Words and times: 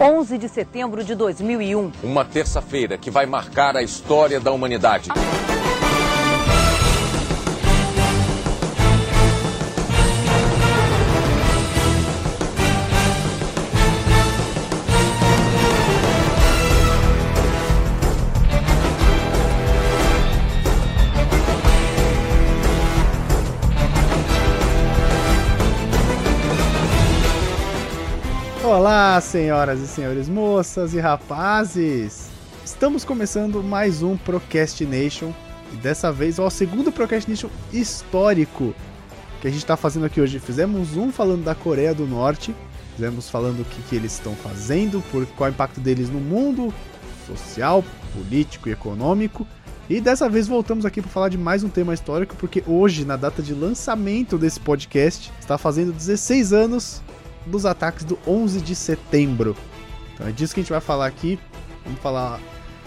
11 0.00 0.38
de 0.38 0.48
setembro 0.48 1.04
de 1.04 1.14
2001. 1.14 1.92
Uma 2.02 2.24
terça-feira 2.24 2.96
que 2.96 3.10
vai 3.10 3.26
marcar 3.26 3.76
a 3.76 3.82
história 3.82 4.40
da 4.40 4.50
humanidade. 4.50 5.10
Olá, 29.10 29.20
senhoras 29.20 29.80
e 29.80 29.88
senhores, 29.88 30.28
moças 30.28 30.94
e 30.94 31.00
rapazes! 31.00 32.28
Estamos 32.64 33.04
começando 33.04 33.60
mais 33.60 34.04
um 34.04 34.16
Procrastination 34.16 35.32
e 35.72 35.76
dessa 35.78 36.12
vez 36.12 36.38
ó, 36.38 36.46
o 36.46 36.50
segundo 36.50 36.92
Procrastination 36.92 37.50
histórico 37.72 38.72
que 39.40 39.48
a 39.48 39.50
gente 39.50 39.64
está 39.64 39.76
fazendo 39.76 40.06
aqui 40.06 40.20
hoje. 40.20 40.38
Fizemos 40.38 40.96
um 40.96 41.10
falando 41.10 41.42
da 41.42 41.56
Coreia 41.56 41.92
do 41.92 42.06
Norte, 42.06 42.54
fizemos 42.94 43.28
falando 43.28 43.62
o 43.62 43.64
que, 43.64 43.82
que 43.82 43.96
eles 43.96 44.12
estão 44.12 44.36
fazendo, 44.36 45.02
por 45.10 45.26
qual 45.26 45.48
é 45.48 45.50
o 45.50 45.54
impacto 45.54 45.80
deles 45.80 46.08
no 46.08 46.20
mundo 46.20 46.72
social, 47.26 47.82
político 48.14 48.68
e 48.68 48.72
econômico. 48.72 49.44
E 49.88 50.00
dessa 50.00 50.28
vez 50.28 50.46
voltamos 50.46 50.86
aqui 50.86 51.02
para 51.02 51.10
falar 51.10 51.30
de 51.30 51.36
mais 51.36 51.64
um 51.64 51.68
tema 51.68 51.92
histórico, 51.92 52.36
porque 52.36 52.62
hoje, 52.64 53.04
na 53.04 53.16
data 53.16 53.42
de 53.42 53.54
lançamento 53.54 54.38
desse 54.38 54.60
podcast, 54.60 55.32
está 55.40 55.58
fazendo 55.58 55.92
16 55.92 56.52
anos 56.52 57.02
dos 57.46 57.66
ataques 57.66 58.04
do 58.04 58.18
11 58.26 58.60
de 58.60 58.74
setembro. 58.74 59.56
Então 60.14 60.26
é 60.26 60.32
disso 60.32 60.54
que 60.54 60.60
a 60.60 60.62
gente 60.62 60.72
vai 60.72 60.80
falar 60.80 61.06
aqui. 61.06 61.38
Vamos 61.84 62.00
falar 62.00 62.40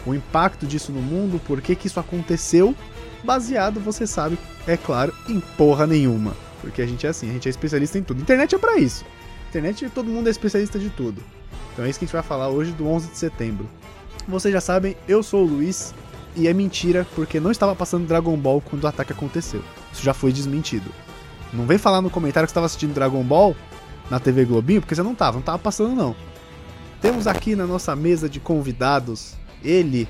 o 0.06 0.14
impacto 0.14 0.66
disso 0.66 0.92
no 0.92 1.02
mundo, 1.02 1.40
por 1.46 1.62
que, 1.62 1.76
que 1.76 1.88
isso 1.88 2.00
aconteceu, 2.00 2.76
baseado, 3.24 3.80
você 3.80 4.06
sabe, 4.06 4.38
é 4.68 4.76
claro, 4.76 5.14
em 5.30 5.40
porra 5.40 5.88
nenhuma. 5.88 6.36
Porque 6.62 6.82
a 6.82 6.86
gente 6.86 7.06
é 7.06 7.10
assim, 7.10 7.30
a 7.30 7.34
gente 7.34 7.48
é 7.48 7.50
especialista 7.50 7.98
em 7.98 8.04
tudo. 8.04 8.22
Internet 8.22 8.56
é 8.56 8.58
para 8.58 8.78
isso. 8.78 9.06
Internet, 9.50 9.90
todo 9.90 10.10
mundo 10.10 10.28
é 10.28 10.32
especialista 10.32 10.80
de 10.80 10.90
tudo. 10.90 11.22
Então 11.72 11.86
é 11.86 11.90
isso 11.90 12.00
que 12.00 12.06
a 12.06 12.08
gente 12.08 12.14
vai 12.14 12.24
falar 12.24 12.50
hoje 12.50 12.72
do 12.72 12.88
11 12.88 13.10
de 13.10 13.18
setembro. 13.18 13.70
Vocês 14.28 14.54
já 14.54 14.62
sabem, 14.62 14.96
eu 15.08 15.22
sou 15.22 15.44
o 15.44 15.48
Luiz 15.48 15.94
e 16.36 16.48
é 16.48 16.54
mentira 16.54 17.06
porque 17.16 17.40
não 17.40 17.52
estava 17.52 17.76
passando 17.76 18.08
Dragon 18.08 18.36
Ball 18.38 18.62
quando 18.62 18.84
o 18.84 18.88
ataque 18.88 19.12
aconteceu. 19.12 19.62
Isso 19.92 20.04
já 20.04 20.14
foi 20.14 20.32
desmentido. 20.32 20.90
Não 21.52 21.66
vem 21.66 21.78
falar 21.78 22.02
no 22.02 22.10
comentário 22.10 22.48
que 22.48 22.52
estava 22.52 22.66
assistindo 22.66 22.94
Dragon 22.94 23.24
Ball 23.24 23.56
na 24.10 24.20
TV 24.20 24.46
Globinho, 24.46 24.82
porque 24.82 24.96
você 24.96 25.04
não 25.04 25.16
tava, 25.16 25.38
não 25.38 25.44
tava 25.44 25.60
passando 25.60 25.96
não. 25.96 26.16
Temos 27.02 27.28
aqui 27.28 27.56
na 27.56 27.66
nossa 27.66 27.96
mesa 27.96 28.30
de 28.30 28.40
convidados 28.40 29.36
ele, 29.64 30.08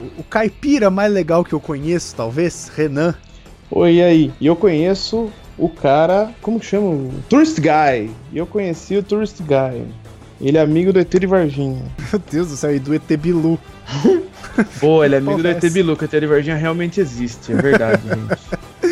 o, 0.00 0.20
o 0.20 0.24
caipira 0.24 0.90
mais 0.90 1.12
legal 1.12 1.44
que 1.44 1.52
eu 1.52 1.60
conheço, 1.60 2.14
talvez, 2.16 2.70
Renan. 2.74 3.14
Oi, 3.70 3.94
e 3.94 4.02
aí? 4.02 4.32
E 4.40 4.46
eu 4.46 4.56
conheço 4.56 5.30
o 5.56 5.68
cara, 5.68 6.32
como 6.42 6.58
que 6.58 6.66
chama? 6.66 6.88
O 6.88 7.12
Tourist 7.28 7.58
Guy. 7.58 8.10
E 8.32 8.38
eu 8.38 8.46
conheci 8.46 8.96
o 8.96 9.02
Tourist 9.02 9.40
Guy. 9.40 9.84
Ele 10.40 10.58
é 10.58 10.60
amigo 10.60 10.92
do 10.92 10.98
ET 10.98 11.08
de 11.08 11.26
Varginha. 11.26 11.82
Meu 12.12 12.22
Deus 12.30 12.48
do 12.48 12.56
céu, 12.56 12.74
e 12.74 12.80
do 12.80 12.94
ET 12.94 13.16
Bilu. 13.16 13.58
Pô, 14.80 15.04
ele 15.04 15.14
é 15.14 15.18
amigo 15.18 15.40
do 15.40 15.48
ET 15.48 15.62
Bilu, 15.70 15.96
que 15.96 16.04
o 16.04 16.06
ET 16.06 16.10
de 16.10 16.26
Varginha 16.26 16.56
realmente 16.56 17.00
existe, 17.00 17.52
é 17.52 17.56
verdade, 17.56 18.02
gente. 18.02 18.62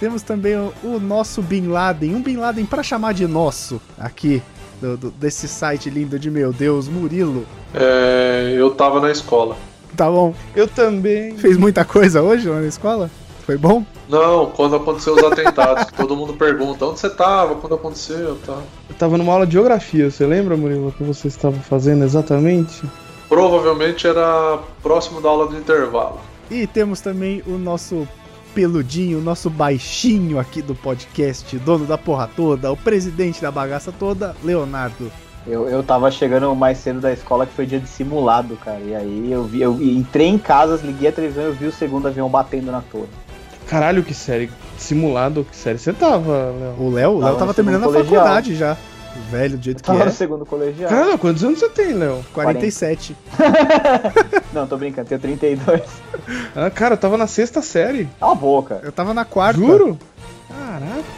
Temos 0.00 0.22
também 0.22 0.56
o, 0.56 0.72
o, 0.84 1.00
nosso 1.00 1.42
Bin 1.42 1.66
Laden, 1.66 2.14
um 2.14 2.22
Bin 2.22 2.36
Laden 2.36 2.64
para 2.64 2.82
chamar 2.82 3.14
de 3.14 3.26
nosso, 3.26 3.80
aqui, 3.98 4.42
do, 4.80 4.96
do, 4.96 5.10
desse 5.10 5.48
site 5.48 5.90
lindo 5.90 6.18
de 6.18 6.30
meu 6.30 6.52
Deus, 6.52 6.88
Murilo. 6.88 7.44
É, 7.74 8.54
eu 8.56 8.70
tava 8.70 9.00
na 9.00 9.10
escola. 9.10 9.56
Tá 9.96 10.08
bom. 10.08 10.34
Eu 10.54 10.68
também. 10.68 11.36
Fez 11.36 11.56
muita 11.56 11.84
coisa 11.84 12.22
hoje 12.22 12.48
lá 12.48 12.60
na 12.60 12.68
escola? 12.68 13.10
Foi 13.44 13.56
bom? 13.56 13.84
Não, 14.08 14.46
quando 14.46 14.76
aconteceu 14.76 15.14
os 15.14 15.24
atentados, 15.24 15.84
que 15.84 15.94
todo 15.96 16.14
mundo 16.14 16.34
pergunta, 16.34 16.84
onde 16.84 17.00
você 17.00 17.10
tava, 17.10 17.56
quando 17.56 17.74
aconteceu, 17.74 18.36
tá? 18.46 18.60
Eu 18.88 18.94
tava 18.96 19.18
numa 19.18 19.32
aula 19.32 19.46
de 19.46 19.54
geografia, 19.54 20.10
você 20.10 20.26
lembra, 20.26 20.56
Murilo, 20.56 20.88
o 20.88 20.92
que 20.92 21.02
você 21.02 21.28
estava 21.28 21.56
fazendo 21.56 22.04
exatamente? 22.04 22.82
Provavelmente 23.28 24.06
era 24.06 24.58
próximo 24.82 25.20
da 25.20 25.28
aula 25.28 25.46
do 25.46 25.56
intervalo. 25.56 26.20
E 26.50 26.66
temos 26.66 27.00
também 27.00 27.42
o 27.46 27.58
nosso 27.58 28.06
peludinho, 28.54 29.20
nosso 29.20 29.48
baixinho 29.48 30.38
aqui 30.38 30.60
do 30.60 30.74
podcast, 30.74 31.56
dono 31.58 31.86
da 31.86 31.98
porra 31.98 32.28
toda, 32.34 32.72
o 32.72 32.76
presidente 32.76 33.40
da 33.40 33.50
bagaça 33.50 33.92
toda, 33.92 34.34
Leonardo. 34.42 35.10
Eu, 35.46 35.68
eu 35.68 35.82
tava 35.82 36.10
chegando 36.10 36.54
mais 36.54 36.78
cedo 36.78 37.00
da 37.00 37.12
escola 37.12 37.46
que 37.46 37.54
foi 37.54 37.64
dia 37.64 37.80
de 37.80 37.88
simulado, 37.88 38.56
cara. 38.56 38.80
E 38.80 38.94
aí 38.94 39.32
eu 39.32 39.44
vi, 39.44 39.62
eu 39.62 39.80
entrei 39.80 40.26
em 40.26 40.38
casa, 40.38 40.78
liguei 40.84 41.08
a 41.08 41.12
televisão 41.12 41.44
e 41.44 41.46
eu 41.46 41.54
vi 41.54 41.66
o 41.66 41.72
segundo 41.72 42.06
avião 42.06 42.28
batendo 42.28 42.70
na 42.70 42.82
torre. 42.82 43.08
Caralho, 43.66 44.02
que 44.02 44.12
série. 44.12 44.50
Simulado, 44.76 45.44
que 45.44 45.56
série 45.56 45.78
você 45.78 45.92
tava, 45.92 46.52
Léo? 46.58 46.74
O 46.78 46.90
Léo, 46.90 47.10
o 47.12 47.20
Léo 47.20 47.36
tava, 47.36 47.54
terminando 47.54 47.88
a 47.88 47.92
faculdade 47.92 48.54
já. 48.54 48.76
Velho, 49.30 49.58
do 49.58 49.64
jeito 49.64 49.82
que 49.82 49.90
é. 49.90 50.04
no 50.04 50.10
segundo 50.10 50.46
colegial. 50.46 50.88
Caramba, 50.88 51.18
quantos 51.18 51.42
anos 51.44 51.58
você 51.58 51.68
tem, 51.68 51.92
Léo? 51.94 52.24
47. 52.32 53.16
Não, 54.52 54.66
tô 54.66 54.76
brincando, 54.76 55.08
tenho 55.08 55.20
32. 55.20 55.82
Ah, 56.54 56.70
cara, 56.70 56.94
eu 56.94 56.98
tava 56.98 57.16
na 57.16 57.26
sexta 57.26 57.60
série. 57.60 58.08
Cala 58.20 58.32
a 58.32 58.34
boca. 58.34 58.80
Eu 58.82 58.92
tava 58.92 59.12
na 59.12 59.24
quarta. 59.24 59.58
Juro? 59.60 59.98
Caraca. 60.48 61.17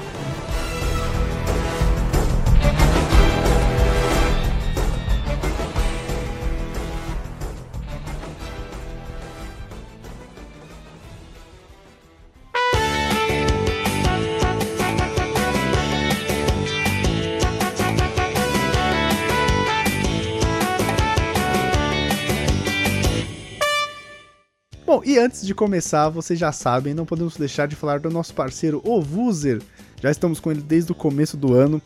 E 25.11 25.19
antes 25.19 25.45
de 25.45 25.53
começar, 25.53 26.09
vocês 26.09 26.39
já 26.39 26.53
sabem, 26.53 26.95
não 26.95 27.05
podemos 27.05 27.37
deixar 27.37 27.67
de 27.67 27.75
falar 27.75 27.99
do 27.99 28.09
nosso 28.09 28.33
parceiro, 28.33 28.81
o 28.85 29.03
Vuser. 29.03 29.61
Já 30.01 30.09
estamos 30.09 30.39
com 30.39 30.53
ele 30.53 30.63
desde 30.63 30.93
o 30.93 30.95
começo 30.95 31.37
do 31.37 31.53
ano. 31.53 31.83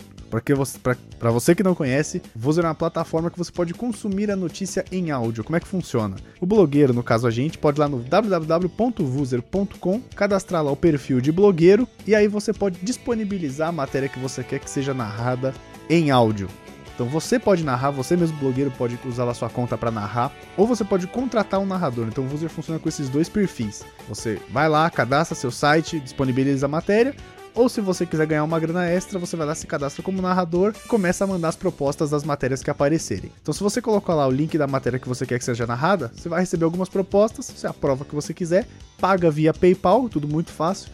Para 1.18 1.30
você 1.30 1.54
que 1.54 1.62
não 1.62 1.74
conhece, 1.74 2.20
Vuser 2.36 2.66
é 2.66 2.68
uma 2.68 2.74
plataforma 2.74 3.30
que 3.30 3.38
você 3.38 3.50
pode 3.50 3.72
consumir 3.72 4.30
a 4.30 4.36
notícia 4.36 4.84
em 4.92 5.10
áudio. 5.10 5.42
Como 5.42 5.56
é 5.56 5.60
que 5.60 5.66
funciona? 5.66 6.16
O 6.38 6.44
blogueiro, 6.44 6.92
no 6.92 7.02
caso 7.02 7.26
a 7.26 7.30
gente, 7.30 7.56
pode 7.56 7.78
ir 7.78 7.80
lá 7.80 7.88
no 7.88 8.00
www.vuser.com, 8.00 10.02
cadastrar 10.14 10.62
lá 10.62 10.70
o 10.70 10.76
perfil 10.76 11.22
de 11.22 11.32
blogueiro 11.32 11.88
e 12.06 12.14
aí 12.14 12.28
você 12.28 12.52
pode 12.52 12.78
disponibilizar 12.82 13.70
a 13.70 13.72
matéria 13.72 14.08
que 14.08 14.18
você 14.18 14.44
quer 14.44 14.58
que 14.58 14.68
seja 14.68 14.92
narrada 14.92 15.54
em 15.88 16.10
áudio. 16.10 16.46
Então 16.94 17.06
você 17.06 17.38
pode 17.38 17.64
narrar, 17.64 17.90
você 17.90 18.16
mesmo 18.16 18.36
blogueiro 18.38 18.70
pode 18.70 18.98
usar 19.04 19.28
a 19.28 19.34
sua 19.34 19.50
conta 19.50 19.76
para 19.76 19.90
narrar, 19.90 20.32
ou 20.56 20.66
você 20.66 20.84
pode 20.84 21.06
contratar 21.06 21.60
um 21.60 21.66
narrador. 21.66 22.06
Então 22.06 22.26
Vuser 22.26 22.48
funciona 22.48 22.78
com 22.78 22.88
esses 22.88 23.08
dois 23.08 23.28
perfis. 23.28 23.84
Você 24.08 24.40
vai 24.50 24.68
lá, 24.68 24.88
cadastra 24.90 25.34
seu 25.34 25.50
site, 25.50 25.98
disponibiliza 25.98 26.66
a 26.66 26.68
matéria, 26.68 27.14
ou 27.54 27.68
se 27.68 27.80
você 27.80 28.04
quiser 28.04 28.26
ganhar 28.26 28.42
uma 28.42 28.58
grana 28.58 28.84
extra, 28.86 29.16
você 29.16 29.36
vai 29.36 29.46
lá, 29.46 29.54
se 29.54 29.66
cadastra 29.66 30.02
como 30.02 30.20
narrador 30.20 30.74
e 30.84 30.88
começa 30.88 31.22
a 31.22 31.26
mandar 31.26 31.48
as 31.48 31.56
propostas 31.56 32.10
das 32.10 32.24
matérias 32.24 32.62
que 32.64 32.70
aparecerem. 32.70 33.30
Então, 33.40 33.54
se 33.54 33.62
você 33.62 33.80
colocar 33.80 34.14
lá 34.14 34.26
o 34.26 34.30
link 34.30 34.58
da 34.58 34.66
matéria 34.66 34.98
que 34.98 35.08
você 35.08 35.24
quer 35.24 35.38
que 35.38 35.44
seja 35.44 35.64
narrada, 35.64 36.10
você 36.16 36.28
vai 36.28 36.40
receber 36.40 36.64
algumas 36.64 36.88
propostas, 36.88 37.46
você 37.46 37.66
aprova 37.66 38.02
o 38.02 38.06
que 38.06 38.14
você 38.14 38.34
quiser, 38.34 38.66
paga 38.98 39.30
via 39.30 39.54
PayPal, 39.54 40.08
tudo 40.08 40.26
muito 40.26 40.50
fácil. 40.50 40.90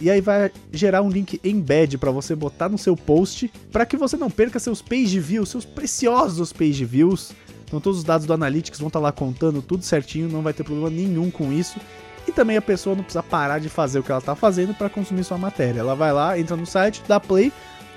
E 0.00 0.10
aí 0.10 0.20
vai 0.20 0.50
gerar 0.72 1.02
um 1.02 1.10
link 1.10 1.40
embed 1.44 1.98
para 1.98 2.10
você 2.10 2.34
botar 2.34 2.68
no 2.68 2.78
seu 2.78 2.96
post, 2.96 3.52
para 3.70 3.84
que 3.84 3.96
você 3.96 4.16
não 4.16 4.30
perca 4.30 4.58
seus 4.58 4.80
page 4.80 5.20
views, 5.20 5.50
seus 5.50 5.64
preciosos 5.64 6.52
page 6.52 6.84
views. 6.84 7.32
Então 7.64 7.80
todos 7.80 7.98
os 7.98 8.04
dados 8.04 8.26
do 8.26 8.32
Analytics 8.32 8.78
vão 8.78 8.88
estar 8.88 8.98
tá 8.98 9.04
lá 9.04 9.12
contando 9.12 9.60
tudo 9.62 9.84
certinho, 9.84 10.28
não 10.28 10.42
vai 10.42 10.52
ter 10.52 10.64
problema 10.64 10.90
nenhum 10.90 11.30
com 11.30 11.52
isso. 11.52 11.78
E 12.26 12.32
também 12.32 12.56
a 12.56 12.62
pessoa 12.62 12.96
não 12.96 13.02
precisa 13.02 13.22
parar 13.22 13.58
de 13.58 13.68
fazer 13.68 13.98
o 13.98 14.02
que 14.02 14.10
ela 14.10 14.20
está 14.20 14.34
fazendo 14.34 14.74
para 14.74 14.88
consumir 14.88 15.24
sua 15.24 15.38
matéria. 15.38 15.80
Ela 15.80 15.94
vai 15.94 16.12
lá, 16.12 16.38
entra 16.38 16.56
no 16.56 16.66
site, 16.66 17.02
dá 17.06 17.20
play, 17.20 17.52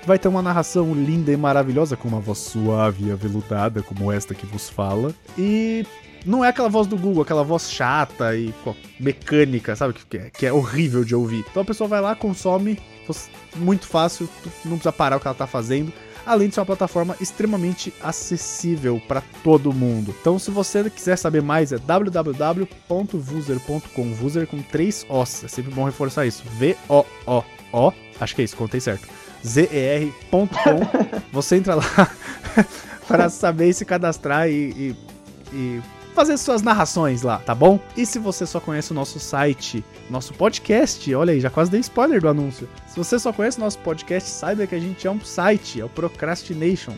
vai 0.06 0.18
ter 0.18 0.28
uma 0.28 0.42
narração 0.42 0.94
linda 0.94 1.32
e 1.32 1.36
maravilhosa, 1.36 1.96
com 1.96 2.08
uma 2.08 2.20
voz 2.20 2.38
suave 2.38 3.06
e 3.06 3.12
aveludada, 3.12 3.82
como 3.82 4.12
esta 4.12 4.34
que 4.34 4.46
vos 4.46 4.68
fala. 4.68 5.14
E 5.38 5.86
não 6.24 6.44
é 6.44 6.48
aquela 6.48 6.68
voz 6.68 6.86
do 6.86 6.96
Google, 6.96 7.22
aquela 7.22 7.44
voz 7.44 7.70
chata 7.70 8.36
e 8.36 8.52
mecânica, 8.98 9.76
sabe? 9.76 9.94
Que 10.08 10.16
é, 10.16 10.30
que 10.30 10.46
é 10.46 10.52
horrível 10.52 11.04
de 11.04 11.14
ouvir. 11.14 11.44
Então 11.50 11.62
a 11.62 11.66
pessoa 11.66 11.88
vai 11.88 12.00
lá, 12.00 12.14
consome, 12.14 12.78
muito 13.56 13.86
fácil, 13.86 14.28
não 14.64 14.72
precisa 14.72 14.92
parar 14.92 15.16
o 15.16 15.20
que 15.20 15.26
ela 15.26 15.34
tá 15.34 15.46
fazendo. 15.46 15.92
Além 16.26 16.48
de 16.48 16.54
ser 16.54 16.60
uma 16.60 16.66
plataforma 16.66 17.14
extremamente 17.20 17.92
acessível 18.02 18.98
para 19.06 19.22
todo 19.42 19.74
mundo. 19.74 20.14
Então, 20.18 20.38
se 20.38 20.50
você 20.50 20.88
quiser 20.88 21.16
saber 21.16 21.42
mais, 21.42 21.70
é 21.70 21.76
www.vuser.com. 21.76 24.14
Vuser 24.14 24.46
com 24.46 24.62
três 24.62 25.04
Os. 25.06 25.44
É 25.44 25.48
sempre 25.48 25.74
bom 25.74 25.84
reforçar 25.84 26.24
isso. 26.24 26.42
V-O-O-O. 26.58 27.92
Acho 28.18 28.34
que 28.34 28.40
é 28.40 28.44
isso, 28.46 28.56
contei 28.56 28.80
certo. 28.80 29.06
zer.com. 29.46 30.46
Você 31.30 31.56
entra 31.56 31.74
lá. 31.74 31.84
para 33.06 33.28
saber 33.28 33.68
e 33.68 33.74
se 33.74 33.84
cadastrar 33.84 34.48
e, 34.48 34.52
e, 34.52 34.96
e 35.52 35.82
fazer 36.14 36.38
suas 36.38 36.62
narrações 36.62 37.22
lá, 37.22 37.38
tá 37.38 37.54
bom? 37.54 37.78
E 37.96 38.06
se 38.06 38.18
você 38.18 38.46
só 38.46 38.60
conhece 38.60 38.92
o 38.92 38.94
nosso 38.94 39.18
site, 39.18 39.84
nosso 40.08 40.32
podcast, 40.32 41.12
olha 41.14 41.32
aí, 41.32 41.40
já 41.40 41.50
quase 41.50 41.70
dei 41.70 41.80
spoiler 41.80 42.20
do 42.20 42.28
anúncio. 42.28 42.68
Se 42.86 42.96
você 42.96 43.18
só 43.18 43.32
conhece 43.32 43.58
o 43.58 43.60
nosso 43.60 43.78
podcast, 43.80 44.30
saiba 44.30 44.66
que 44.66 44.74
a 44.74 44.80
gente 44.80 45.06
é 45.06 45.10
um 45.10 45.20
site, 45.20 45.80
é 45.80 45.84
o 45.84 45.88
Procrastination. 45.88 46.94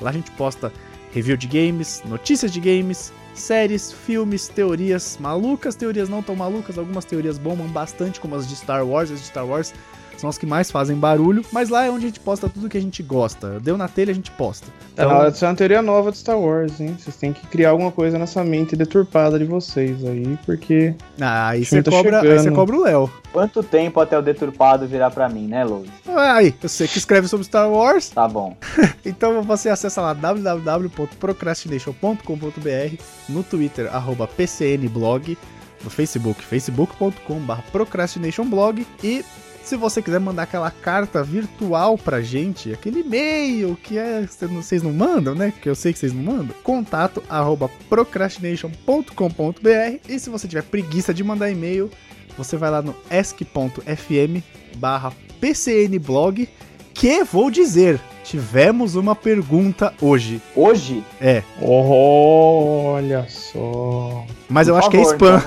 Lá 0.00 0.10
a 0.10 0.12
gente 0.12 0.30
posta 0.32 0.70
review 1.12 1.36
de 1.36 1.46
games, 1.46 2.02
notícias 2.04 2.52
de 2.52 2.60
games, 2.60 3.12
séries, 3.34 3.90
filmes, 3.90 4.48
teorias 4.48 5.16
malucas, 5.18 5.74
teorias 5.74 6.08
não 6.08 6.22
tão 6.22 6.36
malucas, 6.36 6.76
algumas 6.76 7.06
teorias 7.06 7.38
bombam 7.38 7.66
bastante, 7.68 8.20
como 8.20 8.36
as 8.36 8.46
de 8.46 8.54
Star 8.54 8.86
Wars, 8.86 9.10
as 9.10 9.20
de 9.20 9.26
Star 9.26 9.46
Wars 9.46 9.72
são 10.20 10.28
as 10.28 10.38
que 10.38 10.46
mais 10.46 10.70
fazem 10.70 10.96
barulho, 10.96 11.44
mas 11.52 11.68
lá 11.68 11.84
é 11.84 11.90
onde 11.90 12.06
a 12.06 12.08
gente 12.08 12.20
posta 12.20 12.48
tudo 12.48 12.68
que 12.68 12.78
a 12.78 12.80
gente 12.80 13.02
gosta. 13.02 13.60
Deu 13.60 13.76
na 13.76 13.88
telha, 13.88 14.10
a 14.10 14.14
gente 14.14 14.30
posta. 14.32 14.66
Tá 14.94 15.06
na 15.06 15.18
hora 15.18 15.30
de 15.30 15.38
ser 15.38 15.46
uma 15.46 15.54
teoria 15.54 15.80
nova 15.80 16.10
de 16.10 16.18
Star 16.18 16.38
Wars, 16.38 16.80
hein? 16.80 16.96
Vocês 16.98 17.16
têm 17.16 17.32
que 17.32 17.46
criar 17.46 17.70
alguma 17.70 17.92
coisa 17.92 18.18
nessa 18.18 18.42
mente 18.42 18.76
deturpada 18.76 19.38
de 19.38 19.44
vocês 19.44 20.04
aí, 20.04 20.38
porque. 20.44 20.94
Ah, 21.20 21.48
aí 21.48 21.64
você 21.64 21.82
tá 21.82 21.90
cobra, 21.90 22.20
aí 22.20 22.38
você 22.38 22.50
cobra 22.50 22.76
o 22.76 22.82
Léo. 22.82 23.10
Quanto 23.32 23.62
tempo 23.62 24.00
até 24.00 24.18
o 24.18 24.22
deturpado 24.22 24.86
virar 24.86 25.10
pra 25.10 25.28
mim, 25.28 25.46
né, 25.46 25.64
Lois? 25.64 25.88
Ah, 26.06 26.36
Aí, 26.38 26.54
você 26.60 26.86
que 26.88 26.98
escreve 26.98 27.28
sobre 27.28 27.46
Star 27.46 27.70
Wars, 27.70 28.08
Tá 28.10 28.26
bom. 28.28 28.56
então 29.04 29.42
você 29.42 29.68
acessa 29.68 30.00
lá 30.00 30.12
www.procrastination.com.br, 30.12 33.02
no 33.28 33.42
Twitter, 33.42 33.94
arroba 33.94 34.26
PCNblog, 34.26 35.36
no 35.82 35.90
Facebook, 35.90 36.42
facebook.com.br 36.42 37.60
procrastinationblog 37.70 38.86
e 39.02 39.24
se 39.64 39.76
você 39.76 40.00
quiser 40.00 40.18
mandar 40.18 40.44
aquela 40.44 40.70
carta 40.70 41.22
virtual 41.22 41.98
pra 41.98 42.20
gente, 42.20 42.72
aquele 42.72 43.00
e-mail 43.00 43.76
que 43.82 43.98
é, 43.98 44.26
vocês 44.26 44.82
não 44.82 44.92
mandam, 44.92 45.34
né? 45.34 45.52
Que 45.60 45.68
eu 45.68 45.74
sei 45.74 45.92
que 45.92 45.98
vocês 45.98 46.12
não 46.12 46.22
mandam. 46.22 46.54
Contato 46.62 47.22
arroba 47.28 47.70
procrastination.com.br 47.88 49.98
e 50.08 50.18
se 50.18 50.30
você 50.30 50.48
tiver 50.48 50.62
preguiça 50.62 51.12
de 51.12 51.22
mandar 51.22 51.50
e-mail, 51.50 51.90
você 52.36 52.56
vai 52.56 52.70
lá 52.70 52.80
no 52.80 52.94
ask.fm 53.10 54.42
barra 54.76 55.12
pcnblog 55.40 56.48
que 56.94 57.24
vou 57.24 57.50
dizer, 57.50 58.00
tivemos 58.28 58.94
uma 58.94 59.14
pergunta 59.16 59.92
hoje. 60.02 60.40
Hoje, 60.54 61.02
É, 61.20 61.42
Olha 61.60 63.24
só. 63.28 64.24
mas 64.48 64.68
eu 64.68 64.74
Por 64.74 64.78
acho 64.80 64.90
que 64.90 64.96
é 64.98 65.04
favor, 65.04 65.14
spam. 65.14 65.42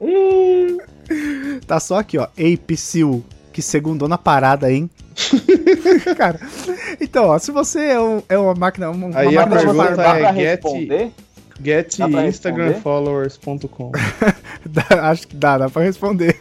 Ih, 0.00 0.78
Tá 1.66 1.80
só 1.80 1.98
aqui, 1.98 2.16
ó. 2.18 2.24
Ape 2.24 2.76
Seal, 2.76 3.20
que 3.52 3.60
segundou 3.60 4.08
na 4.08 4.16
parada, 4.16 4.70
hein? 4.72 4.88
Cara, 6.16 6.38
então, 7.00 7.24
ó, 7.26 7.38
se 7.38 7.50
você 7.50 7.80
é, 7.86 8.00
um- 8.00 8.22
é 8.28 8.38
uma 8.38 8.54
máquina. 8.54 8.88
Uma, 8.90 9.06
uma 9.08 9.18
Aí 9.18 9.36
a 9.36 9.40
máquina 9.46 9.56
de 9.60 9.64
pergunta 9.66 9.94
pra 9.94 10.18
é 10.20 10.32
get- 10.34 10.34
responder? 10.64 11.10
Get 11.60 11.98
instagramfollowers.com. 12.28 13.90
Acho 15.02 15.26
que 15.26 15.34
dá, 15.34 15.58
dá 15.58 15.68
pra 15.68 15.82
responder. 15.82 16.38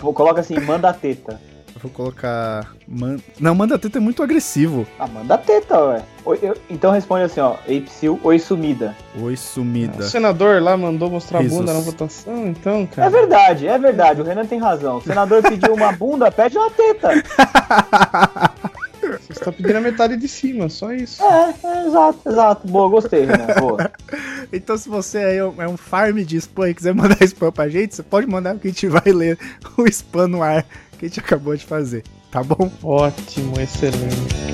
Vou 0.00 0.12
coloca 0.12 0.40
assim, 0.40 0.58
manda 0.58 0.92
teta. 0.92 1.40
Eu 1.78 1.82
Vou 1.82 1.90
colocar. 1.92 2.72
Man... 2.88 3.18
Não, 3.38 3.54
manda 3.54 3.78
teta 3.78 3.98
é 3.98 4.00
muito 4.00 4.20
agressivo. 4.20 4.84
Ah, 4.98 5.06
manda 5.06 5.38
teta, 5.38 5.78
ué. 5.80 6.02
Oi, 6.24 6.38
eu- 6.42 6.56
então 6.68 6.90
responde 6.90 7.22
assim, 7.24 7.38
ó. 7.38 7.54
Apsil, 7.68 8.18
oi 8.24 8.36
sumida. 8.40 8.96
Oi, 9.20 9.34
O 9.34 9.36
sumida. 9.36 10.02
senador 10.02 10.60
lá 10.60 10.76
mandou 10.76 11.08
mostrar 11.08 11.38
a 11.38 11.42
bunda 11.44 11.72
na 11.72 11.78
votação, 11.78 12.48
então, 12.48 12.80
É 12.82 12.86
cara. 12.96 13.10
verdade, 13.10 13.68
é 13.68 13.78
verdade. 13.78 14.20
O 14.20 14.24
Renan 14.24 14.44
tem 14.44 14.58
razão. 14.58 14.96
O 14.96 15.02
senador 15.02 15.40
pediu 15.40 15.72
uma 15.72 15.92
bunda, 15.92 16.32
pede 16.32 16.58
uma 16.58 16.68
teta. 16.70 17.10
Você 19.00 19.32
está 19.32 19.52
pedindo 19.52 19.76
a 19.76 19.80
metade 19.80 20.16
de 20.16 20.26
cima, 20.28 20.68
só 20.68 20.92
isso. 20.92 21.22
É, 21.22 21.54
é, 21.62 21.86
exato, 21.86 22.18
exato. 22.28 22.66
Boa, 22.68 22.88
gostei, 22.88 23.24
Renan. 23.24 23.46
Boa. 23.60 23.90
Então, 24.50 24.78
se 24.78 24.88
você 24.88 25.18
é 25.36 25.44
um- 25.44 25.60
é 25.62 25.68
um 25.68 25.76
farm 25.76 26.16
de 26.20 26.38
spam 26.38 26.70
e 26.70 26.74
quiser 26.74 26.94
mandar 26.96 27.22
spam 27.22 27.52
pra 27.52 27.68
gente, 27.68 27.94
você 27.94 28.02
pode 28.02 28.26
mandar 28.26 28.56
que 28.56 28.66
a 28.66 28.70
gente 28.70 28.86
vai 28.88 29.12
ler 29.12 29.38
o 29.76 29.84
spam 29.86 30.26
no 30.26 30.42
ar 30.42 30.64
que 30.98 31.06
a 31.06 31.08
gente 31.08 31.20
acabou 31.20 31.56
de 31.56 31.64
fazer. 31.64 32.02
Tá 32.30 32.42
bom? 32.42 32.70
Ótimo, 32.82 33.58
excelente. 33.60 34.48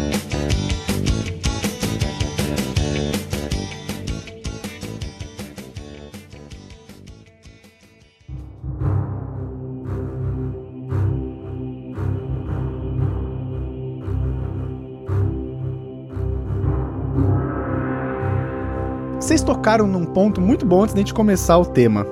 Vocês 19.19 19.43
tocaram 19.43 19.87
num 19.87 20.05
ponto 20.05 20.39
muito 20.39 20.67
bom 20.67 20.83
antes 20.83 20.95
de 20.95 21.01
a 21.01 21.03
gente 21.03 21.15
começar 21.15 21.57
o 21.57 21.65
tema. 21.65 22.07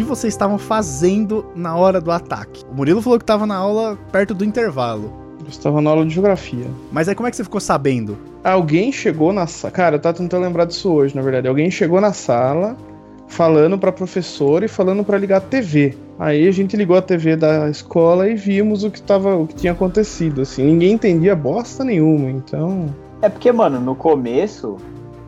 O 0.00 0.02
que 0.02 0.08
vocês 0.08 0.32
estavam 0.32 0.56
fazendo 0.56 1.44
na 1.54 1.76
hora 1.76 2.00
do 2.00 2.10
ataque? 2.10 2.64
O 2.72 2.74
Murilo 2.74 3.02
falou 3.02 3.18
que 3.18 3.22
estava 3.22 3.44
na 3.44 3.54
aula 3.54 3.98
perto 4.10 4.32
do 4.32 4.46
intervalo. 4.46 5.12
Eu 5.44 5.50
estava 5.50 5.82
na 5.82 5.90
aula 5.90 6.06
de 6.06 6.14
geografia. 6.14 6.64
Mas 6.90 7.06
aí 7.06 7.14
como 7.14 7.28
é 7.28 7.30
que 7.30 7.36
você 7.36 7.44
ficou 7.44 7.60
sabendo? 7.60 8.16
Alguém 8.42 8.90
chegou 8.92 9.30
na 9.30 9.46
sala. 9.46 9.70
Cara, 9.70 9.96
eu 9.96 10.00
tava 10.00 10.16
tentando 10.16 10.42
lembrar 10.42 10.64
disso 10.64 10.90
hoje, 10.90 11.14
na 11.14 11.20
verdade. 11.20 11.46
Alguém 11.46 11.70
chegou 11.70 12.00
na 12.00 12.14
sala 12.14 12.78
falando 13.28 13.76
pra 13.76 13.92
professora 13.92 14.64
e 14.64 14.68
falando 14.68 15.04
pra 15.04 15.18
ligar 15.18 15.36
a 15.36 15.40
TV. 15.42 15.94
Aí 16.18 16.48
a 16.48 16.50
gente 16.50 16.78
ligou 16.78 16.96
a 16.96 17.02
TV 17.02 17.36
da 17.36 17.68
escola 17.68 18.26
e 18.26 18.34
vimos 18.34 18.82
o 18.82 18.90
que 18.90 19.02
tava, 19.02 19.36
o 19.36 19.46
que 19.46 19.54
tinha 19.54 19.74
acontecido, 19.74 20.40
assim. 20.40 20.64
Ninguém 20.64 20.92
entendia 20.92 21.36
bosta 21.36 21.84
nenhuma, 21.84 22.30
então. 22.30 22.86
É 23.20 23.28
porque, 23.28 23.52
mano, 23.52 23.78
no 23.78 23.94
começo, 23.94 24.78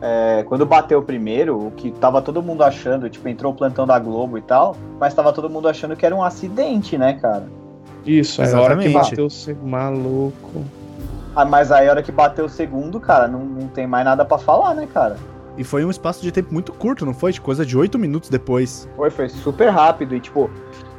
é, 0.05 0.43
quando 0.43 0.65
bateu 0.65 0.99
o 0.99 1.01
primeiro, 1.01 1.67
o 1.67 1.71
que 1.71 1.89
tava 1.91 2.21
todo 2.21 2.43
mundo 2.43 2.61
achando, 2.61 3.09
tipo, 3.09 3.25
entrou 3.29 3.53
o 3.53 3.55
plantão 3.55 3.87
da 3.87 3.97
Globo 3.97 4.37
e 4.37 4.41
tal, 4.41 4.75
mas 4.99 5.13
tava 5.13 5.31
todo 5.31 5.49
mundo 5.49 5.69
achando 5.69 5.95
que 5.95 6.05
era 6.05 6.13
um 6.13 6.21
acidente, 6.21 6.97
né, 6.97 7.13
cara? 7.13 7.47
Isso, 8.05 8.41
é 8.41 8.45
a 8.53 8.59
hora 8.59 8.75
que 8.75 8.83
Exatamente. 8.83 8.93
bateu 9.11 9.25
o 9.27 9.29
se- 9.29 9.53
maluco. 9.53 10.65
Ah, 11.33 11.45
mas 11.45 11.71
aí 11.71 11.87
a 11.87 11.91
hora 11.91 12.03
que 12.03 12.11
bateu 12.11 12.45
o 12.45 12.49
segundo, 12.49 12.99
cara, 12.99 13.29
não, 13.29 13.39
não 13.39 13.67
tem 13.69 13.87
mais 13.87 14.03
nada 14.03 14.25
pra 14.25 14.37
falar, 14.37 14.73
né, 14.75 14.85
cara? 14.93 15.15
E 15.57 15.63
foi 15.63 15.85
um 15.85 15.89
espaço 15.89 16.21
de 16.21 16.31
tempo 16.31 16.51
muito 16.53 16.73
curto, 16.73 17.05
não 17.05 17.13
foi? 17.13 17.31
De 17.31 17.39
coisa 17.39 17.65
de 17.65 17.77
8 17.77 17.97
minutos 17.97 18.29
depois. 18.29 18.89
Foi, 18.97 19.09
foi 19.09 19.29
super 19.29 19.69
rápido 19.69 20.15
e, 20.15 20.19
tipo, 20.19 20.49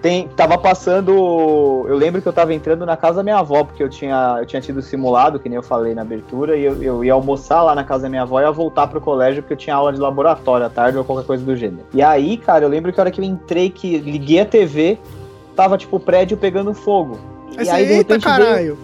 tem, 0.04 0.28
tava 0.28 0.58
passando. 0.58 1.86
Eu 1.88 1.96
lembro 1.96 2.20
que 2.20 2.28
eu 2.28 2.32
tava 2.32 2.52
entrando 2.52 2.84
na 2.84 2.94
casa 2.94 3.16
da 3.16 3.22
minha 3.22 3.38
avó, 3.38 3.64
porque 3.64 3.82
eu 3.82 3.88
tinha, 3.88 4.36
eu 4.38 4.44
tinha 4.44 4.60
tido 4.60 4.82
simulado, 4.82 5.38
que 5.40 5.48
nem 5.48 5.56
eu 5.56 5.62
falei 5.62 5.94
na 5.94 6.02
abertura, 6.02 6.58
e 6.58 6.62
eu, 6.62 6.82
eu 6.82 7.02
ia 7.02 7.14
almoçar 7.14 7.62
lá 7.62 7.74
na 7.74 7.82
casa 7.84 8.02
da 8.02 8.10
minha 8.10 8.20
avó 8.20 8.38
e 8.38 8.44
ia 8.44 8.52
voltar 8.52 8.86
pro 8.86 9.00
colégio, 9.00 9.42
porque 9.42 9.54
eu 9.54 9.56
tinha 9.56 9.74
aula 9.74 9.94
de 9.94 9.98
laboratório 9.98 10.66
à 10.66 10.68
tarde 10.68 10.98
ou 10.98 11.04
qualquer 11.04 11.26
coisa 11.26 11.42
do 11.42 11.56
gênero. 11.56 11.86
E 11.94 12.02
aí, 12.02 12.36
cara, 12.36 12.66
eu 12.66 12.68
lembro 12.68 12.92
que 12.92 13.00
a 13.00 13.02
hora 13.02 13.10
que 13.10 13.18
eu 13.18 13.24
entrei, 13.24 13.70
que 13.70 13.96
liguei 13.96 14.40
a 14.40 14.44
TV, 14.44 14.98
tava, 15.56 15.78
tipo, 15.78 15.96
o 15.96 16.00
prédio 16.00 16.36
pegando 16.36 16.74
fogo. 16.74 17.18
E 17.52 17.66
aí, 17.70 17.86
de 17.86 17.92
eita 17.94 18.14
repente, 18.14 18.24
veio, 18.24 18.44
caralho! 18.44 18.78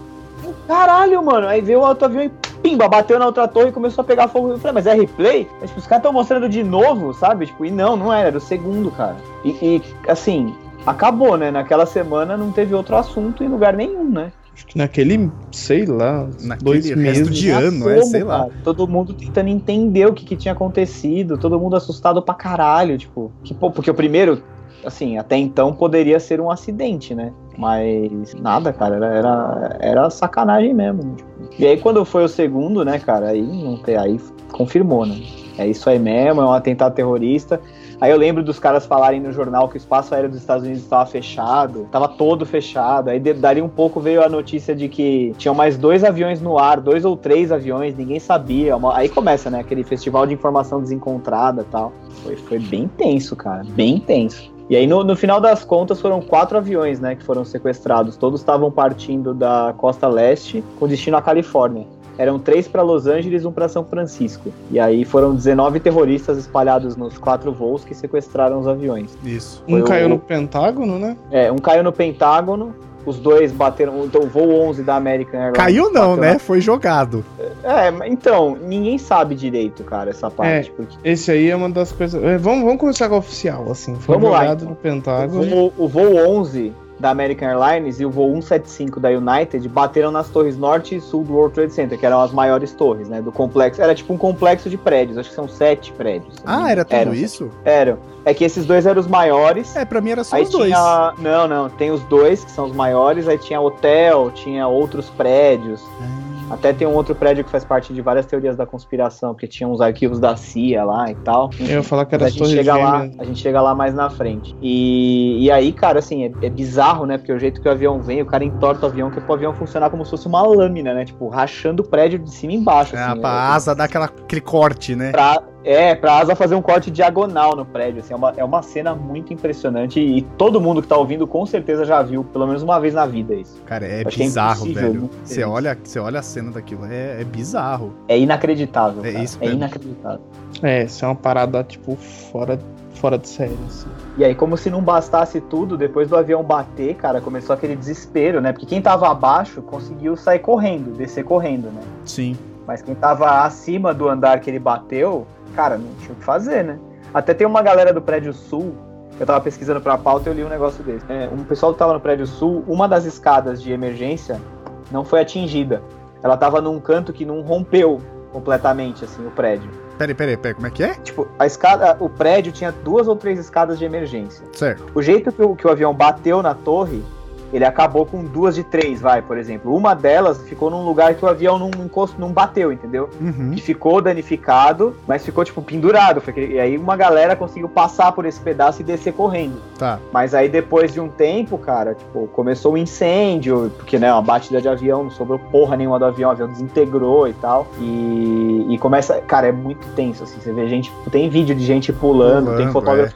Caralho, 0.66 1.22
mano. 1.22 1.48
Aí 1.48 1.60
veio 1.60 1.80
o 1.80 1.86
outro 1.86 2.06
avião 2.06 2.22
e 2.22 2.30
pimba, 2.62 2.88
bateu 2.88 3.18
na 3.18 3.26
outra 3.26 3.46
torre 3.46 3.68
e 3.68 3.72
começou 3.72 4.00
a 4.00 4.06
pegar 4.06 4.28
fogo. 4.28 4.52
Eu 4.52 4.58
falei, 4.58 4.72
mas 4.72 4.86
é 4.86 4.94
replay? 4.94 5.46
Mas, 5.60 5.68
tipo, 5.68 5.80
os 5.80 5.86
caras 5.86 6.00
estão 6.00 6.14
mostrando 6.14 6.48
de 6.48 6.64
novo, 6.64 7.12
sabe? 7.12 7.44
Tipo, 7.44 7.66
e 7.66 7.70
não, 7.70 7.94
não 7.94 8.10
era, 8.10 8.28
era 8.28 8.38
o 8.38 8.40
segundo, 8.40 8.90
cara. 8.90 9.16
E, 9.44 9.50
e, 9.50 9.82
assim, 10.08 10.54
acabou, 10.86 11.36
né? 11.36 11.50
Naquela 11.50 11.86
semana 11.86 12.36
não 12.36 12.52
teve 12.52 12.74
outro 12.74 12.96
assunto 12.96 13.42
em 13.44 13.48
lugar 13.48 13.74
nenhum, 13.74 14.08
né? 14.10 14.32
Acho 14.54 14.66
que 14.66 14.76
naquele, 14.76 15.30
sei 15.52 15.86
lá, 15.86 16.28
Naquele 16.42 16.64
dois 16.64 16.84
resto 16.86 16.98
meses. 16.98 17.36
de 17.38 17.50
ano, 17.50 17.88
é, 17.88 18.02
sei 18.02 18.22
lá. 18.22 18.40
cara? 18.40 18.52
Todo 18.64 18.86
mundo 18.86 19.14
tentando 19.14 19.48
entender 19.48 20.06
o 20.06 20.12
que, 20.12 20.24
que 20.24 20.36
tinha 20.36 20.52
acontecido, 20.52 21.38
todo 21.38 21.58
mundo 21.58 21.76
assustado 21.76 22.20
pra 22.20 22.34
caralho, 22.34 22.98
tipo, 22.98 23.32
que, 23.42 23.54
pô, 23.54 23.70
porque 23.70 23.90
o 23.90 23.94
primeiro, 23.94 24.42
assim, 24.84 25.16
até 25.16 25.36
então 25.36 25.72
poderia 25.72 26.20
ser 26.20 26.40
um 26.40 26.50
acidente, 26.50 27.14
né? 27.14 27.32
Mas 27.56 28.34
nada, 28.34 28.72
cara, 28.72 28.96
era, 28.96 29.06
era, 29.06 29.76
era 29.80 30.10
sacanagem 30.10 30.74
mesmo. 30.74 31.14
tipo. 31.16 31.30
E 31.58 31.66
aí 31.66 31.78
quando 31.78 32.04
foi 32.04 32.24
o 32.24 32.28
segundo, 32.28 32.84
né, 32.84 32.98
cara, 32.98 33.28
aí 33.28 33.42
não 33.42 33.76
tem, 33.78 33.96
aí 33.96 34.20
confirmou, 34.52 35.06
né? 35.06 35.20
É 35.58 35.66
isso 35.66 35.88
aí 35.88 35.98
mesmo, 35.98 36.40
é 36.40 36.44
um 36.44 36.52
atentado 36.52 36.94
terrorista. 36.94 37.60
Aí 38.00 38.10
eu 38.10 38.16
lembro 38.16 38.42
dos 38.42 38.58
caras 38.58 38.86
falarem 38.86 39.20
no 39.20 39.30
jornal 39.30 39.68
que 39.68 39.76
o 39.76 39.76
espaço 39.76 40.14
aéreo 40.14 40.30
dos 40.30 40.38
Estados 40.38 40.64
Unidos 40.64 40.82
estava 40.82 41.04
fechado, 41.04 41.82
estava 41.82 42.08
todo 42.08 42.46
fechado. 42.46 43.10
Aí 43.10 43.20
dali 43.20 43.60
um 43.60 43.68
pouco 43.68 44.00
veio 44.00 44.24
a 44.24 44.28
notícia 44.28 44.74
de 44.74 44.88
que 44.88 45.34
tinham 45.36 45.54
mais 45.54 45.76
dois 45.76 46.02
aviões 46.02 46.40
no 46.40 46.58
ar, 46.58 46.80
dois 46.80 47.04
ou 47.04 47.14
três 47.16 47.52
aviões, 47.52 47.94
ninguém 47.94 48.18
sabia. 48.18 48.74
Aí 48.94 49.08
começa, 49.08 49.50
né, 49.50 49.60
aquele 49.60 49.84
festival 49.84 50.26
de 50.26 50.32
informação 50.32 50.80
desencontrada 50.80 51.66
tal. 51.70 51.92
Foi, 52.22 52.36
foi 52.36 52.58
bem 52.58 52.88
tenso, 52.88 53.36
cara, 53.36 53.64
bem 53.64 54.00
tenso. 54.00 54.50
E 54.70 54.76
aí, 54.76 54.86
no, 54.86 55.02
no 55.02 55.16
final 55.16 55.40
das 55.40 55.64
contas, 55.64 56.00
foram 56.00 56.22
quatro 56.22 56.56
aviões, 56.56 57.00
né, 57.00 57.16
que 57.16 57.24
foram 57.24 57.44
sequestrados. 57.44 58.16
Todos 58.16 58.40
estavam 58.40 58.70
partindo 58.70 59.34
da 59.34 59.74
costa 59.76 60.06
leste 60.06 60.62
com 60.78 60.86
destino 60.86 61.16
à 61.16 61.22
Califórnia. 61.22 61.86
Eram 62.20 62.38
três 62.38 62.68
para 62.68 62.82
Los 62.82 63.06
Angeles, 63.06 63.46
um 63.46 63.50
para 63.52 63.66
São 63.66 63.82
Francisco. 63.82 64.52
E 64.70 64.78
aí 64.78 65.06
foram 65.06 65.34
19 65.34 65.80
terroristas 65.80 66.36
espalhados 66.36 66.94
nos 66.94 67.16
quatro 67.16 67.50
voos 67.50 67.82
que 67.82 67.94
sequestraram 67.94 68.60
os 68.60 68.68
aviões. 68.68 69.16
Isso. 69.24 69.64
Um 69.66 69.78
Foi 69.78 69.82
caiu 69.84 70.06
o- 70.06 70.08
no 70.10 70.18
Pentágono, 70.18 70.98
né? 70.98 71.16
É, 71.30 71.50
um 71.50 71.56
caiu 71.56 71.82
no 71.82 71.92
Pentágono, 71.92 72.74
os 73.06 73.18
dois 73.18 73.50
bateram. 73.52 74.04
Então, 74.04 74.20
o 74.22 74.26
voo 74.26 74.52
11 74.68 74.82
da 74.82 74.96
American 74.96 75.40
Airlines. 75.40 75.56
Caiu 75.56 75.90
não, 75.90 76.14
né? 76.14 76.38
Foi 76.38 76.60
jogado. 76.60 77.24
na- 77.64 77.86
É, 77.86 78.08
então, 78.08 78.54
ninguém 78.60 78.98
sabe 78.98 79.34
direito, 79.34 79.82
cara, 79.82 80.10
essa 80.10 80.30
parte. 80.30 80.70
porque 80.72 80.94
Esse 81.02 81.30
aí 81.30 81.48
é 81.48 81.56
uma 81.56 81.70
das 81.70 81.90
coisas. 81.90 82.22
é, 82.22 82.36
vamos, 82.36 82.64
vamos 82.64 82.78
começar 82.78 83.08
com 83.08 83.14
o 83.14 83.18
oficial, 83.18 83.64
assim. 83.70 83.94
Foi 83.94 84.14
Vamos 84.16 84.30
lá, 84.30 84.40
jogado 84.40 84.58
então. 84.58 84.70
no 84.70 84.76
Pentágono. 84.76 85.40
o, 85.40 85.44
voo, 85.48 85.72
o 85.78 85.88
voo 85.88 86.16
11 86.38 86.72
da 87.00 87.10
American 87.10 87.48
Airlines 87.48 87.98
e 87.98 88.04
o 88.04 88.10
voo 88.10 88.30
175 88.34 89.00
da 89.00 89.08
United 89.08 89.66
bateram 89.68 90.10
nas 90.12 90.28
torres 90.28 90.56
norte 90.56 90.94
e 90.96 91.00
sul 91.00 91.24
do 91.24 91.32
World 91.34 91.54
Trade 91.54 91.72
Center, 91.72 91.98
que 91.98 92.04
eram 92.04 92.20
as 92.20 92.30
maiores 92.30 92.72
torres, 92.72 93.08
né? 93.08 93.22
Do 93.22 93.32
complexo. 93.32 93.80
Era 93.82 93.94
tipo 93.94 94.12
um 94.12 94.18
complexo 94.18 94.68
de 94.68 94.76
prédios, 94.76 95.16
acho 95.16 95.30
que 95.30 95.34
são 95.34 95.48
sete 95.48 95.92
prédios. 95.92 96.36
Ah, 96.44 96.70
era 96.70 96.84
tudo 96.84 96.96
Eram. 96.96 97.14
isso? 97.14 97.50
Eram. 97.64 97.98
É 98.24 98.34
que 98.34 98.44
esses 98.44 98.66
dois 98.66 98.84
eram 98.86 99.00
os 99.00 99.06
maiores. 99.06 99.74
É, 99.74 99.84
pra 99.84 100.00
mim 100.00 100.10
era 100.10 100.22
só 100.22 100.36
Aí 100.36 100.42
os 100.42 100.50
dois. 100.50 100.66
tinha. 100.72 101.14
Não, 101.18 101.48
não, 101.48 101.70
tem 101.70 101.90
os 101.90 102.02
dois 102.02 102.44
que 102.44 102.50
são 102.50 102.66
os 102.66 102.72
maiores, 102.76 103.26
aí 103.26 103.38
tinha 103.38 103.60
hotel, 103.60 104.30
tinha 104.32 104.68
outros 104.68 105.08
prédios. 105.08 105.82
Ah. 106.02 106.29
Até 106.50 106.72
tem 106.72 106.86
um 106.86 106.94
outro 106.94 107.14
prédio 107.14 107.44
que 107.44 107.50
faz 107.50 107.64
parte 107.64 107.92
de 107.92 108.02
várias 108.02 108.26
teorias 108.26 108.56
da 108.56 108.66
conspiração, 108.66 109.32
porque 109.32 109.46
tinha 109.46 109.68
uns 109.68 109.80
arquivos 109.80 110.18
da 110.18 110.36
CIA 110.36 110.84
lá 110.84 111.10
e 111.10 111.14
tal. 111.14 111.50
Eu 111.58 111.66
ia 111.66 111.82
falar 111.82 112.04
que 112.06 112.14
era 112.14 112.26
a 112.26 112.28
gente 112.28 112.48
chega 112.48 112.76
lá, 112.76 113.08
a 113.18 113.24
gente 113.24 113.40
chega 113.40 113.60
lá 113.60 113.74
mais 113.74 113.94
na 113.94 114.10
frente. 114.10 114.56
E, 114.60 115.44
e 115.44 115.50
aí, 115.50 115.72
cara, 115.72 116.00
assim, 116.00 116.24
é, 116.24 116.46
é 116.46 116.50
bizarro, 116.50 117.06
né? 117.06 117.18
Porque 117.18 117.32
o 117.32 117.38
jeito 117.38 117.60
que 117.60 117.68
o 117.68 117.70
avião 117.70 118.00
vem, 118.00 118.20
o 118.22 118.26
cara 118.26 118.44
entorta 118.44 118.86
o 118.86 118.88
avião, 118.88 119.10
que 119.10 119.18
é 119.18 119.22
pro 119.22 119.34
avião 119.34 119.54
funcionar 119.54 119.90
como 119.90 120.04
se 120.04 120.10
fosse 120.10 120.26
uma 120.26 120.42
lâmina, 120.42 120.92
né? 120.92 121.04
Tipo, 121.04 121.28
rachando 121.28 121.82
o 121.82 121.86
prédio 121.86 122.18
de 122.18 122.30
cima 122.30 122.52
e 122.52 122.56
embaixo. 122.56 122.96
É, 122.96 123.02
assim, 123.02 123.20
pra 123.20 123.30
é, 123.30 123.54
asa 123.54 123.74
dar 123.74 123.84
aquela, 123.84 124.06
aquele 124.06 124.40
corte, 124.40 124.96
né? 124.96 125.12
pra, 125.12 125.42
é, 125.64 125.94
pra 125.94 126.18
asa 126.18 126.34
fazer 126.34 126.54
um 126.54 126.62
corte 126.62 126.90
diagonal 126.90 127.54
no 127.54 127.64
prédio. 127.64 128.00
Assim, 128.00 128.12
é, 128.12 128.16
uma, 128.16 128.34
é 128.36 128.44
uma 128.44 128.62
cena 128.62 128.94
muito 128.94 129.32
impressionante 129.32 130.00
e 130.00 130.22
todo 130.36 130.60
mundo 130.60 130.82
que 130.82 130.88
tá 130.88 130.96
ouvindo 130.96 131.26
com 131.26 131.44
certeza 131.46 131.84
já 131.84 132.02
viu, 132.02 132.24
pelo 132.24 132.46
menos 132.46 132.62
uma 132.62 132.78
vez 132.80 132.94
na 132.94 133.06
vida, 133.06 133.34
isso. 133.34 133.60
Cara, 133.66 133.86
é 133.86 134.06
Acho 134.06 134.20
é 134.20 134.24
bizarro, 134.24 134.66
impossível, 134.66 134.92
velho. 134.92 135.10
Você 135.24 135.44
olha, 135.44 135.78
você 135.82 135.98
olha 135.98 136.20
a 136.20 136.22
cena 136.22 136.50
daquilo, 136.50 136.84
é, 136.86 137.20
é 137.20 137.24
bizarro. 137.24 137.94
É 138.08 138.18
inacreditável. 138.18 139.04
É 139.04 139.12
cara. 139.12 139.24
isso 139.24 139.38
é 139.40 139.44
mesmo. 139.44 139.56
inacreditável. 139.56 140.20
É, 140.62 140.84
isso 140.84 141.04
é 141.04 141.08
uma 141.08 141.14
parada, 141.14 141.62
tipo, 141.64 141.96
fora, 141.96 142.58
fora 142.94 143.18
de 143.18 143.28
série, 143.28 143.56
assim. 143.66 143.88
E 144.18 144.24
aí, 144.24 144.34
como 144.34 144.56
se 144.56 144.70
não 144.70 144.82
bastasse 144.82 145.40
tudo, 145.40 145.76
depois 145.76 146.08
do 146.08 146.16
avião 146.16 146.42
bater, 146.42 146.94
cara, 146.96 147.20
começou 147.20 147.54
aquele 147.54 147.76
desespero, 147.76 148.40
né? 148.40 148.52
Porque 148.52 148.66
quem 148.66 148.82
tava 148.82 149.08
abaixo 149.08 149.62
conseguiu 149.62 150.16
sair 150.16 150.40
correndo, 150.40 150.96
descer 150.96 151.24
correndo, 151.24 151.70
né? 151.70 151.80
Sim. 152.04 152.36
Mas 152.70 152.82
quem 152.82 152.94
tava 152.94 153.42
acima 153.42 153.92
do 153.92 154.08
andar 154.08 154.38
que 154.38 154.48
ele 154.48 154.60
bateu, 154.60 155.26
cara, 155.56 155.76
não 155.76 155.92
tinha 155.98 156.12
o 156.12 156.14
que 156.14 156.22
fazer, 156.22 156.62
né? 156.62 156.78
Até 157.12 157.34
tem 157.34 157.44
uma 157.44 157.62
galera 157.62 157.92
do 157.92 158.00
prédio 158.00 158.32
sul, 158.32 158.76
eu 159.18 159.26
tava 159.26 159.40
pesquisando 159.40 159.80
pra 159.80 159.98
pauta 159.98 160.28
e 160.28 160.32
eu 160.32 160.36
li 160.36 160.44
um 160.44 160.48
negócio 160.48 160.84
desse. 160.84 161.04
É, 161.08 161.28
um 161.32 161.42
pessoal 161.42 161.72
que 161.72 161.80
tava 161.80 161.94
no 161.94 161.98
prédio 161.98 162.28
sul, 162.28 162.62
uma 162.68 162.86
das 162.86 163.04
escadas 163.04 163.60
de 163.60 163.72
emergência 163.72 164.40
não 164.88 165.04
foi 165.04 165.20
atingida. 165.20 165.82
Ela 166.22 166.36
tava 166.36 166.60
num 166.60 166.78
canto 166.78 167.12
que 167.12 167.24
não 167.24 167.40
rompeu 167.40 168.00
completamente, 168.32 169.04
assim, 169.04 169.26
o 169.26 169.32
prédio. 169.32 169.68
Peraí, 169.98 170.14
peraí, 170.14 170.36
peraí, 170.36 170.54
como 170.54 170.68
é 170.68 170.70
que 170.70 170.84
é? 170.84 170.94
Tipo, 170.94 171.26
a 171.40 171.46
escada, 171.46 171.96
o 171.98 172.08
prédio 172.08 172.52
tinha 172.52 172.70
duas 172.70 173.08
ou 173.08 173.16
três 173.16 173.40
escadas 173.40 173.80
de 173.80 173.84
emergência. 173.84 174.46
Certo. 174.52 174.86
O 174.94 175.02
jeito 175.02 175.32
que 175.32 175.42
o, 175.42 175.56
que 175.56 175.66
o 175.66 175.70
avião 175.72 175.92
bateu 175.92 176.40
na 176.40 176.54
torre, 176.54 177.02
ele 177.52 177.64
acabou 177.64 178.06
com 178.06 178.22
duas 178.24 178.54
de 178.54 178.62
três, 178.64 179.00
vai, 179.00 179.20
por 179.22 179.36
exemplo. 179.38 179.74
Uma 179.74 179.94
delas 179.94 180.42
ficou 180.48 180.70
num 180.70 180.84
lugar 180.84 181.14
que 181.14 181.24
o 181.24 181.28
avião 181.28 181.58
não, 181.58 181.68
encost- 181.84 182.16
não 182.18 182.30
bateu, 182.32 182.72
entendeu? 182.72 183.08
Uhum. 183.20 183.52
Que 183.52 183.60
ficou 183.60 184.00
danificado, 184.00 184.94
mas 185.06 185.24
ficou, 185.24 185.44
tipo, 185.44 185.60
pendurado. 185.62 186.20
Foi 186.20 186.32
que- 186.32 186.46
E 186.46 186.60
aí 186.60 186.76
uma 186.78 186.96
galera 186.96 187.34
conseguiu 187.36 187.68
passar 187.68 188.12
por 188.12 188.24
esse 188.24 188.40
pedaço 188.40 188.80
e 188.80 188.84
descer 188.84 189.12
correndo. 189.12 189.60
Tá. 189.78 189.98
Mas 190.12 190.34
aí 190.34 190.48
depois 190.48 190.92
de 190.92 191.00
um 191.00 191.08
tempo, 191.08 191.58
cara, 191.58 191.94
tipo, 191.94 192.28
começou 192.28 192.74
um 192.74 192.76
incêndio, 192.76 193.70
porque, 193.76 193.98
né, 193.98 194.12
uma 194.12 194.22
batida 194.22 194.60
de 194.60 194.68
avião, 194.68 195.04
não 195.04 195.10
sobrou 195.10 195.38
porra 195.38 195.76
nenhuma 195.76 195.98
do 195.98 196.04
avião, 196.04 196.30
o 196.30 196.32
avião 196.32 196.48
desintegrou 196.48 197.26
e 197.28 197.32
tal. 197.34 197.66
E, 197.78 198.66
e 198.70 198.78
começa, 198.78 199.20
cara, 199.22 199.48
é 199.48 199.52
muito 199.52 199.86
tenso, 199.94 200.22
assim, 200.24 200.40
você 200.40 200.52
vê 200.52 200.68
gente, 200.68 200.92
tem 201.10 201.28
vídeo 201.28 201.54
de 201.54 201.64
gente 201.64 201.92
pulando, 201.92 202.46
tem 202.56 202.68
Pulando, 202.68 202.72
fotógrafo, 202.72 203.14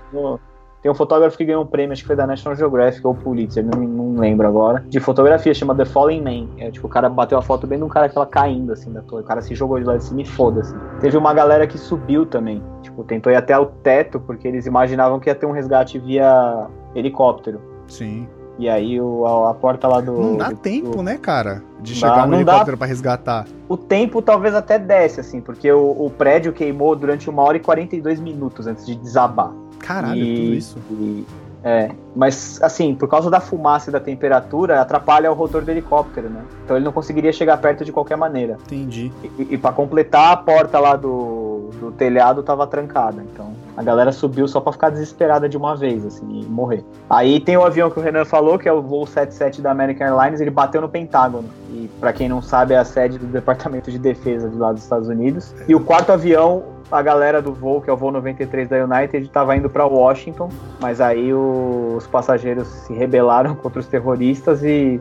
tem 0.84 0.90
um 0.92 0.94
fotógrafo 0.94 1.38
que 1.38 1.46
ganhou 1.46 1.62
um 1.62 1.66
prêmio, 1.66 1.94
acho 1.94 2.02
que 2.02 2.06
foi 2.06 2.14
da 2.14 2.26
National 2.26 2.54
Geographic 2.54 3.06
ou 3.06 3.14
Pulitzer, 3.14 3.64
não, 3.64 3.80
não 3.80 4.20
lembro 4.20 4.46
agora, 4.46 4.84
de 4.86 5.00
fotografia, 5.00 5.54
chama 5.54 5.74
The 5.74 5.86
Falling 5.86 6.20
Man. 6.20 6.48
É, 6.58 6.70
tipo, 6.70 6.86
o 6.86 6.90
cara 6.90 7.08
bateu 7.08 7.38
a 7.38 7.42
foto 7.42 7.66
bem 7.66 7.78
de 7.78 7.84
um 7.84 7.88
cara 7.88 8.06
que 8.06 8.18
ela 8.18 8.26
caindo, 8.26 8.70
assim, 8.70 8.92
da 8.92 9.00
torre, 9.00 9.22
o 9.22 9.24
cara 9.24 9.40
se 9.40 9.54
jogou 9.54 9.78
de 9.78 9.86
lá 9.86 9.96
de 9.96 10.04
cima 10.04 10.20
e 10.20 10.26
foda-se. 10.26 10.74
Teve 11.00 11.16
uma 11.16 11.32
galera 11.32 11.66
que 11.66 11.78
subiu 11.78 12.26
também, 12.26 12.62
tipo, 12.82 13.02
tentou 13.02 13.32
ir 13.32 13.36
até 13.36 13.58
o 13.58 13.64
teto, 13.64 14.20
porque 14.20 14.46
eles 14.46 14.66
imaginavam 14.66 15.18
que 15.18 15.30
ia 15.30 15.34
ter 15.34 15.46
um 15.46 15.52
resgate 15.52 15.98
via 15.98 16.66
helicóptero. 16.94 17.62
Sim. 17.88 18.28
E 18.58 18.68
aí 18.68 19.00
o, 19.00 19.24
a, 19.26 19.50
a 19.52 19.54
porta 19.54 19.88
lá 19.88 20.00
do. 20.02 20.12
Não 20.12 20.36
dá 20.36 20.50
do- 20.50 20.56
tempo, 20.56 20.90
do- 20.98 21.02
né, 21.02 21.16
cara? 21.16 21.62
De 21.80 21.92
Dá, 21.98 22.08
chegar 22.08 22.26
um 22.28 22.30
dá. 22.30 22.36
helicóptero 22.36 22.76
pra 22.76 22.86
resgatar. 22.86 23.46
O 23.68 23.76
tempo 23.76 24.22
talvez 24.22 24.54
até 24.54 24.78
desce, 24.78 25.18
assim, 25.18 25.40
porque 25.40 25.72
o, 25.72 25.90
o 26.06 26.10
prédio 26.10 26.52
queimou 26.52 26.94
durante 26.94 27.28
uma 27.28 27.42
hora 27.42 27.56
e 27.56 27.60
42 27.60 28.20
minutos 28.20 28.66
antes 28.66 28.86
de 28.86 28.94
desabar. 28.94 29.50
Caralho, 29.78 30.22
E- 30.22 30.34
tudo 30.36 30.54
isso. 30.54 30.78
E- 30.90 31.26
é, 31.66 31.90
mas 32.14 32.60
assim, 32.62 32.94
por 32.94 33.08
causa 33.08 33.30
da 33.30 33.40
fumaça 33.40 33.88
e 33.88 33.92
da 33.92 33.98
temperatura, 33.98 34.82
atrapalha 34.82 35.32
o 35.32 35.34
rotor 35.34 35.62
do 35.62 35.70
helicóptero, 35.70 36.28
né? 36.28 36.42
Então 36.62 36.76
ele 36.76 36.84
não 36.84 36.92
conseguiria 36.92 37.32
chegar 37.32 37.56
perto 37.56 37.86
de 37.86 37.90
qualquer 37.90 38.16
maneira. 38.16 38.58
Entendi. 38.66 39.10
E, 39.38 39.54
e 39.54 39.56
para 39.56 39.72
completar, 39.72 40.32
a 40.32 40.36
porta 40.36 40.78
lá 40.78 40.94
do, 40.94 41.70
do 41.80 41.90
telhado 41.92 42.42
tava 42.42 42.66
trancada. 42.66 43.24
Então 43.32 43.52
a 43.74 43.82
galera 43.82 44.12
subiu 44.12 44.46
só 44.46 44.60
pra 44.60 44.72
ficar 44.72 44.90
desesperada 44.90 45.48
de 45.48 45.56
uma 45.56 45.74
vez, 45.74 46.04
assim, 46.04 46.42
e 46.42 46.44
morrer. 46.44 46.84
Aí 47.08 47.40
tem 47.40 47.56
o 47.56 47.64
avião 47.64 47.90
que 47.90 47.98
o 47.98 48.02
Renan 48.02 48.26
falou, 48.26 48.58
que 48.58 48.68
é 48.68 48.72
o 48.72 48.82
voo 48.82 49.06
77 49.06 49.62
da 49.62 49.70
American 49.70 50.06
Airlines, 50.06 50.42
ele 50.42 50.50
bateu 50.50 50.82
no 50.82 50.88
Pentágono. 50.88 51.48
E 51.70 51.88
pra 51.98 52.12
quem 52.12 52.28
não 52.28 52.42
sabe, 52.42 52.74
é 52.74 52.76
a 52.76 52.84
sede 52.84 53.18
do 53.18 53.26
Departamento 53.26 53.90
de 53.90 53.98
Defesa 53.98 54.50
de 54.50 54.56
lá 54.56 54.70
dos 54.70 54.82
Estados 54.82 55.08
Unidos. 55.08 55.54
E 55.66 55.74
o 55.74 55.80
quarto 55.80 56.12
avião, 56.12 56.62
a 56.90 57.02
galera 57.02 57.40
do 57.42 57.52
voo, 57.52 57.80
que 57.80 57.88
é 57.90 57.92
o 57.92 57.96
voo 57.96 58.10
93 58.12 58.68
da 58.68 58.76
United, 58.84 59.28
tava 59.30 59.56
indo 59.56 59.68
pra 59.70 59.84
Washington, 59.86 60.48
mas 60.80 61.00
aí 61.00 61.32
o- 61.32 61.94
os 61.96 62.06
passageiros 62.06 62.68
se 62.68 62.92
rebelaram 62.92 63.54
contra 63.56 63.80
os 63.80 63.86
terroristas 63.86 64.62
e 64.62 65.00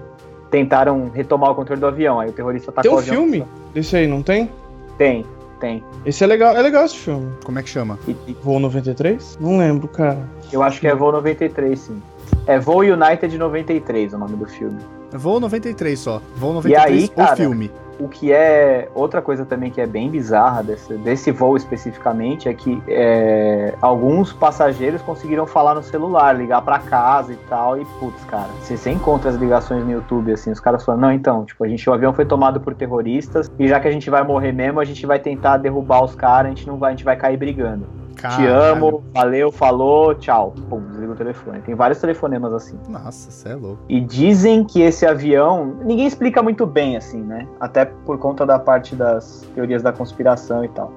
tentaram 0.50 1.10
retomar 1.14 1.52
o 1.52 1.56
controle 1.56 1.80
do 1.82 1.88
avião. 1.88 2.20
Aí 2.20 2.30
o 2.30 2.34
terrorista 2.34 2.72
Tem 2.72 2.80
atacou 2.82 2.92
um 2.92 2.96
o 2.96 3.00
avião. 3.00 3.16
filme 3.16 3.46
desse 3.74 3.96
aí, 3.96 4.08
não 4.08 4.22
tem? 4.22 4.50
Tem, 4.98 5.26
tem. 5.60 5.84
Esse 6.06 6.24
é 6.24 6.28
legal, 6.28 6.56
é 6.56 6.62
legal 6.62 6.86
esse 6.86 6.96
filme. 6.98 7.32
Como 7.44 7.58
é 7.60 7.64
que 7.64 7.70
chama? 7.70 7.98
E- 8.08 8.16
e 8.28 8.34
Voo 8.42 8.60
93? 8.60 9.38
Não 9.42 9.58
lembro, 9.58 9.88
cara. 9.88 10.18
eu 10.52 10.62
acho 10.62 10.80
que 10.80 10.88
é 10.88 10.94
voo 10.96 11.12
93, 11.12 11.80
sim. 11.80 12.02
É 12.46 12.60
Voo 12.60 12.80
United 12.82 13.38
93 13.38 14.14
o 14.14 14.18
nome 14.18 14.36
do 14.36 14.46
filme. 14.46 14.78
Voo 15.14 15.40
93 15.40 16.00
só. 16.00 16.22
Voo 16.36 16.52
E 16.52 16.56
93 16.56 17.04
aí, 17.04 17.06
o 17.06 17.10
cara? 17.12 17.36
filme. 17.36 17.72
O 18.00 18.08
que 18.08 18.32
é 18.32 18.90
outra 18.96 19.22
coisa 19.22 19.46
também 19.46 19.70
que 19.70 19.80
é 19.80 19.86
bem 19.86 20.10
bizarra 20.10 20.64
desse, 20.64 20.96
desse 20.96 21.32
voo 21.32 21.56
especificamente 21.56 22.50
é 22.50 22.54
que 22.54 22.82
é, 22.88 23.76
alguns 23.80 24.34
passageiros 24.34 25.02
conseguiram 25.04 25.46
falar 25.46 25.76
no 25.76 25.84
celular, 25.84 26.36
ligar 26.36 26.62
pra 26.64 26.80
casa 26.80 27.34
e 27.34 27.38
tal. 27.48 27.80
E 27.80 27.86
putz, 28.00 28.24
cara, 28.26 28.50
você, 28.60 28.76
você 28.76 28.90
encontra 28.90 29.30
as 29.30 29.36
ligações 29.36 29.86
no 29.86 29.92
YouTube 29.92 30.32
assim, 30.32 30.52
os 30.52 30.60
caras 30.60 30.84
falando: 30.84 31.02
não, 31.02 31.12
então, 31.12 31.46
tipo, 31.46 31.64
a 31.64 31.68
gente, 31.68 31.88
o 31.88 31.94
avião 31.94 32.14
foi 32.14 32.26
tomado 32.26 32.60
por 32.60 32.74
terroristas 32.74 33.50
e 33.60 33.68
já 33.68 33.80
que 33.80 33.88
a 33.88 33.92
gente 33.92 34.10
vai 34.10 34.24
morrer 34.24 34.52
mesmo, 34.52 34.80
a 34.80 34.86
gente 34.86 35.06
vai 35.06 35.20
tentar 35.20 35.58
derrubar 35.58 36.04
os 36.04 36.16
caras, 36.16 36.48
a 36.48 36.56
gente 36.56 36.68
não 36.68 36.78
vai, 36.78 36.90
a 36.90 36.96
gente 36.96 37.06
vai 37.06 37.16
cair 37.16 37.38
brigando. 37.38 38.03
Te 38.16 38.22
Caralho. 38.22 38.56
amo, 38.56 39.04
valeu, 39.14 39.52
falou, 39.52 40.16
tchau. 40.16 40.54
Pum, 40.70 40.82
desliga 40.88 41.12
o 41.12 41.16
telefone. 41.16 41.62
Tem 41.62 41.76
vários 41.76 42.00
telefonemas 42.00 42.54
assim. 42.54 42.78
Nossa, 42.88 43.32
você 43.32 43.50
é 43.50 43.56
louco. 43.56 43.80
E 43.90 44.00
dizem 44.00 44.64
que 44.64 44.82
esse 44.82 45.06
avião. 45.06 45.76
Ninguém 45.84 46.08
explica 46.08 46.42
muito 46.42 46.66
bem, 46.66 46.96
assim, 46.96 47.22
né? 47.22 47.48
Até 47.60 47.86
por 47.86 48.18
conta 48.18 48.46
da 48.46 48.58
parte 48.58 48.96
das 48.96 49.46
teorias 49.54 49.82
da 49.82 49.92
conspiração 49.92 50.64
e 50.64 50.70
tal. 50.70 50.94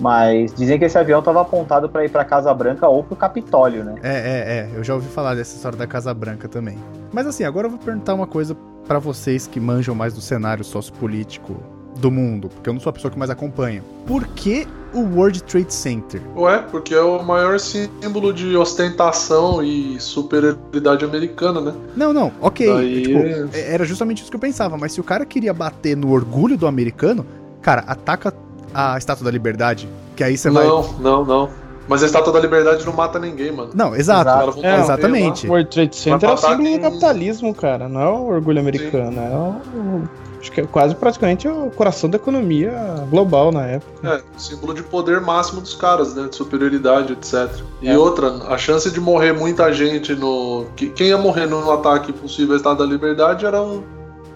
Mas 0.00 0.54
dizem 0.54 0.78
que 0.78 0.84
esse 0.86 0.96
avião 0.96 1.18
estava 1.18 1.42
apontado 1.42 1.88
para 1.88 2.04
ir 2.04 2.08
para 2.08 2.24
Casa 2.24 2.52
Branca 2.54 2.88
ou 2.88 3.04
para 3.04 3.14
o 3.14 3.16
Capitólio, 3.16 3.84
né? 3.84 3.96
É, 4.02 4.08
é, 4.08 4.58
é. 4.58 4.70
Eu 4.74 4.82
já 4.82 4.94
ouvi 4.94 5.08
falar 5.08 5.34
dessa 5.34 5.54
história 5.54 5.76
da 5.76 5.86
Casa 5.86 6.12
Branca 6.14 6.48
também. 6.48 6.78
Mas 7.12 7.26
assim, 7.26 7.44
agora 7.44 7.66
eu 7.66 7.70
vou 7.70 7.78
perguntar 7.78 8.14
uma 8.14 8.26
coisa 8.26 8.56
pra 8.86 8.98
vocês 8.98 9.46
que 9.46 9.60
manjam 9.60 9.94
mais 9.94 10.14
do 10.14 10.20
cenário 10.20 10.64
sociopolítico 10.64 11.54
do 12.00 12.10
mundo, 12.10 12.48
porque 12.48 12.68
eu 12.68 12.72
não 12.72 12.80
sou 12.80 12.90
a 12.90 12.92
pessoa 12.92 13.10
que 13.10 13.18
mais 13.18 13.30
acompanha. 13.30 13.82
Por 14.06 14.26
que 14.28 14.66
o 14.92 15.00
World 15.00 15.42
Trade 15.44 15.72
Center? 15.72 16.20
Ué, 16.36 16.58
porque 16.70 16.94
é 16.94 17.00
o 17.00 17.22
maior 17.22 17.60
símbolo 17.60 18.32
de 18.32 18.56
ostentação 18.56 19.62
e 19.62 20.00
superioridade 20.00 21.04
americana, 21.04 21.60
né? 21.60 21.72
Não, 21.96 22.12
não, 22.12 22.32
ok. 22.40 22.66
Daí- 22.74 23.02
Tipo, 23.02 23.18
é- 23.56 23.72
era 23.74 23.84
justamente 23.84 24.22
isso 24.22 24.30
que 24.30 24.36
eu 24.36 24.40
pensava, 24.40 24.76
mas 24.76 24.92
se 24.92 25.00
o 25.00 25.04
cara 25.04 25.24
queria 25.24 25.52
bater 25.54 25.96
no 25.96 26.10
orgulho 26.10 26.56
do 26.56 26.66
americano, 26.66 27.24
cara, 27.62 27.84
ataca 27.86 28.34
a 28.74 28.96
Estátua 28.98 29.24
da 29.24 29.30
Liberdade, 29.30 29.88
que 30.16 30.24
aí 30.24 30.36
você 30.36 30.50
vai. 30.50 30.66
não, 30.66 30.92
não, 30.98 31.24
não. 31.24 31.48
Mas 31.88 32.04
a 32.04 32.06
Estátua 32.06 32.32
da 32.32 32.38
Liberdade 32.38 32.84
não 32.86 32.92
mata 32.92 33.18
ninguém, 33.18 33.50
mano. 33.50 33.70
Não, 33.74 33.96
exato. 33.96 34.60
É, 34.64 34.80
exatamente. 34.80 35.46
O 35.46 35.50
World 35.50 35.70
Trade 35.70 35.96
Center 35.96 36.28
é 36.28 36.32
o 36.32 36.36
símbolo 36.36 36.70
do 36.76 36.80
capitalismo, 36.80 37.52
cara. 37.54 37.88
Não 37.88 38.00
é 38.00 38.08
o 38.08 38.26
orgulho 38.28 38.60
americano. 38.60 39.18
É 39.20 39.28
o, 39.76 40.02
Acho 40.40 40.50
que 40.52 40.60
é 40.62 40.66
quase 40.66 40.94
praticamente 40.94 41.46
o 41.46 41.70
coração 41.70 42.08
da 42.08 42.16
economia 42.16 42.72
global 43.10 43.52
na 43.52 43.66
época. 43.66 44.08
É, 44.08 44.22
símbolo 44.38 44.72
de 44.72 44.82
poder 44.82 45.20
máximo 45.20 45.60
dos 45.60 45.74
caras, 45.74 46.14
né? 46.14 46.28
De 46.28 46.34
superioridade, 46.36 47.12
etc. 47.12 47.50
E 47.82 47.94
outra, 47.94 48.28
a 48.48 48.56
chance 48.56 48.90
de 48.90 48.98
morrer 49.00 49.32
muita 49.32 49.72
gente 49.72 50.14
no. 50.14 50.64
que- 50.74 50.88
Quem 50.90 51.08
ia 51.08 51.18
morrer 51.18 51.46
no 51.46 51.70
ataque 51.70 52.12
possível 52.12 52.52
ao 52.52 52.56
Estado 52.56 52.78
da 52.78 52.84
Liberdade 52.86 53.44
era 53.44 53.60
o 53.62 53.82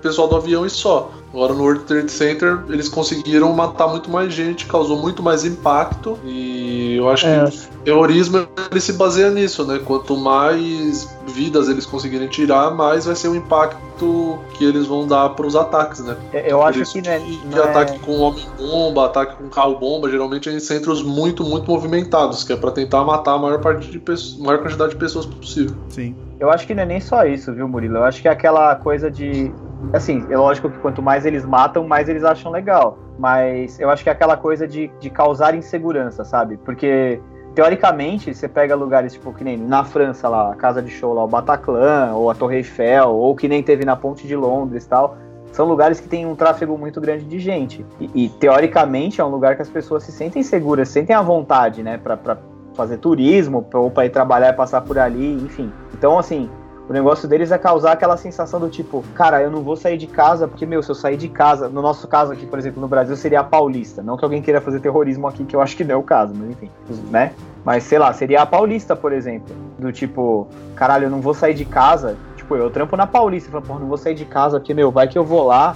pessoal 0.03 0.29
do 0.29 0.37
avião 0.37 0.67
e 0.67 0.71
só. 0.71 1.11
Agora 1.33 1.53
no 1.55 1.63
World 1.65 1.85
Trade 1.85 2.13
Center 2.13 2.61
eles 2.69 2.89
conseguiram 2.89 3.53
matar 3.55 3.89
muito 3.89 4.09
mais 4.11 4.33
gente, 4.33 4.67
causou 4.67 4.97
muito 4.99 5.21
mais 5.23 5.45
impacto. 5.45 6.17
E 6.25 6.97
eu 6.97 7.09
acho 7.09 7.27
É, 7.27 7.45
que 7.51 7.57
o 7.57 7.83
terrorismo 7.85 8.47
ele 8.71 8.81
se 8.81 8.93
baseia 8.93 9.31
nisso, 9.31 9.65
né? 9.65 9.81
Quanto 9.85 10.17
mais 10.17 11.09
vidas 11.35 11.69
eles 11.69 11.85
conseguirem 11.85 12.29
tirar, 12.29 12.71
mais 12.71 13.05
vai 13.07 13.15
ser 13.17 13.29
o 13.29 13.35
impacto 13.35 14.39
que 14.55 14.65
eles 14.65 14.87
vão 14.87 15.07
dar 15.07 15.31
para 15.31 15.47
os 15.47 15.57
ataques, 15.57 16.01
né? 16.05 16.17
Eu 16.33 16.59
Por 16.59 16.69
acho 16.69 16.93
que, 16.93 17.03
né, 17.03 17.19
que 17.19 17.47
não 17.47 17.59
é- 17.59 17.71
ataque 17.71 17.99
com 17.99 18.19
homem-bomba, 18.21 19.07
ataque 19.07 19.37
com 19.37 19.49
carro-bomba, 19.49 20.09
geralmente 20.11 20.49
é 20.49 20.53
em 20.53 20.61
centros 20.61 21.03
muito, 21.03 21.45
muito 21.45 21.71
movimentados, 21.71 22.45
que 22.45 22.53
é 22.53 22.57
pra 22.57 22.71
tentar 22.71 23.05
matar 23.05 23.33
a 23.35 23.39
maior, 23.39 23.61
parte 23.61 23.91
de 23.91 23.99
pessoas, 23.99 24.39
maior 24.39 24.61
quantidade 24.63 24.91
de 24.91 24.97
pessoas 24.97 25.27
possível. 25.27 25.77
Sim. 25.89 26.15
Eu 26.39 26.51
acho 26.51 26.67
que 26.67 26.75
não 26.75 26.83
é 26.83 26.87
nem 26.87 27.01
só 27.01 27.25
isso, 27.25 27.53
viu, 27.53 27.67
Murilo? 27.69 27.97
Eu 27.97 28.05
acho 28.05 28.21
que 28.23 28.29
é 28.29 28.31
aquela 28.31 28.75
coisa 28.77 29.11
de. 29.11 29.53
Assim, 29.93 30.25
é 30.31 30.37
lógico 30.37 30.71
que 30.71 30.79
quanto 30.79 31.03
mais 31.03 31.25
eles 31.27 31.45
matam, 31.45 31.87
mais 31.87 32.09
eles 32.09 32.25
acham 32.25 32.51
legal. 32.51 32.99
Mas 33.19 33.79
eu 33.79 33.89
acho 33.91 34.03
que 34.03 34.09
é 34.09 34.13
aquela 34.13 34.37
coisa 34.37 34.67
de, 34.67 34.91
de 35.01 35.09
causar 35.11 35.55
insegurança, 35.55 36.25
sabe? 36.25 36.57
Porque, 36.65 37.21
teoricamente, 37.55 38.35
você 38.35 38.49
pega 38.49 38.75
lugares 38.75 39.13
tipo 39.13 39.33
que 39.33 39.45
nem 39.45 39.57
na 39.57 39.85
França 39.85 40.29
lá, 40.29 40.53
a 40.53 40.55
casa 40.55 40.83
de 40.83 40.91
show 40.91 41.15
lá, 41.15 41.25
o 41.25 41.29
Bataclan, 41.29 42.13
ou 42.15 42.31
a 42.31 42.35
Torre 42.35 42.57
Eiffel, 42.57 43.11
ou 43.11 43.35
que 43.35 43.49
nem 43.49 43.63
teve 43.63 43.85
na 43.85 43.95
Ponte 43.97 44.27
de 44.27 44.35
Londres 44.35 44.85
e 44.85 44.89
tal. 44.89 45.17
São 45.53 45.67
lugares 45.67 46.01
que 46.01 46.09
tem 46.09 46.27
um 46.27 46.35
tráfego 46.35 46.77
muito 46.77 47.01
grande 47.01 47.25
de 47.25 47.39
gente. 47.39 47.87
E, 48.01 48.25
e, 48.25 48.29
teoricamente, 48.29 49.21
é 49.21 49.25
um 49.25 49.29
lugar 49.29 49.55
que 49.55 49.63
as 49.63 49.69
pessoas 49.69 50.03
se 50.03 50.11
sentem 50.11 50.43
seguras, 50.43 50.89
se 50.89 50.95
sentem 50.95 51.15
à 51.15 51.23
vontade, 51.23 51.81
né? 51.81 51.97
Pra 51.97 52.37
fazer 52.75 52.99
turismo, 52.99 53.65
ou 53.73 53.89
pra 53.89 54.05
ir 54.05 54.11
trabalhar 54.11 54.49
e 54.49 54.53
passar 54.53 54.81
por 54.81 54.99
ali, 54.99 55.35
enfim. 55.35 55.73
Então, 55.93 56.19
assim, 56.19 56.51
o 56.89 56.93
negócio 56.93 57.27
deles 57.27 57.51
é 57.51 57.57
causar 57.57 57.93
aquela 57.93 58.17
sensação 58.17 58.61
do 58.61 58.69
tipo, 58.69 59.03
cara, 59.15 59.41
eu 59.43 59.51
não 59.51 59.63
vou 59.63 59.75
sair 59.75 59.97
de 59.97 60.07
casa, 60.07 60.47
porque, 60.47 60.67
meu, 60.67 60.83
se 60.83 60.91
eu 60.91 60.95
sair 60.95 61.17
de 61.17 61.29
casa, 61.29 61.69
no 61.69 61.81
nosso 61.81 62.07
caso 62.07 62.33
aqui, 62.33 62.47
por 62.47 62.59
exemplo, 62.59 62.81
no 62.81 62.87
Brasil, 62.89 63.17
seria 63.17 63.41
a 63.41 63.45
Paulista. 63.45 64.03
Não 64.03 64.17
que 64.17 64.25
alguém 64.25 64.43
queira 64.43 64.61
fazer 64.61 64.81
terrorismo 64.81 65.27
aqui, 65.27 65.45
que 65.45 65.57
eu 65.57 65.63
acho 65.63 65.77
que 65.77 65.83
não 65.83 65.95
é 65.95 65.97
o 65.97 66.03
caso, 66.03 66.35
mas 66.37 66.51
enfim, 66.51 66.71
né? 67.11 67.33
Mas 67.65 67.85
sei 67.85 67.99
lá, 67.99 68.13
seria 68.13 68.43
a 68.43 68.47
Paulista, 68.47 68.95
por 68.95 69.13
exemplo. 69.13 69.55
Do 69.79 69.91
tipo, 69.91 70.47
caralho, 70.77 71.05
eu 71.05 71.11
não 71.11 71.23
vou 71.23 71.33
sair 71.33 71.55
de 71.55 71.65
casa. 71.65 72.17
Tipo, 72.37 72.57
eu 72.57 72.71
trampo 72.71 72.95
na 72.97 73.07
Paulista. 73.07 73.49
Eu 73.49 73.53
falo, 73.53 73.65
porra, 73.65 73.81
não 73.81 73.89
vou 73.89 73.97
sair 73.97 74.15
de 74.15 74.27
casa, 74.27 74.61
porque, 74.61 74.75
meu, 74.75 74.91
vai 74.91 75.09
que 75.09 75.17
eu 75.17 75.25
vou 75.25 75.47
lá. 75.47 75.75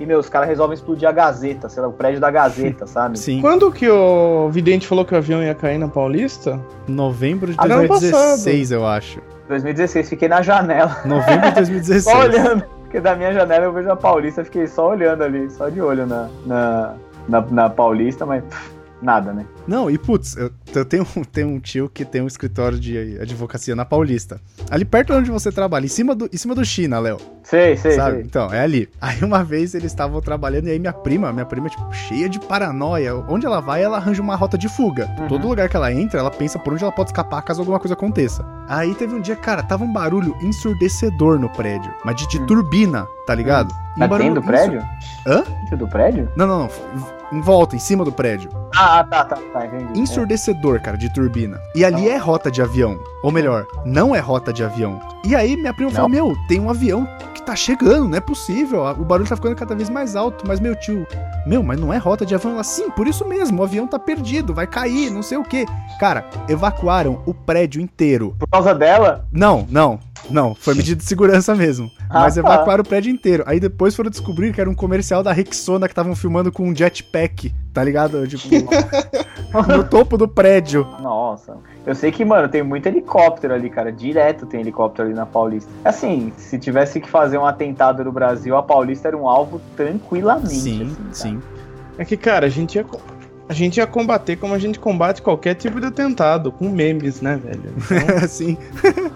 E, 0.00 0.06
meu, 0.06 0.18
os 0.18 0.30
caras 0.30 0.48
resolvem 0.48 0.74
explodir 0.74 1.06
a 1.06 1.12
Gazeta, 1.12 1.68
sei 1.68 1.82
lá, 1.82 1.88
o 1.88 1.92
prédio 1.92 2.18
da 2.18 2.30
Gazeta, 2.30 2.86
sabe? 2.88 3.18
Sim. 3.18 3.40
Quando 3.42 3.70
que 3.70 3.86
o 3.88 4.48
vidente 4.48 4.86
falou 4.86 5.04
que 5.04 5.12
o 5.14 5.16
avião 5.18 5.42
ia 5.42 5.54
cair 5.54 5.78
na 5.78 5.88
Paulista? 5.88 6.58
Novembro 6.88 7.52
de 7.52 7.56
Ah, 7.58 7.64
ano 7.66 7.86
2016, 7.86 8.72
eu 8.72 8.86
acho. 8.86 9.20
2016, 9.48 10.08
fiquei 10.08 10.26
na 10.28 10.40
janela. 10.40 10.96
Novembro 11.04 11.48
de 11.50 11.54
2016. 11.56 12.02
Só 12.04 12.20
olhando. 12.20 12.64
Porque 12.80 12.98
da 12.98 13.14
minha 13.14 13.32
janela 13.32 13.66
eu 13.66 13.72
vejo 13.72 13.90
a 13.90 13.94
Paulista, 13.96 14.42
fiquei 14.42 14.66
só 14.66 14.88
olhando 14.88 15.22
ali, 15.22 15.48
só 15.48 15.68
de 15.68 15.80
olho 15.80 16.06
na, 16.06 16.28
na, 16.44 16.94
na, 17.28 17.40
na 17.42 17.70
Paulista, 17.70 18.26
mas 18.26 18.42
pff, 18.42 18.70
nada, 19.00 19.32
né? 19.32 19.46
Não, 19.66 19.90
e 19.90 19.96
putz, 19.98 20.36
eu, 20.36 20.50
eu 20.74 20.84
tenho, 20.84 21.06
tenho 21.32 21.48
um 21.48 21.60
tio 21.60 21.88
que 21.92 22.04
tem 22.04 22.20
um 22.22 22.26
escritório 22.26 22.78
de 22.78 23.18
advocacia 23.20 23.74
na 23.76 23.84
Paulista. 23.84 24.40
Ali 24.70 24.84
perto 24.84 25.12
de 25.12 25.18
onde 25.18 25.30
você 25.30 25.50
trabalha, 25.52 25.84
em 25.84 25.88
cima 25.88 26.14
do, 26.14 26.28
em 26.32 26.36
cima 26.36 26.54
do 26.54 26.64
China, 26.64 26.98
Léo. 26.98 27.18
Sei, 27.42 27.76
sei, 27.76 27.92
Sabe? 27.92 28.16
sei. 28.16 28.24
Então, 28.24 28.52
é 28.52 28.60
ali. 28.60 28.88
Aí 29.00 29.22
uma 29.24 29.42
vez 29.42 29.74
eles 29.74 29.90
estavam 29.92 30.20
trabalhando 30.20 30.68
e 30.68 30.70
aí 30.70 30.78
minha 30.78 30.92
prima, 30.92 31.32
minha 31.32 31.46
prima, 31.46 31.68
tipo, 31.68 31.92
cheia 31.92 32.28
de 32.28 32.38
paranoia. 32.38 33.14
Onde 33.28 33.46
ela 33.46 33.60
vai, 33.60 33.82
ela 33.82 33.96
arranja 33.96 34.22
uma 34.22 34.36
rota 34.36 34.56
de 34.56 34.68
fuga. 34.68 35.08
Uhum. 35.18 35.28
Todo 35.28 35.48
lugar 35.48 35.68
que 35.68 35.76
ela 35.76 35.92
entra, 35.92 36.20
ela 36.20 36.30
pensa 36.30 36.58
por 36.58 36.72
onde 36.72 36.82
ela 36.84 36.92
pode 36.92 37.10
escapar 37.10 37.42
caso 37.42 37.60
alguma 37.60 37.78
coisa 37.80 37.94
aconteça. 37.94 38.44
Aí 38.68 38.94
teve 38.94 39.14
um 39.14 39.20
dia, 39.20 39.34
cara, 39.36 39.62
tava 39.62 39.82
um 39.84 39.92
barulho 39.92 40.36
ensurdecedor 40.42 41.38
no 41.38 41.48
prédio. 41.50 41.92
Mas 42.04 42.16
de, 42.16 42.28
de 42.28 42.40
Hum. 42.40 42.46
turbina, 42.46 43.06
tá 43.26 43.34
ligado? 43.34 43.70
E 43.72 43.74
um 43.74 44.00
Mas 44.00 44.08
barulho 44.08 44.28
dentro 44.34 44.40
do 44.42 44.46
prédio? 44.46 44.82
Hã? 45.26 45.42
Dentro 45.62 45.76
do 45.78 45.88
prédio? 45.88 46.30
Não, 46.36 46.46
não, 46.46 46.58
não. 46.60 46.70
Em 47.32 47.40
volta, 47.40 47.76
em 47.76 47.78
cima 47.78 48.04
do 48.04 48.10
prédio. 48.12 48.50
Ah, 48.76 49.04
tá, 49.04 49.24
tá, 49.24 49.36
tá, 49.52 49.66
entendi. 49.66 50.00
ensurdecedor, 50.00 50.80
cara, 50.80 50.96
de 50.96 51.12
turbina. 51.12 51.60
E 51.74 51.84
ali 51.84 52.08
é 52.08 52.16
rota 52.16 52.50
de 52.50 52.62
avião. 52.62 52.98
Ou 53.22 53.30
melhor, 53.30 53.66
não 53.84 54.14
é 54.14 54.18
rota 54.18 54.52
de 54.52 54.64
avião. 54.64 55.00
E 55.24 55.34
aí 55.34 55.56
minha 55.56 55.74
prima 55.74 55.90
falou: 55.90 56.08
Meu, 56.08 56.36
tem 56.48 56.60
um 56.60 56.70
avião 56.70 57.06
que 57.34 57.42
tá 57.42 57.54
chegando, 57.54 58.08
não 58.08 58.16
é 58.16 58.20
possível. 58.20 58.84
O 58.84 59.04
barulho 59.04 59.28
tá 59.28 59.36
ficando 59.36 59.56
cada 59.56 59.74
vez 59.74 59.90
mais 59.90 60.16
alto. 60.16 60.44
Mas 60.46 60.60
meu 60.60 60.74
tio, 60.74 61.06
meu, 61.46 61.62
mas 61.62 61.78
não 61.78 61.92
é 61.92 61.98
rota 61.98 62.24
de 62.24 62.34
avião. 62.34 62.54
Ela, 62.54 62.64
sim, 62.64 62.90
por 62.90 63.06
isso 63.06 63.26
mesmo, 63.26 63.60
o 63.60 63.64
avião 63.64 63.86
tá 63.86 63.98
perdido, 63.98 64.54
vai 64.54 64.66
cair, 64.66 65.10
não 65.10 65.22
sei 65.22 65.38
o 65.38 65.44
quê. 65.44 65.66
Cara, 65.98 66.24
evacuaram 66.48 67.22
o 67.26 67.34
prédio 67.34 67.80
inteiro. 67.80 68.34
Por 68.38 68.48
causa 68.48 68.74
dela? 68.74 69.26
Não, 69.32 69.66
não, 69.70 69.98
não, 70.28 70.54
foi 70.54 70.74
medida 70.74 70.96
de 71.00 71.04
segurança 71.08 71.54
mesmo. 71.54 71.90
Ah, 72.08 72.20
Mas 72.20 72.34
tá. 72.34 72.40
evacuaram 72.40 72.82
o 72.82 72.86
prédio 72.86 73.10
inteiro. 73.12 73.42
Aí 73.46 73.58
depois 73.60 73.94
foram 73.96 74.10
descobrir 74.10 74.52
que 74.52 74.60
era 74.60 74.68
um 74.68 74.74
comercial 74.74 75.22
da 75.22 75.32
Rexona 75.32 75.86
que 75.86 75.92
estavam 75.92 76.14
filmando 76.14 76.50
com 76.52 76.68
um 76.68 76.74
jetpack, 76.74 77.54
tá 77.72 77.82
ligado? 77.82 78.26
Tipo, 78.26 78.48
no 79.68 79.84
topo 79.84 80.16
do 80.18 80.28
prédio. 80.28 80.86
Nossa. 81.00 81.56
Eu 81.86 81.94
sei 81.94 82.12
que, 82.12 82.24
mano, 82.24 82.48
tem 82.48 82.62
muito 82.62 82.86
helicóptero 82.86 83.54
ali, 83.54 83.70
cara. 83.70 83.90
Direto 83.90 84.44
tem 84.46 84.60
helicóptero 84.60 85.08
ali 85.08 85.16
na 85.16 85.24
Paulista. 85.26 85.70
Assim, 85.84 86.32
se 86.36 86.58
tivesse 86.58 87.00
que 87.00 87.08
fazer 87.08 87.38
um 87.38 87.46
atentado 87.46 88.04
no 88.04 88.12
Brasil, 88.12 88.56
a 88.56 88.62
Paulista 88.62 89.08
era 89.08 89.16
um 89.16 89.28
alvo 89.28 89.60
tranquilamente. 89.76 90.48
Sim, 90.60 90.96
assim, 91.10 91.30
sim. 91.30 91.42
É 91.98 92.04
que, 92.04 92.16
cara, 92.16 92.46
a 92.46 92.50
gente 92.50 92.76
ia, 92.76 92.84
co- 92.84 93.00
a 93.50 93.52
gente 93.52 93.78
ia 93.78 93.86
combater 93.86 94.36
como 94.36 94.54
a 94.54 94.58
gente 94.60 94.78
combate 94.78 95.20
qualquer 95.20 95.54
tipo 95.56 95.80
de 95.80 95.86
atentado, 95.88 96.52
com 96.52 96.68
memes, 96.68 97.20
né, 97.20 97.36
velho? 97.36 97.74
Então, 97.76 98.22
sim. 98.28 98.56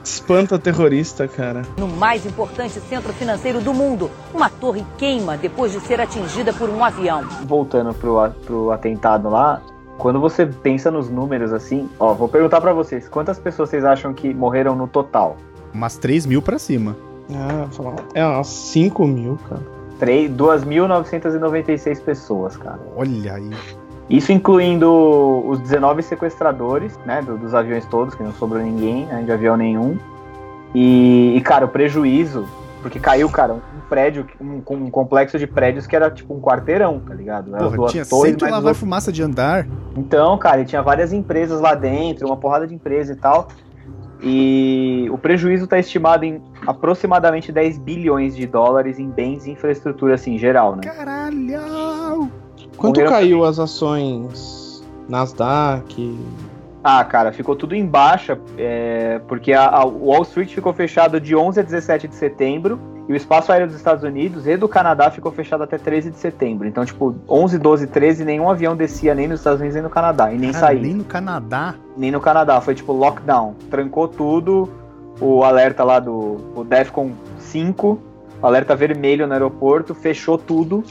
espanta 0.03 0.59
terrorista, 0.59 1.29
cara. 1.29 1.63
No 1.79 1.87
mais 1.87 2.27
importante 2.27 2.81
centro 2.81 3.13
financeiro 3.13 3.61
do 3.61 3.73
mundo, 3.73 4.11
uma 4.35 4.51
torre 4.51 4.85
queima 4.99 5.37
depois 5.37 5.71
de 5.71 5.79
ser 5.79 6.01
atingida 6.01 6.53
por 6.53 6.69
um 6.69 6.85
avião. 6.85 7.23
Voltando 7.47 7.95
pro, 7.95 8.29
pro 8.45 8.73
atentado 8.73 9.29
lá, 9.31 9.63
quando 9.99 10.19
você 10.21 10.45
pensa 10.45 10.91
nos 10.91 11.09
números 11.09 11.53
assim, 11.53 11.89
ó, 12.01 12.13
vou 12.13 12.27
perguntar 12.29 12.61
pra 12.61 12.73
vocês, 12.73 13.09
quantas 13.09 13.39
pessoas 13.39 13.71
vocês 13.71 13.85
acham 13.85 14.13
que 14.13 14.35
morreram 14.35 14.75
no 14.75 14.89
total? 14.89 15.37
Umas 15.73 15.97
3 15.97 16.27
mil 16.27 16.43
pra 16.43 16.59
cima. 16.59 16.97
Ah, 17.33 17.69
falar. 17.71 17.95
É 18.15 18.27
umas 18.27 18.49
5 18.49 19.07
mil, 19.07 19.39
cara. 19.49 19.63
Três- 20.01 20.29
2.996 20.33 22.01
pessoas, 22.03 22.57
cara. 22.57 22.81
Olha 22.97 23.35
aí. 23.35 23.51
Isso 24.17 24.33
incluindo 24.33 24.91
os 25.47 25.59
19 25.61 26.03
sequestradores, 26.03 26.99
né, 27.07 27.23
do- 27.23 27.37
dos 27.39 27.55
aviões 27.55 27.85
todos, 27.87 28.15
que 28.15 28.23
não 28.23 28.33
sobrou 28.33 28.63
ninguém, 28.63 29.07
né, 29.07 29.23
de 29.23 29.33
avião 29.33 29.57
nenhum. 29.57 29.97
E, 30.75 31.35
e, 31.37 31.41
cara, 31.41 31.65
o 31.65 31.69
prejuízo, 31.69 32.47
porque 32.83 32.99
caiu, 32.99 33.29
cara, 33.31 33.55
um 33.55 33.61
prédio, 33.89 34.27
um, 34.41 34.61
um 34.71 34.91
complexo 34.91 35.39
de 35.39 35.47
prédios 35.47 35.87
que 35.87 35.95
era 35.97 36.11
tipo 36.11 36.35
um 36.35 36.41
quarteirão, 36.41 37.01
tá 37.01 37.15
ligado? 37.15 37.55
Era 37.55 37.71
Porra, 37.71 37.89
tinha 37.89 38.05
torres, 38.05 38.31
sempre 38.33 38.45
lavar 38.51 38.63
duas- 38.63 38.77
fumaça 38.79 39.13
de 39.13 39.23
andar. 39.23 39.67
Então, 39.97 40.37
cara, 40.39 40.61
e 40.63 40.65
tinha 40.65 40.83
várias 40.83 41.13
empresas 41.13 41.61
lá 41.61 41.75
dentro, 41.75 42.27
uma 42.27 42.37
porrada 42.37 42.67
de 42.67 42.75
empresa 42.75 43.13
e 43.13 43.17
tal. 43.17 43.49
E 44.23 45.09
o 45.13 45.19
prejuízo 45.19 45.65
está 45.65 45.79
estimado 45.79 46.25
em 46.25 46.41
aproximadamente 46.67 47.53
10 47.53 47.79
bilhões 47.79 48.35
de 48.35 48.47
dólares 48.47 48.99
em 48.99 49.09
bens 49.11 49.47
e 49.47 49.51
infraestrutura, 49.51 50.15
assim, 50.15 50.35
em 50.35 50.39
geral, 50.39 50.77
né? 50.77 50.83
Caralho! 50.83 52.31
Quanto 52.77 52.97
Morreram- 53.01 53.11
caiu 53.13 53.45
as 53.45 53.59
ações 53.59 54.83
Nasdaq? 55.09 56.19
Ah, 56.83 57.03
cara, 57.05 57.33
ficou 57.33 57.57
tudo 57.57 57.75
em 57.75 57.87
baixa, 57.87 58.39
é, 58.59 59.19
porque 59.27 59.55
a, 59.55 59.69
a 59.69 59.85
Wall 59.85 60.23
Street 60.23 60.51
ficou 60.55 60.73
fechado 60.75 61.19
de 61.19 61.35
11 61.35 61.61
a 61.61 61.63
17 61.63 62.09
de 62.09 62.15
setembro, 62.15 62.79
e 63.09 63.13
o 63.13 63.17
espaço 63.17 63.51
aéreo 63.53 63.67
dos 63.67 63.77
Estados 63.77 64.03
Unidos 64.05 64.47
e 64.47 64.57
do 64.57 64.67
Canadá 64.69 65.11
ficou 65.11 65.31
fechado 65.33 65.63
até 65.63 65.77
13 65.79 66.11
de 66.11 66.17
setembro. 66.19 66.67
Então, 66.69 66.85
tipo, 66.85 67.15
11, 67.29 67.59
12, 67.59 67.87
13, 67.87 68.25
nenhum 68.25 68.49
avião 68.51 68.75
descia 68.77 69.15
nem 69.15 69.29
nos 69.29 69.41
Estados 69.41 69.61
Unidos 69.61 69.75
nem 69.75 69.83
no 69.83 69.91
Canadá, 69.91 70.31
e 70.33 70.37
nem 70.39 70.53
Cara, 70.53 70.67
saía. 70.67 70.81
nem 70.83 70.95
no 70.95 71.05
Canadá. 71.05 71.75
nem 71.97 72.11
no 72.11 72.21
Canadá, 72.21 72.61
foi 72.61 72.75
tipo 72.75 72.93
lockdown. 72.93 73.55
Trancou 73.71 74.07
tudo, 74.09 74.69
o 75.21 75.43
alerta 75.43 75.85
lá 75.85 75.99
do 76.01 76.39
o 76.55 76.65
DEFCON 76.65 77.13
5, 77.39 77.99
o 78.43 78.47
alerta 78.47 78.75
vermelho 78.77 79.27
no 79.27 79.33
aeroporto, 79.33 79.95
fechou 79.95 80.37
tudo 80.37 80.83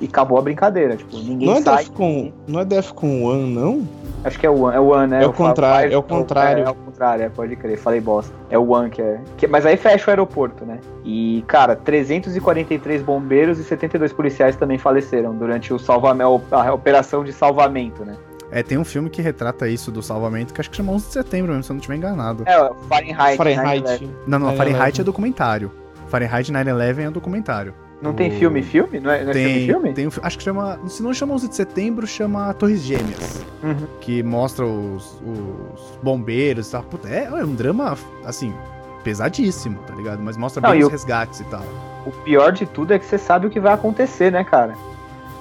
e 0.00 0.06
acabou 0.06 0.38
a 0.38 0.42
brincadeira. 0.42 0.96
Tipo, 0.96 1.16
ninguém 1.16 1.46
Não 1.48 1.56
é, 1.56 1.62
sai. 1.62 1.84
Defcon, 1.84 2.32
não 2.46 2.60
é 2.60 2.64
Defcon 2.64 3.06
1, 3.32 3.46
não? 3.46 3.88
Acho 4.24 4.38
que 4.38 4.44
é 4.46 4.50
o 4.50 4.62
One, 4.64 4.76
é 4.76 4.80
o 4.80 4.88
One, 4.88 5.06
né? 5.10 5.22
É 5.22 5.26
o 5.26 5.32
contrário, 5.32 5.92
é 5.92 5.96
o 5.96 6.00
É, 6.00 6.02
contrário. 6.02 6.64
é 6.64 6.70
o 6.70 6.74
contrário, 6.74 7.24
é, 7.24 7.28
pode 7.28 7.54
crer, 7.54 7.78
falei 7.78 8.00
bosta. 8.00 8.34
É 8.50 8.58
o 8.58 8.68
One 8.72 8.90
que 8.90 9.00
é. 9.00 9.20
que- 9.36 9.46
mas 9.46 9.64
aí 9.64 9.76
fecha 9.76 10.06
o 10.06 10.10
aeroporto, 10.10 10.64
né? 10.64 10.78
E, 11.04 11.44
cara, 11.46 11.76
343 11.76 13.00
bombeiros 13.02 13.58
e 13.58 13.64
72 13.64 14.12
policiais 14.12 14.56
também 14.56 14.76
faleceram 14.76 15.34
durante 15.34 15.72
o 15.72 15.78
salvamento, 15.78 16.42
a 16.50 16.72
operação 16.74 17.22
de 17.22 17.32
salvamento, 17.32 18.04
né? 18.04 18.16
É, 18.50 18.62
tem 18.62 18.78
um 18.78 18.84
filme 18.84 19.10
que 19.10 19.20
retrata 19.22 19.68
isso 19.68 19.92
do 19.92 20.02
salvamento, 20.02 20.52
que 20.54 20.60
acho 20.60 20.70
que 20.70 20.76
chama 20.76 20.92
11 20.92 21.06
de 21.08 21.12
setembro 21.12 21.50
mesmo, 21.52 21.62
se 21.64 21.70
eu 21.70 21.74
não 21.74 21.78
estiver 21.80 21.96
enganado. 21.96 22.42
É, 22.46 22.60
o 22.62 22.74
Fahrenheit. 22.88 23.36
9/11. 23.36 23.36
Fahrenheit. 23.36 24.10
Não, 24.26 24.38
não, 24.38 24.46
9/11. 24.48 24.56
Fahrenheit 24.56 25.00
é 25.00 25.04
documentário. 25.04 25.70
Fahrenheit 26.08 26.50
9-11 26.50 27.02
é 27.04 27.08
um 27.08 27.12
documentário. 27.12 27.74
Não 28.00 28.12
tem 28.12 28.30
filme 28.30 28.62
filme? 28.62 29.00
Não 29.00 29.10
é, 29.10 29.24
não 29.24 29.30
é 29.30 29.34
filme 29.34 29.48
Tem, 29.54 29.66
filme? 29.66 29.92
tem 29.92 30.06
um, 30.06 30.10
fi- 30.10 30.20
acho 30.22 30.38
que 30.38 30.44
chama, 30.44 30.78
se 30.86 31.02
não 31.02 31.12
chama 31.12 31.34
11 31.34 31.48
de 31.48 31.54
setembro, 31.56 32.06
chama 32.06 32.54
Torres 32.54 32.80
Gêmeas, 32.82 33.44
Uhum. 33.62 33.86
que 34.00 34.22
mostra 34.22 34.64
os, 34.64 35.20
os 35.20 35.98
bombeiros 36.02 36.68
e 36.68 36.72
tal. 36.72 36.82
Puta, 36.84 37.08
é, 37.08 37.24
é 37.24 37.44
um 37.44 37.54
drama, 37.54 37.96
assim, 38.24 38.54
pesadíssimo, 39.02 39.78
tá 39.86 39.94
ligado? 39.94 40.20
Mas 40.22 40.36
mostra 40.36 40.60
Não, 40.62 40.70
bem 40.70 40.80
os 40.82 40.86
o- 40.86 40.90
resgates 40.90 41.40
e 41.40 41.44
tal. 41.44 41.62
O 42.06 42.10
pior 42.22 42.52
de 42.52 42.66
tudo 42.66 42.92
é 42.94 42.98
que 42.98 43.04
você 43.04 43.18
sabe 43.18 43.46
o 43.46 43.50
que 43.50 43.58
vai 43.60 43.72
acontecer, 43.72 44.30
né, 44.30 44.44
cara? 44.44 44.74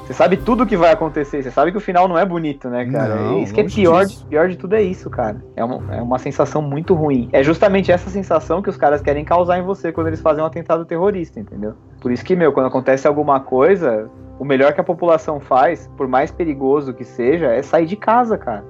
Você 0.07 0.13
sabe 0.13 0.37
tudo 0.37 0.63
o 0.63 0.65
que 0.65 0.77
vai 0.77 0.93
acontecer, 0.93 1.43
você 1.43 1.51
sabe 1.51 1.69
que 1.69 1.77
o 1.77 1.81
final 1.81 2.07
não 2.07 2.17
é 2.17 2.25
bonito, 2.25 2.69
né, 2.69 2.85
cara? 2.85 3.13
Não, 3.13 3.43
isso 3.43 3.53
que 3.53 3.59
é 3.59 3.65
pior 3.65 4.05
de, 4.05 4.15
pior 4.23 4.47
de 4.47 4.55
tudo 4.55 4.73
é 4.73 4.81
isso, 4.81 5.09
cara. 5.09 5.43
É 5.53 5.61
uma, 5.61 5.95
é 5.95 6.01
uma 6.01 6.17
sensação 6.17 6.61
muito 6.61 6.93
ruim. 6.93 7.27
É 7.33 7.43
justamente 7.43 7.91
essa 7.91 8.09
sensação 8.09 8.61
que 8.61 8.69
os 8.69 8.77
caras 8.77 9.01
querem 9.01 9.25
causar 9.25 9.59
em 9.59 9.63
você 9.63 9.91
quando 9.91 10.07
eles 10.07 10.21
fazem 10.21 10.41
um 10.41 10.47
atentado 10.47 10.85
terrorista, 10.85 11.41
entendeu? 11.41 11.73
Por 11.99 12.09
isso 12.09 12.23
que, 12.23 12.37
meu, 12.37 12.53
quando 12.53 12.67
acontece 12.67 13.05
alguma 13.05 13.41
coisa, 13.41 14.09
o 14.39 14.45
melhor 14.45 14.71
que 14.71 14.79
a 14.79 14.83
população 14.83 15.41
faz, 15.41 15.89
por 15.97 16.07
mais 16.07 16.31
perigoso 16.31 16.93
que 16.93 17.03
seja, 17.03 17.47
é 17.47 17.61
sair 17.61 17.85
de 17.85 17.97
casa, 17.97 18.37
cara. 18.37 18.63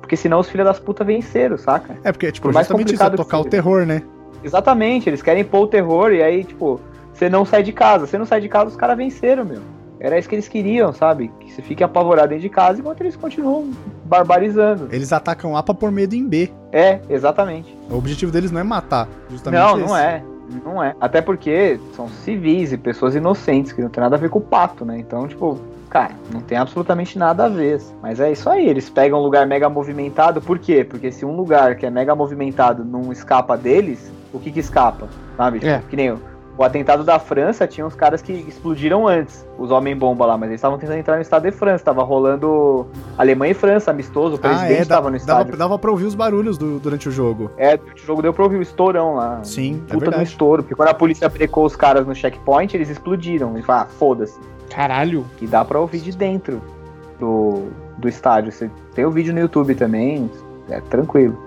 Porque 0.00 0.16
senão 0.16 0.40
os 0.40 0.48
filhos 0.48 0.66
das 0.66 0.80
putas 0.80 1.06
venceram, 1.06 1.58
saca? 1.58 1.98
É, 2.02 2.10
porque, 2.10 2.32
tipo, 2.32 2.48
Por 2.48 2.54
mais 2.54 2.66
justamente 2.66 2.94
isso, 2.94 3.02
é 3.02 3.10
tocar 3.10 3.40
o 3.40 3.44
terror, 3.44 3.84
né? 3.84 4.02
Exatamente, 4.42 5.10
eles 5.10 5.20
querem 5.20 5.44
pôr 5.44 5.64
o 5.64 5.66
terror 5.66 6.12
e 6.12 6.22
aí, 6.22 6.44
tipo, 6.44 6.80
você 7.12 7.28
não 7.28 7.44
sai 7.44 7.62
de 7.62 7.72
casa. 7.72 8.06
Você 8.06 8.16
não 8.16 8.24
sai 8.24 8.40
de 8.40 8.48
casa, 8.48 8.70
os 8.70 8.76
caras 8.76 8.96
venceram, 8.96 9.44
meu. 9.44 9.60
Era 10.00 10.18
isso 10.18 10.28
que 10.28 10.34
eles 10.34 10.48
queriam, 10.48 10.92
sabe? 10.92 11.30
Que 11.40 11.52
você 11.52 11.62
fique 11.62 11.82
apavorado 11.82 12.28
dentro 12.28 12.42
de 12.42 12.48
casa 12.48 12.80
enquanto 12.80 13.00
eles 13.00 13.16
continuam 13.16 13.70
barbarizando. 14.04 14.88
Eles 14.92 15.12
atacam 15.12 15.56
A 15.56 15.62
pra 15.62 15.74
pôr 15.74 15.90
medo 15.90 16.14
em 16.14 16.26
B. 16.26 16.50
É, 16.72 17.00
exatamente. 17.08 17.76
O 17.90 17.96
objetivo 17.96 18.30
deles 18.30 18.50
não 18.50 18.60
é 18.60 18.64
matar, 18.64 19.08
justamente 19.28 19.60
Não, 19.60 19.78
esse. 19.78 19.88
não 19.88 19.96
é. 19.96 20.22
Não 20.64 20.82
é. 20.82 20.94
Até 21.00 21.20
porque 21.20 21.78
são 21.94 22.08
civis 22.08 22.72
e 22.72 22.78
pessoas 22.78 23.14
inocentes, 23.14 23.72
que 23.72 23.82
não 23.82 23.90
tem 23.90 24.02
nada 24.02 24.16
a 24.16 24.18
ver 24.18 24.30
com 24.30 24.38
o 24.38 24.42
pato, 24.42 24.84
né? 24.84 24.98
Então, 24.98 25.28
tipo, 25.28 25.58
cara, 25.90 26.12
não 26.32 26.40
tem 26.40 26.56
absolutamente 26.56 27.18
nada 27.18 27.44
a 27.44 27.48
ver. 27.48 27.80
Mas 28.00 28.18
é 28.18 28.32
isso 28.32 28.48
aí, 28.48 28.66
eles 28.66 28.88
pegam 28.88 29.18
um 29.18 29.22
lugar 29.22 29.46
mega 29.46 29.68
movimentado, 29.68 30.40
por 30.40 30.58
quê? 30.58 30.84
Porque 30.84 31.12
se 31.12 31.24
um 31.24 31.36
lugar 31.36 31.76
que 31.76 31.84
é 31.84 31.90
mega 31.90 32.14
movimentado 32.14 32.82
não 32.84 33.12
escapa 33.12 33.56
deles, 33.58 34.10
o 34.32 34.38
que 34.38 34.50
que 34.50 34.60
escapa? 34.60 35.08
Sabe? 35.36 35.66
É. 35.66 35.82
Que 35.90 35.96
nem 35.96 36.12
o, 36.12 36.20
o 36.58 36.64
atentado 36.64 37.04
da 37.04 37.18
França, 37.20 37.66
tinha 37.68 37.86
uns 37.86 37.94
caras 37.94 38.20
que 38.20 38.32
explodiram 38.32 39.06
antes, 39.06 39.46
os 39.56 39.70
homem-bomba 39.70 40.26
lá, 40.26 40.36
mas 40.36 40.48
eles 40.48 40.58
estavam 40.58 40.76
tentando 40.76 40.98
entrar 40.98 41.14
no 41.14 41.22
estado 41.22 41.44
de 41.44 41.52
França, 41.52 41.84
tava 41.84 42.02
rolando 42.02 42.84
Alemanha 43.16 43.52
e 43.52 43.54
França, 43.54 43.92
amistoso, 43.92 44.34
o 44.34 44.38
Ah, 44.38 44.40
presidente 44.40 44.72
é, 44.78 44.82
estava 44.82 45.02
dava, 45.02 45.10
no 45.10 45.16
estádio. 45.16 45.44
dava, 45.52 45.56
dava 45.56 45.78
pra 45.78 45.90
ouvir 45.92 46.04
os 46.06 46.16
barulhos 46.16 46.58
do- 46.58 46.80
durante 46.80 47.08
o 47.08 47.12
jogo. 47.12 47.48
É, 47.56 47.76
o 47.76 47.96
jogo 47.96 48.20
deu 48.22 48.32
pra 48.34 48.42
ouvir 48.42 48.56
o 48.56 48.62
estourão 48.62 49.14
lá. 49.14 49.38
Sim, 49.44 49.76
é 49.76 49.92
Puta 49.92 49.96
um 49.96 50.00
verdade. 50.00 50.22
estouro. 50.24 50.62
Porque 50.64 50.74
quando 50.74 50.88
a 50.88 50.94
polícia 50.94 51.28
brecou 51.28 51.64
os 51.64 51.76
caras 51.76 52.04
no 52.06 52.14
checkpoint, 52.14 52.74
eles 52.76 52.90
explodiram. 52.90 53.56
E 53.56 53.62
falaram, 53.62 53.86
ah, 53.88 53.92
foda-se. 53.96 54.38
Caralho. 54.68 55.24
E 55.40 55.46
dá 55.46 55.64
pra 55.64 55.78
ouvir 55.78 56.00
de 56.00 56.10
dentro 56.16 56.60
do, 57.20 57.68
do 57.96 58.08
estádio. 58.08 58.50
Você 58.50 58.68
tem 58.94 59.04
o 59.04 59.10
vídeo 59.12 59.32
no 59.32 59.38
YouTube 59.40 59.74
também, 59.76 60.28
é 60.68 60.80
tranquilo. 60.80 61.38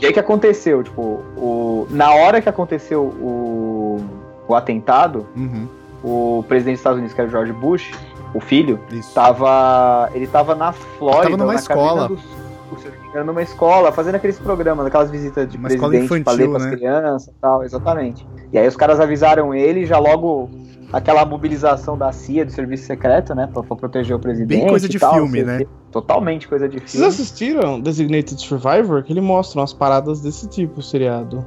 E 0.00 0.04
aí 0.04 0.10
o 0.10 0.12
que 0.14 0.20
aconteceu? 0.20 0.82
Tipo, 0.82 1.22
o, 1.36 1.86
na 1.88 2.12
hora 2.12 2.40
que 2.42 2.48
aconteceu 2.48 3.02
o, 3.04 4.00
o 4.48 4.54
atentado, 4.54 5.26
Uhum, 5.36 5.66
o 6.04 6.44
presidente 6.48 6.74
dos 6.74 6.80
Estados 6.80 6.98
Unidos, 6.98 7.14
que 7.14 7.20
era 7.20 7.28
o 7.28 7.30
George 7.30 7.52
Bush, 7.52 7.90
o 8.34 8.40
filho, 8.40 8.78
isso. 8.92 9.12
tava. 9.14 10.10
Ele 10.14 10.26
tava 10.26 10.54
na 10.54 10.72
Flórida, 10.72 11.22
Tava 11.24 11.36
numa 11.36 11.52
na 11.52 11.58
escola. 11.58 12.08
do 12.08 12.16
Sul, 12.18 12.78
se 12.78 12.86
eu 12.86 12.92
não 12.92 13.00
me 13.02 13.08
engano, 13.08 13.26
numa 13.26 13.42
escola, 13.42 13.92
fazendo 13.92 14.16
aqueles 14.16 14.38
programas, 14.38 14.86
aquelas 14.86 15.10
visitas 15.10 15.48
de 15.48 15.56
Uma 15.56 15.68
escola 15.68 15.90
presidente 15.90 16.22
pra 16.24 16.32
ler 16.32 16.44
infantil, 16.46 16.50
pras 16.52 16.64
né? 16.70 16.76
crianças 16.76 17.28
e 17.28 17.40
tal, 17.40 17.62
exatamente. 17.64 18.26
E 18.52 18.58
aí 18.58 18.66
os 18.66 18.76
caras 18.76 19.00
avisaram 19.00 19.54
ele, 19.54 19.86
já 19.86 19.98
logo 19.98 20.50
aquela 20.92 21.24
mobilização 21.24 21.96
da 21.98 22.12
CIA, 22.12 22.44
do 22.44 22.52
serviço 22.52 22.84
secreto, 22.86 23.34
né, 23.34 23.48
pra, 23.52 23.62
pra 23.62 23.76
proteger 23.76 24.14
o 24.16 24.18
presidente. 24.20 24.60
Bem 24.60 24.68
coisa 24.68 24.88
de 24.88 24.98
tal, 24.98 25.14
filme, 25.14 25.42
né? 25.42 25.64
Totalmente 25.90 26.46
coisa 26.46 26.68
de 26.68 26.78
Vocês 26.78 26.92
filme. 26.92 27.06
assistiram 27.06 27.80
Designated 27.80 28.40
Survivor? 28.40 29.02
Que 29.02 29.12
ele 29.12 29.20
mostra 29.20 29.60
umas 29.60 29.72
paradas 29.72 30.20
desse 30.20 30.46
tipo, 30.48 30.80
o 30.80 30.82
seriado. 30.82 31.44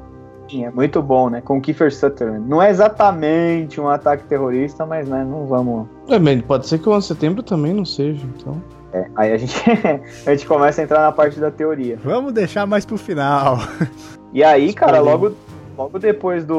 É 0.54 0.70
muito 0.72 1.02
bom, 1.02 1.30
né, 1.30 1.42
com 1.42 1.58
o 1.58 1.62
Kiefer 1.62 1.94
Sutherland. 1.94 2.48
Não 2.48 2.62
é 2.62 2.70
exatamente 2.70 3.80
um 3.80 3.88
ataque 3.88 4.24
terrorista, 4.24 4.86
mas, 4.86 5.08
né, 5.08 5.24
não 5.30 5.46
vamos... 5.46 5.88
É, 6.08 6.18
pode 6.42 6.68
ser 6.68 6.80
que 6.80 6.90
o 6.90 6.92
11 6.92 7.00
de 7.02 7.08
setembro 7.08 7.44
também 7.44 7.74
não 7.74 7.86
seja, 7.86 8.26
então. 8.38 8.62
É, 8.92 9.06
aí 9.16 9.32
a 9.34 9.38
gente, 9.38 9.56
a 10.26 10.32
gente 10.32 10.48
começa 10.48 10.82
a 10.82 10.84
entrar 10.84 11.02
na 11.02 11.12
parte 11.12 11.40
da 11.40 11.52
teoria. 11.52 11.98
Vamos 12.04 12.34
deixar 12.34 12.66
mais 12.66 12.86
pro 12.86 12.98
final. 12.98 13.58
E 14.32 14.44
aí, 14.44 14.74
cara, 14.74 15.00
logo, 15.00 15.32
logo 15.76 15.98
depois 15.98 16.46
do. 16.46 16.56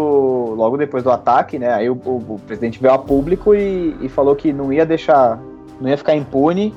Logo 0.56 0.76
depois 0.76 1.04
do 1.04 1.10
ataque, 1.12 1.56
né? 1.56 1.72
Aí 1.72 1.88
o, 1.88 1.92
o- 1.94 2.34
o 2.34 2.40
presidente 2.44 2.80
veio 2.82 2.92
a 2.92 2.98
público 2.98 3.54
e, 3.54 3.96
e 4.00 4.08
falou 4.08 4.34
que 4.34 4.52
não 4.52 4.72
ia 4.72 4.84
deixar. 4.84 5.38
Não 5.80 5.88
ia 5.88 5.96
ficar 5.96 6.16
impune, 6.16 6.74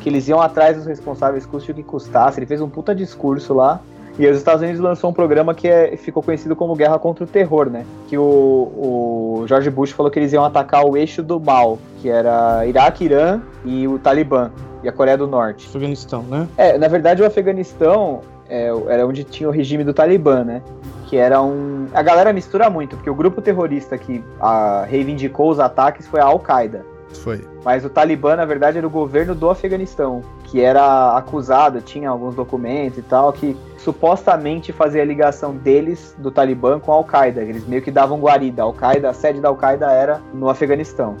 que 0.00 0.08
eles 0.08 0.26
iam 0.26 0.40
atrás 0.40 0.76
dos 0.76 0.84
responsáveis, 0.84 1.46
custe 1.46 1.70
o 1.70 1.74
que 1.76 1.84
custasse. 1.84 2.40
Ele 2.40 2.46
fez 2.46 2.60
um 2.60 2.68
puta 2.68 2.92
discurso 2.92 3.54
lá. 3.54 3.80
E 4.18 4.26
os 4.26 4.36
Estados 4.36 4.62
Unidos 4.62 4.80
lançou 4.80 5.10
um 5.10 5.12
programa 5.12 5.54
que 5.54 5.66
é- 5.66 5.96
ficou 5.96 6.22
conhecido 6.22 6.54
como 6.54 6.74
Guerra 6.74 6.98
contra 6.98 7.24
o 7.24 7.26
Terror, 7.26 7.70
né? 7.70 7.84
Que 8.08 8.18
o, 8.18 8.22
o 8.22 9.44
George 9.46 9.70
Bush 9.70 9.90
falou 9.90 10.10
que 10.10 10.18
eles 10.18 10.32
iam 10.32 10.44
atacar 10.44 10.84
o 10.84 10.96
eixo 10.96 11.22
do 11.22 11.40
mal, 11.40 11.78
que 12.00 12.08
era 12.08 12.66
Iraque, 12.66 13.04
Irã 13.04 13.40
e 13.64 13.88
o 13.88 13.98
Talibã, 13.98 14.50
e 14.82 14.88
a 14.88 14.92
Coreia 14.92 15.16
do 15.16 15.26
Norte. 15.26 15.66
Afeganistão, 15.68 16.22
né? 16.22 16.46
É, 16.56 16.76
na 16.76 16.88
verdade 16.88 17.22
o 17.22 17.26
Afeganistão 17.26 18.20
é, 18.48 18.70
era 18.88 19.06
onde 19.06 19.24
tinha 19.24 19.48
o 19.48 19.52
regime 19.52 19.82
do 19.82 19.94
Talibã, 19.94 20.44
né? 20.44 20.62
Que 21.06 21.16
era 21.16 21.40
um. 21.40 21.86
A 21.94 22.02
galera 22.02 22.32
mistura 22.32 22.68
muito, 22.68 22.96
porque 22.96 23.08
o 23.08 23.14
grupo 23.14 23.40
terrorista 23.40 23.96
que 23.96 24.22
ah, 24.40 24.84
reivindicou 24.88 25.50
os 25.50 25.58
ataques 25.58 26.06
foi 26.06 26.20
a 26.20 26.24
Al-Qaeda. 26.24 26.84
Foi. 27.22 27.40
Mas 27.64 27.84
o 27.84 27.90
Talibã, 27.90 28.36
na 28.36 28.44
verdade, 28.44 28.78
era 28.78 28.86
o 28.86 28.90
governo 28.90 29.34
do 29.34 29.48
Afeganistão, 29.50 30.22
que 30.52 30.60
era 30.60 31.16
acusado, 31.16 31.80
tinha 31.80 32.10
alguns 32.10 32.34
documentos 32.34 32.98
e 32.98 33.02
tal, 33.02 33.32
que 33.32 33.56
supostamente 33.78 34.70
fazia 34.70 35.02
ligação 35.02 35.56
deles, 35.56 36.14
do 36.18 36.30
Talibã, 36.30 36.78
com 36.78 36.92
a 36.92 36.96
Al-Qaeda. 36.96 37.40
Eles 37.40 37.66
meio 37.66 37.80
que 37.80 37.90
davam 37.90 38.20
guarida. 38.20 38.60
A 38.60 38.66
Al-Qaeda, 38.66 39.08
a 39.08 39.14
sede 39.14 39.40
da 39.40 39.48
Al-Qaeda 39.48 39.90
era 39.90 40.20
no 40.34 40.50
Afeganistão. 40.50 41.16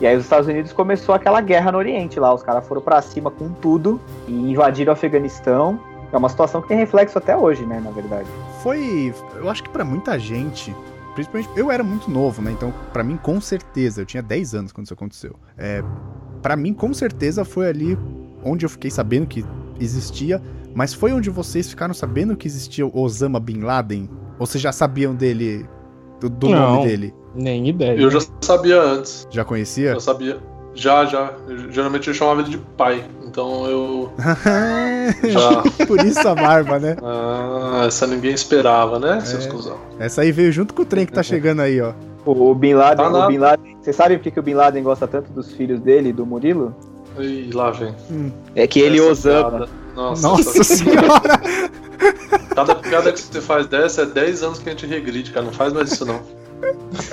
E 0.00 0.06
aí 0.06 0.16
os 0.16 0.24
Estados 0.24 0.48
Unidos 0.48 0.72
começou 0.72 1.14
aquela 1.14 1.42
guerra 1.42 1.70
no 1.70 1.76
Oriente 1.76 2.18
lá. 2.18 2.32
Os 2.32 2.42
caras 2.42 2.66
foram 2.66 2.80
pra 2.80 3.02
cima 3.02 3.30
com 3.30 3.50
tudo 3.50 4.00
e 4.26 4.32
invadiram 4.32 4.90
o 4.90 4.94
Afeganistão. 4.94 5.78
É 6.10 6.16
uma 6.16 6.30
situação 6.30 6.62
que 6.62 6.68
tem 6.68 6.78
reflexo 6.78 7.18
até 7.18 7.36
hoje, 7.36 7.66
né, 7.66 7.78
na 7.78 7.90
verdade. 7.90 8.26
Foi. 8.62 9.14
Eu 9.36 9.50
acho 9.50 9.62
que 9.62 9.68
pra 9.68 9.84
muita 9.84 10.18
gente. 10.18 10.74
Principalmente. 11.12 11.50
Eu 11.54 11.70
era 11.70 11.84
muito 11.84 12.10
novo, 12.10 12.40
né? 12.40 12.50
Então, 12.50 12.72
pra 12.90 13.04
mim, 13.04 13.18
com 13.18 13.38
certeza. 13.38 14.00
Eu 14.00 14.06
tinha 14.06 14.22
10 14.22 14.54
anos 14.54 14.72
quando 14.72 14.86
isso 14.86 14.94
aconteceu. 14.94 15.36
É. 15.58 15.84
Pra 16.40 16.56
mim, 16.56 16.72
com 16.72 16.94
certeza, 16.94 17.44
foi 17.44 17.68
ali 17.68 17.98
onde 18.44 18.64
eu 18.66 18.70
fiquei 18.70 18.90
sabendo 18.90 19.26
que 19.26 19.44
existia. 19.80 20.40
Mas 20.74 20.94
foi 20.94 21.12
onde 21.12 21.28
vocês 21.30 21.68
ficaram 21.68 21.92
sabendo 21.92 22.36
que 22.36 22.46
existia 22.48 22.86
o 22.86 22.98
Osama 23.00 23.38
Bin 23.38 23.60
Laden? 23.60 24.08
Ou 24.38 24.46
vocês 24.46 24.62
já 24.62 24.72
sabiam 24.72 25.14
dele? 25.14 25.66
Do, 26.20 26.30
do 26.30 26.48
Não. 26.48 26.76
nome 26.76 26.86
dele? 26.86 27.14
Nem 27.34 27.68
ideia. 27.68 27.98
Eu 28.00 28.10
já 28.10 28.20
sabia 28.40 28.80
antes. 28.80 29.26
Já 29.30 29.44
conhecia? 29.44 29.90
Eu 29.90 30.00
sabia. 30.00 30.38
Já, 30.74 31.04
já. 31.04 31.32
Eu, 31.46 31.70
geralmente 31.70 32.08
eu 32.08 32.14
chamava 32.14 32.40
ele 32.40 32.50
de 32.50 32.58
pai. 32.58 33.04
Então 33.26 33.66
eu. 33.66 34.12
Já. 35.30 35.86
Por 35.86 35.98
isso 36.04 36.26
a 36.26 36.34
barba, 36.34 36.78
né? 36.78 36.96
Ah, 37.02 37.84
essa 37.86 38.06
ninguém 38.06 38.32
esperava, 38.32 38.98
né, 38.98 39.20
seus 39.20 39.46
É. 39.46 39.48
cuzão? 39.48 39.76
Essa 39.98 40.22
aí 40.22 40.32
veio 40.32 40.52
junto 40.52 40.74
com 40.74 40.82
o 40.82 40.84
trem 40.84 41.06
que 41.06 41.12
tá 41.12 41.22
chegando 41.22 41.60
aí, 41.60 41.80
ó. 41.80 41.92
O, 42.24 42.54
Bin 42.54 42.74
Laden, 42.74 43.10
Tá 43.10 43.24
o. 43.26 43.28
Bin 43.28 43.38
Laden. 43.38 43.76
Você 43.80 43.92
sabe 43.92 44.16
por 44.16 44.22
que, 44.22 44.30
que 44.30 44.38
o 44.40 44.42
Bin 44.42 44.54
Laden 44.54 44.82
gosta 44.82 45.08
tanto 45.08 45.32
dos 45.32 45.52
filhos 45.52 45.80
dele, 45.80 46.10
e 46.10 46.12
do 46.12 46.24
Murilo? 46.24 46.74
Ih, 47.18 47.50
lá 47.52 47.70
vem. 47.70 47.94
É 48.54 48.66
que 48.66 48.80
ele 48.80 48.98
Essa 48.98 49.10
Osama. 49.10 49.68
Nossa, 49.94 50.28
Nossa 50.28 50.64
senhora! 50.64 51.40
cada 52.54 52.74
piada 52.74 53.12
que 53.12 53.20
você 53.20 53.40
faz 53.40 53.66
dessa 53.66 54.02
é 54.02 54.06
10 54.06 54.42
anos 54.42 54.58
que 54.58 54.68
a 54.68 54.72
gente 54.72 54.86
regride, 54.86 55.30
cara. 55.30 55.46
Não 55.46 55.52
faz 55.52 55.72
mais 55.72 55.92
isso, 55.92 56.04
não. 56.04 56.20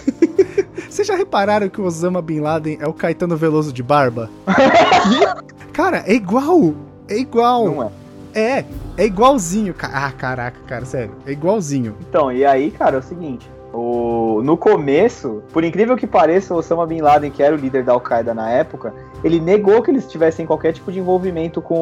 Vocês 0.90 1.08
já 1.08 1.16
repararam 1.16 1.70
que 1.70 1.80
o 1.80 1.86
Osama 1.86 2.22
Bin 2.22 2.40
Laden 2.40 2.78
é 2.82 2.88
o 2.88 2.94
Caetano 2.94 3.38
Veloso 3.38 3.72
de 3.72 3.84
barba? 3.84 4.30
cara, 5.72 6.04
é 6.06 6.14
igual! 6.14 6.74
É 7.08 7.18
igual! 7.18 7.66
Não 7.66 7.84
é. 7.84 7.90
É, 8.34 8.66
é 8.98 9.06
igualzinho. 9.06 9.74
Ah, 9.82 10.12
caraca, 10.12 10.60
cara, 10.68 10.86
sério. 10.86 11.12
É 11.26 11.32
igualzinho. 11.32 11.96
Então, 12.02 12.32
e 12.32 12.46
aí, 12.46 12.70
cara, 12.72 12.98
é 12.98 13.00
o 13.00 13.04
seguinte. 13.04 13.50
O, 13.80 14.42
no 14.44 14.58
começo, 14.58 15.42
por 15.54 15.64
incrível 15.64 15.96
que 15.96 16.06
pareça, 16.06 16.54
o 16.54 16.58
Osama 16.58 16.86
Bin 16.86 17.00
Laden, 17.02 17.32
que 17.32 17.42
era 17.42 17.56
o 17.56 17.58
líder 17.58 17.84
da 17.84 17.94
Al-Qaeda 17.94 18.34
na 18.34 18.50
época, 18.52 18.94
ele 19.24 19.40
negou 19.40 19.82
que 19.82 19.90
eles 19.90 20.06
tivessem 20.06 20.46
qualquer 20.46 20.74
tipo 20.74 20.92
de 20.92 21.00
envolvimento 21.00 21.62
com, 21.62 21.76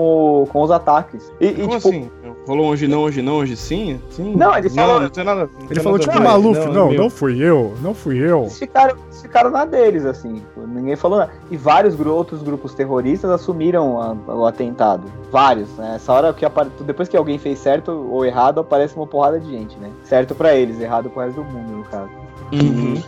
o- 0.44 0.48
com 0.48 0.62
os 0.62 0.70
ataques. 0.72 1.32
E, 1.40 1.48
e, 1.48 1.54
tipo, 1.54 1.76
assim? 1.76 2.10
Rolou 2.48 2.68
hoje 2.68 2.88
não, 2.88 3.02
hoje 3.02 3.22
não, 3.22 3.34
hoje 3.38 3.58
sim? 3.58 4.00
sim? 4.10 4.34
Não, 4.36 4.58
ele 4.58 4.70
falou- 4.70 4.94
Não, 4.96 5.02
não 5.02 5.10
tem 5.10 5.24
nada. 5.24 5.42
não 5.54 5.60
Ele 5.60 5.68
tem 5.74 5.84
falou 5.84 5.98
nada 6.00 6.12
tipo. 6.12 6.24
Maluf. 6.24 6.60
Não, 6.70 6.90
meu. 6.90 7.02
não 7.04 7.10
fui 7.10 7.38
eu, 7.44 7.74
não 7.82 7.94
fui 7.94 8.18
eu. 8.18 8.44
eles 8.44 8.58
ficaram, 8.58 8.96
eles 9.06 9.22
ficaram 9.22 9.50
na 9.50 9.66
deles, 9.66 10.06
assim. 10.06 10.36
tipo, 10.36 10.62
Ninguém 10.66 10.96
falou 10.96 11.20
nada. 11.20 11.32
E 11.52 11.58
vários 11.58 12.00
outros 12.00 12.42
grupos 12.42 12.74
terroristas 12.74 13.30
assumiram 13.30 14.02
a- 14.02 14.34
o 14.34 14.46
atentado. 14.46 15.04
Vários, 15.30 15.70
né? 15.78 15.94
Essa 15.96 16.14
hora 16.14 16.34
que 16.34 16.46
apare... 16.46 16.70
depois 16.86 17.10
que 17.10 17.18
alguém 17.18 17.38
fez 17.38 17.60
certo 17.60 17.92
ou 17.92 18.26
errado, 18.26 18.62
aparece 18.62 18.96
uma 18.96 19.06
porrada 19.06 19.40
de 19.40 19.52
gente, 19.52 19.78
né? 19.78 19.90
Certo 20.06 20.34
pra 20.34 20.56
eles, 20.56 20.80
errado 20.80 21.10
pro 21.10 21.22
resto 21.22 21.42
do 21.42 21.44
mundo, 21.44 21.70
no 21.80 21.84
caso. 21.84 22.10
Uhum. 22.54 23.02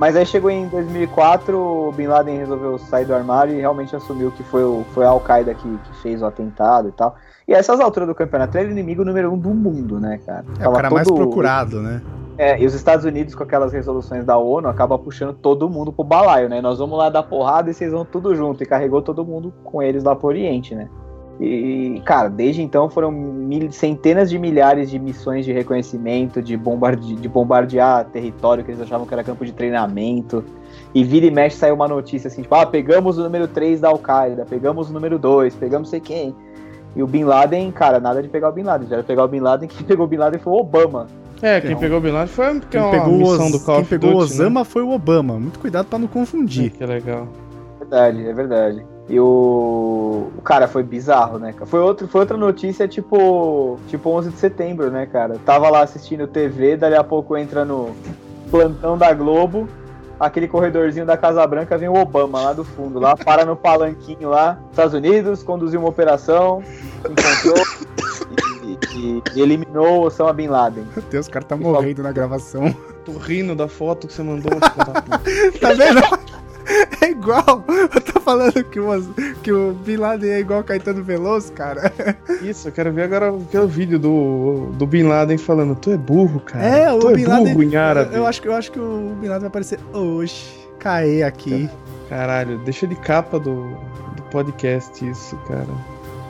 Mas 0.00 0.16
aí 0.16 0.24
chegou 0.26 0.50
em 0.50 0.66
2004, 0.68 1.56
o 1.56 1.92
Bin 1.92 2.06
Laden 2.06 2.38
resolveu 2.38 2.78
sair 2.78 3.04
do 3.04 3.14
armário 3.14 3.54
e 3.54 3.60
realmente 3.60 3.94
assumiu 3.94 4.30
que 4.30 4.42
foi, 4.42 4.64
o, 4.64 4.84
foi 4.94 5.04
a 5.04 5.10
Al-Qaeda 5.10 5.52
que, 5.54 5.62
que 5.68 5.96
fez 6.02 6.22
o 6.22 6.26
atentado 6.26 6.88
e 6.88 6.92
tal. 6.92 7.14
E 7.50 7.54
a 7.54 7.58
essas 7.58 7.80
alturas 7.80 8.08
do 8.08 8.14
campeonato, 8.14 8.56
ele 8.56 8.66
é 8.66 8.68
o 8.68 8.72
inimigo 8.72 9.04
número 9.04 9.32
um 9.32 9.36
do 9.36 9.50
mundo, 9.50 9.98
né, 9.98 10.20
cara? 10.24 10.44
É 10.50 10.60
o 10.60 10.62
Tava 10.62 10.76
cara 10.76 10.90
mais 10.90 11.08
todo- 11.08 11.16
procurado, 11.16 11.82
né? 11.82 12.00
É, 12.38 12.58
e 12.62 12.64
os 12.64 12.72
Estados 12.74 13.04
Unidos, 13.04 13.34
com 13.34 13.42
aquelas 13.42 13.72
resoluções 13.72 14.24
da 14.24 14.38
ONU, 14.38 14.68
acaba 14.68 14.96
puxando 14.96 15.34
todo 15.34 15.68
mundo 15.68 15.92
pro 15.92 16.04
balaio, 16.04 16.48
né? 16.48 16.60
Nós 16.62 16.78
vamos 16.78 16.96
lá 16.96 17.10
dar 17.10 17.24
porrada 17.24 17.68
e 17.68 17.74
vocês 17.74 17.90
vão 17.92 18.04
tudo 18.04 18.34
junto. 18.36 18.62
E 18.62 18.66
carregou 18.66 19.02
todo 19.02 19.24
mundo 19.24 19.52
com 19.64 19.82
eles 19.82 20.04
lá 20.04 20.14
pro 20.14 20.28
Oriente, 20.28 20.74
né? 20.76 20.88
E, 21.40 22.00
cara, 22.04 22.28
desde 22.28 22.62
então 22.62 22.88
foram 22.88 23.10
mil- 23.10 23.72
centenas 23.72 24.30
de 24.30 24.38
milhares 24.38 24.88
de 24.90 24.98
missões 24.98 25.44
de 25.44 25.52
reconhecimento, 25.52 26.40
de, 26.40 26.56
bombarde, 26.56 27.14
de 27.14 27.28
bombardear 27.28 28.04
território 28.06 28.62
que 28.62 28.70
eles 28.70 28.80
achavam 28.80 29.06
que 29.06 29.12
era 29.14 29.24
campo 29.24 29.44
de 29.44 29.52
treinamento. 29.52 30.44
E 30.94 31.02
vira 31.02 31.26
e 31.26 31.30
mexe 31.30 31.56
saiu 31.56 31.74
uma 31.74 31.88
notícia 31.88 32.28
assim, 32.28 32.42
tipo, 32.42 32.54
ah, 32.54 32.64
pegamos 32.64 33.18
o 33.18 33.22
número 33.24 33.48
3 33.48 33.80
da 33.80 33.88
Al-Qaeda, 33.88 34.46
pegamos 34.48 34.88
o 34.88 34.92
número 34.92 35.18
2, 35.18 35.56
pegamos 35.56 35.88
sei 35.90 35.98
quem. 36.00 36.34
E 36.96 37.02
o 37.02 37.06
Bin 37.06 37.24
Laden, 37.24 37.70
cara, 37.70 38.00
nada 38.00 38.22
de 38.22 38.28
pegar 38.28 38.48
o 38.48 38.52
Bin 38.52 38.62
Laden. 38.64 38.88
Já 38.88 38.96
era 38.96 39.04
pegar 39.04 39.24
o 39.24 39.28
Bin 39.28 39.40
Laden, 39.40 39.68
quem 39.68 39.86
pegou 39.86 40.06
o 40.06 40.08
Bin 40.08 40.16
Laden 40.16 40.40
foi 40.40 40.52
o 40.52 40.56
Obama. 40.56 41.06
É, 41.42 41.60
quem 41.60 41.70
Não. 41.70 41.78
pegou 41.78 41.98
o 41.98 42.00
Bin 42.00 42.10
Laden 42.10 42.26
foi 42.28 42.60
porque 42.60 42.76
é 42.76 42.80
Quem 42.80 42.88
uma 42.90 42.98
pegou, 42.98 43.14
o 43.14 43.18
missão 43.18 43.46
Os- 43.46 43.52
do 43.52 43.60
Call 43.60 43.74
quem 43.76 43.82
of 43.82 43.90
pegou 43.90 44.10
o 44.10 44.12
né? 44.18 44.18
Osama 44.20 44.64
foi 44.64 44.82
o 44.82 44.90
Obama. 44.90 45.34
Muito 45.38 45.58
cuidado 45.58 45.86
pra 45.86 45.98
não 45.98 46.06
confundir. 46.08 46.70
Que 46.70 46.84
legal. 46.84 47.26
Verdade, 47.78 48.26
é 48.28 48.32
verdade. 48.32 48.84
E 49.08 49.18
o. 49.18 50.28
O 50.36 50.42
cara 50.42 50.68
foi 50.68 50.82
bizarro, 50.82 51.38
né? 51.38 51.52
cara? 51.52 51.66
Foi, 51.66 51.80
outro, 51.80 52.06
foi 52.06 52.20
outra 52.20 52.36
notícia 52.36 52.86
tipo. 52.86 53.78
Tipo 53.88 54.10
11 54.10 54.30
de 54.30 54.36
setembro, 54.36 54.90
né, 54.90 55.06
cara? 55.06 55.36
Tava 55.44 55.68
lá 55.70 55.82
assistindo 55.82 56.26
TV, 56.26 56.76
dali 56.76 56.94
a 56.94 57.02
pouco 57.02 57.36
entra 57.36 57.64
no 57.64 57.90
plantão 58.50 58.96
da 58.98 59.12
Globo, 59.12 59.66
aquele 60.20 60.46
corredorzinho 60.46 61.06
da 61.06 61.16
Casa 61.16 61.44
Branca, 61.46 61.76
vem 61.78 61.88
o 61.88 61.94
Obama 61.96 62.40
lá 62.42 62.52
do 62.52 62.62
fundo, 62.64 63.00
lá, 63.00 63.16
para 63.16 63.44
no 63.44 63.56
palanquinho 63.56 64.28
lá. 64.28 64.58
Estados 64.70 64.94
Unidos 64.94 65.42
conduziu 65.42 65.80
uma 65.80 65.88
operação, 65.88 66.62
encontrou 66.98 67.64
e, 68.62 68.96
e- 68.96 69.22
e 69.34 69.40
eliminou 69.40 70.02
Osama 70.02 70.32
Bin 70.32 70.48
Laden. 70.48 70.86
Meu 70.94 71.04
Deus, 71.10 71.26
o 71.26 71.30
cara 71.30 71.44
tá 71.44 71.56
morrendo 71.56 72.02
na 72.02 72.12
gravação. 72.12 72.74
Tô 73.04 73.12
rindo 73.12 73.56
da 73.56 73.66
foto 73.66 74.06
que 74.06 74.12
você 74.12 74.22
mandou. 74.22 74.52
filho 74.52 74.92
da 74.92 75.00
puta. 75.00 75.20
Tá 75.58 75.72
vendo? 75.72 76.00
É 77.00 77.10
igual. 77.10 77.64
Eu 77.68 78.00
tô 78.00 78.20
falando 78.20 78.62
que 78.64 78.78
o, 78.78 78.88
Os- 78.90 79.08
que 79.42 79.52
o 79.52 79.72
Bin 79.72 79.96
Laden 79.96 80.30
é 80.30 80.38
igual 80.40 80.62
Caetano 80.62 81.02
Veloso, 81.02 81.52
cara. 81.52 81.92
Isso, 82.42 82.68
eu 82.68 82.72
quero 82.72 82.92
ver 82.92 83.02
agora 83.02 83.30
aquele 83.34 83.66
vídeo 83.66 83.98
do, 83.98 84.66
do 84.74 84.86
Bin 84.86 85.04
Laden 85.04 85.38
falando, 85.38 85.74
tu 85.74 85.90
é 85.90 85.96
burro, 85.96 86.40
cara. 86.40 86.64
É, 86.64 86.92
o 86.92 86.98
tu 86.98 87.08
Bin 87.12 87.22
é 87.22 87.26
burro 87.26 87.44
Laden- 87.44 87.62
em 87.72 87.76
árabe. 87.76 88.14
Eu 88.14 88.26
acho, 88.26 88.40
que- 88.42 88.48
eu 88.48 88.54
acho 88.54 88.70
que 88.72 88.78
o 88.78 89.14
Bin 89.20 89.26
Laden 89.28 89.40
vai 89.40 89.48
aparecer 89.48 89.78
hoje. 89.92 90.58
Caê 90.78 91.22
aqui. 91.22 91.68
Caralho, 92.08 92.58
deixa 92.60 92.86
de 92.86 92.94
capa 92.96 93.38
do, 93.38 93.68
do 94.16 94.22
podcast 94.30 95.06
isso, 95.08 95.36
cara. 95.46 95.66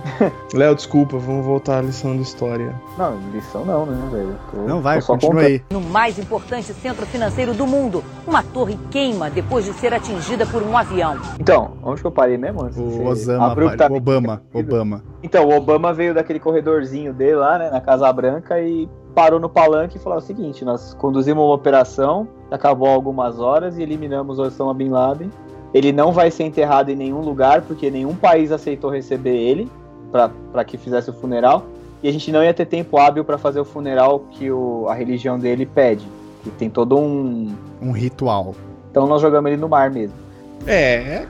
Léo, 0.54 0.74
desculpa, 0.74 1.16
vamos 1.18 1.44
voltar 1.44 1.78
à 1.78 1.82
lição 1.82 2.16
de 2.16 2.22
história. 2.22 2.74
Não, 2.98 3.18
lição 3.32 3.64
não, 3.64 3.86
né, 3.86 4.08
velho? 4.10 4.36
Tô- 4.50 4.56
Não 4.68 4.80
vai, 4.80 5.00
continua 5.02 5.42
aí. 5.42 5.62
No 5.70 5.80
mais 5.80 6.18
importante 6.18 6.72
centro 6.72 7.06
financeiro 7.06 7.54
do 7.54 7.66
mundo, 7.66 8.02
uma 8.26 8.42
torre 8.42 8.78
queima 8.90 9.30
depois 9.30 9.64
de 9.64 9.72
ser 9.74 9.92
atingida 9.94 10.46
por 10.46 10.62
um 10.62 10.76
avião. 10.76 11.16
Então, 11.38 11.72
onde 11.82 12.00
que 12.00 12.06
eu 12.06 12.10
parei 12.10 12.36
mesmo? 12.36 12.62
O 12.76 13.06
Osama, 13.06 13.46
abruptamente 13.52 13.98
Obama? 14.00 14.42
Obama. 14.52 15.02
Então, 15.22 15.46
o 15.46 15.56
Obama 15.56 15.92
veio 15.92 16.14
daquele 16.14 16.40
corredorzinho 16.40 17.12
dele 17.12 17.36
lá, 17.36 17.58
né, 17.58 17.70
na 17.70 17.80
Casa 17.80 18.12
Branca 18.12 18.60
e 18.60 18.88
parou 19.14 19.40
no 19.40 19.48
palanque 19.48 19.96
e 19.96 20.00
falou 20.00 20.18
o 20.18 20.22
seguinte: 20.22 20.64
nós 20.64 20.94
conduzimos 20.94 21.42
uma 21.44 21.54
operação, 21.54 22.28
acabou 22.50 22.88
algumas 22.88 23.40
horas 23.40 23.76
e 23.78 23.82
eliminamos 23.82 24.38
o 24.38 24.42
Osama 24.42 24.72
Bin 24.74 24.88
Laden. 24.88 25.30
Ele 25.72 25.92
não 25.92 26.10
vai 26.10 26.32
ser 26.32 26.44
enterrado 26.44 26.90
em 26.90 26.96
nenhum 26.96 27.20
lugar 27.20 27.62
porque 27.62 27.90
nenhum 27.90 28.14
país 28.16 28.50
aceitou 28.50 28.90
receber 28.90 29.36
ele 29.36 29.70
para 30.10 30.64
que 30.64 30.76
fizesse 30.76 31.10
o 31.10 31.12
funeral 31.12 31.66
e 32.02 32.08
a 32.08 32.12
gente 32.12 32.32
não 32.32 32.42
ia 32.42 32.54
ter 32.54 32.66
tempo 32.66 32.98
hábil 32.98 33.24
para 33.24 33.36
fazer 33.38 33.60
o 33.60 33.64
funeral 33.64 34.20
que 34.32 34.50
o, 34.50 34.86
a 34.88 34.94
religião 34.94 35.38
dele 35.38 35.66
pede, 35.66 36.06
que 36.42 36.50
tem 36.50 36.70
todo 36.70 36.96
um. 36.98 37.54
Um 37.80 37.92
ritual. 37.92 38.54
Então 38.90 39.06
nós 39.06 39.20
jogamos 39.20 39.50
ele 39.50 39.60
no 39.60 39.68
mar 39.68 39.90
mesmo. 39.90 40.14
É, 40.66 41.24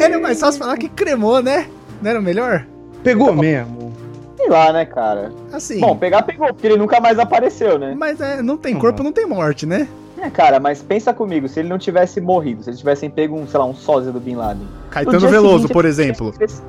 Era 0.00 0.18
mais 0.18 0.40
fácil 0.40 0.60
falar 0.60 0.76
que 0.76 0.88
cremou, 0.88 1.42
né? 1.42 1.68
Não 2.02 2.10
era 2.10 2.18
o 2.18 2.22
melhor? 2.22 2.66
pegou 3.02 3.34
mesmo. 3.34 3.92
Sei 4.36 4.48
lá, 4.48 4.72
né, 4.72 4.84
cara? 4.86 5.32
Assim. 5.52 5.80
Bom, 5.80 5.96
pegar 5.96 6.22
pegou, 6.22 6.48
porque 6.48 6.66
ele 6.66 6.76
nunca 6.76 7.00
mais 7.00 7.18
apareceu, 7.18 7.78
né? 7.78 7.94
mas 7.96 8.20
é, 8.20 8.40
não 8.42 8.56
tem 8.56 8.78
corpo, 8.78 9.02
não 9.02 9.12
tem 9.12 9.26
morte, 9.26 9.66
né? 9.66 9.86
É, 10.18 10.28
cara, 10.28 10.60
mas 10.60 10.82
pensa 10.82 11.12
comigo, 11.14 11.48
se 11.48 11.60
ele 11.60 11.68
não 11.68 11.78
tivesse 11.78 12.20
morrido, 12.20 12.62
se 12.62 12.70
eles 12.70 12.78
tivessem 12.78 13.08
pego 13.08 13.36
um, 13.36 13.46
sei 13.46 13.58
lá, 13.58 13.64
um 13.66 13.74
sósia 13.74 14.12
do 14.12 14.20
Bin 14.20 14.36
Laden. 14.36 14.66
Caetano 14.90 15.28
Veloso, 15.28 15.56
seguinte, 15.62 15.72
por 15.72 15.84
exemplo. 15.84 16.32
tivesse- 16.32 16.62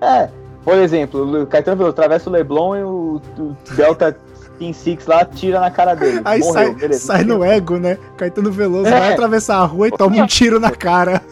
É, 0.00 0.28
por 0.64 0.74
exemplo, 0.74 1.42
o 1.42 1.46
Caetano 1.46 1.76
Veloso 1.76 1.92
atravessa 1.92 2.28
o 2.28 2.32
Leblon 2.32 2.76
e 2.76 2.82
o, 2.82 3.20
o 3.38 3.56
Delta 3.74 4.16
Team 4.58 4.72
Six 4.72 5.06
lá 5.06 5.24
tira 5.24 5.60
na 5.60 5.70
cara 5.70 5.94
dele. 5.94 6.20
Aí 6.24 6.40
Morreu, 6.40 6.52
sai, 6.52 6.74
beleza. 6.74 7.06
sai 7.06 7.24
no 7.24 7.44
ego, 7.44 7.78
né? 7.78 7.98
Caetano 8.16 8.50
Veloso 8.50 8.88
É. 8.88 8.90
vai 8.90 9.12
atravessar 9.12 9.56
a 9.58 9.64
rua 9.64 9.88
e 9.88 9.90
toma 9.92 10.16
um 10.16 10.26
tiro 10.26 10.58
na 10.58 10.70
cara. 10.70 11.22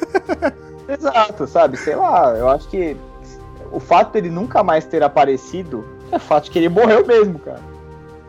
Exato, 0.88 1.46
sabe? 1.46 1.76
Sei 1.76 1.96
lá, 1.96 2.34
eu 2.36 2.48
acho 2.48 2.68
que 2.68 2.96
o 3.72 3.80
fato 3.80 4.12
dele 4.12 4.30
nunca 4.30 4.62
mais 4.62 4.84
ter 4.84 5.02
aparecido 5.02 5.84
é 6.12 6.18
fato 6.18 6.44
de 6.44 6.50
que 6.50 6.58
ele 6.58 6.68
morreu 6.68 7.04
mesmo, 7.06 7.38
cara. 7.38 7.60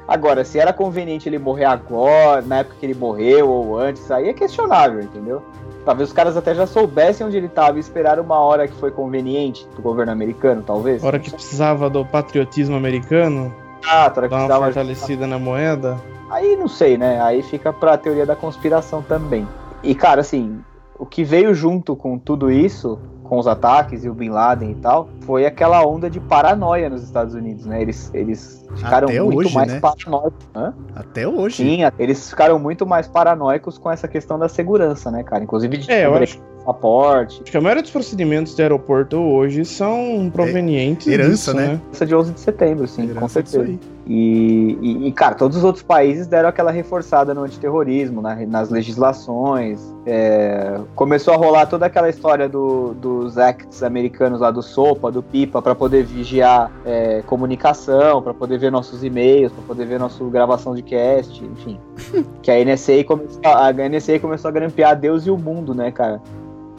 Agora, 0.07 0.43
se 0.45 0.59
era 0.59 0.71
conveniente 0.71 1.27
ele 1.27 1.39
morrer 1.39 1.65
agora, 1.65 2.41
na 2.41 2.57
época 2.59 2.75
que 2.79 2.85
ele 2.85 2.93
morreu 2.93 3.49
ou 3.49 3.77
antes, 3.77 4.11
aí 4.11 4.29
é 4.29 4.33
questionável, 4.33 5.01
entendeu? 5.01 5.41
Talvez 5.83 6.09
os 6.09 6.15
caras 6.15 6.35
até 6.35 6.53
já 6.53 6.65
soubessem 6.65 7.25
onde 7.25 7.37
ele 7.37 7.47
estava 7.47 7.77
e 7.77 7.79
esperaram 7.79 8.23
uma 8.23 8.39
hora 8.39 8.67
que 8.67 8.73
foi 8.75 8.91
conveniente 8.91 9.67
do 9.75 9.81
governo 9.81 10.11
americano, 10.11 10.63
talvez. 10.65 11.03
Hora 11.03 11.19
que 11.19 11.31
precisava 11.31 11.89
do 11.89 12.03
patriotismo 12.03 12.75
americano, 12.75 13.53
Ah, 13.87 14.11
hora 14.15 14.27
que 14.27 14.35
dar 14.35 14.59
uma 14.59 14.65
fortalecida 14.65 15.27
na 15.27 15.37
moeda. 15.37 15.97
Aí 16.29 16.55
não 16.55 16.67
sei, 16.67 16.97
né? 16.97 17.21
Aí 17.21 17.43
fica 17.43 17.71
pra 17.71 17.97
teoria 17.97 18.25
da 18.25 18.35
conspiração 18.35 19.03
também. 19.03 19.47
E, 19.83 19.93
cara, 19.93 20.21
assim, 20.21 20.59
o 20.97 21.05
que 21.05 21.23
veio 21.23 21.53
junto 21.53 21.95
com 21.95 22.17
tudo 22.17 22.49
isso, 22.49 22.99
com 23.27 23.39
os 23.39 23.47
ataques 23.47 24.03
e 24.05 24.09
o 24.09 24.13
Bin 24.13 24.29
Laden 24.29 24.71
e 24.71 24.75
tal, 24.75 25.09
foi 25.21 25.45
aquela 25.45 25.85
onda 25.85 26.09
de 26.09 26.19
paranoia 26.19 26.89
nos 26.89 27.03
Estados 27.03 27.33
Unidos, 27.33 27.65
né? 27.65 27.81
Eles, 27.81 28.11
eles 28.13 28.63
ficaram 28.75 29.07
Até 29.07 29.19
muito 29.21 29.39
hoje, 29.39 29.55
mais 29.55 29.73
né? 29.73 29.79
paranoicos. 29.79 30.47
Hã? 30.55 30.73
Até 30.95 31.27
hoje. 31.27 31.57
Sim, 31.57 31.79
eles 31.97 32.29
ficaram 32.29 32.59
muito 32.59 32.85
mais 32.85 33.07
paranoicos 33.07 33.77
com 33.77 33.89
essa 33.91 34.07
questão 34.07 34.37
da 34.37 34.47
segurança, 34.47 35.09
né, 35.09 35.23
cara? 35.23 35.43
Inclusive 35.43 35.77
de 35.77 35.91
É, 35.91 36.05
eu 36.05 36.11
descobrir 36.11 36.23
acho, 36.23 36.39
passaporte. 36.59 37.41
acho 37.41 37.51
que 37.51 37.57
a 37.57 37.61
maioria 37.61 37.81
dos 37.81 37.91
procedimentos 37.91 38.55
de 38.55 38.61
aeroporto 38.61 39.17
hoje 39.17 39.65
são 39.65 40.29
provenientes 40.31 41.07
herança, 41.07 41.29
disso, 41.31 41.53
né? 41.55 41.81
Essa 41.91 42.05
de 42.05 42.15
11 42.15 42.31
de 42.33 42.39
setembro, 42.39 42.87
sim, 42.87 43.07
com 43.07 43.17
Herança 43.17 43.41
disso 43.41 43.55
certeza. 43.57 43.79
E, 44.07 44.77
e- 44.81 45.07
e, 45.07 45.11
cara, 45.11 45.33
todos 45.33 45.57
os 45.57 45.63
outros 45.63 45.83
países 45.83 46.27
deram 46.27 46.47
aquela 46.49 46.69
reforçada 46.69 47.33
no 47.33 47.41
antiterrorismo, 47.43 48.21
na- 48.21 48.35
nas 48.45 48.69
legislações. 48.69 49.79
É, 50.05 50.79
começou 50.95 51.33
a 51.33 51.37
rolar 51.37 51.65
toda 51.65 51.87
aquela 51.87 52.07
história 52.07 52.47
do- 52.47 52.93
dos 52.93 53.37
acts 53.37 53.81
americanos 53.81 54.39
lá 54.41 54.51
do 54.51 54.61
SOPA, 54.61 55.11
do 55.11 55.23
PIPA, 55.23 55.61
para 55.61 55.73
poder 55.73 56.03
vigiar 56.03 56.71
é, 56.85 57.23
comunicação, 57.25 58.21
para 58.21 58.33
poder 58.33 58.59
ver 58.59 58.71
nossos 58.71 59.03
e-mails, 59.03 59.51
para 59.51 59.63
poder 59.63 59.85
ver 59.85 59.99
nossa 59.99 60.23
gravação 60.25 60.75
de 60.75 60.83
cast, 60.83 61.43
enfim. 61.43 61.79
que 62.43 62.51
a 62.51 62.59
NSA, 62.63 63.03
começou, 63.03 63.41
a 63.43 63.73
NSA 63.73 64.19
começou 64.19 64.49
a 64.49 64.51
grampear 64.51 64.95
Deus 64.99 65.25
e 65.25 65.31
o 65.31 65.37
mundo, 65.37 65.73
né, 65.73 65.89
cara? 65.91 66.21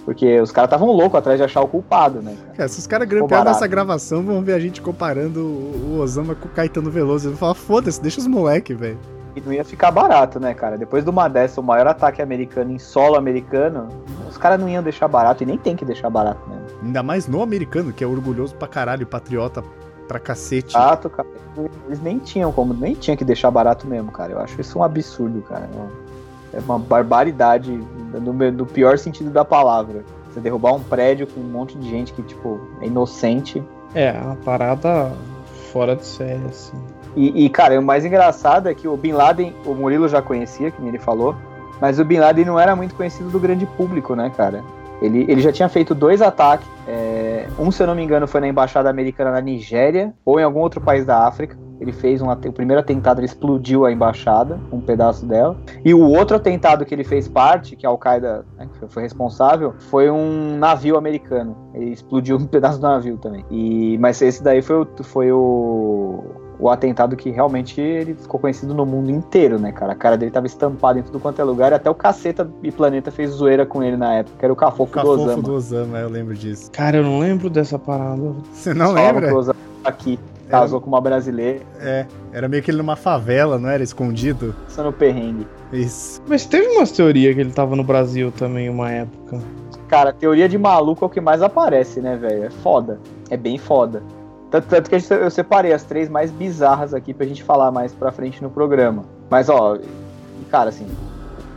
Porque 0.07 0.41
os 0.41 0.53
caras 0.53 0.69
estavam 0.69 0.87
loucos 0.93 1.19
atrás 1.19 1.37
de 1.37 1.45
achar 1.45 1.61
o 1.63 1.67
culpado, 1.67 2.23
né? 2.23 2.37
cara? 2.41 2.57
Cara, 2.57 2.69
se 2.69 2.79
os 2.79 2.87
caras 2.87 3.09
barato. 3.09 3.45
nossa 3.45 3.67
gravação, 3.67 4.23
vão 4.23 4.41
ver 4.41 4.53
a 4.53 4.61
gente 4.61 4.81
comparando 4.81 5.41
o 5.41 5.99
Osama 5.99 6.37
com 6.37 6.47
o 6.47 6.51
Caetano 6.51 6.93
Veloso. 6.93 7.27
Eles 7.27 7.37
vão 7.37 7.49
falar, 7.49 7.55
foda-se, 7.55 8.01
deixa 8.01 8.21
os 8.21 8.27
moleque, 8.29 8.73
velho. 8.73 8.97
E 9.35 9.41
não 9.41 9.53
ia 9.53 9.65
ficar 9.65 9.91
barato, 9.91 10.39
né, 10.39 10.55
cara? 10.55 10.79
Depois 10.79 11.03
de 11.03 11.11
uma 11.11 11.27
dessa, 11.27 11.61
o 11.61 11.65
maior 11.65 11.89
ataque 11.89 12.23
americano 12.23 12.71
em 12.71 12.79
solo 12.79 13.17
americano, 13.17 13.89
os 14.31 14.39
caras 14.39 14.61
não 14.61 14.69
iam 14.69 14.81
deixar 14.81 15.09
barato 15.09 15.43
e 15.43 15.47
nem 15.47 15.59
tem 15.59 15.75
que 15.75 15.85
deixar 15.85 16.09
barato 16.09 16.41
mesmo. 16.49 16.65
Ainda 16.85 17.03
mais 17.03 17.27
no 17.27 17.43
americano, 17.43 17.93
que 17.93 18.05
é 18.05 18.07
orgulhoso 18.07 18.55
pra 18.55 18.69
caralho, 18.69 19.05
patriota 19.09 19.63
pra 20.07 20.21
cacete. 20.21 20.73
Chato, 20.73 21.11
cara. 21.11 21.27
Eles 21.87 22.01
nem 22.01 22.21
tinham 22.21 22.53
como, 22.53 22.73
nem 22.73 22.95
tinha 22.95 23.17
que 23.17 23.25
deixar 23.25 23.51
barato 23.51 23.89
mesmo, 23.89 24.13
cara. 24.13 24.33
Eu 24.33 24.39
acho 24.39 24.61
isso 24.61 24.79
um 24.79 24.85
absurdo, 24.85 25.43
cara. 25.43 25.69
É 26.53 26.61
uma 26.61 26.79
barbaridade 26.79 27.73
no, 28.13 28.33
no 28.33 28.67
pior 28.67 28.99
sentido 28.99 29.31
da 29.31 29.45
palavra. 29.45 30.05
Você 30.31 30.41
derrubar 30.41 30.75
um 30.75 30.81
prédio 30.81 31.27
com 31.27 31.41
um 31.41 31.45
monte 31.45 31.77
de 31.79 31.89
gente 31.89 32.13
que, 32.13 32.23
tipo, 32.23 32.61
é 32.81 32.87
inocente. 32.87 33.63
É, 33.95 34.13
uma 34.13 34.37
parada 34.37 35.13
fora 35.73 35.97
de 35.97 36.05
série, 36.05 36.45
assim. 36.47 36.77
E, 37.17 37.47
e, 37.47 37.49
cara, 37.49 37.79
o 37.81 37.83
mais 37.83 38.05
engraçado 38.05 38.69
é 38.69 38.75
que 38.75 38.87
o 38.87 38.97
Bin 38.97 39.13
Laden, 39.13 39.55
o 39.65 39.75
Murilo 39.75 40.09
já 40.09 40.21
conhecia, 40.21 40.71
que 40.71 40.87
ele 40.87 40.99
falou, 40.99 41.35
mas 41.81 41.99
o 41.99 42.05
Bin 42.05 42.19
Laden 42.19 42.45
não 42.45 42.61
era 42.61 42.77
muito 42.77 42.95
conhecido 42.95 43.31
do 43.31 43.41
grande 43.41 43.65
público, 43.65 44.15
né, 44.15 44.31
cara? 44.37 44.63
Ele, 45.01 45.25
ele 45.29 45.41
já 45.41 45.53
tinha 45.53 45.69
feito 45.69 45.95
dois 45.95 46.21
ataques 46.21 46.67
é, 46.87 47.16
um, 47.59 47.71
se 47.71 47.83
eu 47.83 47.87
não 47.87 47.95
me 47.95 48.03
engano, 48.03 48.27
foi 48.27 48.41
na 48.41 48.49
embaixada 48.49 48.89
americana 48.89 49.31
na 49.31 49.41
Nigéria 49.41 50.15
ou 50.25 50.39
em 50.41 50.43
algum 50.43 50.61
outro 50.61 50.81
país 50.81 51.05
da 51.05 51.27
África. 51.27 51.57
Ele 51.79 51.93
fez 51.93 52.23
um, 52.23 52.31
o 52.31 52.53
primeiro 52.53 52.81
atentado, 52.81 53.19
ele 53.19 53.27
explodiu 53.27 53.85
a 53.85 53.93
embaixada, 53.93 54.59
um 54.73 54.81
pedaço 54.81 55.27
dela. 55.27 55.57
E 55.85 55.93
o 55.93 56.01
outro 56.01 56.37
atentado 56.37 56.85
que 56.87 56.95
ele 56.95 57.05
fez 57.05 57.29
parte, 57.29 57.77
que 57.77 57.87
a 57.87 57.91
Al-Qaeda 57.91 58.47
né, 58.57 58.69
foi 58.89 59.03
responsável, 59.03 59.75
foi 59.91 60.11
um 60.11 60.57
navio 60.57 60.97
americano. 60.97 61.57
Ele 61.75 61.91
explodiu 61.91 62.37
um 62.37 62.47
pedaço 62.49 62.79
do 62.79 62.87
navio 62.87 63.19
também. 63.19 63.45
E, 63.51 63.99
mas 63.99 64.21
esse 64.23 64.43
daí 64.43 64.63
foi 64.63 64.77
o, 64.77 64.89
foi 65.03 65.31
o, 65.33 66.25
o 66.59 66.71
atentado 66.71 67.17
que 67.17 67.31
realmente 67.31 67.81
ele 67.81 68.15
ficou 68.15 68.41
conhecido 68.41 68.73
no 68.75 68.87
mundo 68.87 69.11
inteiro, 69.11 69.59
né, 69.59 69.73
cara? 69.73 69.93
A 69.93 69.97
cara 69.97 70.17
dele 70.17 70.31
tava 70.31 70.47
estampada 70.47 70.99
em 70.99 71.03
tudo 71.03 71.21
quanto 71.21 71.41
é 71.41 71.45
lugar. 71.45 71.73
E 71.73 71.75
até 71.75 71.91
o 71.91 71.95
Caceta 71.95 72.49
e 72.63 72.71
Planeta 72.73 73.11
fez 73.11 73.31
zoeira 73.31 73.67
com 73.67 73.83
ele 73.83 73.97
na 73.97 74.15
época, 74.15 74.37
que 74.39 74.45
era 74.45 74.53
o 74.53 74.57
Cafofo, 74.57 74.85
O 74.85 74.87
Cafofo 74.87 75.17
do 75.17 75.23
Osama. 75.23 75.43
do 75.43 75.53
Osama, 75.55 75.99
eu 75.99 76.09
lembro 76.09 76.35
disso. 76.35 76.71
Cara, 76.73 76.97
eu 76.99 77.03
não 77.03 77.19
lembro 77.19 77.51
dessa 77.51 77.79
parada. 77.79 78.33
Você 78.53 78.73
não 78.73 78.93
lembra? 78.93 79.27
que 79.29 79.35
o 79.35 79.37
Osama 79.37 79.57
aqui 79.85 80.19
casou 80.49 80.81
com 80.81 80.89
uma 80.89 81.01
brasileira, 81.01 81.61
É, 81.81 82.07
era 82.33 82.49
meio 82.49 82.63
que 82.63 82.71
ele 82.71 82.79
numa 82.79 82.95
favela, 82.97 83.59
não 83.59 83.69
era? 83.69 83.83
Escondido? 83.83 84.55
passando 84.65 84.93
perrengue. 84.93 85.47
Isso. 85.73 86.23
Mas 86.29 86.47
teve 86.47 86.69
umas 86.69 86.93
teorias 86.93 87.35
que 87.35 87.41
ele 87.41 87.51
tava 87.53 87.75
no 87.75 87.83
Brasil 87.83 88.31
também 88.31 88.69
uma 88.71 88.91
época. 88.91 89.41
Cara, 89.89 90.13
teoria 90.13 90.49
de 90.49 90.57
maluco 90.57 91.05
é 91.05 91.07
o 91.07 91.11
que 91.11 91.21
mais 91.21 91.43
aparece, 91.43 92.01
né, 92.01 92.17
velho? 92.17 92.45
É 92.45 92.51
foda. 92.51 92.99
É 93.29 93.37
bem 93.37 93.59
foda. 93.59 94.03
Tanto, 94.51 94.69
tanto 94.69 94.89
que 94.91 94.99
gente- 94.99 95.13
eu 95.13 95.31
separei 95.31 95.73
as 95.73 95.83
três 95.83 96.09
mais 96.09 96.31
bizarras 96.31 96.95
aqui 96.95 97.13
pra 97.13 97.27
gente 97.27 97.43
falar 97.43 97.71
mais 97.71 97.93
pra 97.93 98.13
frente 98.13 98.43
no 98.43 98.49
programa. 98.51 99.05
Mas, 99.29 99.49
ó, 99.49 99.77
cara, 100.51 100.69
assim, 100.71 100.87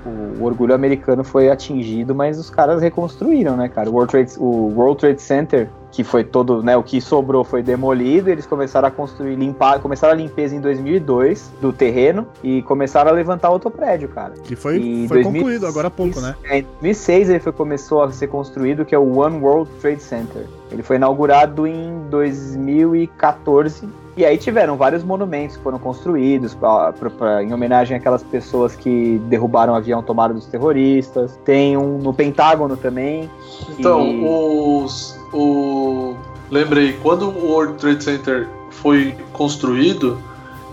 o, 0.05 0.41
o 0.41 0.43
orgulho 0.43 0.73
americano 0.73 1.23
foi 1.23 1.49
atingido, 1.49 2.15
mas 2.15 2.39
os 2.39 2.49
caras 2.49 2.81
reconstruíram, 2.81 3.55
né, 3.55 3.69
cara? 3.69 3.89
O 3.89 3.93
World 3.93 4.11
Trade, 4.11 4.31
o 4.39 4.73
World 4.75 4.99
Trade 4.99 5.21
Center, 5.21 5.69
que 5.91 6.03
foi 6.03 6.23
todo, 6.23 6.61
né, 6.61 6.77
o 6.77 6.83
que 6.83 7.01
sobrou 7.01 7.43
foi 7.43 7.63
demolido, 7.63 8.29
eles 8.29 8.45
começaram 8.45 8.87
a 8.87 8.91
construir, 8.91 9.35
limpar, 9.35 9.79
começaram 9.79 10.13
a 10.13 10.15
limpeza 10.15 10.55
em 10.55 10.61
2002 10.61 11.51
do 11.61 11.73
terreno 11.73 12.27
e 12.43 12.61
começaram 12.63 13.09
a 13.09 13.13
levantar 13.13 13.49
outro 13.49 13.71
prédio, 13.71 14.09
cara. 14.09 14.33
Que 14.43 14.55
foi, 14.55 14.77
E 14.77 15.07
foi 15.07 15.23
2006 15.23 15.25
concluído 15.25 15.67
agora 15.67 15.87
há 15.87 15.91
pouco, 15.91 16.21
né? 16.21 16.35
É, 16.43 16.59
em 16.59 16.65
2006 16.81 17.29
ele 17.29 17.39
foi, 17.39 17.51
começou 17.51 18.03
a 18.03 18.11
ser 18.11 18.27
construído, 18.27 18.85
que 18.85 18.93
é 18.93 18.99
o 18.99 19.17
One 19.17 19.39
World 19.39 19.69
Trade 19.81 20.01
Center. 20.01 20.45
Ele 20.71 20.83
foi 20.83 20.97
inaugurado 20.97 21.65
em 21.65 22.07
2014. 22.09 23.87
E 24.19 24.25
aí 24.25 24.37
tiveram 24.37 24.75
vários 24.75 25.01
monumentos 25.01 25.55
que 25.55 25.63
foram 25.63 25.79
construídos 25.79 26.53
pra, 26.53 26.91
pra- 26.91 27.09
pra- 27.09 27.41
em 27.41 27.53
homenagem 27.53 27.95
àquelas 27.95 28.21
pessoas 28.21 28.75
que 28.75 29.17
derrubaram 29.29 29.71
o 29.71 29.75
avião 29.77 30.03
tomado 30.03 30.33
dos 30.33 30.45
terroristas. 30.45 31.39
Tem 31.45 31.77
um 31.77 31.97
no 31.99 32.13
Pentágono 32.13 32.75
também. 32.75 33.29
Então, 33.77 34.05
E- 34.05 34.25
os, 34.25 35.17
o... 35.31 36.17
lembrei, 36.51 36.97
quando 37.01 37.29
o 37.29 37.45
World 37.49 37.75
Trade 37.75 38.03
Center 38.03 38.49
foi 38.71 39.15
construído, 39.31 40.17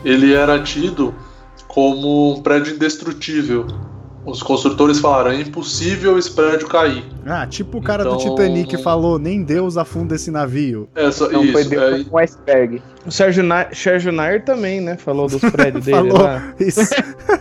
ele 0.04 0.34
era 0.34 0.60
tido 0.60 1.14
como 1.68 2.32
um 2.34 2.42
prédio 2.42 2.74
indestrutível. 2.74 3.64
Os 4.26 4.42
construtores 4.42 4.98
falaram, 4.98 5.30
é 5.30 5.40
impossível 5.40 6.18
esse 6.18 6.30
prédio 6.32 6.66
cair. 6.66 7.04
Ah, 7.24 7.46
tipo 7.46 7.78
o 7.78 7.82
cara 7.82 8.02
do 8.04 8.14
Então- 8.16 8.34
Titanic 8.34 8.76
falou, 8.82 9.18
nem 9.20 9.42
Deus 9.42 9.76
afunda 9.76 10.16
esse 10.16 10.30
navio. 10.32 10.88
É 10.96 11.10
só 11.12 11.28
Não 11.30 11.44
foi 11.52 11.60
isso. 11.62 11.70
deu 11.70 11.80
é- 11.82 12.04
um 12.12 12.18
iceberg. 12.18 12.82
O 13.06 13.10
Sérgio, 13.12 13.44
Na... 13.44 13.66
Sérgio 13.72 14.10
Nair 14.12 14.44
também, 14.44 14.80
né? 14.80 14.96
Falou 14.96 15.28
dos 15.28 15.40
prédios 15.40 15.84
dele 15.86 16.10
Falou. 16.10 16.22
lá. 16.22 16.52
Isso. 16.58 16.80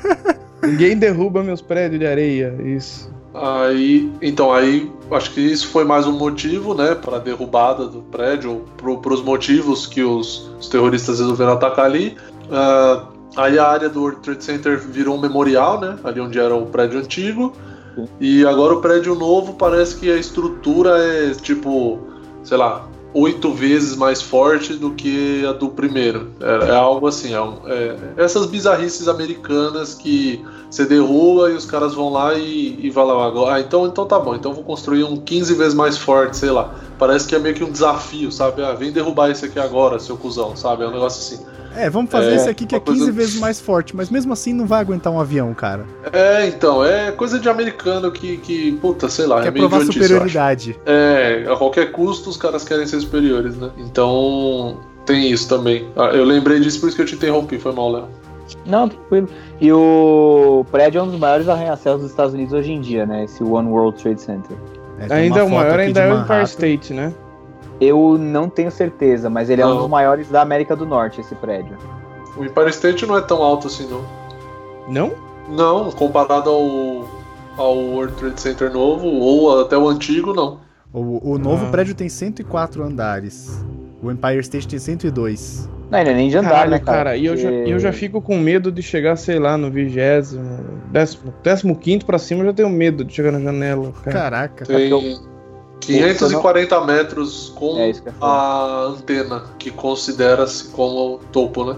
Ninguém 0.62 0.98
derruba 0.98 1.43
meus 1.43 1.62
prédios 1.62 2.00
de 2.00 2.06
areia. 2.08 2.56
Isso. 2.63 3.13
Aí, 3.34 4.10
então, 4.21 4.54
aí 4.54 4.89
acho 5.12 5.32
que 5.34 5.41
isso 5.41 5.67
foi 5.67 5.84
mais 5.84 6.08
um 6.08 6.13
motivo, 6.17 6.74
né, 6.74 6.95
para 6.95 7.17
a 7.17 7.19
derrubada 7.19 7.86
do 7.86 8.02
prédio, 8.04 8.63
para 8.78 9.13
os 9.13 9.21
motivos 9.21 9.86
que 9.86 10.02
os, 10.02 10.50
os 10.60 10.69
terroristas 10.69 11.19
resolveram 11.19 11.52
atacar 11.54 11.86
ali. 11.86 12.15
Ah, 12.50 13.04
aí 13.36 13.60
a 13.60 13.67
área 13.67 13.89
do 13.89 14.02
World 14.02 14.21
Trade 14.21 14.43
Center 14.43 14.80
virou 14.80 15.15
um 15.15 15.19
memorial, 15.19 15.80
né, 15.80 15.98
ali 16.04 16.19
onde 16.19 16.39
era 16.39 16.56
o 16.56 16.65
prédio 16.65 17.00
antigo. 17.00 17.54
Sim. 17.95 18.08
E 18.19 18.45
agora 18.45 18.74
o 18.74 18.82
prédio 18.82 19.15
novo 19.15 19.54
parece 19.54 19.95
que 19.95 20.12
a 20.12 20.17
estrutura 20.17 20.98
é 20.98 21.34
tipo, 21.34 22.00
sei 22.43 22.58
lá, 22.58 22.88
oito 23.15 23.54
vezes 23.54 23.95
mais 23.95 24.21
forte 24.21 24.74
do 24.74 24.91
que 24.91 25.45
a 25.45 25.54
do 25.54 25.69
primeiro. 25.69 26.32
É, 26.41 26.71
é 26.71 26.76
algo 26.76 27.08
assim, 27.08 27.34
é, 27.34 27.38
é- 27.67 27.98
essas 28.17 28.45
bizarrices 28.45 29.08
americanas 29.08 29.93
que 29.93 30.43
você 30.69 30.86
derruba 30.86 31.50
e 31.50 31.54
os 31.54 31.65
caras 31.65 31.93
vão 31.93 32.12
lá 32.12 32.34
e, 32.34 32.78
e 32.86 32.89
vai 32.89 33.06
lá 33.06 33.26
agora. 33.26 33.56
Ah, 33.56 33.60
então, 33.62 33.88
então 33.88 34.06
tá 34.06 34.19
bom, 34.19 34.36
então 34.36 34.54
vou 34.54 34.65
construir 34.65 35.06
um 35.06 35.15
15 35.15 35.54
vezes 35.54 35.74
mais 35.74 35.98
forte, 35.98 36.36
sei 36.36 36.52
lá. 36.52 36.76
Parece 37.00 37.26
que 37.26 37.34
é 37.34 37.39
meio 37.39 37.56
que 37.56 37.63
um 37.63 37.71
desafio, 37.71 38.30
sabe? 38.32 38.62
Ah, 38.62 38.74
vem 38.74 38.91
derrubar 38.91 39.30
esse 39.32 39.45
aqui 39.45 39.60
agora, 39.60 39.98
seu 39.98 40.17
cuzão, 40.17 40.56
sabe? 40.58 40.84
É 40.84 40.88
um 40.88 40.91
negócio 40.91 41.21
assim. 41.21 41.45
É, 41.77 41.89
vamos 41.89 42.09
fazer 42.11 42.31
É, 42.31 42.35
esse 42.35 42.49
aqui 42.49 42.65
que 42.65 42.75
é 42.75 42.77
uma 42.77 42.83
coisa- 42.85 42.99
15 43.05 43.11
vezes 43.11 43.39
mais 43.39 43.59
forte, 43.59 43.95
mas 43.95 44.09
mesmo 44.09 44.31
assim 44.33 44.53
não 44.53 44.65
vai 44.65 44.79
aguentar 44.81 45.11
um 45.11 45.19
avião, 45.19 45.53
cara. 45.53 45.85
É, 46.11 46.47
então, 46.47 46.83
é 46.85 47.11
coisa 47.11 47.39
de 47.39 47.49
americano 47.49 48.11
que, 48.11 48.38
que 48.38 48.71
puta, 48.73 49.09
sei 49.09 49.25
lá, 49.25 49.41
Quer 49.41 49.47
é 49.49 49.51
meio 49.51 49.69
provar 49.69 49.85
superioridade. 49.85 50.79
É, 50.85 51.45
a 51.51 51.55
qualquer 51.55 51.91
custo 51.91 52.29
os 52.29 52.38
caras 52.38 52.63
querem 52.63 52.85
ser 52.85 52.99
superiores, 53.01 53.55
né? 53.57 53.69
Então, 53.77 54.79
tem 55.05 55.29
isso 55.31 55.47
também. 55.49 55.88
Ah, 55.95 56.07
eu 56.13 56.23
lembrei 56.23 56.59
disso 56.59 56.79
por 56.79 56.88
isso 56.88 56.95
que 56.95 57.01
eu 57.01 57.05
te 57.05 57.15
interrompi, 57.15 57.57
foi 57.59 57.71
mal, 57.73 57.91
Léo. 57.91 58.07
Não, 58.65 58.88
tranquilo. 58.88 59.27
E 59.59 59.71
o 59.71 60.65
prédio 60.71 60.99
é 60.99 61.03
um 61.03 61.07
dos 61.07 61.19
maiores 61.19 61.47
arranha-céus 61.49 62.01
dos 62.01 62.11
Estados 62.11 62.33
Unidos 62.33 62.53
hoje 62.53 62.71
em 62.71 62.79
dia, 62.81 63.05
né? 63.05 63.23
Esse 63.23 63.43
One 63.43 63.69
World 63.69 64.01
Trade 64.01 64.21
Center. 64.21 64.55
É, 64.99 65.13
ainda 65.13 65.39
é 65.39 65.43
o 65.43 65.49
maior, 65.49 65.79
ainda 65.79 65.99
é 66.01 66.13
o 66.13 66.19
Empire. 66.21 66.43
State, 66.43 66.93
né? 66.93 67.13
Eu 67.79 68.17
não 68.17 68.49
tenho 68.49 68.71
certeza, 68.71 69.29
mas 69.29 69.49
ele 69.49 69.61
é 69.61 69.65
um 69.65 69.69
Não. 69.69 69.77
dos 69.79 69.89
maiores 69.89 70.29
da 70.29 70.41
América 70.41 70.75
do 70.75 70.85
Norte, 70.85 71.19
esse 71.21 71.35
prédio. 71.35 71.77
O 72.38 72.43
Empire 72.43 72.69
State 72.69 73.05
não 73.05 73.17
é 73.17 73.21
tão 73.21 73.41
alto 73.41 73.67
assim, 73.67 73.88
não. 73.89 74.01
Não? 74.88 75.11
Não, 75.49 75.91
comparado 75.91 76.49
ao, 76.49 77.05
ao 77.57 77.77
World 77.77 78.13
Trade 78.15 78.39
Center 78.41 78.71
novo, 78.71 79.07
ou 79.07 79.61
até 79.61 79.77
o 79.77 79.88
antigo, 79.88 80.33
não. 80.33 80.59
O, 80.93 81.33
o 81.33 81.38
novo 81.38 81.65
Ah. 81.67 81.69
prédio 81.71 81.93
tem 81.95 82.07
104 82.09 82.83
andares. 82.83 83.63
O 84.01 84.11
Empire 84.11 84.39
State 84.39 84.67
tem 84.67 84.79
102. 84.79 85.69
Não, 85.89 85.99
ele 85.99 86.09
é 86.09 86.13
nem 86.13 86.29
de 86.29 86.38
andar, 86.38 86.49
Caralho, 86.49 86.71
né, 86.71 86.79
cara, 86.79 86.97
cara? 86.97 87.17
e 87.17 87.25
eu 87.25 87.38
já, 87.38 87.49
eu 87.51 87.77
já 87.79 87.91
fico 87.93 88.21
com 88.21 88.38
medo 88.38 88.71
de 88.71 88.81
chegar, 88.81 89.15
sei 89.17 89.38
lá, 89.38 89.57
no 89.57 89.69
vigésimo, 89.69 90.59
décimo, 90.91 91.33
décimo 91.43 91.75
quinto 91.75 92.05
pra 92.05 92.17
cima, 92.17 92.41
eu 92.41 92.47
já 92.47 92.53
tenho 92.53 92.69
medo 92.69 93.03
de 93.05 93.13
chegar 93.13 93.31
na 93.31 93.39
janela, 93.39 93.91
cara. 94.03 94.17
Caraca. 94.17 94.65
Tem 94.65 94.89
540 95.86 96.86
metros 96.86 97.54
com 97.56 97.78
É 97.78 97.91
a 98.21 98.86
antena, 98.89 99.43
que 99.58 99.71
considera-se 99.71 100.65
como 100.69 101.19
topo, 101.32 101.63
né? 101.65 101.76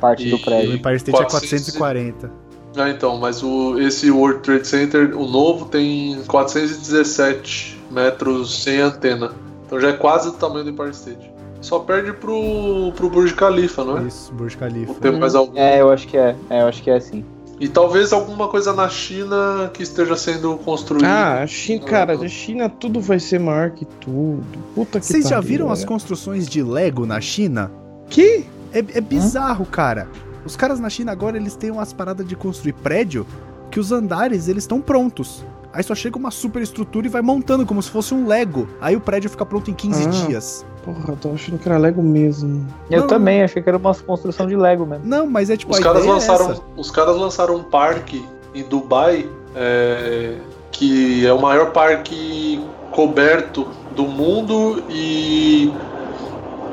Parte 0.00 0.24
do 0.28 0.36
e- 0.36 0.40
O 0.40 0.42
prédio. 0.42 0.74
Empire 0.74 0.96
State 0.96 1.16
é 1.16 1.24
400 1.24 1.76
440. 1.76 2.30
Ah, 2.76 2.88
então, 2.88 3.16
mas 3.18 3.42
o, 3.42 3.78
esse 3.80 4.10
World 4.10 4.40
Trade 4.40 4.66
Center, 4.66 5.16
o 5.18 5.26
novo, 5.26 5.66
tem 5.66 6.22
417 6.28 7.80
metros 7.90 8.62
sem 8.62 8.80
antena. 8.80 9.32
Então 9.66 9.80
já 9.80 9.88
é 9.88 9.92
quase 9.92 10.28
o 10.28 10.32
tamanho 10.32 10.64
do 10.64 10.70
Empire 10.70 10.90
State. 10.90 11.30
Só 11.60 11.80
perde 11.80 12.12
pro, 12.12 12.92
pro 12.96 13.10
Burj 13.10 13.34
Khalifa, 13.34 13.84
não 13.84 13.98
é? 13.98 14.02
Isso, 14.04 14.32
Burj 14.32 14.56
Khalifa. 14.56 14.92
Ou 14.92 14.98
tem 14.98 15.12
mais 15.12 15.34
algum? 15.34 15.58
É, 15.58 15.80
eu 15.80 15.90
acho 15.90 16.08
que 16.08 16.16
é. 16.16 16.34
É, 16.48 16.62
eu 16.62 16.66
acho 16.68 16.82
que 16.82 16.90
é 16.90 16.96
assim. 16.96 17.24
E 17.60 17.68
talvez 17.68 18.10
alguma 18.10 18.48
coisa 18.48 18.72
na 18.72 18.88
China 18.88 19.70
que 19.74 19.82
esteja 19.82 20.16
sendo 20.16 20.56
construída. 20.56 21.06
Ah, 21.06 21.42
a 21.42 21.46
China, 21.46 21.84
cara, 21.84 22.14
a 22.14 22.26
China 22.28 22.70
tudo 22.70 23.00
vai 23.02 23.20
ser 23.20 23.38
maior 23.38 23.70
que 23.70 23.84
tudo. 23.84 24.58
Puta 24.74 24.98
que 24.98 25.04
Vocês 25.04 25.24
já 25.24 25.36
pariu, 25.36 25.48
viram 25.48 25.70
as 25.70 25.80
velho. 25.80 25.88
construções 25.88 26.48
de 26.48 26.62
Lego 26.62 27.04
na 27.04 27.20
China? 27.20 27.70
Que? 28.08 28.46
É, 28.72 28.78
é 28.78 29.00
bizarro, 29.02 29.66
cara. 29.66 30.08
Os 30.42 30.56
caras 30.56 30.80
na 30.80 30.88
China 30.88 31.12
agora, 31.12 31.36
eles 31.36 31.54
têm 31.54 31.70
umas 31.70 31.92
paradas 31.92 32.26
de 32.26 32.34
construir 32.34 32.72
prédio 32.72 33.26
que 33.70 33.78
os 33.78 33.92
andares, 33.92 34.48
eles 34.48 34.64
estão 34.64 34.80
prontos. 34.80 35.44
Aí 35.72 35.82
só 35.82 35.94
chega 35.94 36.16
uma 36.18 36.30
super 36.30 36.60
estrutura 36.62 37.06
e 37.06 37.10
vai 37.10 37.22
montando 37.22 37.64
como 37.64 37.80
se 37.82 37.90
fosse 37.90 38.12
um 38.12 38.26
Lego. 38.26 38.68
Aí 38.80 38.96
o 38.96 39.00
prédio 39.00 39.30
fica 39.30 39.46
pronto 39.46 39.70
em 39.70 39.74
15 39.74 40.04
Ah. 40.06 40.26
dias. 40.26 40.66
Porra, 40.84 41.04
eu 41.08 41.16
tô 41.16 41.30
achando 41.32 41.58
que 41.58 41.68
era 41.68 41.78
Lego 41.78 42.02
mesmo. 42.02 42.66
Eu 42.90 43.00
Não, 43.02 43.06
também, 43.06 43.42
achei 43.42 43.62
que 43.62 43.68
era 43.68 43.78
uma 43.78 43.94
construção 43.94 44.46
de 44.46 44.56
Lego 44.56 44.84
mesmo. 44.86 45.04
Não, 45.06 45.26
mas 45.26 45.50
é 45.50 45.56
tipo 45.56 45.72
Os 45.72 45.78
a 45.78 45.82
caras, 45.82 45.98
ideia 45.98 46.10
é 46.10 46.14
lançaram, 46.14 46.50
essa. 46.50 46.62
os 46.76 46.90
caras 46.90 47.16
lançaram 47.16 47.56
um 47.56 47.62
parque 47.62 48.24
em 48.54 48.64
Dubai, 48.64 49.28
é, 49.54 50.36
que 50.72 51.24
é 51.26 51.32
o 51.32 51.40
maior 51.40 51.70
parque 51.72 52.64
coberto 52.90 53.68
do 53.94 54.04
mundo 54.04 54.82
e 54.88 55.70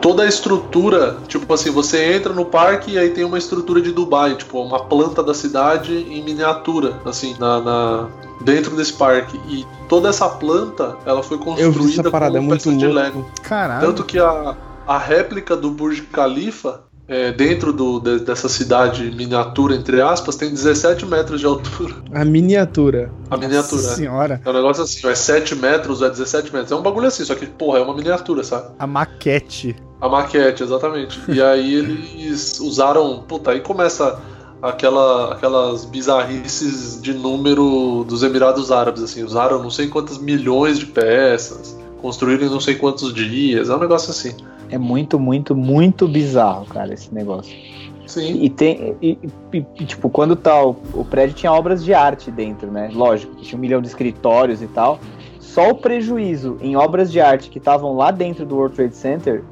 toda 0.07 0.23
a 0.23 0.25
estrutura, 0.25 1.17
tipo 1.27 1.53
assim, 1.53 1.69
você 1.69 2.13
entra 2.13 2.31
no 2.31 2.45
parque 2.45 2.91
e 2.91 2.97
aí 2.97 3.09
tem 3.09 3.25
uma 3.25 3.37
estrutura 3.37 3.81
de 3.81 3.91
Dubai, 3.91 4.35
tipo 4.35 4.57
uma 4.61 4.85
planta 4.85 5.21
da 5.21 5.33
cidade 5.33 5.93
em 5.93 6.23
miniatura, 6.23 6.93
assim, 7.03 7.35
na, 7.37 7.59
na- 7.59 8.07
dentro 8.39 8.73
desse 8.77 8.93
parque. 8.93 9.37
E 9.49 9.67
toda 9.89 10.07
essa 10.07 10.29
planta, 10.29 10.95
ela 11.05 11.21
foi 11.21 11.35
Eu 11.35 11.41
construída 11.41 11.79
vi 11.83 11.99
essa 11.99 12.09
parada, 12.09 12.37
é 12.37 12.39
com 12.39 12.45
muito 12.45 12.63
peças 12.63 12.77
de. 12.77 12.87
Lego. 12.87 13.25
Caralho. 13.43 13.85
Tanto 13.85 14.05
que 14.05 14.17
a, 14.17 14.55
a 14.87 14.97
réplica 14.97 15.57
do 15.57 15.69
Burj 15.71 16.01
Khalifa 16.13 16.83
é, 17.07 17.31
dentro 17.31 17.71
do, 17.71 17.99
de- 17.99 18.19
dessa 18.19 18.49
cidade 18.49 19.09
miniatura, 19.11 19.75
entre 19.75 20.01
aspas, 20.01 20.35
tem 20.35 20.49
17 20.49 21.05
metros 21.05 21.39
de 21.39 21.45
altura. 21.45 21.95
A 22.13 22.25
miniatura. 22.25 23.11
A 23.29 23.37
miniatura. 23.37 23.81
Nossa 23.81 23.89
né? 23.89 23.95
senhora. 23.95 24.41
É 24.43 24.49
um 24.49 24.53
negócio 24.53 24.83
assim, 24.83 25.07
é 25.07 25.15
7 25.15 25.55
metros 25.55 26.01
ou 26.01 26.07
é 26.07 26.09
17 26.09 26.51
metros. 26.51 26.71
É 26.71 26.75
um 26.75 26.81
bagulho 26.81 27.07
assim, 27.07 27.23
só 27.23 27.33
que, 27.33 27.45
porra, 27.45 27.79
é 27.79 27.81
uma 27.81 27.95
miniatura, 27.95 28.43
sabe? 28.43 28.67
A 28.77 28.85
maquete. 28.85 29.75
A 30.01 30.09
maquete, 30.09 30.63
exatamente. 30.63 31.19
E 31.29 31.41
aí 31.41 31.73
eles 31.75 32.59
usaram. 32.59 33.23
Puta, 33.27 33.51
aí 33.51 33.61
começa 33.61 34.19
aquela, 34.61 35.33
aquelas 35.33 35.85
bizarrices 35.85 37.01
de 37.01 37.13
número 37.13 38.03
dos 38.07 38.21
Emirados 38.21 38.71
Árabes, 38.71 39.01
assim. 39.01 39.23
Usaram 39.23 39.61
não 39.61 39.69
sei 39.71 39.87
quantas 39.87 40.17
milhões 40.17 40.77
de 40.77 40.85
peças, 40.87 41.77
construíram 42.01 42.47
em 42.47 42.49
não 42.49 42.59
sei 42.59 42.75
quantos 42.75 43.13
dias. 43.13 43.69
É 43.69 43.75
um 43.75 43.79
negócio 43.79 44.11
assim. 44.11 44.35
É 44.70 44.78
muito, 44.78 45.20
muito, 45.20 45.55
muito 45.55 46.07
bizarro, 46.07 46.65
cara, 46.65 46.93
esse 46.93 47.13
negócio. 47.13 47.55
Sim. 48.05 48.41
E 48.41 48.49
tem. 48.49 48.95
E, 49.01 49.18
e- 49.53 49.65
e, 49.80 49.86
tipo, 49.86 50.09
quando 50.09 50.36
tá. 50.36 50.63
O, 50.63 51.05
prédio 51.09 51.36
tinha 51.36 51.51
obras 51.51 51.84
de 51.84 51.93
arte 51.93 52.32
dentro, 52.32 52.72
né? 52.72 52.89
Lógico, 52.93 53.36
tinha 53.38 53.57
um 53.57 53.61
milhão 53.61 53.82
de 53.82 53.88
escritórios 53.88 54.61
e 54.61 54.68
tal. 54.68 54.99
Só 55.39 55.70
o 55.72 55.76
prejuízo 55.76 56.57
em 56.61 56.76
obras 56.76 57.11
de 57.11 57.20
arte 57.20 57.49
que 57.49 57.57
estavam 57.57 57.95
lá 57.95 58.11
dentro 58.11 58.45
do 58.45 58.55
World 58.55 58.76
Trade 58.76 58.95
Center 58.95 59.43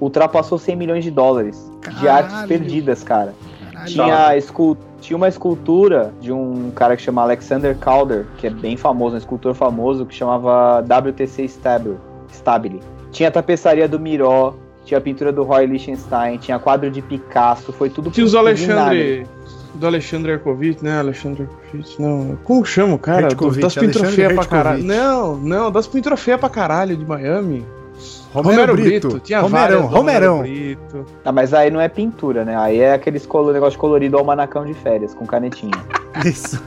ultrapassou 0.00 0.58
100 0.58 0.76
milhões 0.76 1.04
de 1.04 1.10
dólares 1.10 1.70
de 2.00 2.08
artes 2.08 2.32
Caralho. 2.32 2.48
perdidas, 2.48 3.02
cara. 3.04 3.34
Caralho. 3.72 3.88
Tinha, 3.88 4.36
escul- 4.36 4.76
tinha 5.00 5.16
uma 5.16 5.28
escultura 5.28 6.12
de 6.20 6.32
um 6.32 6.70
cara 6.72 6.96
que 6.96 7.02
chama 7.02 7.22
Alexander 7.22 7.76
Calder, 7.78 8.26
que 8.38 8.46
é 8.46 8.50
bem 8.50 8.76
famoso, 8.76 9.14
um 9.14 9.18
escultor 9.18 9.54
famoso, 9.54 10.04
que 10.04 10.14
chamava 10.14 10.80
WTC 10.80 11.44
Stabile. 11.44 11.96
Stabile. 12.30 12.80
Tinha 13.12 13.28
a 13.28 13.32
tapeçaria 13.32 13.88
do 13.88 14.00
Miró, 14.00 14.54
tinha 14.84 14.98
a 14.98 15.00
pintura 15.00 15.32
do 15.32 15.42
Roy 15.42 15.66
Lichtenstein, 15.66 16.38
tinha 16.38 16.58
quadro 16.58 16.90
de 16.90 17.00
Picasso, 17.02 17.72
foi 17.72 17.88
tudo 17.88 18.10
Tinha 18.10 18.26
os 18.26 18.34
Alexandre. 18.34 19.26
Do 19.74 19.86
Alexandre 19.86 20.32
Erkovitch, 20.32 20.82
né? 20.82 20.98
Alexandre 20.98 21.44
Erkovitch, 21.44 21.98
não. 21.98 22.38
Como 22.44 22.64
chama 22.64 22.94
o 22.94 22.98
cara? 22.98 23.28
Hertkovich, 23.28 23.60
das 23.60 23.74
pinturas 23.74 24.14
feias 24.14 24.32
pra 24.34 24.44
caralho. 24.44 24.84
Não, 24.84 25.36
não, 25.36 25.70
das 25.70 25.86
pinturas 25.86 26.20
feias 26.20 26.38
pra 26.38 26.48
caralho 26.48 26.96
de 26.96 27.04
Miami. 27.04 27.64
Romero 28.32 28.74
Brito. 28.74 29.20
Tinha 29.20 29.40
Romerão, 29.40 29.86
Romerão. 29.86 30.36
Romero 30.38 30.38
Brito. 30.38 31.06
Ah, 31.24 31.32
mas 31.32 31.52
aí 31.52 31.70
não 31.70 31.80
é 31.80 31.88
pintura, 31.88 32.44
né? 32.44 32.56
Aí 32.56 32.80
é 32.80 32.94
aqueles 32.94 33.26
colo, 33.26 33.52
negócio 33.52 33.78
colorido 33.78 34.16
almanacão 34.16 34.64
de 34.64 34.74
férias, 34.74 35.14
com 35.14 35.26
canetinha. 35.26 35.72
Isso. 36.24 36.62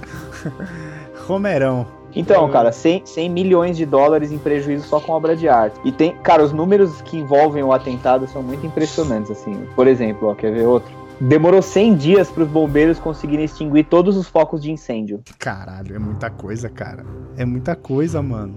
Romerão. 1.27 1.87
Então, 2.15 2.47
É. 2.47 2.51
cara, 2.51 2.71
100, 2.71 3.01
100 3.05 3.29
milhões 3.29 3.75
de 3.77 3.85
dólares 3.85 4.31
em 4.31 4.37
prejuízo 4.37 4.87
só 4.87 4.99
com 4.99 5.11
obra 5.11 5.35
de 5.35 5.49
arte. 5.49 5.79
E 5.83 5.91
tem, 5.91 6.15
cara, 6.23 6.43
os 6.43 6.53
números 6.53 7.01
que 7.01 7.17
envolvem 7.17 7.63
o 7.63 7.73
atentado 7.73 8.27
são 8.27 8.41
muito 8.41 8.65
impressionantes, 8.65 9.31
assim. 9.31 9.55
Por 9.75 9.87
exemplo, 9.87 10.29
ó, 10.29 10.35
quer 10.35 10.51
ver 10.53 10.65
outro? 10.65 10.89
Demorou 11.19 11.61
100 11.61 11.95
dias 11.95 12.29
para 12.29 12.43
os 12.43 12.49
bombeiros 12.49 12.99
conseguirem 12.99 13.45
extinguir 13.45 13.85
todos 13.85 14.17
os 14.17 14.27
focos 14.27 14.61
de 14.61 14.71
incêndio. 14.71 15.21
Caralho, 15.39 15.95
é 15.95 15.99
muita 15.99 16.29
coisa, 16.29 16.69
cara. 16.69 17.05
É 17.37 17.45
muita 17.45 17.75
coisa, 17.75 18.21
mano. 18.21 18.53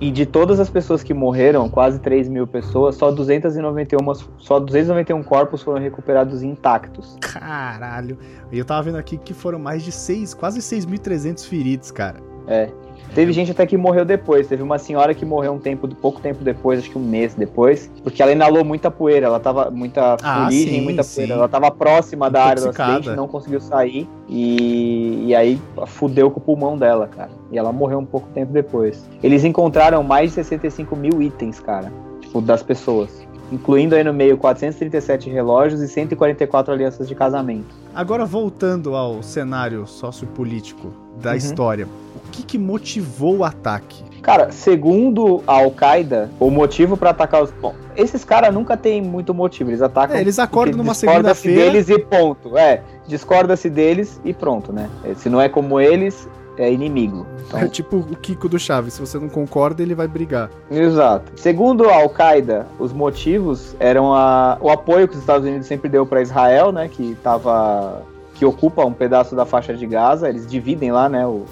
E 0.00 0.10
de 0.10 0.24
todas 0.24 0.58
as 0.58 0.70
pessoas 0.70 1.02
que 1.02 1.12
morreram, 1.12 1.68
quase 1.68 1.98
3 1.98 2.26
mil 2.28 2.46
pessoas, 2.46 2.94
só 2.94 3.10
291, 3.10 4.14
só 4.38 4.58
291 4.58 5.22
corpos 5.22 5.60
foram 5.60 5.78
recuperados 5.80 6.42
intactos. 6.42 7.18
Caralho. 7.20 8.16
E 8.50 8.58
eu 8.58 8.64
tava 8.64 8.82
vendo 8.82 8.96
aqui 8.96 9.18
que 9.18 9.34
foram 9.34 9.58
mais 9.58 9.82
de 9.82 9.92
6, 9.92 10.32
quase 10.32 10.60
6.300 10.60 11.46
feridos, 11.46 11.90
cara. 11.90 12.29
É. 12.50 12.68
Teve 13.14 13.32
gente 13.32 13.50
até 13.50 13.66
que 13.66 13.76
morreu 13.76 14.04
depois. 14.04 14.46
Teve 14.46 14.62
uma 14.62 14.78
senhora 14.78 15.12
que 15.14 15.24
morreu 15.24 15.52
um 15.54 15.58
tempo, 15.58 15.88
pouco 15.88 16.20
tempo 16.20 16.44
depois, 16.44 16.78
acho 16.78 16.90
que 16.90 16.96
um 16.96 17.02
mês 17.02 17.34
depois, 17.34 17.90
porque 18.04 18.22
ela 18.22 18.30
inalou 18.30 18.64
muita 18.64 18.88
poeira, 18.88 19.26
ela 19.26 19.40
tava 19.40 19.68
muita 19.68 20.16
Ah, 20.22 20.44
fuligem, 20.44 20.74
sim, 20.74 20.80
muita 20.82 21.02
sim. 21.02 21.16
poeira. 21.16 21.34
Ela 21.34 21.48
tava 21.48 21.70
próxima 21.72 22.30
da 22.30 22.44
área 22.44 22.62
do 22.62 22.68
acidente, 22.68 23.10
não 23.16 23.26
conseguiu 23.26 23.60
sair 23.60 24.08
e, 24.28 25.24
e 25.26 25.34
aí 25.34 25.60
fudeu 25.88 26.30
com 26.30 26.38
o 26.38 26.42
pulmão 26.42 26.76
dela, 26.78 27.08
cara. 27.08 27.30
E 27.50 27.58
ela 27.58 27.72
morreu 27.72 27.98
um 27.98 28.06
pouco 28.06 28.28
tempo 28.32 28.52
depois. 28.52 29.08
Eles 29.24 29.42
encontraram 29.44 30.04
mais 30.04 30.30
de 30.30 30.34
65 30.36 30.94
mil 30.94 31.20
itens, 31.20 31.58
cara, 31.58 31.90
tipo, 32.20 32.40
das 32.40 32.62
pessoas. 32.62 33.28
Incluindo 33.50 33.96
aí 33.96 34.04
no 34.04 34.12
meio 34.14 34.38
437 34.38 35.28
relógios 35.28 35.80
e 35.82 35.88
144 35.88 36.72
alianças 36.72 37.08
de 37.08 37.16
casamento. 37.16 37.74
Agora 37.92 38.24
voltando 38.24 38.94
ao 38.94 39.20
cenário 39.24 39.84
sociopolítico 39.84 40.92
da 41.20 41.30
Uhum. 41.30 41.36
história, 41.36 41.88
que 42.30 42.42
que 42.42 42.58
motivou 42.58 43.38
o 43.38 43.44
ataque? 43.44 44.02
Cara, 44.22 44.50
segundo 44.52 45.42
a 45.46 45.54
Al-Qaeda, 45.54 46.30
o 46.38 46.50
motivo 46.50 46.96
pra 46.96 47.10
atacar 47.10 47.42
os. 47.42 47.50
Bom, 47.52 47.74
esses 47.96 48.22
caras 48.24 48.52
nunca 48.52 48.76
têm 48.76 49.00
muito 49.00 49.32
motivo. 49.32 49.70
Eles 49.70 49.80
atacam. 49.80 50.16
É, 50.16 50.20
eles 50.20 50.38
acordam 50.38 50.76
numa 50.76 50.92
discorda-se 50.92 51.40
segunda-feira. 51.42 51.72
deles 51.72 51.88
e 51.88 51.98
ponto. 51.98 52.56
É, 52.58 52.82
discorda-se 53.06 53.70
deles 53.70 54.20
e 54.24 54.32
pronto, 54.34 54.72
né? 54.72 54.88
Se 55.16 55.30
não 55.30 55.40
é 55.40 55.48
como 55.48 55.80
eles, 55.80 56.28
é 56.58 56.70
inimigo. 56.70 57.26
Então, 57.46 57.60
É 57.64 57.66
tipo 57.68 57.96
o 57.96 58.14
Kiko 58.16 58.46
do 58.46 58.58
Chaves, 58.58 58.92
se 58.92 59.00
você 59.00 59.18
não 59.18 59.28
concorda, 59.30 59.82
ele 59.82 59.94
vai 59.94 60.06
brigar. 60.06 60.50
Exato. 60.70 61.32
Segundo 61.36 61.88
a 61.88 61.94
Al-Qaeda, 61.94 62.66
os 62.78 62.92
motivos 62.92 63.74
eram 63.80 64.12
a- 64.14 64.58
o 64.60 64.68
apoio 64.68 65.08
que 65.08 65.14
os 65.14 65.20
Estados 65.20 65.48
Unidos 65.48 65.66
sempre 65.66 65.88
deu 65.88 66.04
para 66.04 66.20
Israel, 66.20 66.72
né, 66.72 66.88
que 66.88 67.16
tava 67.22 68.02
que 68.34 68.44
ocupa 68.44 68.84
um 68.84 68.92
pedaço 68.92 69.34
da 69.34 69.44
faixa 69.46 69.74
de 69.74 69.86
Gaza, 69.86 70.28
eles 70.28 70.46
dividem 70.46 70.90
lá, 70.92 71.08
né, 71.10 71.26
o 71.26 71.44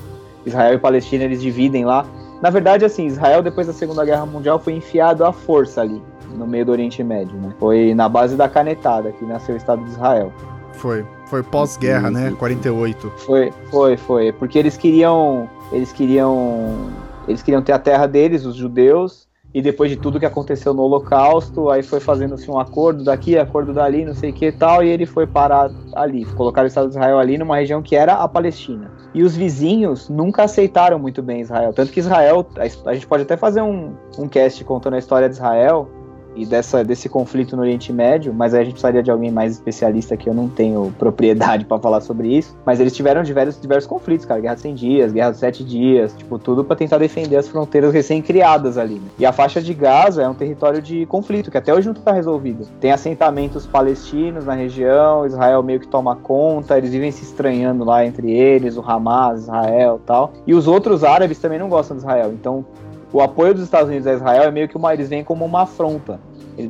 Israel 0.46 0.74
e 0.74 0.78
Palestina, 0.78 1.24
eles 1.24 1.40
dividem 1.40 1.84
lá. 1.84 2.06
Na 2.40 2.50
verdade, 2.50 2.84
assim, 2.84 3.06
Israel 3.06 3.42
depois 3.42 3.66
da 3.66 3.72
Segunda 3.72 4.04
Guerra 4.04 4.24
Mundial 4.24 4.58
foi 4.58 4.74
enfiado 4.74 5.24
à 5.24 5.32
força 5.32 5.80
ali 5.80 6.00
no 6.36 6.46
meio 6.46 6.66
do 6.66 6.72
Oriente 6.72 7.02
Médio, 7.02 7.36
né? 7.38 7.52
Foi 7.58 7.94
na 7.94 8.08
base 8.08 8.36
da 8.36 8.48
canetada 8.48 9.12
que 9.12 9.24
nasceu 9.24 9.54
o 9.54 9.58
Estado 9.58 9.82
de 9.84 9.90
Israel. 9.90 10.32
Foi. 10.72 11.04
Foi 11.26 11.42
pós-guerra, 11.42 12.10
né? 12.10 12.34
48. 12.38 13.12
Foi, 13.18 13.52
foi, 13.70 13.96
foi. 13.98 14.32
Porque 14.32 14.58
eles 14.58 14.76
queriam. 14.76 15.48
Eles 15.70 15.92
queriam. 15.92 16.90
Eles 17.26 17.42
queriam 17.42 17.60
ter 17.60 17.72
a 17.72 17.78
terra 17.78 18.06
deles, 18.06 18.46
os 18.46 18.56
judeus, 18.56 19.27
e 19.52 19.62
depois 19.62 19.90
de 19.90 19.96
tudo 19.96 20.20
que 20.20 20.26
aconteceu 20.26 20.74
no 20.74 20.82
Holocausto, 20.82 21.70
aí 21.70 21.82
foi 21.82 22.00
fazendo-se 22.00 22.50
um 22.50 22.58
acordo 22.58 23.02
daqui, 23.02 23.38
acordo 23.38 23.72
dali, 23.72 24.04
não 24.04 24.14
sei 24.14 24.30
o 24.30 24.32
que 24.32 24.52
tal, 24.52 24.84
e 24.84 24.88
ele 24.88 25.06
foi 25.06 25.26
parar 25.26 25.70
ali. 25.94 26.24
Colocaram 26.26 26.66
o 26.66 26.68
Estado 26.68 26.88
de 26.88 26.90
Israel 26.90 27.18
ali 27.18 27.38
numa 27.38 27.56
região 27.56 27.82
que 27.82 27.96
era 27.96 28.14
a 28.14 28.28
Palestina. 28.28 28.90
E 29.14 29.22
os 29.22 29.34
vizinhos 29.34 30.08
nunca 30.08 30.44
aceitaram 30.44 30.98
muito 30.98 31.22
bem 31.22 31.40
Israel. 31.40 31.72
Tanto 31.72 31.90
que 31.90 32.00
Israel, 32.00 32.46
a 32.84 32.94
gente 32.94 33.06
pode 33.06 33.22
até 33.22 33.36
fazer 33.36 33.62
um, 33.62 33.94
um 34.18 34.28
cast 34.28 34.62
contando 34.64 34.94
a 34.94 34.98
história 34.98 35.28
de 35.28 35.34
Israel 35.34 35.88
e 36.34 36.46
dessa, 36.46 36.84
desse 36.84 37.08
conflito 37.08 37.56
no 37.56 37.62
Oriente 37.62 37.92
Médio, 37.92 38.32
mas 38.32 38.54
aí 38.54 38.60
a 38.60 38.64
gente 38.64 38.74
precisaria 38.74 39.02
de 39.02 39.10
alguém 39.10 39.30
mais 39.30 39.54
especialista 39.54 40.16
que 40.16 40.28
eu 40.28 40.34
não 40.34 40.48
tenho 40.48 40.94
propriedade 40.98 41.64
pra 41.64 41.78
falar 41.78 42.00
sobre 42.00 42.28
isso. 42.28 42.56
Mas 42.64 42.80
eles 42.80 42.94
tiveram 42.94 43.22
diversos, 43.22 43.60
diversos 43.60 43.88
conflitos, 43.88 44.26
cara. 44.26 44.40
Guerra 44.40 44.54
de 44.54 44.60
100 44.60 44.74
dias, 44.74 45.12
Guerra 45.12 45.30
dos 45.30 45.40
7 45.40 45.64
dias, 45.64 46.14
tipo, 46.16 46.38
tudo 46.38 46.64
pra 46.64 46.76
tentar 46.76 46.98
defender 46.98 47.36
as 47.36 47.48
fronteiras 47.48 47.92
recém-criadas 47.92 48.78
ali. 48.78 48.94
Né? 48.94 49.08
E 49.18 49.26
a 49.26 49.32
faixa 49.32 49.60
de 49.60 49.74
Gaza 49.74 50.22
é 50.22 50.28
um 50.28 50.34
território 50.34 50.80
de 50.80 51.06
conflito, 51.06 51.50
que 51.50 51.58
até 51.58 51.74
hoje 51.74 51.86
não 51.86 51.94
tá 51.94 52.12
resolvido. 52.12 52.66
Tem 52.80 52.92
assentamentos 52.92 53.66
palestinos 53.66 54.44
na 54.44 54.54
região, 54.54 55.26
Israel 55.26 55.62
meio 55.62 55.80
que 55.80 55.88
toma 55.88 56.16
conta, 56.16 56.78
eles 56.78 56.90
vivem 56.90 57.10
se 57.10 57.24
estranhando 57.24 57.84
lá 57.84 58.04
entre 58.04 58.30
eles, 58.30 58.76
o 58.76 58.80
Hamas, 58.80 59.42
Israel 59.42 60.00
tal. 60.04 60.32
E 60.46 60.54
os 60.54 60.66
outros 60.66 61.04
árabes 61.04 61.38
também 61.38 61.58
não 61.58 61.68
gostam 61.68 61.96
de 61.96 62.02
Israel, 62.02 62.32
então 62.32 62.64
o 63.12 63.20
apoio 63.20 63.54
dos 63.54 63.62
Estados 63.64 63.88
Unidos 63.88 64.06
a 64.06 64.14
Israel 64.14 64.42
é 64.44 64.50
meio 64.50 64.68
que 64.68 64.76
uma. 64.76 64.92
Eles 64.92 65.08
veem 65.08 65.24
como 65.24 65.44
uma 65.44 65.62
afronta. 65.62 66.20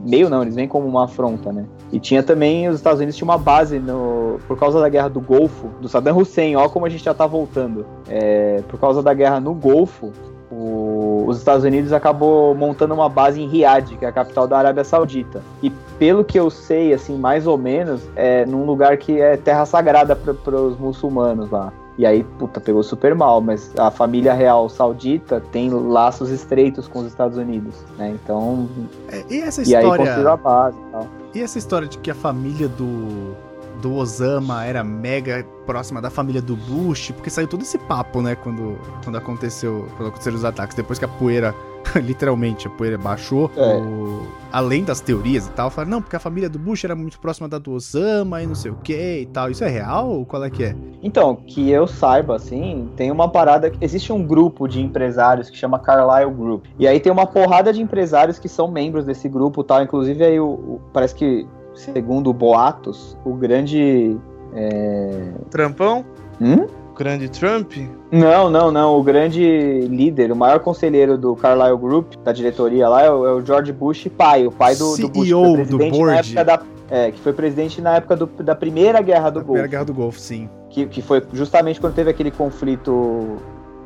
Meio 0.05 0.28
não, 0.28 0.43
eles 0.43 0.55
veem 0.55 0.68
como 0.68 0.86
uma 0.86 1.05
afronta, 1.05 1.51
né? 1.51 1.64
E 1.91 1.99
tinha 1.99 2.22
também, 2.22 2.68
os 2.68 2.76
Estados 2.76 2.99
Unidos 2.99 3.16
tinham 3.16 3.28
uma 3.30 3.39
base 3.39 3.78
no, 3.78 4.39
por 4.47 4.59
causa 4.59 4.78
da 4.80 4.89
guerra 4.89 5.09
do 5.09 5.18
Golfo, 5.20 5.68
do 5.80 5.89
Saddam 5.89 6.18
Hussein, 6.18 6.57
ó 6.57 6.68
como 6.68 6.84
a 6.84 6.89
gente 6.91 7.03
já 7.03 7.14
tá 7.14 7.26
voltando. 7.26 7.86
É, 8.07 8.61
por 8.68 8.78
causa 8.78 9.03
da 9.03 9.14
guerra 9.14 9.41
no 9.41 9.55
Golfo, 9.55 10.12
o- 10.51 11.24
os 11.26 11.39
Estados 11.39 11.64
Unidos 11.64 11.91
acabou 11.93 12.55
montando 12.55 12.93
uma 12.93 13.09
base 13.09 13.41
em 13.41 13.49
Riad, 13.49 13.97
que 13.97 14.05
é 14.05 14.09
a 14.09 14.12
capital 14.12 14.47
da 14.47 14.59
Arábia 14.59 14.84
Saudita. 14.84 15.41
E 15.62 15.70
pelo 15.99 16.22
que 16.22 16.39
eu 16.39 16.51
sei, 16.51 16.93
assim, 16.93 17.16
mais 17.16 17.47
ou 17.47 17.57
menos, 17.57 18.03
é 18.14 18.45
num 18.45 18.66
lugar 18.66 18.97
que 18.99 19.18
é 19.20 19.39
terra 19.39 19.64
sagrada 19.64 20.14
para 20.14 20.55
os 20.55 20.78
muçulmanos 20.78 21.51
lá. 21.51 21.72
E 21.99 22.07
aí, 22.07 22.22
puta, 22.38 22.61
pegou 22.61 22.82
super 22.84 23.12
mal, 23.12 23.40
mas 23.40 23.72
a 23.76 23.90
família 23.90 24.32
real 24.32 24.68
saudita 24.68 25.42
tem 25.51 25.68
laços 25.68 26.30
estreitos 26.30 26.86
com 26.86 27.01
os 27.01 27.07
Estados 27.07 27.36
Unidos, 27.36 27.74
né? 27.99 28.16
Então, 28.22 28.68
É, 29.11 29.24
e 29.28 29.40
essa 29.40 29.62
e 29.68 29.74
aí 29.74 29.82
história. 29.82 30.05
construiu 30.05 30.30
a 30.30 30.36
base 30.36 30.76
e 30.78 30.92
tal. 30.92 31.07
E 31.34 31.40
essa 31.40 31.59
história 31.59 31.88
de 31.88 31.99
que 31.99 32.09
a 32.09 32.14
família 32.14 32.68
do, 32.68 33.34
do 33.82 33.94
Osama 33.96 34.64
era 34.64 34.84
mega 34.84 35.44
próxima 35.66 36.01
da 36.01 36.09
família 36.09 36.40
do 36.40 36.55
Bush, 36.55 37.11
porque 37.11 37.30
saiu 37.30 37.49
todo 37.49 37.62
esse 37.62 37.78
papo, 37.78 38.22
né, 38.22 38.36
quando, 38.36 38.78
quando 39.03 39.18
aconteceu, 39.18 39.88
quando 39.96 40.11
aconteceram 40.11 40.36
os 40.36 40.44
ataques, 40.44 40.76
depois 40.76 41.01
que 41.01 41.05
a 41.05 41.09
poeira, 41.09 41.53
literalmente, 42.03 42.66
a 42.66 42.70
poeira 42.70 42.99
baixou, 42.99 43.51
É. 43.57 43.76
o- 43.76 44.26
além 44.53 44.82
das 44.84 45.01
teorias 45.01 45.47
e 45.47 45.51
tal, 45.51 45.70
falaram, 45.70 45.91
não, 45.93 46.03
porque 46.03 46.16
a 46.16 46.18
família 46.20 46.49
do 46.49 46.59
Bush 46.59 46.84
era 46.84 46.95
muito 46.95 47.18
próxima 47.20 47.49
da 47.49 47.59
do 47.59 47.72
Osama 47.72 48.43
e 48.43 48.47
não 48.47 48.55
sei 48.55 48.70
o 48.70 48.76
que 48.76 49.20
e 49.20 49.26
tal. 49.26 49.51
Isso 49.51 49.62
é 49.64 49.68
real 49.68 50.09
ou 50.09 50.24
qual 50.26 50.43
é 50.45 50.51
que 50.51 50.64
é? 50.64 50.74
Então, 51.03 51.36
que 51.36 51.70
eu 51.70 51.86
saiba, 51.86 52.36
assim, 52.36 52.89
tem 52.97 53.11
uma 53.11 53.28
parada. 53.28 53.70
Existe 53.80 54.12
um 54.12 54.24
grupo 54.26 54.66
de 54.66 54.80
empresários 54.80 55.51
que 55.51 55.57
chama 55.57 55.78
Carlyle 55.78 56.30
Group. 56.32 56.64
E 56.78 56.86
aí 56.89 56.99
tem 57.01 57.12
uma 57.12 57.26
porrada 57.26 57.72
de 57.72 57.80
empresários 57.82 58.39
que 58.39 58.49
são 58.49 58.68
membros 58.70 59.05
desse 59.05 59.28
grupo 59.28 59.62
tal. 59.62 59.82
Inclusive, 59.82 60.24
aí 60.24 60.41
o, 60.41 60.47
o- 60.49 60.80
parece 60.93 61.14
que 61.14 61.47
segundo 61.74 62.32
boatos, 62.32 63.16
o 63.24 63.34
grande. 63.34 64.16
é, 64.55 65.32
Trampão? 65.51 66.05
Hum? 66.41 66.66
Grande 66.99 67.28
Trump? 67.30 67.72
Não, 68.11 68.51
não, 68.51 68.70
não. 68.72 68.99
O 68.99 69.03
grande 69.03 69.40
líder, 69.88 70.32
o 70.32 70.36
maior 70.36 70.59
conselheiro 70.61 71.16
do 71.16 71.36
Carlyle 71.36 71.76
Group, 71.76 72.14
da 72.24 72.32
diretoria 72.32 72.88
lá, 72.88 73.03
é 73.05 73.11
o, 73.11 73.26
é 73.26 73.32
o 73.34 73.44
George 73.46 73.72
Bush 73.72 74.09
pai, 74.16 74.46
o 74.46 74.51
pai 74.51 74.74
do, 74.74 74.96
do 74.96 75.09
Bush, 75.09 75.26
CEO 75.28 75.42
do 75.46 75.53
presidente 75.55 75.90
board. 75.92 76.07
na 76.12 76.18
época 76.18 76.44
da, 76.44 76.62
é, 76.90 77.11
que 77.12 77.20
foi 77.20 77.32
presidente 77.32 77.80
na 77.80 77.96
época 77.96 78.16
do- 78.16 78.26
da 78.42 78.55
primeira 78.55 79.01
guerra 79.01 79.30
do 79.30 79.40
Da 79.40 79.44
Primeira 79.44 79.62
Golfo, 79.68 79.70
Guerra 79.70 79.84
do 79.84 79.94
Golfo, 79.94 80.18
sim. 80.18 80.49
que, 80.70 80.86
que 80.86 81.01
foi 81.01 81.22
justamente 81.32 81.80
quando 81.80 81.94
teve 81.94 82.11
aquele 82.11 82.30
conflito 82.30 83.36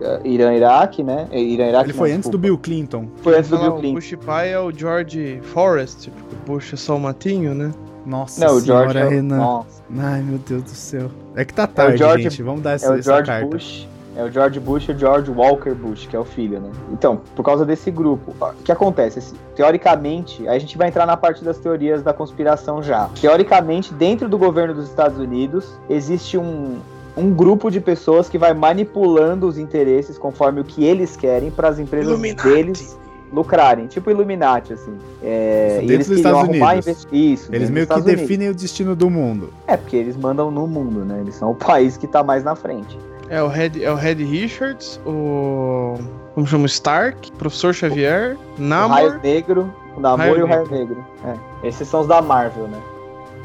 eh, 0.00 0.20
Irã-Iraque, 0.24 1.02
né? 1.02 1.28
Eh, 1.30 1.40
Irã-Iraque. 1.40 1.90
Ele 1.90 1.98
foi 1.98 2.08
não, 2.10 2.16
antes 2.16 2.30
do 2.30 2.38
desculpa. 2.38 2.42
Bill 2.46 2.58
Clinton. 2.58 3.08
Foi 3.16 3.36
antes 3.36 3.50
do 3.50 3.58
Bill 3.58 3.72
Clinton. 3.74 3.90
O 3.90 3.94
Bush 3.94 4.14
pai 4.24 4.52
é 4.52 4.58
o 4.58 4.70
George 4.70 5.38
Forrest, 5.42 6.08
porque 6.08 6.34
o 6.34 6.52
Bush 6.54 6.72
é 6.72 6.76
só 6.76 6.96
o 6.96 7.00
matinho, 7.00 7.54
né? 7.54 7.70
Nossa 8.04 8.44
Não, 8.46 8.56
o 8.56 8.60
senhora, 8.60 8.82
George 8.92 8.98
é 8.98 9.04
o- 9.06 9.08
Renan. 9.08 9.36
Nossa. 9.36 9.82
Ai, 9.98 10.22
meu 10.22 10.38
Deus 10.38 10.62
do 10.64 10.70
céu. 10.70 11.10
É 11.36 11.44
que 11.44 11.54
tá 11.54 11.66
tarde, 11.66 11.98
George- 11.98 12.24
gente. 12.24 12.42
Vamos 12.42 12.62
dar 12.62 12.72
essa, 12.72 12.86
É 12.86 12.90
o 12.90 12.94
essa 12.94 13.02
George 13.02 13.26
carta. 13.30 13.46
Bush. 13.46 13.88
É 14.14 14.22
o 14.22 14.30
George 14.30 14.60
Bush 14.60 14.88
e 14.88 14.92
o 14.92 14.98
George 14.98 15.30
Walker 15.30 15.72
Bush, 15.72 16.06
que 16.06 16.14
é 16.14 16.18
o 16.18 16.24
filho, 16.24 16.60
né? 16.60 16.70
Então, 16.92 17.20
por 17.34 17.42
causa 17.42 17.64
desse 17.64 17.90
grupo, 17.90 18.34
o 18.38 18.62
que 18.62 18.70
acontece? 18.70 19.32
Teoricamente, 19.56 20.46
a 20.46 20.58
gente 20.58 20.76
vai 20.76 20.88
entrar 20.88 21.06
na 21.06 21.16
parte 21.16 21.42
das 21.42 21.56
teorias 21.56 22.02
da 22.02 22.12
conspiração 22.12 22.82
já. 22.82 23.08
Teoricamente, 23.18 23.92
dentro 23.94 24.28
do 24.28 24.36
governo 24.36 24.74
dos 24.74 24.86
Estados 24.88 25.16
Unidos, 25.18 25.66
existe 25.88 26.36
um, 26.36 26.76
um 27.16 27.30
grupo 27.32 27.70
de 27.70 27.80
pessoas 27.80 28.28
que 28.28 28.36
vai 28.36 28.52
manipulando 28.52 29.46
os 29.48 29.56
interesses 29.56 30.18
conforme 30.18 30.60
o 30.60 30.64
que 30.64 30.84
eles 30.84 31.16
querem 31.16 31.50
para 31.50 31.68
as 31.68 31.78
empresas 31.78 32.08
Illuminati. 32.12 32.46
deles 32.46 32.98
lucrarem, 33.32 33.86
tipo 33.86 34.10
Illuminati, 34.10 34.72
assim. 34.74 34.94
É, 35.22 35.78
Isso 35.78 35.80
dentro 35.80 35.94
eles 35.94 36.06
dos 36.08 36.16
Estados 36.18 36.42
Unidos. 36.48 36.68
investi- 36.72 37.32
Isso. 37.32 37.54
Eles 37.54 37.70
meio 37.70 37.86
que 37.86 37.92
Unidos. 37.94 38.12
definem 38.12 38.48
o 38.50 38.54
destino 38.54 38.94
do 38.94 39.08
mundo. 39.08 39.52
É, 39.66 39.76
porque 39.76 39.96
eles 39.96 40.16
mandam 40.16 40.50
no 40.50 40.66
mundo, 40.66 41.04
né? 41.04 41.20
Eles 41.20 41.34
são 41.36 41.50
o 41.50 41.54
país 41.56 41.96
que 41.96 42.06
tá 42.06 42.22
mais 42.22 42.44
na 42.44 42.54
frente. 42.54 42.98
É 43.30 43.42
o 43.42 43.48
Red, 43.48 43.82
é 43.82 43.90
o 43.90 43.94
Red 43.94 44.14
Richards, 44.16 45.00
o. 45.06 45.94
Como 46.34 46.46
chama? 46.46 46.64
O 46.64 46.66
Stark, 46.66 47.32
Professor 47.32 47.72
Xavier, 47.74 48.36
O 48.58 48.62
Namor. 48.62 48.96
Raio 48.96 49.20
Negro, 49.22 49.74
o 49.96 50.00
Namor 50.00 50.18
Raio 50.18 50.38
e 50.38 50.42
o 50.42 50.46
Raio 50.46 50.68
Negro. 50.70 51.04
É, 51.24 51.68
esses 51.68 51.88
são 51.88 52.00
os 52.00 52.06
da 52.06 52.20
Marvel, 52.20 52.68
né? 52.68 52.78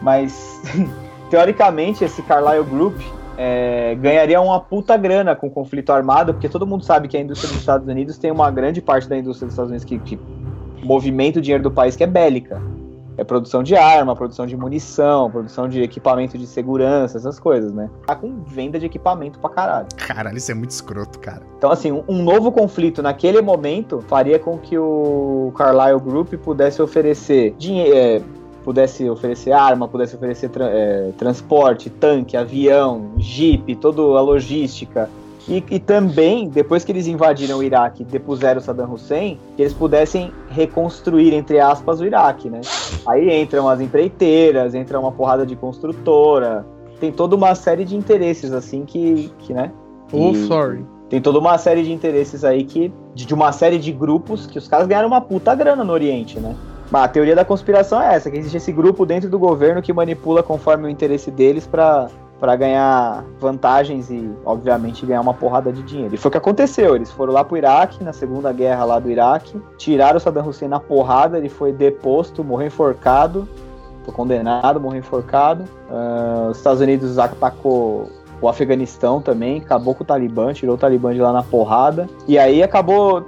Mas, 0.02 0.62
teoricamente, 1.30 2.04
esse 2.04 2.22
Carlyle 2.24 2.64
Group 2.66 3.00
é, 3.38 3.96
ganharia 3.96 4.42
uma 4.42 4.60
puta 4.60 4.98
grana 4.98 5.36
com 5.36 5.48
o 5.48 5.52
conflito 5.52 5.92
armado, 5.92 6.34
porque 6.34 6.50
todo 6.50 6.66
mundo 6.66 6.84
sabe 6.84 7.08
que 7.08 7.16
a 7.16 7.20
indústria 7.22 7.52
dos 7.52 7.60
Estados 7.60 7.88
Unidos 7.88 8.18
tem 8.18 8.32
uma 8.32 8.50
grande 8.50 8.82
parte 8.82 9.08
da 9.08 9.16
indústria 9.16 9.46
dos 9.46 9.54
Estados 9.54 9.70
Unidos 9.70 9.86
que, 9.86 10.00
que 10.00 10.20
movimenta 10.84 11.40
o 11.40 11.42
dinheiro 11.42 11.64
do 11.64 11.72
país 11.72 11.96
que 11.96 12.04
é 12.04 12.08
bélica. 12.08 12.62
É 13.18 13.24
produção 13.24 13.64
de 13.64 13.76
arma, 13.76 14.16
produção 14.16 14.46
de 14.46 14.56
munição, 14.56 15.32
produção 15.32 15.68
de 15.68 15.82
equipamento 15.82 16.38
de 16.38 16.46
segurança, 16.46 17.18
essas 17.18 17.40
coisas, 17.40 17.74
né? 17.74 17.90
Tá 18.06 18.16
com 18.16 18.44
venda 18.44 18.80
de 18.80 18.86
equipamento 18.86 19.40
pra 19.40 19.50
caralho. 19.50 19.88
Caralho, 19.98 20.38
isso 20.38 20.52
é 20.52 20.54
muito 20.54 20.70
escroto, 20.70 21.18
cara. 21.18 21.42
Então, 21.58 21.72
assim, 21.72 21.92
um, 21.92 22.04
um 22.08 22.22
novo 22.22 22.52
conflito 22.52 23.02
naquele 23.02 23.42
momento 23.42 24.02
faria 24.08 24.38
com 24.38 24.60
que 24.60 24.78
o 24.78 25.52
Carlyle 25.58 26.00
Group 26.00 26.32
pudesse 26.36 26.80
oferecer 26.80 27.56
dinheiro. 27.58 28.24
Pudesse 28.68 29.10
oferecer 29.10 29.54
arma, 29.54 29.88
pudesse 29.88 30.14
oferecer 30.18 30.50
tra- 30.50 30.68
é, 30.70 31.12
transporte, 31.18 31.90
tanque, 31.90 32.36
avião, 32.36 33.12
jipe, 33.18 33.78
toda 33.78 34.02
a 34.02 34.20
logística. 34.20 35.10
E, 35.48 35.64
e 35.72 35.80
também, 35.80 36.50
depois 36.50 36.84
que 36.84 36.92
eles 36.92 37.08
invadiram 37.08 37.60
o 37.60 37.64
Iraque 37.64 38.02
e 38.02 38.06
depuseram 38.06 38.60
Saddam 38.60 38.92
Hussein, 38.92 39.40
que 39.56 39.62
eles 39.62 39.74
pudessem 39.74 40.34
reconstruir, 40.50 41.34
entre 41.34 41.62
aspas, 41.62 42.02
o 42.02 42.06
Iraque, 42.06 42.50
né? 42.50 42.60
Aí 43.08 43.42
entram 43.42 43.70
as 43.70 43.80
empreiteiras, 43.80 44.76
entra 44.76 45.00
uma 45.00 45.14
porrada 45.14 45.46
de 45.46 45.56
construtora, 45.56 46.66
tem 47.00 47.10
toda 47.10 47.38
uma 47.38 47.56
série 47.56 47.86
de 47.86 47.96
interesses, 47.96 48.52
assim, 48.52 48.84
que, 48.84 49.32
que 49.40 49.54
né? 49.54 49.72
Oh, 50.12 50.32
E- 50.32 50.46
sorry. 50.46 50.84
tem 51.10 51.22
toda 51.22 51.40
uma 51.40 51.58
série 51.58 51.84
de 51.84 51.94
interesses 51.94 52.44
aí 52.44 52.66
que. 52.66 52.92
De, 53.16 53.26
de 53.26 53.34
uma 53.34 53.54
série 53.54 53.80
de 53.80 53.94
grupos 53.94 54.46
que 54.46 54.58
os 54.58 54.68
caras 54.68 54.86
ganharam 54.88 55.08
uma 55.08 55.22
puta 55.22 55.56
grana 55.56 55.86
no 55.86 55.94
Oriente, 55.94 56.38
né? 56.38 56.54
Mas 56.90 57.04
a 57.04 57.08
teoria 57.08 57.36
da 57.36 57.44
conspiração 57.44 58.02
é 58.02 58.16
essa, 58.16 58.32
que 58.32 58.38
existe 58.38 58.58
esse 58.58 58.72
grupo 58.72 59.06
dentro 59.06 59.30
do 59.30 59.38
governo 59.38 59.82
que 59.82 59.92
manipula 59.92 60.42
conforme 60.42 60.86
o 60.86 60.90
interesse 60.90 61.30
deles 61.30 61.68
pra, 61.68 62.08
pra 62.40 62.56
ganhar 62.56 63.26
vantagens 63.40 64.10
e, 64.10 64.32
obviamente, 64.46 65.06
ganhar 65.06 65.22
uma 65.22 65.34
porrada 65.34 65.72
de 65.72 65.84
dinheiro. 65.84 66.16
E 66.16 66.18
foi 66.18 66.30
o 66.30 66.32
que 66.32 66.38
aconteceu. 66.38 66.96
Eles 66.96 67.12
foram 67.12 67.34
lá 67.34 67.44
pro 67.44 67.58
Iraque, 67.58 68.04
na 68.04 68.14
segunda 68.14 68.54
guerra 68.54 68.86
lá 68.86 69.00
do 69.00 69.10
Iraque, 69.10 69.62
tiraram 69.78 70.18
o 70.18 70.20
Saddam 70.20 70.48
Hussein 70.48 70.70
na 70.70 70.80
porrada, 70.80 71.38
ele 71.38 71.50
foi 71.50 71.74
deposto, 71.74 72.44
morreu 72.44 72.68
enforcado, 72.68 73.48
foi 74.06 74.14
condenado, 74.14 74.80
morreu 74.80 75.00
enforcado. 75.00 75.66
Ah, 75.92 76.48
os 76.50 76.58
Estados 76.58 76.80
Unidos 76.80 77.20
atacou 77.20 78.10
o 78.40 78.48
Afeganistão 78.48 79.22
também, 79.22 79.60
acabou 79.60 79.96
com 79.96 80.04
o 80.04 80.06
Talibã, 80.06 80.54
tirou 80.54 80.76
o 80.76 80.78
Talibã 80.78 81.14
de 81.14 81.20
lá 81.20 81.34
na 81.34 81.44
porrada. 81.44 82.08
E 82.28 82.38
aí 82.38 82.62
acabou. 82.62 83.26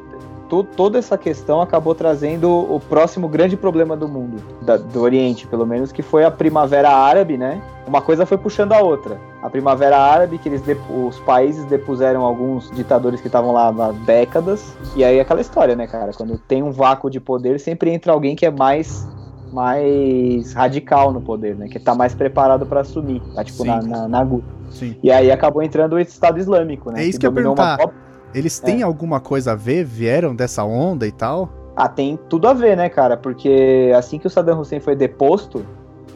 To- 0.49 0.63
toda 0.63 0.97
essa 0.97 1.17
questão 1.17 1.61
acabou 1.61 1.93
trazendo 1.95 2.49
o 2.49 2.79
próximo 2.79 3.27
grande 3.27 3.55
problema 3.55 3.95
do 3.95 4.07
mundo, 4.07 4.37
da- 4.61 4.77
do 4.77 5.01
Oriente, 5.01 5.47
pelo 5.47 5.65
menos, 5.65 5.91
que 5.91 6.01
foi 6.01 6.25
a 6.25 6.31
Primavera 6.31 6.89
Árabe, 6.89 7.37
né? 7.37 7.61
Uma 7.87 8.01
coisa 8.01 8.25
foi 8.25 8.37
puxando 8.37 8.73
a 8.73 8.81
outra. 8.81 9.17
A 9.41 9.49
Primavera 9.49 9.97
Árabe, 9.97 10.37
que 10.37 10.49
eles 10.49 10.61
os 10.89 11.17
países 11.19 11.63
depuseram 11.65 12.23
alguns 12.25 12.69
ditadores 12.71 13.21
que 13.21 13.27
estavam 13.27 13.51
lá 13.53 13.69
há 13.69 13.91
décadas. 14.05 14.75
E 14.95 15.03
aí 15.03 15.19
aquela 15.19 15.39
história, 15.39 15.75
né, 15.75 15.87
cara? 15.87 16.11
Quando 16.13 16.37
tem 16.37 16.61
um 16.61 16.71
vácuo 16.71 17.09
de 17.09 17.19
poder, 17.21 17.59
sempre 17.59 17.91
entra 17.91 18.11
alguém 18.11 18.35
que 18.35 18.45
é 18.45 18.51
mais 18.51 19.07
mais 19.51 20.53
radical 20.53 21.11
no 21.11 21.21
poder, 21.21 21.55
né? 21.55 21.67
Que 21.67 21.79
tá 21.79 21.95
mais 21.95 22.13
preparado 22.13 22.65
pra 22.65 22.81
assumir, 22.81 23.21
tá 23.33 23.43
tipo 23.43 23.63
Sim. 23.63 23.67
na, 23.69 23.81
na, 23.81 24.07
na. 24.07 24.27
Sim. 24.69 24.95
E 25.01 25.11
aí 25.11 25.31
acabou 25.31 25.63
entrando 25.63 25.93
o 25.93 25.99
Estado 25.99 26.37
Islâmico, 26.39 26.91
né? 26.91 27.01
É 27.03 27.05
isso 27.07 27.19
que 27.19 27.25
eu 27.25 27.29
ia 27.29 27.31
uma 27.31 27.41
perguntar. 27.41 27.77
Copa- 27.77 27.93
Eles 28.34 28.59
têm 28.59 28.84
alguma 28.84 29.19
coisa 29.19 29.53
a 29.53 29.55
ver? 29.55 29.84
Vieram 29.84 30.36
dessa 30.36 30.63
onda 30.63 31.07
e 31.07 31.11
tal? 31.11 31.49
Ah, 31.75 31.88
tem 31.88 32.19
tudo 32.30 32.47
a 32.47 32.53
ver, 32.53 32.75
né, 32.75 32.89
cara? 32.89 33.15
Porque 33.15 33.91
assim 33.95 34.19
que 34.19 34.27
o 34.27 34.30
Saddam 34.30 34.59
Hussein 34.59 34.80
foi 34.80 34.95
deposto, 34.95 35.65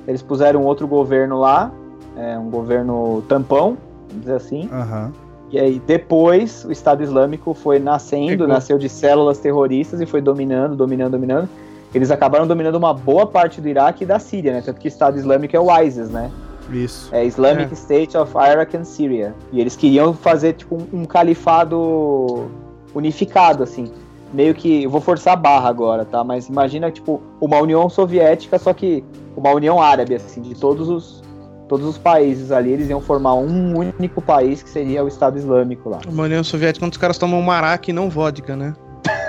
eles 0.08 0.22
puseram 0.22 0.62
um 0.62 0.66
outro 0.66 0.88
governo 0.88 1.40
lá, 1.40 1.72
é, 2.18 2.38
um 2.38 2.50
governo 2.50 3.24
tampão, 3.28 3.78
vamos 4.10 4.22
dizer 4.22 4.36
assim. 4.36 4.70
Aham. 4.72 5.12
E 5.52 5.60
aí 5.60 5.82
depois 5.86 6.66
o 6.66 6.72
Estado 6.72 7.04
Islâmico 7.04 7.54
foi 7.54 7.80
nascendo, 7.80 8.30
Pegou. 8.30 8.48
nasceu 8.48 8.78
de 8.78 8.90
células 8.90 9.38
terroristas 9.38 10.02
e 10.02 10.06
foi 10.06 10.20
dominando, 10.20 10.76
dominando, 10.76 11.12
dominando. 11.12 11.48
Eles 11.94 12.10
acabaram 12.10 12.48
dominando 12.48 12.76
uma 12.76 12.94
boa 12.94 13.28
parte 13.28 13.62
do 13.62 13.68
Iraque 13.68 14.04
e 14.04 14.08
da 14.08 14.18
Síria, 14.18 14.52
né? 14.52 14.62
Tanto 14.66 14.80
que 14.80 14.88
o 14.88 14.90
Estado 14.90 15.16
Islâmico 15.16 15.56
é 15.56 15.60
o 15.60 15.80
ISIS, 15.80 16.10
né? 16.10 16.32
Isso. 16.76 17.10
É 17.14 17.26
Islamic 17.26 17.72
É. 17.72 17.74
State 17.74 18.18
of 18.18 18.34
Iraq 18.36 18.76
and 18.76 18.84
Syria. 18.84 19.34
E 19.52 19.60
eles 19.60 19.76
queriam 19.76 20.14
fazer 20.14 20.54
tipo 20.54 20.76
um, 20.76 21.02
um 21.02 21.06
califado 21.06 22.50
unificado, 22.94 23.64
assim. 23.64 23.92
Meio 24.34 24.54
que. 24.54 24.84
Eu 24.84 24.90
vou 24.90 25.02
forçar 25.02 25.34
a 25.34 25.36
barra 25.36 25.70
agora, 25.70 26.06
tá? 26.06 26.24
Mas 26.24 26.48
imagina, 26.48 26.90
tipo, 26.92 27.22
uma 27.40 27.58
União 27.60 27.88
Soviética, 27.90 28.58
só 28.58 28.74
que 28.74 29.04
uma 29.36 29.52
União 29.52 29.82
Árabe, 29.82 30.16
assim, 30.16 30.42
de 30.42 30.56
todos 30.56 30.90
os. 30.90 31.24
Todos 31.70 31.88
os 31.88 31.98
países 31.98 32.52
ali, 32.52 32.72
eles 32.72 32.90
iam 32.90 33.00
formar 33.00 33.36
um 33.36 33.78
único 33.78 34.22
país 34.22 34.62
que 34.62 34.70
seria 34.70 35.04
o 35.04 35.08
Estado 35.08 35.40
Islâmico 35.40 35.90
lá. 35.90 36.00
Uma 36.08 36.24
União 36.24 36.44
Soviética, 36.44 36.86
quando 36.86 36.92
os 36.92 36.98
caras 36.98 37.18
tomam 37.18 37.42
maraca 37.42 37.90
e 37.90 37.94
não 37.94 38.10
vodka, 38.10 38.56
né? 38.56 38.76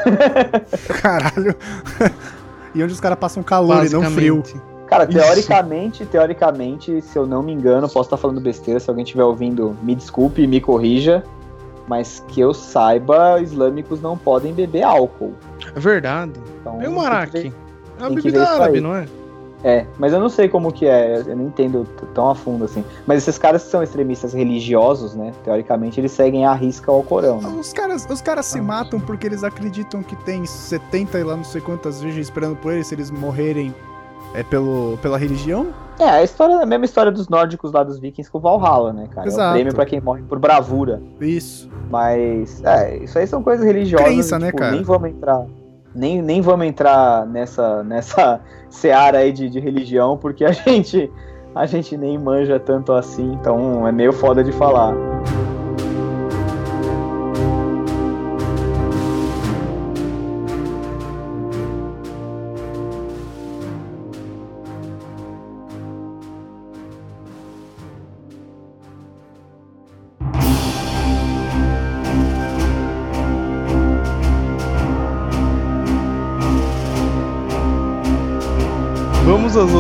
Caralho. 1.01 1.55
e 2.75 2.83
onde 2.83 2.93
os 2.93 3.01
caras 3.01 3.19
passam 3.19 3.43
calor 3.43 3.87
e 3.87 3.89
não 3.89 4.03
frio. 4.11 4.43
Cara, 4.87 5.05
Isso. 5.05 5.13
teoricamente, 5.19 6.05
teoricamente, 6.07 7.01
se 7.03 7.19
eu 7.19 7.27
não 7.27 7.43
me 7.43 7.53
engano, 7.53 7.89
posso 7.89 8.07
estar 8.07 8.17
falando 8.17 8.41
besteira, 8.41 8.79
se 8.79 8.89
alguém 8.91 9.03
estiver 9.05 9.25
ouvindo, 9.25 9.77
me 9.83 9.95
desculpe 9.95 10.43
e 10.43 10.47
me 10.47 10.61
corrija, 10.61 11.25
mas 11.89 12.23
que 12.29 12.41
eu 12.41 12.53
saiba, 12.55 13.41
islâmicos 13.41 14.01
não 14.01 14.17
podem 14.17 14.53
beber 14.53 14.83
álcool. 14.83 15.33
É 15.75 15.81
verdade. 15.81 16.33
Então, 16.61 16.75
E 16.75 16.77
o 16.77 16.81
tem 16.81 16.89
que 16.91 16.95
maraca? 16.97 17.33
ver- 17.33 17.53
É 17.99 18.03
uma 18.03 18.11
bebida 18.11 18.49
árabe, 18.49 18.81
não 18.81 18.95
é? 18.95 19.07
É, 19.67 19.87
mas 19.99 20.13
eu 20.13 20.21
não 20.21 20.29
sei 20.29 20.47
como 20.47 20.71
que 20.71 20.85
é, 20.87 21.23
eu 21.27 21.35
não 21.37 21.47
entendo 21.47 21.87
tão 22.13 22.29
a 22.29 22.35
fundo 22.35 22.65
assim. 22.67 22.85
Mas 23.07 23.23
esses 23.23 23.39
caras 23.39 23.63
que 23.65 23.71
são 23.71 23.83
extremistas 23.83 24.35
religiosos, 24.35 25.15
né, 25.15 25.33
teoricamente 25.43 25.99
eles 25.99 26.13
seguem 26.13 26.45
a 26.45 26.53
risca 26.53 26.93
ao 26.93 27.03
Corão, 27.03 27.41
né? 27.41 27.49
Os 27.59 27.73
caras, 27.73 28.07
os 28.11 28.21
caras 28.21 28.45
se 28.45 28.59
Ah. 28.59 28.63
matam 28.63 29.01
porque 29.01 29.27
eles 29.27 29.43
acreditam 29.43 30.03
que 30.03 30.15
tem 30.17 30.45
70 30.45 31.19
e 31.19 31.25
lá 31.25 31.35
não 31.35 31.45
sei 31.45 31.63
quantas 31.63 32.03
virgens 32.03 32.27
esperando 32.27 32.57
por 32.57 32.75
eles 32.75 32.87
se 32.89 32.95
eles 32.95 33.11
morrerem 33.11 33.75
é 34.35 34.43
pelo, 34.43 34.99
pela 35.01 35.17
religião? 35.17 35.69
É, 35.99 36.09
a 36.09 36.23
história, 36.25 36.57
a 36.57 36.67
mesma 36.67 36.85
história 36.85 37.13
dos 37.13 37.29
nórdicos 37.29 37.73
lá 37.73 37.85
dos 37.85 38.01
vikings 38.01 38.31
com 38.31 38.41
Valhalla, 38.41 38.93
né, 38.93 39.07
cara? 39.15 39.27
É 39.27 39.29
Exato. 39.29 39.51
o 39.51 39.53
prêmio 39.53 39.75
pra 39.75 39.87
quem 39.87 40.01
morre 40.01 40.23
por 40.23 40.39
bravura. 40.41 41.01
Isso. 41.21 41.71
Mas, 41.89 42.63
é, 42.65 42.97
isso 42.97 43.17
aí 43.17 43.27
são 43.27 43.43
coisas 43.43 43.65
religiosas. 43.65 44.07
Crença, 44.07 44.37
e, 44.37 44.39
né, 44.41 44.47
tipo, 44.47 44.59
cara? 44.59 44.73
Nem 44.73 44.83
vamos 44.83 45.09
entrar. 45.11 45.47
Nem, 45.95 46.21
nem 46.21 46.41
vamos 46.41 46.67
entrar 46.67 47.25
nessa, 47.27 47.85
nessa 47.85 48.41
seara 48.69 49.19
aí 49.19 49.33
de, 49.33 49.49
de 49.49 49.61
religião, 49.61 50.17
porque 50.17 50.45
a 50.45 50.51
gente, 50.53 51.11
a 51.55 51.65
gente 51.65 51.97
nem 51.97 52.19
manja 52.19 52.59
tanto 52.59 52.93
assim, 52.93 53.33
então 53.35 53.87
é 53.87 53.93
meio 53.93 54.13
foda 54.13 54.43
de 54.43 54.51
falar. 54.51 54.93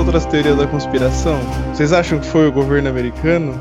Outras 0.04 0.26
teorias 0.26 0.56
da 0.58 0.66
conspiração, 0.66 1.38
vocês 1.72 1.92
acham 1.92 2.18
que 2.18 2.26
foi 2.26 2.46
o 2.46 2.52
governo 2.52 2.88
americano? 2.90 3.54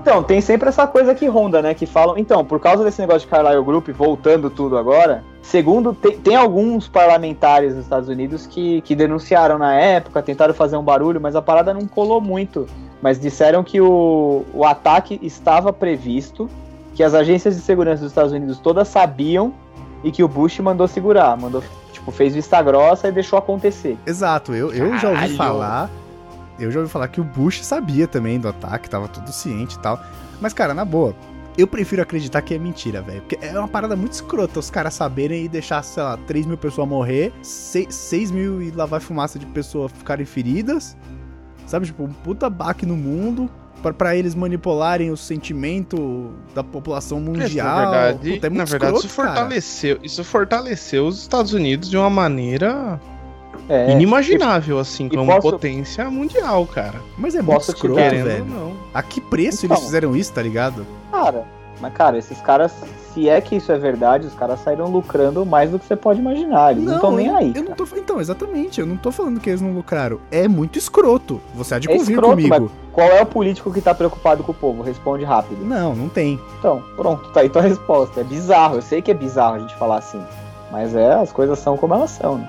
Então, 0.00 0.22
tem 0.22 0.40
sempre 0.40 0.68
essa 0.68 0.86
coisa 0.86 1.14
que 1.14 1.26
ronda, 1.26 1.62
né? 1.62 1.74
Que 1.74 1.86
falam. 1.86 2.18
Então, 2.18 2.44
por 2.44 2.58
causa 2.58 2.82
desse 2.82 3.00
negócio 3.00 3.20
de 3.20 3.26
Carlyle 3.28 3.62
Group, 3.62 3.88
voltando 3.90 4.50
tudo 4.50 4.76
agora, 4.76 5.22
segundo. 5.42 5.92
Tem, 5.92 6.18
tem 6.18 6.34
alguns 6.34 6.88
parlamentares 6.88 7.74
dos 7.74 7.84
Estados 7.84 8.08
Unidos 8.08 8.46
que, 8.46 8.80
que 8.80 8.96
denunciaram 8.96 9.58
na 9.58 9.74
época, 9.74 10.20
tentaram 10.22 10.54
fazer 10.54 10.76
um 10.76 10.82
barulho, 10.82 11.20
mas 11.20 11.36
a 11.36 11.42
parada 11.42 11.72
não 11.72 11.86
colou 11.86 12.20
muito. 12.20 12.66
Mas 13.00 13.20
disseram 13.20 13.62
que 13.62 13.80
o, 13.80 14.44
o 14.52 14.64
ataque 14.64 15.20
estava 15.22 15.72
previsto, 15.72 16.48
que 16.94 17.02
as 17.02 17.14
agências 17.14 17.54
de 17.54 17.62
segurança 17.62 18.02
dos 18.02 18.10
Estados 18.10 18.32
Unidos 18.32 18.58
todas 18.58 18.88
sabiam 18.88 19.52
e 20.02 20.10
que 20.10 20.24
o 20.24 20.28
Bush 20.28 20.58
mandou 20.58 20.88
segurar. 20.88 21.36
Mandou, 21.36 21.62
tipo, 22.02 22.10
fez 22.10 22.34
vista 22.34 22.60
grossa 22.60 23.08
e 23.08 23.12
deixou 23.12 23.38
acontecer. 23.38 23.96
Exato, 24.04 24.52
eu, 24.52 24.72
eu 24.72 24.98
já 24.98 25.10
ouvi 25.10 25.36
falar. 25.36 25.88
Eu 26.58 26.70
já 26.70 26.80
ouvi 26.80 26.90
falar 26.90 27.08
que 27.08 27.20
o 27.20 27.24
Bush 27.24 27.64
sabia 27.64 28.06
também 28.06 28.38
do 28.38 28.48
ataque, 28.48 28.90
tava 28.90 29.08
tudo 29.08 29.32
ciente 29.32 29.76
e 29.76 29.78
tal. 29.78 30.00
Mas, 30.40 30.52
cara, 30.52 30.74
na 30.74 30.84
boa, 30.84 31.14
eu 31.56 31.66
prefiro 31.66 32.02
acreditar 32.02 32.42
que 32.42 32.54
é 32.54 32.58
mentira, 32.58 33.00
velho. 33.00 33.22
Porque 33.22 33.38
é 33.44 33.58
uma 33.58 33.68
parada 33.68 33.96
muito 33.96 34.12
escrota 34.12 34.60
os 34.60 34.70
caras 34.70 34.94
saberem 34.94 35.44
e 35.44 35.48
deixar, 35.48 35.82
sei 35.82 36.02
lá, 36.02 36.16
3 36.16 36.46
mil 36.46 36.58
pessoas 36.58 36.88
morrer, 36.88 37.32
6, 37.42 37.94
6 37.94 38.30
mil 38.30 38.62
e 38.62 38.70
lavar 38.70 39.00
fumaça 39.00 39.38
de 39.38 39.46
pessoas 39.46 39.90
ficarem 39.92 40.26
feridas. 40.26 40.96
Sabe, 41.66 41.86
tipo, 41.86 42.02
um 42.04 42.12
puta 42.12 42.50
baque 42.50 42.84
no 42.84 42.96
mundo. 42.96 43.50
Pra, 43.82 43.92
pra 43.92 44.16
eles 44.16 44.34
manipularem 44.34 45.10
o 45.10 45.16
sentimento 45.16 46.30
da 46.54 46.62
população 46.62 47.20
mundial. 47.20 47.66
na 47.66 47.80
verdade, 47.90 48.30
Puta, 48.34 48.46
é 48.46 48.50
muito 48.50 48.58
na 48.58 48.64
verdade 48.64 48.96
isso 48.96 49.06
escroto, 49.06 49.26
cara. 49.28 49.34
fortaleceu, 49.40 49.98
isso 50.02 50.24
fortaleceu 50.24 51.06
os 51.06 51.18
Estados 51.20 51.52
Unidos 51.52 51.90
de 51.90 51.96
uma 51.96 52.08
maneira 52.08 53.00
É, 53.68 53.90
inimaginável, 53.92 54.78
assim, 54.78 55.08
como 55.08 55.26
posso- 55.26 55.50
potência 55.50 56.08
mundial, 56.10 56.64
cara. 56.66 57.00
Mas 57.18 57.34
é 57.34 57.42
muito 57.42 57.54
Posso 57.54 57.72
escroto, 57.72 57.96
velho. 57.98 58.44
não. 58.44 58.72
A 58.94 59.02
que 59.02 59.20
preço 59.20 59.66
Então. 59.66 59.76
eles 59.76 59.86
fizeram 59.86 60.14
isso, 60.16 60.32
tá 60.32 60.42
ligado? 60.42 60.86
Cara, 61.10 61.44
mas 61.80 61.92
cara, 61.92 62.16
esses 62.18 62.40
caras, 62.40 62.72
se 63.12 63.28
é 63.28 63.40
que 63.40 63.56
isso 63.56 63.70
é 63.70 63.78
verdade, 63.78 64.26
os 64.26 64.34
caras 64.34 64.60
saíram 64.60 64.86
lucrando 64.88 65.44
mais 65.44 65.70
do 65.70 65.78
que 65.78 65.86
você 65.86 65.96
pode 65.96 66.20
imaginar. 66.20 66.72
Eles 66.72 66.84
não 66.84 66.94
estão 66.94 67.12
nem 67.12 67.28
aí. 67.30 67.52
Eu 67.54 67.64
não 67.64 67.72
tô, 67.72 67.86
então, 67.96 68.20
exatamente, 68.20 68.80
eu 68.80 68.86
não 68.86 68.96
tô 68.96 69.10
falando 69.10 69.40
que 69.40 69.50
eles 69.50 69.60
não 69.60 69.72
lucraram. 69.72 70.18
É 70.30 70.48
muito 70.48 70.78
escroto. 70.78 71.40
Você 71.54 71.74
há 71.74 71.78
de 71.78 71.90
É 71.90 71.96
convir 71.96 72.14
escroto, 72.14 72.36
comigo. 72.36 72.72
Qual 72.92 73.08
é 73.08 73.22
o 73.22 73.26
político 73.26 73.72
que 73.72 73.80
tá 73.80 73.94
preocupado 73.94 74.42
com 74.42 74.52
o 74.52 74.54
povo? 74.54 74.82
Responde 74.82 75.24
rápido. 75.24 75.64
Não, 75.64 75.94
não 75.94 76.08
tem. 76.08 76.40
Então, 76.58 76.82
pronto, 76.96 77.30
tá 77.30 77.40
aí 77.40 77.48
tua 77.48 77.62
resposta. 77.62 78.20
É 78.20 78.24
bizarro, 78.24 78.76
eu 78.76 78.82
sei 78.82 79.02
que 79.02 79.10
é 79.10 79.14
bizarro 79.14 79.56
a 79.56 79.58
gente 79.58 79.74
falar 79.76 79.98
assim. 79.98 80.22
Mas 80.70 80.94
é, 80.94 81.12
as 81.12 81.30
coisas 81.30 81.58
são 81.58 81.76
como 81.76 81.94
elas 81.94 82.10
são, 82.10 82.38
né? 82.38 82.48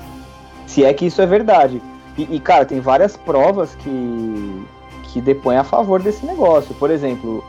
Se 0.65 0.83
é 0.83 0.93
que 0.93 1.05
isso 1.05 1.21
é 1.21 1.25
verdade. 1.25 1.81
E, 2.17 2.35
e, 2.35 2.39
cara, 2.39 2.65
tem 2.65 2.79
várias 2.79 3.17
provas 3.17 3.75
que, 3.75 4.65
que 5.03 5.19
depõem 5.19 5.57
a 5.57 5.63
favor 5.63 6.01
desse 6.01 6.25
negócio. 6.25 6.73
Por 6.75 6.89
exemplo, 6.89 7.43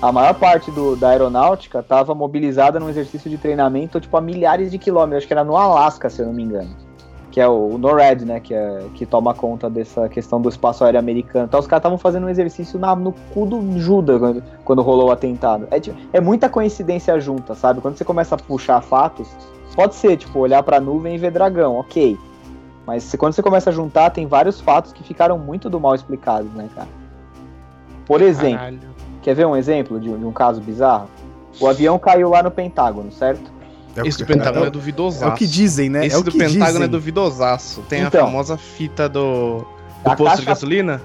a 0.00 0.12
maior 0.12 0.34
parte 0.34 0.70
do- 0.70 0.94
da 0.96 1.10
aeronáutica 1.10 1.80
estava 1.80 2.14
mobilizada 2.14 2.78
num 2.78 2.88
exercício 2.88 3.28
de 3.28 3.36
treinamento 3.36 4.00
tipo, 4.00 4.16
a 4.16 4.20
milhares 4.20 4.70
de 4.70 4.78
quilômetros. 4.78 5.18
Acho 5.18 5.26
que 5.26 5.32
era 5.32 5.44
no 5.44 5.56
Alasca, 5.56 6.08
se 6.08 6.20
eu 6.22 6.26
não 6.26 6.32
me 6.32 6.42
engano. 6.44 6.70
Que 7.30 7.40
é 7.40 7.48
o, 7.48 7.74
o 7.74 7.78
NORAD, 7.78 8.24
né? 8.24 8.40
Que, 8.40 8.54
é, 8.54 8.80
que 8.94 9.04
toma 9.04 9.34
conta 9.34 9.68
dessa 9.68 10.08
questão 10.08 10.40
do 10.40 10.48
espaço 10.48 10.84
aéreo 10.84 10.98
americano. 11.00 11.46
Então 11.46 11.58
os 11.60 11.66
caras 11.66 11.80
estavam 11.80 11.98
fazendo 11.98 12.26
um 12.26 12.28
exercício 12.28 12.78
na- 12.78 12.94
no 12.96 13.12
cu 13.34 13.44
do 13.44 13.78
Judas 13.78 14.18
quando, 14.18 14.42
quando 14.64 14.82
rolou 14.82 15.08
o 15.08 15.12
atentado. 15.12 15.66
É, 15.70 15.78
tipo, 15.80 15.96
é 16.12 16.20
muita 16.20 16.48
coincidência 16.48 17.18
junta, 17.20 17.54
sabe? 17.54 17.80
Quando 17.80 17.96
você 17.96 18.04
começa 18.04 18.34
a 18.34 18.38
puxar 18.38 18.80
fatos, 18.80 19.28
pode 19.74 19.94
ser, 19.96 20.16
tipo, 20.16 20.38
olhar 20.38 20.62
pra 20.62 20.80
nuvem 20.80 21.16
e 21.16 21.18
ver 21.18 21.30
dragão, 21.32 21.76
ok. 21.76 22.16
Mas 22.86 23.14
quando 23.18 23.34
você 23.34 23.42
começa 23.42 23.68
a 23.68 23.72
juntar, 23.72 24.10
tem 24.10 24.26
vários 24.26 24.60
fatos 24.60 24.92
que 24.92 25.02
ficaram 25.02 25.38
muito 25.38 25.68
do 25.68 25.78
mal 25.78 25.94
explicados, 25.94 26.50
né, 26.54 26.68
cara? 26.74 26.88
Por 28.06 28.22
exemplo, 28.22 28.56
Caralho. 28.58 28.78
Quer 29.28 29.34
ver 29.34 29.46
um 29.46 29.54
exemplo 29.56 30.00
de, 30.00 30.08
um- 30.08 30.18
de 30.18 30.24
um 30.24 30.32
caso 30.32 30.60
bizarro? 30.60 31.08
O 31.60 31.66
avião 31.66 31.98
caiu 31.98 32.30
lá 32.30 32.42
no 32.42 32.50
Pentágono, 32.50 33.12
certo? 33.12 33.50
É 33.96 34.02
o 34.02 34.06
Esse 34.06 34.18
que- 34.18 34.24
do 34.24 34.26
Pentágono 34.28 34.64
é 34.64 34.68
é, 34.68 34.70
duvidosaço. 34.70 35.24
o- 35.24 35.28
é 35.28 35.32
o 35.32 35.34
que 35.36 35.46
dizem, 35.46 35.88
né? 35.90 36.06
Esse 36.06 36.16
é 36.16 36.18
o 36.18 36.22
do 36.22 36.30
que 36.30 36.38
Pentágono 36.38 36.66
dizem. 36.66 36.82
é 36.84 36.88
duvidosaço. 36.88 37.82
Tem 37.88 38.02
Então. 38.02 38.22
a 38.22 38.24
famosa 38.26 38.56
fita 38.56 39.08
do, 39.08 39.58
do 39.58 39.64
posto 40.04 40.16
de 40.18 40.24
caixa- 40.24 40.44
gasolina. 40.44 41.02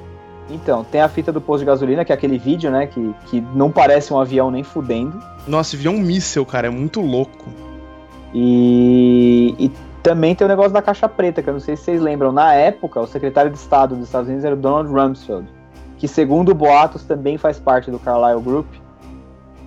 Então, 0.49 0.83
tem 0.83 1.01
a 1.01 1.07
fita 1.09 1.31
do 1.31 1.39
posto 1.41 1.59
de 1.61 1.65
gasolina, 1.65 2.03
que 2.05 2.11
é 2.11 2.15
aquele 2.15 2.37
vídeo, 2.37 2.69
né, 2.69 2.85
que, 2.87 3.15
que 3.27 3.41
não 3.55 3.71
parece 3.71 4.13
um 4.13 4.19
avião 4.19 4.51
nem 4.51 4.61
fudendo. 4.63 5.17
Nossa, 5.47 5.75
viu 5.77 5.91
um 5.91 5.97
míssel, 5.99 6.45
cara. 6.45 6.67
É 6.67 6.69
muito 6.69 7.01
louco. 7.01 7.45
E, 8.33 9.55
e 9.57 9.71
também 10.01 10.35
tem 10.35 10.45
o 10.45 10.47
negócio 10.49 10.71
da 10.73 10.81
caixa 10.81 11.07
preta, 11.07 11.41
que 11.41 11.49
eu 11.49 11.53
não 11.53 11.59
sei 11.61 11.75
se 11.75 11.83
vocês 11.83 12.01
lembram. 12.01 12.31
Na 12.31 12.53
época, 12.53 12.99
o 12.99 13.07
secretário 13.07 13.51
de 13.51 13.57
Estado 13.57 13.95
dos 13.95 14.05
Estados 14.05 14.27
Unidos 14.27 14.43
era 14.45 14.53
o 14.55 14.57
Donald 14.57 14.89
Rumsfeld, 14.91 15.47
que 16.03 16.07
segundo 16.09 16.53
boatos 16.53 17.05
também 17.05 17.37
faz 17.37 17.57
parte 17.57 17.89
do 17.89 17.97
Carlyle 17.97 18.41
Group. 18.41 18.65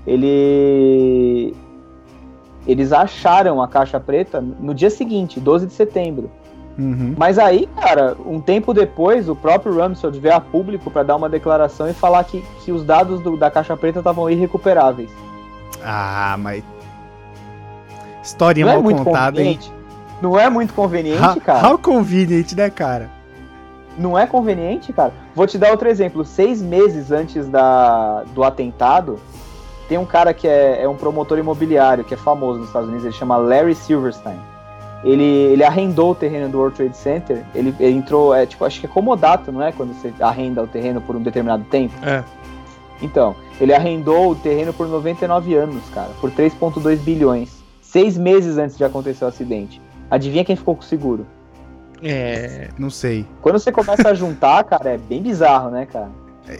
Ele 0.06 1.56
eles 2.66 2.92
acharam 2.92 3.62
a 3.62 3.66
caixa 3.66 3.98
preta 3.98 4.38
no 4.60 4.74
dia 4.74 4.90
seguinte, 4.90 5.40
12 5.40 5.66
de 5.68 5.72
setembro. 5.72 6.30
Uhum. 6.78 7.14
Mas 7.16 7.38
aí, 7.38 7.66
cara, 7.80 8.14
um 8.26 8.38
tempo 8.38 8.74
depois, 8.74 9.30
o 9.30 9.34
próprio 9.34 9.82
Rumsfeld 9.82 10.20
veio 10.20 10.34
a 10.34 10.40
público 10.40 10.90
para 10.90 11.04
dar 11.04 11.16
uma 11.16 11.26
declaração 11.30 11.88
e 11.88 11.94
falar 11.94 12.22
que, 12.24 12.44
que 12.62 12.70
os 12.70 12.84
dados 12.84 13.18
do- 13.22 13.38
da 13.38 13.50
caixa 13.50 13.74
preta 13.74 14.00
estavam 14.00 14.28
irrecuperáveis. 14.28 15.08
Ah, 15.82 16.36
mas. 16.38 16.62
Historinha 18.22 18.66
não 18.66 18.72
é 18.72 18.74
mal 18.76 18.82
muito 18.82 19.04
contada, 19.04 19.40
hein? 19.42 19.58
Não 20.20 20.38
é 20.38 20.50
muito 20.50 20.74
conveniente, 20.74 21.22
How, 21.22 21.40
cara. 21.40 21.66
how 21.66 21.78
convenient, 21.78 22.52
né, 22.52 22.68
cara? 22.68 23.08
Não 23.98 24.18
é 24.18 24.26
conveniente, 24.26 24.92
cara. 24.92 25.12
Vou 25.34 25.46
te 25.46 25.56
dar 25.58 25.70
outro 25.70 25.88
exemplo. 25.88 26.24
Seis 26.24 26.60
meses 26.60 27.10
antes 27.10 27.48
da, 27.48 28.24
do 28.34 28.44
atentado, 28.44 29.18
tem 29.88 29.98
um 29.98 30.04
cara 30.04 30.34
que 30.34 30.48
é, 30.48 30.82
é 30.82 30.88
um 30.88 30.96
promotor 30.96 31.38
imobiliário, 31.38 32.04
que 32.04 32.14
é 32.14 32.16
famoso 32.16 32.58
nos 32.58 32.68
Estados 32.68 32.88
Unidos, 32.88 33.06
ele 33.06 33.14
chama 33.14 33.36
Larry 33.36 33.74
Silverstein. 33.74 34.38
Ele, 35.04 35.24
ele 35.24 35.62
arrendou 35.62 36.12
o 36.12 36.14
terreno 36.14 36.48
do 36.48 36.58
World 36.58 36.76
Trade 36.76 36.96
Center, 36.96 37.44
ele, 37.54 37.74
ele 37.78 37.96
entrou, 37.96 38.34
é 38.34 38.44
tipo, 38.44 38.64
acho 38.64 38.80
que 38.80 38.86
é 38.86 38.88
comodato, 38.88 39.52
não 39.52 39.62
é? 39.62 39.70
Quando 39.70 39.94
você 39.94 40.12
arrenda 40.20 40.62
o 40.62 40.66
terreno 40.66 41.00
por 41.00 41.14
um 41.14 41.22
determinado 41.22 41.64
tempo. 41.64 41.94
É. 42.04 42.24
Então, 43.00 43.36
ele 43.60 43.74
arrendou 43.74 44.30
o 44.30 44.34
terreno 44.34 44.72
por 44.72 44.88
99 44.88 45.54
anos, 45.54 45.82
cara, 45.94 46.10
por 46.20 46.30
3,2 46.30 46.96
bilhões. 46.98 47.62
Seis 47.80 48.18
meses 48.18 48.58
antes 48.58 48.76
de 48.76 48.84
acontecer 48.84 49.24
o 49.24 49.28
acidente. 49.28 49.80
Adivinha 50.10 50.44
quem 50.44 50.56
ficou 50.56 50.74
com 50.74 50.82
o 50.82 50.84
seguro? 50.84 51.26
É. 52.02 52.68
Não 52.78 52.90
sei. 52.90 53.26
Quando 53.40 53.58
você 53.58 53.72
começa 53.72 54.08
a 54.08 54.14
juntar, 54.14 54.64
cara, 54.64 54.90
é 54.90 54.98
bem 54.98 55.22
bizarro, 55.22 55.70
né, 55.70 55.86
cara? 55.86 56.10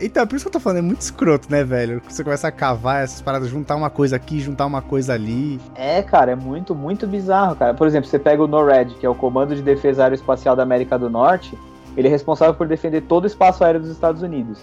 Então, 0.03 0.23
é 0.23 0.27
por 0.27 0.35
isso 0.35 0.45
que 0.45 0.49
eu 0.49 0.53
tô 0.53 0.61
falando, 0.61 0.79
é 0.79 0.83
muito 0.83 1.01
escroto, 1.01 1.47
né, 1.51 1.63
velho? 1.63 2.03
Você 2.09 2.25
começa 2.25 2.49
a 2.49 2.51
cavar 2.51 3.05
essas 3.05 3.23
paradas, 3.23 3.49
juntar 3.49 3.77
uma 3.77 3.89
coisa 3.89 4.17
aqui, 4.17 4.41
juntar 4.41 4.67
uma 4.67 4.83
coisa 4.83 5.15
ali. 5.15 5.61
É, 5.77 6.03
cara, 6.03 6.33
é 6.33 6.35
muito, 6.35 6.75
muito 6.75 7.07
bizarro, 7.07 7.55
cara. 7.55 7.73
Por 7.73 7.87
exemplo, 7.87 8.09
você 8.09 8.19
pega 8.19 8.43
o 8.43 8.49
NORAD, 8.49 8.95
que 8.97 9.07
é 9.07 9.09
o 9.09 9.15
Comando 9.15 9.55
de 9.55 9.63
Defesa 9.63 10.03
Aeroespacial 10.03 10.57
da 10.57 10.65
América 10.65 10.99
do 10.99 11.09
Norte, 11.09 11.57
ele 11.97 12.09
é 12.09 12.11
responsável 12.11 12.55
por 12.55 12.67
defender 12.67 13.03
todo 13.03 13.25
o 13.25 13.27
espaço 13.29 13.63
aéreo 13.63 13.81
dos 13.81 13.91
Estados 13.91 14.23
Unidos. 14.23 14.59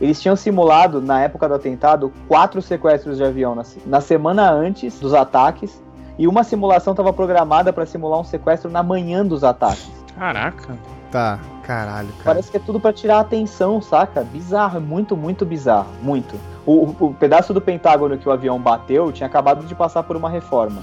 Eles 0.00 0.20
tinham 0.20 0.36
simulado, 0.36 1.02
na 1.02 1.20
época 1.20 1.48
do 1.48 1.54
atentado, 1.54 2.12
quatro 2.26 2.62
sequestros 2.62 3.18
de 3.18 3.24
avião 3.24 3.54
na, 3.54 3.64
na 3.84 4.00
semana 4.00 4.50
antes 4.50 4.98
dos 5.00 5.12
ataques, 5.12 5.82
e 6.16 6.28
uma 6.28 6.44
simulação 6.44 6.92
estava 6.92 7.12
programada 7.12 7.72
para 7.72 7.84
simular 7.84 8.20
um 8.20 8.24
sequestro 8.24 8.70
na 8.70 8.82
manhã 8.82 9.26
dos 9.26 9.42
ataques. 9.42 9.99
Caraca. 10.18 10.76
Tá, 11.10 11.40
caralho, 11.64 12.08
cara. 12.08 12.22
Parece 12.24 12.50
que 12.50 12.56
é 12.56 12.60
tudo 12.60 12.78
pra 12.78 12.92
tirar 12.92 13.16
a 13.16 13.20
atenção, 13.20 13.80
saca? 13.82 14.22
Bizarro, 14.22 14.76
é 14.76 14.80
muito, 14.80 15.16
muito 15.16 15.44
bizarro, 15.44 15.88
muito. 16.02 16.36
O, 16.64 16.86
o- 16.86 16.96
o 17.08 17.14
pedaço 17.14 17.52
do 17.52 17.60
Pentágono 17.60 18.16
que 18.16 18.28
o 18.28 18.32
avião 18.32 18.60
bateu 18.60 19.10
tinha 19.10 19.26
acabado 19.26 19.66
de 19.66 19.74
passar 19.74 20.02
por 20.04 20.16
uma 20.16 20.28
reforma. 20.30 20.82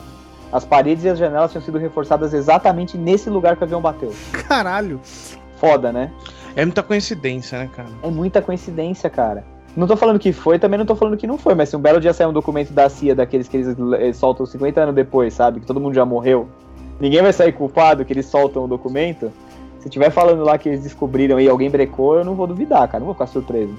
As 0.52 0.66
paredes 0.66 1.04
e 1.06 1.10
as 1.10 1.18
janelas 1.18 1.52
tinham 1.52 1.64
sido 1.64 1.78
reforçadas 1.78 2.34
exatamente 2.34 2.98
nesse 2.98 3.30
lugar 3.30 3.56
que 3.56 3.64
o 3.64 3.66
avião 3.66 3.82
bateu. 3.82 4.14
Caralho. 4.48 5.00
Foda, 5.58 5.92
né? 5.92 6.12
É 6.56 6.66
muita 6.66 6.84
coincidência, 6.84 7.60
né, 7.60 7.70
cara? 7.74 7.90
É 8.04 8.10
muita 8.10 8.42
coincidência, 8.42 9.10
cara. 9.10 9.46
Não 9.76 9.86
tô 9.86 9.96
falando 9.96 10.18
que 10.20 10.34
foi, 10.34 10.58
também 10.58 10.78
não 10.80 10.86
tô 10.86 10.96
falando 10.96 11.16
que 11.18 11.28
não 11.28 11.38
foi, 11.38 11.54
mas 11.54 11.70
se 11.70 11.76
um 11.76 11.80
belo 11.80 12.00
dia 12.00 12.12
sair 12.14 12.26
um 12.28 12.34
documento 12.34 12.74
da 12.74 12.90
CIA, 12.90 13.14
daqueles 13.14 13.48
que 13.48 13.58
eles 13.58 14.18
soltam 14.18 14.46
50 14.46 14.82
anos 14.82 14.96
depois, 14.96 15.34
sabe? 15.36 15.60
Que 15.60 15.66
todo 15.68 15.80
mundo 15.80 15.94
já 15.94 16.04
morreu. 16.04 16.48
Ninguém 17.00 17.22
vai 17.22 17.34
sair 17.34 17.52
culpado 17.52 18.04
que 18.04 18.14
eles 18.14 18.26
soltam 18.26 18.66
o 18.66 18.68
documento. 18.68 19.32
Se 19.80 19.90
tiver 19.90 20.10
falando 20.10 20.44
lá 20.44 20.58
que 20.58 20.68
eles 20.68 20.82
descobriram 20.82 21.40
e 21.40 21.48
alguém 21.48 21.70
brecou, 21.70 22.16
eu 22.16 22.26
não 22.26 22.36
vou 22.36 22.48
duvidar, 22.48 22.88
cara. 22.88 23.00
Não 23.00 23.06
vou 23.06 23.14
ficar 23.14 23.28
surpreso. 23.28 23.74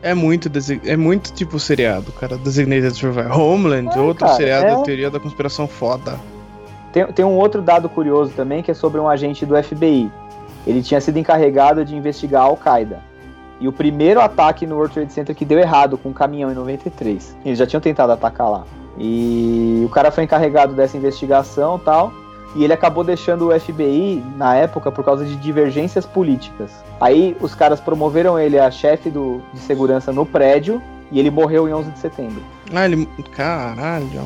É 0.00 0.14
muito, 0.14 0.50
é 0.84 0.96
muito 0.96 1.32
tipo 1.32 1.58
seriado, 1.58 2.12
cara. 2.12 2.36
Designated 2.38 2.94
Survivor. 2.94 3.36
Homeland, 3.38 3.88
É, 3.96 4.00
outro 4.00 4.26
cara, 4.26 4.36
seriado 4.36 4.80
é. 4.80 4.84
teoria 4.84 5.10
da 5.10 5.18
conspiração 5.18 5.66
foda. 5.66 6.18
Tem, 6.92 7.04
tem 7.06 7.24
um 7.24 7.36
outro 7.36 7.60
dado 7.60 7.88
curioso 7.88 8.32
também, 8.34 8.62
que 8.62 8.70
é 8.70 8.74
sobre 8.74 9.00
um 9.00 9.08
agente 9.08 9.44
do 9.44 9.60
FBI. 9.60 10.10
Ele 10.66 10.82
tinha 10.82 11.00
sido 11.00 11.18
encarregado 11.18 11.84
de 11.84 11.96
investigar 11.96 12.42
a 12.42 12.44
Al-Qaeda. 12.44 13.00
E 13.60 13.66
o 13.66 13.72
primeiro 13.72 14.20
ataque 14.20 14.66
no 14.66 14.76
World 14.76 14.94
Trade 14.94 15.12
Center 15.12 15.34
que 15.34 15.44
deu 15.44 15.58
errado 15.58 15.98
com 15.98 16.10
um 16.10 16.12
caminhão 16.12 16.50
em 16.50 16.54
93. 16.54 17.36
Eles 17.44 17.58
já 17.58 17.66
tinham 17.66 17.80
tentado 17.80 18.12
atacar 18.12 18.48
lá. 18.48 18.64
E 18.96 19.82
o 19.84 19.88
cara 19.88 20.10
foi 20.10 20.24
encarregado 20.24 20.74
dessa 20.74 20.96
investigação 20.96 21.76
e 21.76 21.80
tal. 21.80 22.12
E 22.56 22.64
ele 22.64 22.72
acabou 22.72 23.04
deixando 23.04 23.48
o 23.48 23.60
FBI 23.60 24.22
na 24.36 24.54
época 24.56 24.90
por 24.90 25.04
causa 25.04 25.24
de 25.24 25.36
divergências 25.36 26.06
políticas. 26.06 26.70
Aí 27.00 27.36
os 27.40 27.54
caras 27.54 27.80
promoveram 27.80 28.38
ele 28.38 28.58
a 28.58 28.70
chefe 28.70 29.10
do, 29.10 29.40
de 29.52 29.60
segurança 29.60 30.12
no 30.12 30.24
prédio 30.26 30.80
e 31.12 31.18
ele 31.18 31.30
morreu 31.30 31.68
em 31.68 31.72
11 31.74 31.90
de 31.90 31.98
setembro, 31.98 32.42
Ah, 32.74 32.84
ele. 32.86 33.08
Caralho. 33.34 34.22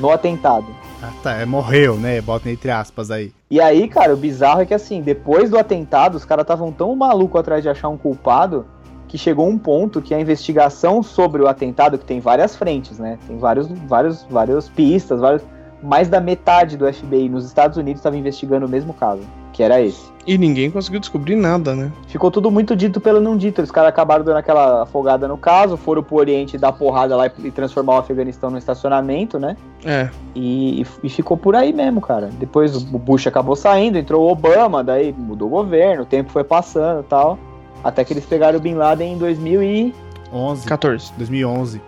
no 0.00 0.10
atentado. 0.10 0.66
Ah, 1.02 1.10
tá, 1.22 1.32
é, 1.34 1.44
morreu, 1.44 1.96
né? 1.96 2.20
Bota 2.20 2.50
entre 2.50 2.70
aspas 2.70 3.10
aí. 3.10 3.32
E 3.50 3.60
aí, 3.60 3.86
cara, 3.88 4.14
o 4.14 4.16
bizarro 4.16 4.62
é 4.62 4.66
que 4.66 4.72
assim, 4.74 5.02
depois 5.02 5.50
do 5.50 5.58
atentado, 5.58 6.14
os 6.16 6.24
caras 6.24 6.44
estavam 6.44 6.72
tão 6.72 6.94
maluco 6.96 7.36
atrás 7.38 7.62
de 7.62 7.68
achar 7.68 7.88
um 7.88 7.96
culpado 7.96 8.64
que 9.06 9.18
chegou 9.18 9.46
um 9.46 9.58
ponto 9.58 10.00
que 10.02 10.14
a 10.14 10.20
investigação 10.20 11.02
sobre 11.02 11.42
o 11.42 11.46
atentado, 11.46 11.98
que 11.98 12.04
tem 12.04 12.18
várias 12.20 12.56
frentes, 12.56 12.98
né? 12.98 13.18
Tem 13.28 13.38
vários, 13.38 13.68
vários, 13.86 14.24
várias 14.30 14.68
pistas, 14.68 15.20
vários. 15.20 15.42
Mais 15.84 16.08
da 16.08 16.18
metade 16.18 16.78
do 16.78 16.90
FBI 16.90 17.28
nos 17.28 17.44
Estados 17.44 17.76
Unidos 17.76 18.00
estava 18.00 18.16
investigando 18.16 18.64
o 18.64 18.68
mesmo 18.68 18.94
caso, 18.94 19.20
que 19.52 19.62
era 19.62 19.82
esse. 19.82 20.12
E 20.26 20.38
ninguém 20.38 20.70
conseguiu 20.70 20.98
descobrir 20.98 21.36
nada, 21.36 21.74
né? 21.74 21.92
Ficou 22.06 22.30
tudo 22.30 22.50
muito 22.50 22.74
dito 22.74 22.98
pelo 23.02 23.20
não 23.20 23.36
dito. 23.36 23.60
Os 23.60 23.70
caras 23.70 23.90
acabaram 23.90 24.24
dando 24.24 24.38
aquela 24.38 24.84
afogada 24.84 25.28
no 25.28 25.36
caso, 25.36 25.76
foram 25.76 26.02
pro 26.02 26.16
Oriente 26.16 26.56
dar 26.56 26.72
porrada 26.72 27.14
lá 27.14 27.26
e 27.26 27.50
transformar 27.50 27.96
o 27.96 27.98
Afeganistão 27.98 28.48
num 28.50 28.56
estacionamento, 28.56 29.38
né? 29.38 29.58
É. 29.84 30.08
E, 30.34 30.86
e- 31.02 31.08
ficou 31.10 31.36
por 31.36 31.54
aí 31.54 31.70
mesmo, 31.74 32.00
cara. 32.00 32.30
Depois 32.40 32.74
o 32.74 32.80
Bush 32.98 33.26
acabou 33.26 33.54
saindo, 33.54 33.98
entrou 33.98 34.22
o 34.26 34.32
Obama, 34.32 34.82
daí 34.82 35.12
mudou 35.12 35.48
o 35.48 35.50
governo, 35.50 36.04
o 36.04 36.06
tempo 36.06 36.30
foi 36.30 36.42
passando 36.42 37.00
e 37.00 37.04
tal. 37.04 37.38
Até 37.84 38.02
que 38.02 38.14
eles 38.14 38.24
pegaram 38.24 38.58
o 38.58 38.62
Bin 38.62 38.74
Laden 38.76 39.12
em 39.12 39.18
2011. 39.18 39.92
11. 40.32 40.66
14. 40.66 41.12
2011. 41.18 41.80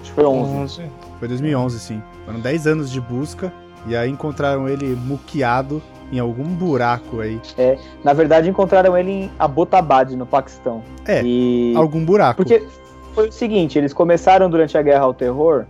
Acho 0.00 0.04
que 0.04 0.10
foi 0.12 0.24
11. 0.24 0.50
11. 0.56 0.82
Foi 1.18 1.28
2011, 1.28 1.78
sim. 1.78 2.02
Foram 2.24 2.40
10 2.40 2.66
anos 2.66 2.90
de 2.90 3.00
busca 3.00 3.52
e 3.86 3.96
aí 3.96 4.10
encontraram 4.10 4.68
ele 4.68 4.94
muqueado 4.94 5.82
em 6.12 6.18
algum 6.18 6.44
buraco 6.44 7.20
aí. 7.20 7.40
Na 8.04 8.12
verdade, 8.12 8.48
encontraram 8.48 8.96
ele 8.96 9.10
em 9.10 9.30
Abbottabad, 9.38 10.14
no 10.14 10.26
Paquistão. 10.26 10.82
É, 11.06 11.22
E... 11.24 11.72
Algum 11.74 12.04
buraco. 12.04 12.36
Porque 12.36 12.62
foi 13.14 13.28
o 13.28 13.32
seguinte, 13.32 13.78
eles 13.78 13.92
começaram 13.92 14.48
durante 14.48 14.76
a 14.76 14.82
guerra 14.82 15.04
ao 15.04 15.14
terror, 15.14 15.64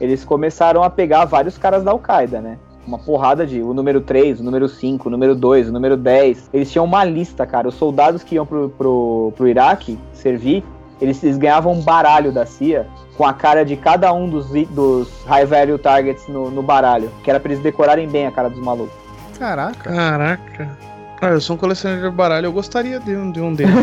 eles 0.00 0.24
começaram 0.24 0.82
a 0.82 0.90
pegar 0.90 1.24
vários 1.24 1.58
caras 1.58 1.84
da 1.84 1.90
Al-Qaeda, 1.90 2.40
né? 2.40 2.58
Uma 2.86 2.98
porrada 2.98 3.46
de 3.46 3.60
o 3.60 3.74
número 3.74 4.00
3, 4.00 4.40
o 4.40 4.42
número 4.42 4.68
5, 4.68 5.08
o 5.08 5.10
número 5.10 5.34
2, 5.36 5.68
o 5.68 5.72
número 5.72 5.96
10. 5.96 6.50
Eles 6.52 6.72
tinham 6.72 6.84
uma 6.84 7.04
lista, 7.04 7.46
cara. 7.46 7.68
Os 7.68 7.74
soldados 7.74 8.22
que 8.24 8.36
iam 8.36 8.46
pro, 8.46 8.70
pro, 8.70 9.32
pro 9.36 9.46
Iraque 9.46 9.98
servir, 10.12 10.64
eles, 11.00 11.22
eles 11.22 11.38
ganhavam 11.38 11.72
um 11.72 11.80
baralho 11.80 12.32
da 12.32 12.44
CIA 12.44 12.86
com 13.16 13.24
a 13.24 13.32
cara 13.32 13.64
de 13.64 13.76
cada 13.76 14.12
um 14.12 14.28
dos, 14.28 14.46
dos 14.70 15.08
high 15.26 15.44
value 15.44 15.78
targets 15.78 16.26
no, 16.28 16.50
no 16.50 16.62
baralho. 16.62 17.10
Que 17.22 17.30
era 17.30 17.38
pra 17.38 17.52
eles 17.52 17.62
decorarem 17.62 18.08
bem 18.08 18.26
a 18.26 18.30
cara 18.30 18.48
dos 18.48 18.60
malucos. 18.60 18.94
Caraca. 19.38 19.92
Caraca. 19.92 20.78
Ah, 21.20 21.28
eu 21.28 21.40
sou 21.40 21.56
um 21.56 21.58
colecionador 21.58 22.10
de 22.10 22.16
baralho, 22.16 22.46
eu 22.46 22.52
gostaria 22.52 22.98
de 22.98 23.14
um, 23.14 23.30
de 23.30 23.40
um 23.40 23.54
deles. 23.54 23.74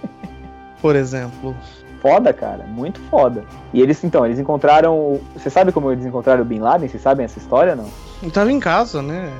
Por 0.80 0.96
exemplo. 0.96 1.54
Foda, 2.00 2.32
cara. 2.32 2.64
Muito 2.64 2.98
foda. 3.10 3.44
E 3.72 3.82
eles, 3.82 4.02
então, 4.02 4.24
eles 4.24 4.38
encontraram. 4.38 5.20
Você 5.34 5.50
sabe 5.50 5.72
como 5.72 5.92
eles 5.92 6.06
encontraram 6.06 6.40
o 6.40 6.44
Bin 6.44 6.60
Laden? 6.60 6.88
Vocês 6.88 7.02
sabem 7.02 7.24
essa 7.24 7.38
história 7.38 7.76
não? 7.76 7.86
Eu 8.22 8.30
tava 8.30 8.50
em 8.50 8.58
casa, 8.58 9.02
né? 9.02 9.30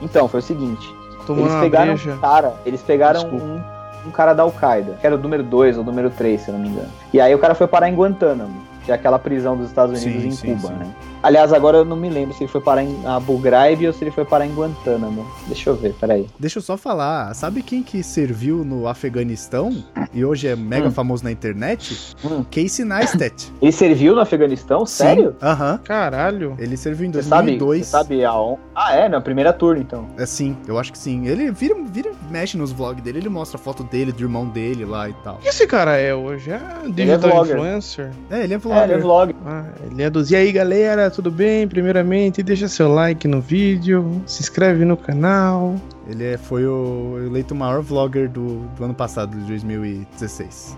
Então, 0.00 0.28
foi 0.28 0.38
o 0.40 0.42
seguinte. 0.42 0.86
Tomando 1.26 1.46
eles 1.46 1.54
uma 1.54 1.62
pegaram 1.62 1.94
um 1.94 2.18
cara, 2.18 2.54
eles 2.64 2.82
pegaram 2.82 3.20
Desculpa. 3.20 3.44
um, 3.44 3.75
um 4.06 4.10
cara 4.10 4.32
da 4.32 4.42
Al-Qaeda, 4.42 4.96
que 5.00 5.06
era 5.06 5.16
o 5.16 5.18
número 5.18 5.42
2 5.42 5.76
ou 5.76 5.82
o 5.82 5.86
número 5.86 6.10
3, 6.10 6.40
se 6.40 6.48
eu 6.48 6.54
não 6.54 6.60
me 6.60 6.68
engano. 6.68 6.88
E 7.12 7.20
aí 7.20 7.34
o 7.34 7.38
cara 7.38 7.54
foi 7.54 7.66
parar 7.66 7.88
em 7.88 7.94
Guantánamo, 7.94 8.62
que 8.84 8.92
é 8.92 8.94
aquela 8.94 9.18
prisão 9.18 9.56
dos 9.56 9.66
Estados 9.66 10.00
Unidos 10.02 10.22
Sim, 10.22 10.28
em 10.28 10.30
sim, 10.30 10.54
Cuba, 10.54 10.68
sim. 10.68 10.74
né? 10.74 10.86
Aliás, 11.22 11.52
agora 11.52 11.78
eu 11.78 11.84
não 11.84 11.96
me 11.96 12.08
lembro 12.08 12.34
se 12.34 12.44
ele 12.44 12.50
foi 12.50 12.60
parar 12.60 12.82
em 12.84 13.04
Abu 13.06 13.36
Ghraib 13.38 13.86
ou 13.86 13.92
se 13.92 14.04
ele 14.04 14.10
foi 14.10 14.24
parar 14.24 14.46
em 14.46 14.54
Guantánamo. 14.54 15.26
Deixa 15.46 15.70
eu 15.70 15.76
ver, 15.76 15.92
peraí. 15.94 16.26
Deixa 16.38 16.58
eu 16.58 16.62
só 16.62 16.76
falar, 16.76 17.34
sabe 17.34 17.62
quem 17.62 17.82
que 17.82 18.02
serviu 18.02 18.64
no 18.64 18.86
Afeganistão 18.86 19.82
e 20.12 20.24
hoje 20.24 20.46
é 20.48 20.54
mega 20.56 20.88
Hum. 20.88 20.92
famoso 20.92 21.24
na 21.24 21.32
internet? 21.32 22.14
Hum. 22.24 22.44
Casey 22.50 22.84
Neistat. 22.84 23.50
Ele 23.60 23.72
serviu 23.72 24.14
no 24.14 24.20
Afeganistão? 24.20 24.84
Sério? 24.86 25.34
Aham. 25.42 25.80
Caralho. 25.82 26.54
Ele 26.58 26.76
serviu 26.76 27.06
em 27.08 27.12
Você 27.12 27.22
sabe, 27.22 27.56
2002. 27.58 27.86
você 27.86 27.90
sabe 27.90 28.24
aonde? 28.24 28.60
Ah, 28.74 28.94
é, 28.94 29.08
na 29.08 29.20
primeira 29.20 29.52
turno, 29.52 29.80
então. 29.80 30.06
É 30.18 30.26
sim, 30.26 30.56
eu 30.68 30.78
acho 30.78 30.92
que 30.92 30.98
sim. 30.98 31.26
Ele 31.26 31.50
vira, 31.50 31.74
vira, 31.90 32.12
mexe 32.30 32.56
nos 32.56 32.70
vlogs 32.72 33.02
dele, 33.02 33.18
ele 33.18 33.28
mostra 33.28 33.58
foto 33.58 33.82
dele, 33.82 34.12
do 34.12 34.22
irmão 34.22 34.46
dele 34.46 34.84
lá 34.84 35.08
e 35.08 35.14
tal. 35.24 35.36
O 35.36 35.38
que 35.38 35.48
esse 35.48 35.66
cara 35.66 35.96
é 35.96 36.14
hoje? 36.14 36.50
É 36.50 36.60
digital 36.90 37.30
vlogger. 37.30 37.56
influencer? 37.56 38.10
É, 38.30 38.44
ele 38.44 38.52
é 38.52 38.56
É, 38.56 38.58
vlogger. 38.58 38.82
ele 38.84 38.92
é 38.92 38.98
vlog. 38.98 39.36
Ah, 39.46 39.64
ele 39.90 40.02
é 40.02 40.10
dos. 40.10 40.30
E 40.30 40.36
aí, 40.36 40.52
galera, 40.52 41.10
tudo 41.16 41.30
bem? 41.30 41.66
Primeiramente, 41.66 42.42
deixa 42.42 42.68
seu 42.68 42.92
like 42.92 43.26
no 43.26 43.40
vídeo, 43.40 44.22
se 44.26 44.42
inscreve 44.42 44.84
no 44.84 44.96
canal. 44.96 45.74
Ele 46.06 46.24
é- 46.34 46.38
foi 46.38 46.66
o 46.66 47.16
eleito 47.26 47.54
maior 47.54 47.80
vlogger 47.82 48.28
do, 48.28 48.58
do 48.76 48.84
ano 48.84 48.94
passado, 48.94 49.36
de 49.36 49.44
2016. 49.46 50.76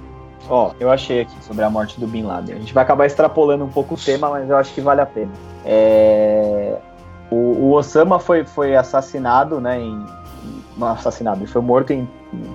Ó, 0.48 0.72
eu 0.80 0.90
achei 0.90 1.20
aqui 1.22 1.34
sobre 1.44 1.62
a 1.64 1.68
morte 1.68 2.00
do 2.00 2.06
Bin 2.06 2.22
Laden. 2.22 2.54
A 2.54 2.58
gente 2.58 2.72
vai 2.72 2.82
acabar 2.84 3.04
extrapolando 3.04 3.64
um 3.64 3.68
pouco 3.68 3.94
o 3.94 3.98
tema, 3.98 4.30
mas 4.30 4.48
eu 4.48 4.56
acho 4.56 4.72
que 4.72 4.80
vale 4.80 5.00
a 5.00 5.06
pena. 5.06 5.30
É, 5.64 6.78
O, 7.30 7.36
o 7.36 7.72
Osama 7.72 8.18
foi, 8.18 8.44
foi 8.44 8.74
assassinado, 8.74 9.60
né, 9.60 9.78
em... 9.78 10.06
Não, 10.78 10.88
assassinado, 10.88 11.40
ele 11.40 11.46
foi 11.46 11.60
morto 11.60 11.92
em 11.92 12.08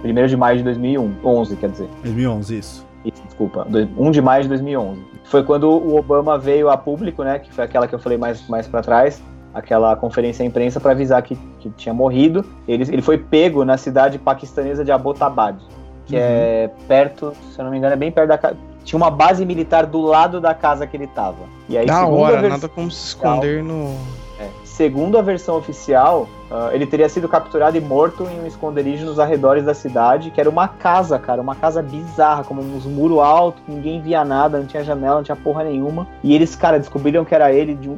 1 0.04 0.28
de 0.28 0.36
maio 0.38 0.58
de 0.58 0.64
2001, 0.64 1.14
11, 1.24 1.56
quer 1.58 1.70
dizer. 1.70 1.90
2011, 2.02 2.58
isso. 2.58 2.93
Isso, 3.06 3.22
desculpa, 3.26 3.68
1 3.98 4.12
de 4.12 4.22
maio 4.22 4.44
de 4.44 4.50
2011. 4.50 5.02
Foi 5.26 5.44
quando 5.44 5.70
o 5.70 5.98
Obama 5.98 6.38
veio 6.38 6.70
a 6.70 6.78
público, 6.78 7.24
né, 7.24 7.40
que 7.40 7.52
foi 7.54 7.64
aquela 7.64 7.88
que 7.88 7.96
eu 7.96 8.00
falei 8.00 8.18
mais, 8.18 8.48
mais 8.48 8.68
para 8.68 8.82
trás, 8.82 9.22
aquela 9.54 9.96
conferência 9.96 10.44
à 10.44 10.46
imprensa 10.46 10.80
para 10.80 10.92
avisar 10.92 11.22
que, 11.22 11.36
que 11.60 11.70
tinha 11.72 11.94
morrido. 11.94 12.46
Ele, 12.68 12.84
ele 12.92 13.02
foi 13.02 13.18
pego 13.18 13.64
na 13.66 13.78
cidade 13.78 14.18
paquistanesa 14.18 14.84
de 14.86 14.92
Abbottabad, 14.92 15.58
que 16.06 16.16
Uhum. 16.16 16.22
é 16.22 16.70
perto, 16.88 17.34
se 17.52 17.60
eu 17.60 17.66
não 17.66 17.72
me 17.72 17.78
engano, 17.78 17.94
é 17.94 17.98
bem 17.98 18.12
perto 18.12 18.30
da 18.30 18.38
casa. 18.38 18.58
Tinha 18.84 18.98
uma 18.98 19.10
base 19.12 19.46
militar 19.46 19.86
do 19.86 20.02
lado 20.02 20.42
da 20.42 20.54
casa 20.54 20.86
que 20.86 20.98
ele 20.98 21.08
tava. 21.08 21.38
E 21.70 21.78
aí, 21.78 21.86
da 21.86 22.06
hora, 22.06 22.42
vers- 22.42 22.52
nada 22.54 22.68
como 22.68 22.92
se 22.92 23.08
esconder 23.08 23.64
no. 23.64 23.96
Segundo 24.76 25.18
a 25.18 25.22
versão 25.22 25.56
oficial, 25.56 26.28
ah, 26.50 26.70
ele 26.74 26.86
teria 26.86 27.08
sido 27.08 27.28
capturado 27.28 27.78
e 27.78 27.82
morto 27.82 28.24
em 28.24 28.42
um 28.42 28.48
esconderijo 28.48 29.06
nos 29.06 29.20
arredores 29.20 29.64
da 29.64 29.74
cidade, 29.74 30.32
que 30.32 30.40
era 30.40 30.50
uma 30.50 30.68
casa, 30.68 31.18
cara, 31.20 31.42
uma 31.42 31.56
casa 31.56 31.82
bizarra, 31.82 32.44
como 32.44 32.62
uns 32.62 32.86
muros 32.86 33.20
altos, 33.20 33.62
ninguém 33.68 34.02
via 34.02 34.26
nada, 34.26 34.58
não 34.58 34.66
tinha 34.66 34.84
janela, 34.84 35.18
não 35.18 35.24
tinha 35.24 35.36
porra 35.36 35.64
nenhuma. 35.64 36.08
E 36.24 36.34
eles, 36.34 36.56
cara, 36.56 36.80
descobriram 36.80 37.24
que 37.24 37.34
era 37.34 37.52
ele 37.52 37.76
de 37.76 37.90
um. 37.90 37.98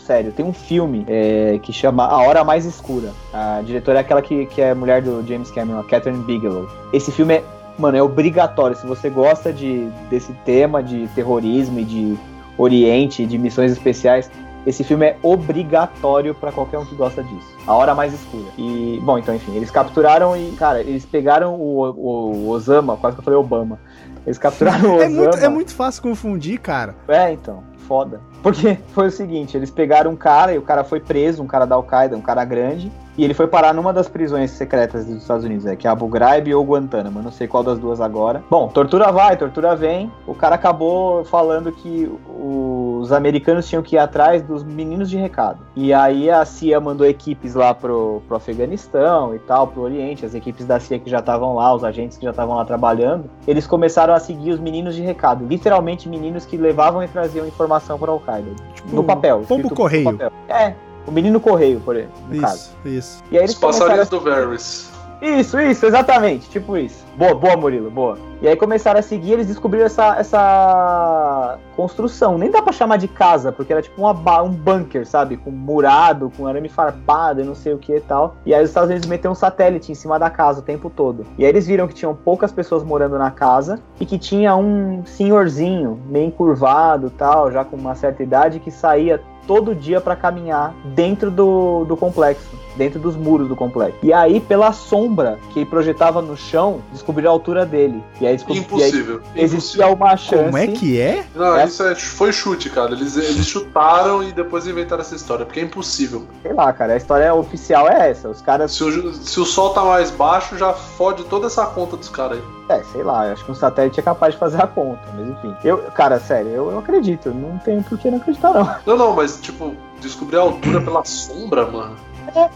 Sério, 0.00 0.30
tem 0.30 0.44
um 0.44 0.52
filme 0.52 1.04
é, 1.08 1.58
que 1.60 1.72
chama 1.72 2.06
A 2.06 2.18
Hora 2.18 2.44
Mais 2.44 2.64
Escura. 2.64 3.10
A 3.32 3.60
diretora 3.64 3.98
é 3.98 4.00
aquela 4.02 4.22
que, 4.22 4.46
que 4.46 4.62
é 4.62 4.72
mulher 4.72 5.02
do 5.02 5.26
James 5.26 5.50
Cameron, 5.50 5.80
a 5.80 5.84
Catherine 5.84 6.22
Bigelow. 6.22 6.68
Esse 6.92 7.10
filme 7.10 7.34
é, 7.34 7.44
mano, 7.76 7.96
é 7.96 8.02
obrigatório. 8.02 8.76
Se 8.76 8.86
você 8.86 9.10
gosta 9.10 9.52
de, 9.52 9.88
desse 10.08 10.32
tema 10.44 10.80
de 10.80 11.08
terrorismo 11.08 11.80
e 11.80 11.84
de 11.84 12.16
Oriente, 12.58 13.26
de 13.26 13.36
missões 13.36 13.72
especiais, 13.72 14.30
esse 14.66 14.82
filme 14.82 15.06
é 15.06 15.16
obrigatório 15.22 16.34
pra 16.34 16.50
qualquer 16.52 16.78
um 16.78 16.84
que 16.84 16.94
gosta 16.96 17.22
disso. 17.22 17.46
A 17.66 17.72
Hora 17.74 17.94
Mais 17.94 18.12
Escura. 18.12 18.46
E, 18.58 19.00
bom, 19.02 19.16
então, 19.18 19.34
enfim, 19.34 19.54
eles 19.54 19.70
capturaram 19.70 20.36
e, 20.36 20.50
cara, 20.52 20.80
eles 20.80 21.06
pegaram 21.06 21.54
o, 21.54 21.84
o, 21.84 22.32
o 22.32 22.48
Osama, 22.48 22.96
quase 22.96 23.14
que 23.16 23.20
eu 23.20 23.24
falei 23.24 23.38
Obama. 23.38 23.78
Eles 24.26 24.38
capturaram 24.38 24.96
o 24.96 25.00
É 25.00 25.06
Osama. 25.06 25.22
muito, 25.22 25.36
é 25.38 25.48
muito 25.48 25.74
fácil 25.74 26.02
confundir, 26.02 26.58
cara. 26.58 26.96
É, 27.06 27.32
então, 27.32 27.62
foda. 27.86 28.20
Porque 28.46 28.78
foi 28.94 29.08
o 29.08 29.10
seguinte, 29.10 29.56
eles 29.56 29.72
pegaram 29.72 30.12
um 30.12 30.16
cara 30.16 30.54
e 30.54 30.58
o 30.58 30.62
cara 30.62 30.84
foi 30.84 31.00
preso, 31.00 31.42
um 31.42 31.48
cara 31.48 31.66
da 31.66 31.74
Al-Qaeda, 31.74 32.16
um 32.16 32.20
cara 32.20 32.44
grande, 32.44 32.92
e 33.18 33.24
ele 33.24 33.32
foi 33.32 33.46
parar 33.46 33.72
numa 33.72 33.92
das 33.92 34.08
prisões 34.08 34.50
secretas 34.50 35.06
dos 35.06 35.22
Estados 35.22 35.44
Unidos, 35.44 35.64
é, 35.64 35.74
que 35.74 35.86
é 35.86 35.90
Abu 35.90 36.06
Ghraib 36.06 36.54
ou 36.54 36.62
Guantánamo, 36.62 37.18
eu 37.18 37.22
não 37.22 37.32
sei 37.32 37.48
qual 37.48 37.62
das 37.62 37.78
duas 37.78 38.00
agora. 38.00 38.42
Bom, 38.50 38.68
tortura 38.68 39.10
vai, 39.10 39.36
tortura 39.36 39.74
vem. 39.74 40.12
O 40.26 40.34
cara 40.34 40.54
acabou 40.56 41.24
falando 41.24 41.72
que 41.72 42.10
os 42.38 43.10
americanos 43.12 43.66
tinham 43.66 43.82
que 43.82 43.96
ir 43.96 43.98
atrás 43.98 44.42
dos 44.42 44.62
meninos 44.62 45.08
de 45.08 45.16
recado. 45.16 45.60
E 45.74 45.94
aí 45.94 46.28
a 46.28 46.44
CIA 46.44 46.78
mandou 46.78 47.06
equipes 47.06 47.54
lá 47.54 47.72
pro, 47.72 48.20
pro 48.28 48.36
Afeganistão 48.36 49.34
e 49.34 49.38
tal, 49.38 49.66
pro 49.68 49.82
Oriente, 49.82 50.26
as 50.26 50.34
equipes 50.34 50.66
da 50.66 50.78
CIA 50.78 50.98
que 50.98 51.08
já 51.08 51.20
estavam 51.20 51.54
lá, 51.54 51.74
os 51.74 51.84
agentes 51.84 52.18
que 52.18 52.24
já 52.24 52.30
estavam 52.30 52.56
lá 52.56 52.64
trabalhando, 52.66 53.30
eles 53.48 53.66
começaram 53.66 54.12
a 54.12 54.20
seguir 54.20 54.50
os 54.50 54.60
meninos 54.60 54.94
de 54.94 55.02
recado, 55.02 55.46
literalmente 55.46 56.08
meninos 56.08 56.44
que 56.44 56.56
levavam 56.56 57.02
e 57.02 57.08
traziam 57.08 57.46
informação 57.46 57.98
para 57.98 58.12
Al-Qaeda, 58.12 58.35
Tipo, 58.74 58.94
no 58.96 59.04
papel. 59.04 59.44
Pombo 59.46 59.70
correio. 59.74 60.12
no 60.12 60.18
papel. 60.18 60.32
É, 60.48 60.74
o 61.06 61.10
menino 61.10 61.40
correio, 61.40 61.80
por 61.80 61.96
exemplo, 61.96 62.14
no 62.28 62.40
caso. 62.40 62.70
Isso, 62.84 62.88
isso. 62.88 63.24
E 63.30 63.38
aí 63.38 63.44
Os 63.44 63.50
eles 63.50 63.58
começaram 63.58 63.94
a 63.94 63.96
passarinhos 63.96 64.08
do 64.08 64.20
Varys. 64.20 64.95
Isso, 65.20 65.58
isso, 65.58 65.86
exatamente, 65.86 66.48
tipo 66.50 66.76
isso. 66.76 67.04
Boa, 67.16 67.34
boa, 67.34 67.56
Murilo, 67.56 67.90
boa. 67.90 68.18
E 68.42 68.46
aí 68.46 68.54
começaram 68.54 69.00
a 69.00 69.02
seguir, 69.02 69.32
eles 69.32 69.46
descobriram 69.46 69.86
essa, 69.86 70.16
essa 70.16 71.58
construção. 71.74 72.36
Nem 72.36 72.50
dá 72.50 72.60
pra 72.60 72.72
chamar 72.72 72.98
de 72.98 73.08
casa, 73.08 73.50
porque 73.50 73.72
era 73.72 73.80
tipo 73.80 73.98
uma 74.00 74.42
um 74.42 74.50
bunker, 74.50 75.06
sabe? 75.06 75.38
Com 75.38 75.50
murado, 75.50 76.30
com 76.36 76.46
arame 76.46 76.68
farpado 76.68 77.40
e 77.40 77.44
não 77.44 77.54
sei 77.54 77.72
o 77.72 77.78
que 77.78 77.96
e 77.96 78.00
tal. 78.00 78.36
E 78.44 78.54
aí 78.54 78.62
os 78.62 78.68
Estados 78.68 78.90
Unidos 78.90 79.08
meteram 79.08 79.32
um 79.32 79.34
satélite 79.34 79.90
em 79.90 79.94
cima 79.94 80.18
da 80.18 80.28
casa 80.28 80.60
o 80.60 80.62
tempo 80.62 80.90
todo. 80.90 81.24
E 81.38 81.44
aí 81.44 81.50
eles 81.50 81.66
viram 81.66 81.88
que 81.88 81.94
tinham 81.94 82.14
poucas 82.14 82.52
pessoas 82.52 82.84
morando 82.84 83.16
na 83.16 83.30
casa 83.30 83.80
e 83.98 84.04
que 84.04 84.18
tinha 84.18 84.54
um 84.54 85.02
senhorzinho, 85.06 85.98
meio 86.06 86.26
encurvado 86.26 87.08
tal, 87.08 87.50
já 87.50 87.64
com 87.64 87.76
uma 87.76 87.94
certa 87.94 88.22
idade, 88.22 88.60
que 88.60 88.70
saía 88.70 89.22
todo 89.46 89.74
dia 89.74 90.00
pra 90.00 90.16
caminhar 90.16 90.74
dentro 90.84 91.30
do, 91.30 91.84
do 91.84 91.96
complexo, 91.96 92.46
dentro 92.76 92.98
dos 92.98 93.16
muros 93.16 93.48
do 93.48 93.56
complexo. 93.56 93.98
E 94.02 94.12
aí, 94.12 94.40
pela 94.40 94.72
sombra 94.72 95.38
que 95.52 95.60
ele 95.60 95.66
projetava 95.66 96.20
no 96.20 96.36
chão, 96.36 96.80
descobriram 96.92 97.30
a 97.30 97.32
altura 97.34 97.64
dele. 97.64 98.02
E 98.20 98.26
aí, 98.26 98.34
descob... 98.36 98.54
e 98.54 98.58
aí 98.58 98.64
Impossível. 98.64 99.20
existia 99.34 99.86
uma 99.88 100.16
chance. 100.16 100.44
Como 100.44 100.56
é 100.58 100.66
que 100.66 101.00
é? 101.00 101.24
Não, 101.34 101.56
É. 101.56 101.64
isso 101.64 101.82
é- 101.82 101.94
foi 101.94 102.32
chute, 102.32 102.68
cara. 102.70 102.92
Eles, 102.92 103.16
eles 103.16 103.46
chutaram 103.46 104.22
e 104.22 104.32
depois 104.32 104.66
inventaram 104.66 105.00
essa 105.02 105.14
história, 105.14 105.44
porque 105.46 105.60
é 105.60 105.62
impossível. 105.62 106.24
Sei 106.42 106.52
lá, 106.52 106.72
cara, 106.72 106.94
a 106.94 106.96
história 106.96 107.32
oficial 107.34 107.88
é 107.88 108.10
essa. 108.10 108.28
Os 108.28 108.40
caras. 108.42 108.72
Se 108.72 108.84
o, 108.84 109.12
se 109.14 109.40
o 109.40 109.44
sol 109.44 109.70
tá 109.70 109.84
mais 109.84 110.10
baixo, 110.10 110.56
já 110.58 110.72
fode 110.72 111.24
toda 111.24 111.46
essa 111.46 111.64
conta 111.66 111.96
dos 111.96 112.08
caras 112.08 112.38
aí. 112.38 112.55
É, 112.68 112.82
sei 112.82 113.02
lá, 113.04 113.30
acho 113.32 113.44
que 113.44 113.52
um 113.52 113.54
satélite 113.54 114.00
é 114.00 114.02
capaz 114.02 114.34
de 114.34 114.40
fazer 114.40 114.60
a 114.60 114.66
conta, 114.66 115.00
mas 115.16 115.28
enfim. 115.28 115.54
Eu, 115.62 115.78
cara, 115.94 116.18
sério, 116.18 116.50
eu, 116.50 116.70
eu 116.72 116.78
acredito. 116.80 117.30
Não 117.30 117.58
tem 117.58 117.80
por 117.82 117.96
que 117.96 118.10
não 118.10 118.18
acreditar, 118.18 118.52
não. 118.52 118.76
Não, 118.84 118.96
não, 118.96 119.14
mas 119.14 119.40
tipo, 119.40 119.72
descobrir 120.00 120.36
a 120.38 120.40
altura 120.40 120.80
pela 120.80 121.04
sombra, 121.04 121.64
mano. 121.66 121.94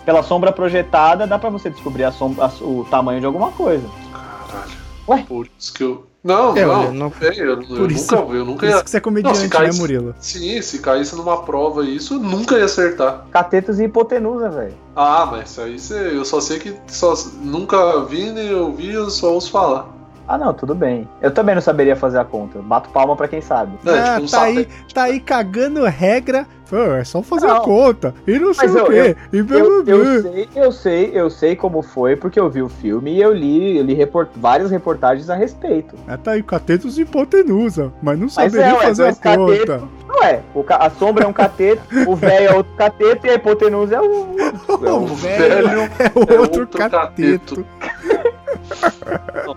Pela 0.04 0.22
sombra 0.24 0.50
projetada, 0.52 1.26
dá 1.28 1.38
pra 1.38 1.48
você 1.48 1.70
descobrir 1.70 2.02
a 2.04 2.10
sombra, 2.12 2.46
a- 2.46 2.64
o 2.64 2.84
tamanho 2.90 3.20
de 3.20 3.26
alguma 3.26 3.52
coisa. 3.52 3.88
Caralho. 4.12 4.72
Ué? 5.08 5.24
Por 5.28 5.48
isso 5.58 5.72
que 5.72 5.84
eu. 5.84 6.06
Não, 6.22 6.54
É, 6.54 6.66
não. 6.66 6.80
olha, 6.80 6.90
não- 6.90 7.12
é, 7.22 7.28
eu, 7.40 7.46
eu 7.62 7.66
Por 7.66 7.90
isso- 7.90 8.14
nunca, 8.14 8.34
eu 8.34 8.44
nunca 8.44 8.58
Por 8.60 8.66
ia. 8.68 8.74
isso 8.74 8.84
que 8.84 8.90
você 8.90 8.96
é 8.98 9.00
comediante, 9.00 9.38
Não, 9.38 9.42
se 9.46 9.48
né, 9.50 9.56
caísse- 9.58 9.78
Murilo? 9.80 10.14
Sim, 10.20 10.60
se 10.60 10.78
caísse 10.80 11.16
numa 11.16 11.42
prova 11.44 11.82
isso, 11.82 12.14
eu 12.14 12.18
nunca 12.18 12.58
ia 12.58 12.66
acertar. 12.66 13.24
Catetos 13.30 13.80
e 13.80 13.84
hipotenusa, 13.84 14.50
velho. 14.50 14.74
Ah, 14.94 15.26
mas 15.30 15.50
isso 15.50 15.60
aí 15.62 15.78
você, 15.78 15.94
eu 16.14 16.24
só 16.26 16.38
sei 16.42 16.58
que 16.58 16.74
só, 16.88 17.14
nunca 17.40 18.00
vi 18.04 18.30
nem 18.30 18.52
ouvi, 18.54 18.90
eu 18.92 19.08
só 19.08 19.32
ouço 19.32 19.50
falar. 19.50 19.86
Ah, 20.32 20.38
não, 20.38 20.54
tudo 20.54 20.76
bem. 20.76 21.08
Eu 21.20 21.32
também 21.32 21.56
não 21.56 21.62
saberia 21.62 21.96
fazer 21.96 22.18
a 22.20 22.24
conta. 22.24 22.60
Bato 22.60 22.88
palma 22.90 23.16
pra 23.16 23.26
quem 23.26 23.40
sabe. 23.40 23.72
É, 23.84 23.90
ah, 23.90 24.14
tipo 24.14 24.26
um 24.26 24.26
tá, 24.30 24.42
aí, 24.42 24.54
satélite. 24.58 24.94
tá 24.94 25.02
aí 25.02 25.18
cagando 25.20 25.84
regra. 25.86 26.46
Pô, 26.68 26.76
é 26.76 27.02
só 27.02 27.20
fazer 27.20 27.46
a 27.48 27.54
Não. 27.54 27.62
conta. 27.62 28.14
E 28.24 28.38
não 28.38 28.54
sei 28.54 28.68
Mas 28.68 28.76
o 28.76 28.78
eu- 28.78 28.86
quê. 28.86 29.16
E 29.32 29.42
blá, 29.42 29.58
Eu, 29.58 29.82
blá, 29.82 29.92
eu 29.92 30.04
blá. 30.04 30.22
sei, 30.30 30.48
eu 30.54 30.70
sei, 30.70 31.10
eu 31.12 31.28
sei 31.28 31.56
como 31.56 31.82
foi, 31.82 32.14
porque 32.14 32.38
eu 32.38 32.48
vi 32.48 32.62
o 32.62 32.68
filme 32.68 33.12
e 33.16 33.20
eu 33.20 33.32
li, 33.34 33.76
eu 33.78 33.82
li 33.82 33.92
report- 33.92 34.30
várias 34.36 34.70
reportagens 34.70 35.28
a 35.28 35.34
respeito. 35.34 35.96
Ah, 36.06 36.16
tá 36.16 36.30
aí, 36.30 36.44
catetos 36.44 36.96
e 36.96 37.02
hipotenusa. 37.02 37.92
Mas 38.00 38.16
não 38.16 38.26
Mas 38.26 38.34
saberia 38.34 38.66
é, 38.66 38.72
ué, 38.74 38.82
fazer 38.84 39.08
a 39.08 39.14
conta. 39.36 39.82
Não 40.06 40.22
é, 40.22 40.40
o 40.54 40.64
a 40.68 40.90
sombra 40.90 41.24
é 41.24 41.26
um 41.26 41.32
cateto, 41.32 41.82
o 42.08 42.14
velho 42.14 42.50
é 42.50 42.54
outro 42.54 42.72
cateto 42.76 43.26
e 43.26 43.30
a 43.30 43.34
hipotenusa 43.34 43.96
é 43.96 44.00
o. 44.00 44.28
É 44.86 44.92
O 44.92 45.02
o 45.02 45.06
velho 45.08 45.68
é 45.98 46.04
é 46.04 46.38
outro 46.38 46.60
outro 46.60 46.68
cateto. 46.68 47.66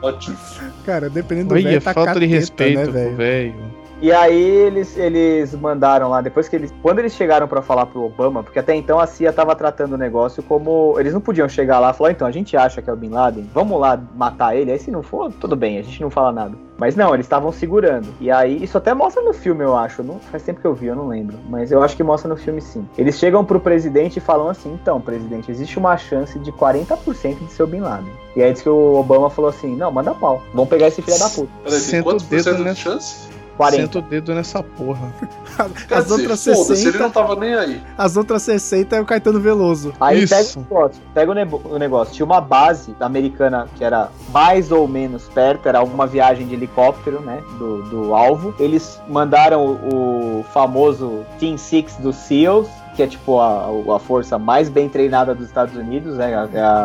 Ótimo. 0.02 0.38
Cara, 0.86 1.10
dependendo 1.10 1.50
do 1.50 1.56
Olha, 1.56 1.64
velho, 1.64 1.82
tá 1.82 1.94
falta 1.94 2.20
de 2.20 2.28
cateta, 2.28 2.40
respeito 2.40 2.92
né, 2.92 3.10
velho? 3.10 3.73
E 4.04 4.12
aí 4.12 4.38
eles, 4.38 4.98
eles 4.98 5.56
mandaram 5.56 6.10
lá, 6.10 6.20
depois 6.20 6.50
que 6.50 6.58
eles. 6.58 6.74
Quando 6.82 7.00
eles 7.00 7.14
chegaram 7.14 7.48
pra 7.48 7.62
falar 7.62 7.86
pro 7.86 8.04
Obama, 8.04 8.44
porque 8.44 8.60
até 8.60 8.76
então 8.76 9.00
a 9.00 9.08
CIA 9.08 9.32
tava 9.32 9.56
tratando 9.56 9.94
o 9.94 9.98
negócio 9.98 10.44
como. 10.44 11.00
Eles 11.00 11.14
não 11.14 11.22
podiam 11.22 11.48
chegar 11.48 11.80
lá 11.80 11.92
e 11.92 11.94
falar, 11.94 12.12
então, 12.12 12.28
a 12.28 12.32
gente 12.32 12.58
acha 12.58 12.82
que 12.82 12.90
é 12.90 12.94
o 12.94 12.98
Bin 12.98 13.12
Laden, 13.12 13.50
vamos 13.54 13.80
lá 13.80 13.98
matar 14.14 14.58
ele. 14.58 14.74
Aí 14.74 14.78
se 14.78 14.92
não 14.92 15.02
for, 15.02 15.32
tudo 15.32 15.56
bem, 15.56 15.78
a 15.78 15.82
gente 15.82 16.02
não 16.02 16.10
fala 16.10 16.34
nada. 16.34 16.54
Mas 16.78 16.98
não, 16.98 17.14
eles 17.14 17.26
estavam 17.26 17.50
segurando. 17.54 18.10
E 18.20 18.30
aí, 18.30 18.62
isso 18.62 18.78
até 18.78 18.94
mostra 18.94 19.24
no 19.24 19.32
filme, 19.32 19.64
eu 19.64 19.74
acho. 19.74 20.04
Não, 20.04 20.20
faz 20.20 20.44
tempo 20.44 20.60
que 20.60 20.68
eu 20.68 20.74
vi, 20.74 20.88
eu 20.88 20.96
não 20.98 21.08
lembro. 21.08 21.38
Mas 21.50 21.72
eu 21.72 21.82
acho 21.82 21.96
que 21.96 22.04
mostra 22.04 22.28
no 22.28 22.36
filme 22.36 22.60
sim. 22.60 22.86
Eles 22.98 23.18
chegam 23.18 23.46
pro 23.46 23.58
presidente 23.58 24.18
e 24.18 24.20
falam 24.20 24.50
assim: 24.50 24.74
então, 24.74 25.00
presidente, 25.00 25.50
existe 25.50 25.80
uma 25.80 25.96
chance 25.96 26.38
de 26.40 26.52
40% 26.52 27.38
de 27.38 27.54
ser 27.54 27.64
o 27.64 27.68
Bin 27.68 27.80
Laden. 27.80 28.12
E 28.36 28.44
aí 28.44 28.52
diz 28.52 28.62
que 28.62 28.68
o 28.68 28.96
Obama 28.96 29.30
falou 29.30 29.50
assim: 29.50 29.78
não, 29.78 29.94
manda 29.94 30.14
pau. 30.14 30.44
Vamos 30.54 30.68
pegar 30.68 30.90
esse 30.90 31.02
filho 31.02 31.18
da 31.18 31.30
puta. 31.30 31.50
Peraí, 31.64 31.82
tem 31.82 32.04
quantos 32.04 32.26
por 32.26 32.42
cento 32.42 32.66
de 32.66 32.76
chance? 32.76 33.33
40. 33.58 33.82
Senta 33.84 34.00
o 34.00 34.02
dedo 34.02 34.34
nessa 34.36 34.62
porra. 34.64 35.14
As 35.92 36.06
dizer, 36.06 36.14
outras 36.14 36.44
foda-se, 36.44 36.72
ele 36.72 36.92
60, 36.94 37.00
não 37.00 37.10
tava 37.12 37.36
nem 37.36 37.54
aí. 37.54 37.82
as 37.98 38.18
outras 38.18 38.42
60 38.42 38.96
é 38.96 39.02
o 39.02 39.06
Caetano 39.06 39.40
Veloso. 39.40 39.94
Aí 40.00 40.24
Isso. 40.24 40.34
pega 40.36 40.50
o 40.58 40.62
negócio, 40.62 41.02
pega 41.14 41.32
o, 41.32 41.34
nebo- 41.36 41.62
o 41.66 41.78
negócio. 41.78 42.14
Tinha 42.14 42.26
uma 42.26 42.42
base 42.42 42.96
americana 43.00 43.68
que 43.76 43.84
era 43.84 44.10
mais 44.32 44.72
ou 44.72 44.88
menos 44.88 45.24
perto, 45.30 45.68
era 45.70 45.84
uma 45.84 46.08
viagem 46.08 46.48
de 46.48 46.56
helicóptero, 46.56 47.20
né? 47.22 47.42
Do, 47.60 47.84
do 47.84 48.16
alvo. 48.16 48.56
Eles 48.60 49.00
mandaram 49.08 49.64
o, 49.66 50.40
o 50.40 50.46
famoso 50.52 51.24
Team 51.40 51.58
Six 51.58 51.98
dos 51.98 52.16
SEALs, 52.16 52.68
que 52.96 53.04
é 53.04 53.08
tipo 53.08 53.40
a, 53.40 53.68
a 53.96 54.00
força 54.00 54.40
mais 54.40 54.70
bem 54.70 54.90
treinada 54.90 55.36
dos 55.36 55.46
Estados 55.46 55.76
Unidos, 55.76 56.16
né? 56.18 56.34
A, 56.34 56.44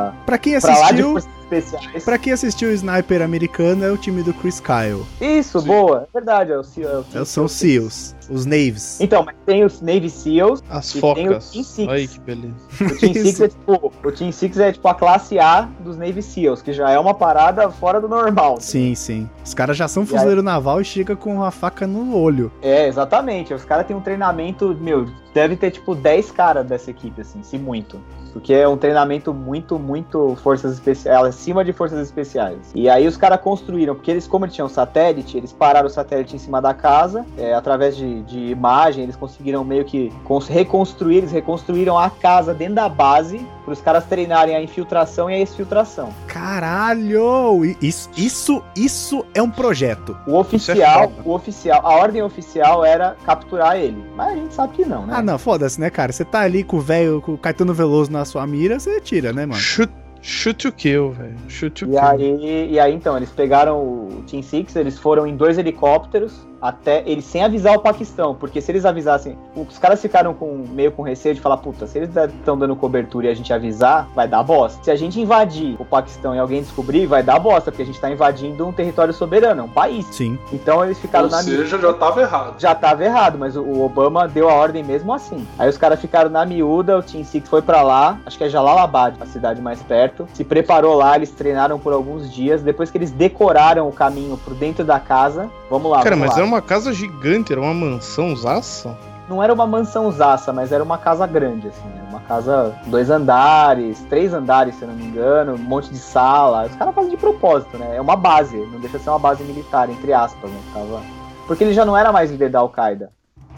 a, 0.09 0.13
Pra 0.27 0.37
quem 0.37 0.61
pra 0.61 0.71
lá 0.79 0.93
de 0.93 1.03
assistiu, 1.03 1.15
especiais. 1.59 2.05
pra 2.05 2.19
quem 2.19 2.33
assistiu 2.33 2.69
o 2.69 2.73
Sniper 2.73 3.23
americano, 3.23 3.85
é 3.85 3.91
o 3.91 3.97
time 3.97 4.23
do 4.23 4.33
Chris 4.35 4.61
Kyle. 4.61 5.05
Isso, 5.21 5.61
Sim. 5.61 5.67
boa. 5.67 6.07
É 6.13 6.19
verdade, 6.19 6.53
é 6.53 6.59
o 6.59 6.63
SEAL. 6.65 7.05
é 7.15 7.19
o 7.19 7.23
É, 7.23 7.25
São 7.25 7.45
os 7.47 7.53
Six. 7.53 7.59
SEAls, 7.93 8.17
os 8.31 8.45
Naves. 8.47 9.01
Então, 9.01 9.23
mas 9.25 9.35
tem 9.47 9.65
os 9.65 9.81
Navy 9.81 10.11
SEAls, 10.11 10.63
As 10.69 10.91
E 10.91 10.93
tem 10.93 10.99
o 10.99 11.01
focas. 11.33 11.51
Team 11.51 11.65
Six. 11.65 12.13
Que 12.13 12.21
beleza. 12.21 12.55
O 12.81 12.99
Team 12.99 13.15
Six 13.25 13.41
é 13.41 13.49
tipo, 13.49 13.93
o 14.05 14.13
Team 14.13 14.33
Six 14.33 14.59
é 14.59 14.73
tipo 14.73 14.89
a 14.89 14.95
classe 14.95 15.39
A 15.39 15.69
dos 15.81 15.97
Navy 15.97 16.23
SEALs, 16.23 16.61
que 16.63 16.73
já 16.73 16.91
é 16.91 16.99
uma 16.99 17.15
parada 17.15 17.71
fora 17.71 18.01
do 18.01 18.09
normal. 18.09 18.59
Sim, 18.61 18.95
sim. 18.95 19.29
Os 19.45 19.55
caras 19.55 19.77
já 19.77 19.89
são 19.89 20.03
E 20.03 20.07
aí- 20.07 20.11
fuzileiro 20.13 20.43
naval 20.43 20.81
e 20.81 20.85
chega 20.85 21.17
com 21.17 21.43
a 21.43 21.51
faca 21.51 21.87
no 21.87 22.17
olho. 22.17 22.53
É, 22.63 22.87
exatamente. 22.87 23.55
Os 23.55 23.65
caras 23.65 23.87
têm 23.87 23.97
um 23.97 24.01
treinamento, 24.01 24.77
meu, 24.81 25.07
deve 25.35 25.57
ter 25.57 25.71
tipo 25.71 25.95
10 25.95 26.31
caras 26.31 26.67
dessa 26.67 26.91
equipe, 26.91 27.21
assim, 27.21 27.43
se 27.43 27.57
muito. 27.59 27.99
Porque 28.33 28.53
é 28.53 28.69
um 28.69 28.77
treinamento 28.77 29.33
muito, 29.33 29.79
muito 29.79 30.37
forças 30.43 30.75
especiais, 30.75 31.17
acima 31.39 31.65
de 31.65 31.73
forças 31.73 32.01
especiais. 32.01 32.59
E 32.75 32.89
aí 32.91 33.07
os 33.07 33.17
caras 33.17 33.41
construíram, 33.41 33.95
porque 33.95 34.11
eles, 34.11 34.27
como 34.27 34.45
eles 34.45 34.55
tinham 34.55 34.69
satélite, 34.69 35.37
eles 35.37 35.53
pararam 35.53 35.87
o 35.87 35.91
satélite 35.91 36.35
em 36.35 36.39
cima 36.39 36.61
da 36.61 36.75
casa, 36.75 37.25
é, 37.39 37.55
através 37.55 37.97
de, 37.97 38.23
de 38.23 38.39
imagem, 38.47 39.05
eles 39.05 39.15
conseguiram 39.15 39.65
meio 39.65 39.85
que 39.85 40.13
cons- 40.25 40.49
reconstruir, 40.49 41.19
eles 41.19 41.31
reconstruíram 41.33 41.97
a 41.97 42.11
casa 42.11 42.53
dentro 42.53 42.75
da 42.75 42.89
base, 42.89 43.41
para 43.65 43.73
os 43.73 43.81
caras 43.81 44.05
treinarem 44.07 44.57
a 44.57 44.63
infiltração 44.63 45.31
e 45.31 45.35
a 45.35 45.39
exfiltração. 45.41 46.09
Caralho! 46.27 47.65
Isso, 47.81 48.09
isso, 48.17 48.63
isso 48.75 49.25
é 49.35 49.43
um 49.43 49.51
projeto. 49.51 50.17
O 50.27 50.37
oficial, 50.37 51.03
foda. 51.11 51.23
o 51.25 51.33
oficial, 51.35 51.81
a 51.85 51.91
ordem 51.97 52.23
oficial 52.23 52.85
era 52.85 53.17
capturar 53.25 53.77
ele. 53.77 54.03
Mas 54.17 54.33
a 54.33 54.37
gente 54.37 54.55
sabe 54.55 54.73
que 54.75 54.85
não, 54.85 55.07
né? 55.07 55.15
Ah, 55.17 55.23
não, 55.23 55.39
foda-se, 55.39 55.81
né, 55.81 55.91
cara? 55.91 56.13
Você 56.13 56.25
tá 56.25 56.41
ali 56.41 56.65
com 56.65 56.79
o 56.79 56.81
velho, 56.81 57.21
com 57.21 57.35
o 57.35 57.39
Caetano 57.39 57.73
Veloso 57.75 58.11
na 58.11 58.25
sua 58.25 58.47
mira, 58.47 58.81
você 58.81 59.01
tira, 59.01 59.33
né, 59.33 59.47
mano? 59.47 59.61
Shoot, 59.61 59.93
shoot 60.29 60.59
to 60.59 60.71
kill, 60.73 61.13
velho. 61.13 61.35
Shoot 61.49 61.71
to 61.71 61.87
E 61.87 61.89
kill. 61.91 62.01
aí, 62.03 62.69
e 62.73 62.79
aí, 62.81 62.95
então, 62.95 63.17
eles 63.17 63.31
pegaram 63.31 63.79
o 63.79 64.23
Team 64.29 64.43
Six, 64.43 64.77
eles 64.77 64.99
foram 64.99 65.27
em 65.27 65.37
dois 65.37 65.59
helicópteros 65.59 66.47
até 66.61 67.03
eles 67.07 67.25
sem 67.25 67.43
avisar 67.45 67.77
o 67.77 67.81
Paquistão, 67.81 68.35
porque 68.35 68.61
se 68.61 68.71
eles 68.73 68.85
avisassem, 68.85 69.37
os 69.57 69.79
caras 69.79 70.01
ficaram 70.01 70.35
com 70.35 70.65
meio 70.71 70.93
com 70.93 71.03
receio 71.03 71.35
de 71.35 71.41
falar, 71.41 71.59
puta, 71.59 71.87
se 71.87 71.99
eles 71.99 72.11
estão 72.17 72.57
dando 72.59 72.75
cobertura 72.77 73.27
e 73.27 73.31
a 73.31 73.35
gente 73.35 73.53
avisar, 73.53 74.09
vai 74.15 74.27
dar 74.27 74.43
bosta. 74.43 74.83
Se 74.83 74.91
a 74.91 74.97
gente 74.97 75.21
invadir 75.21 75.77
o 75.79 75.85
Paquistão 75.85 76.35
e 76.35 76.39
alguém 76.39 76.61
descobrir, 76.63 77.07
vai 77.07 77.23
dar 77.23 77.39
bosta, 77.39 77.71
porque 77.71 77.83
a 77.83 77.87
gente 77.87 78.01
tá 78.01 78.11
invadindo 78.11 78.67
um 78.67 78.73
território 78.73 79.13
soberano, 79.15 79.61
é 79.61 79.65
um 79.65 79.69
país. 79.69 80.07
Sim. 80.07 80.39
Então 80.53 80.85
eles 80.85 80.99
ficaram 80.99 81.27
Ou 81.27 81.31
na 81.31 81.43
seja, 81.43 81.79
já 81.79 81.93
tava 81.93 82.21
errado. 82.21 82.55
já 82.59 82.75
tava 82.75 83.05
errado, 83.05 83.39
mas 83.39 83.57
o- 83.57 83.79
Obama 83.83 84.27
deu 84.29 84.49
a 84.49 84.55
ordem 84.55 84.83
mesmo 84.83 85.13
assim. 85.13 85.47
Aí 85.59 85.69
os 85.69 85.79
caras 85.79 86.01
ficaram 86.01 86.29
na 86.31 86.45
miúda, 86.45 86.99
o 86.99 87.03
Team 87.03 87.25
Six 87.25 87.49
foi 87.49 87.63
pra 87.63 87.83
lá, 87.83 88.19
acho 88.27 88.37
que 88.37 88.45
é 88.45 88.49
Jalalabad, 88.49 89.15
a 89.21 89.27
cidade 89.27 89.61
mais 89.63 89.81
perto. 89.83 90.27
Se 90.35 90.45
preparou 90.45 90.95
lá, 90.97 91.17
eles 91.17 91.31
treinaram 91.31 91.79
por 91.79 91.93
alguns 91.93 92.31
dias. 92.33 92.63
Depois 92.63 92.91
que 92.91 92.99
eles 92.99 93.11
decoraram 93.11 93.89
o 93.89 93.93
caminho 93.93 94.37
por 94.39 94.55
dentro 94.55 94.85
da 94.85 94.99
casa, 95.01 95.49
vamos 95.71 95.91
lá. 95.91 96.03
Cara, 96.03 96.17
vamos 96.17 96.27
mas 96.27 96.31
lá. 96.31 96.37
era 96.39 96.47
uma 96.47 96.63
casa 96.63 96.93
gigante, 96.93 97.53
era 97.53 97.61
uma 97.61 97.75
mansão 97.75 98.35
zaça. 98.35 98.97
Não 99.29 99.43
era 99.43 99.53
uma 99.53 99.67
mansão 99.67 100.11
zaça, 100.11 100.53
mas 100.53 100.73
era 100.73 100.83
uma 100.83 100.97
casa 100.97 101.27
grande, 101.27 101.69
assim. 101.69 101.89
Era 101.95 102.09
uma 102.09 102.21
casa, 102.21 102.75
dois 102.87 103.11
andares, 103.11 104.01
três 104.09 104.33
andares, 104.33 104.75
se 104.77 104.83
eu 104.83 104.89
não 104.89 104.95
me 104.95 105.05
engano, 105.05 105.55
um 105.55 105.59
monte 105.59 105.91
de 105.91 105.99
sala. 105.99 106.67
Os 106.67 106.75
caras 106.77 106.95
fazem 106.95 107.11
de 107.11 107.17
propósito, 107.17 107.77
né? 107.77 107.97
É 107.97 108.01
uma 108.01 108.17
base, 108.17 108.57
não 108.57 108.81
deixa 108.81 108.97
de 108.97 109.05
ser 109.05 109.11
uma 109.11 109.19
base 109.19 109.45
militar, 109.45 109.91
entre 109.91 110.13
aspas, 110.13 110.51
né? 110.51 110.61
Tava... 110.73 111.03
Porque 111.47 111.63
ele 111.63 111.75
já 111.75 111.85
não 111.85 111.97
era 111.97 112.11
mais 112.11 112.31
líder 112.31 112.51
da 112.51 112.61
Al-Qaeda. 112.61 113.11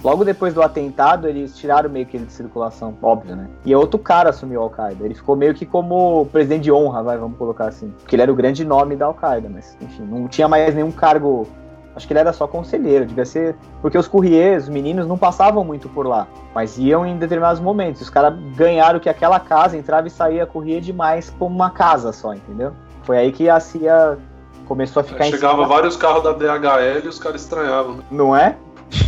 Logo 0.03 0.25
depois 0.25 0.55
do 0.55 0.63
atentado, 0.63 1.29
eles 1.29 1.55
tiraram 1.57 1.91
meio 1.91 2.07
que 2.07 2.17
ele 2.17 2.25
de 2.25 2.33
circulação, 2.33 2.97
óbvio, 3.03 3.37
né? 3.37 3.49
E 3.67 3.75
outro 3.75 3.99
cara 3.99 4.31
assumiu 4.31 4.61
a 4.61 4.65
Al-Qaeda. 4.65 5.05
Ele 5.05 5.15
ficou 5.15 5.37
meio 5.37 5.55
que 5.55 5.67
como 5.67 6.27
presidente 6.33 6.63
de 6.63 6.73
honra, 6.73 7.03
vai, 7.03 7.19
vamos 7.19 7.37
colocar 7.37 7.67
assim. 7.67 7.93
Porque 8.01 8.17
ele 8.17 8.23
era 8.23 8.33
o 8.33 8.35
grande 8.35 8.65
nome 8.65 8.97
da 8.97 9.07
Al-Qaeda, 9.07 9.51
mas, 9.51 9.77
enfim, 9.81 10.03
não 10.03 10.27
tinha 10.27 10.49
mais 10.49 10.75
nenhum 10.75 10.91
cargo. 10.91 11.47
Acho 11.95 12.07
que 12.07 12.13
ele 12.13 12.21
era 12.21 12.33
só 12.33 12.47
conselheiro, 12.47 13.05
devia 13.05 13.25
ser. 13.25 13.57
Porque 13.83 13.99
os 13.99 14.07
courriers, 14.07 14.65
os 14.65 14.69
meninos, 14.69 15.07
não 15.07 15.19
passavam 15.19 15.65
muito 15.65 15.89
por 15.89 16.07
lá, 16.07 16.27
mas 16.55 16.79
iam 16.79 17.05
em 17.05 17.19
determinados 17.19 17.61
momentos. 17.61 18.01
Os 18.01 18.11
caras 18.11 18.35
ganharam 18.55 19.01
que 19.01 19.09
aquela 19.09 19.41
casa 19.41 19.77
entrava 19.77 20.07
e 20.07 20.11
saía 20.11 20.47
courrier 20.47 20.81
demais 20.81 21.31
como 21.39 21.55
uma 21.55 21.71
casa 21.71 22.13
só, 22.13 22.33
entendeu? 22.33 22.73
Foi 23.03 23.19
aí 23.19 23.33
que 23.33 23.49
a 23.49 23.59
CIA 23.59 24.19
começou 24.67 25.01
a 25.01 25.05
ficar 25.05 25.27
em 25.27 25.31
Chegava 25.33 25.67
vários 25.67 25.97
carros 25.97 26.23
da 26.23 26.33
DHL 26.33 27.05
e 27.05 27.09
os 27.09 27.19
caras 27.19 27.43
estranhavam, 27.43 27.97
né? 27.97 28.05
não 28.11 28.37
é? 28.37 28.57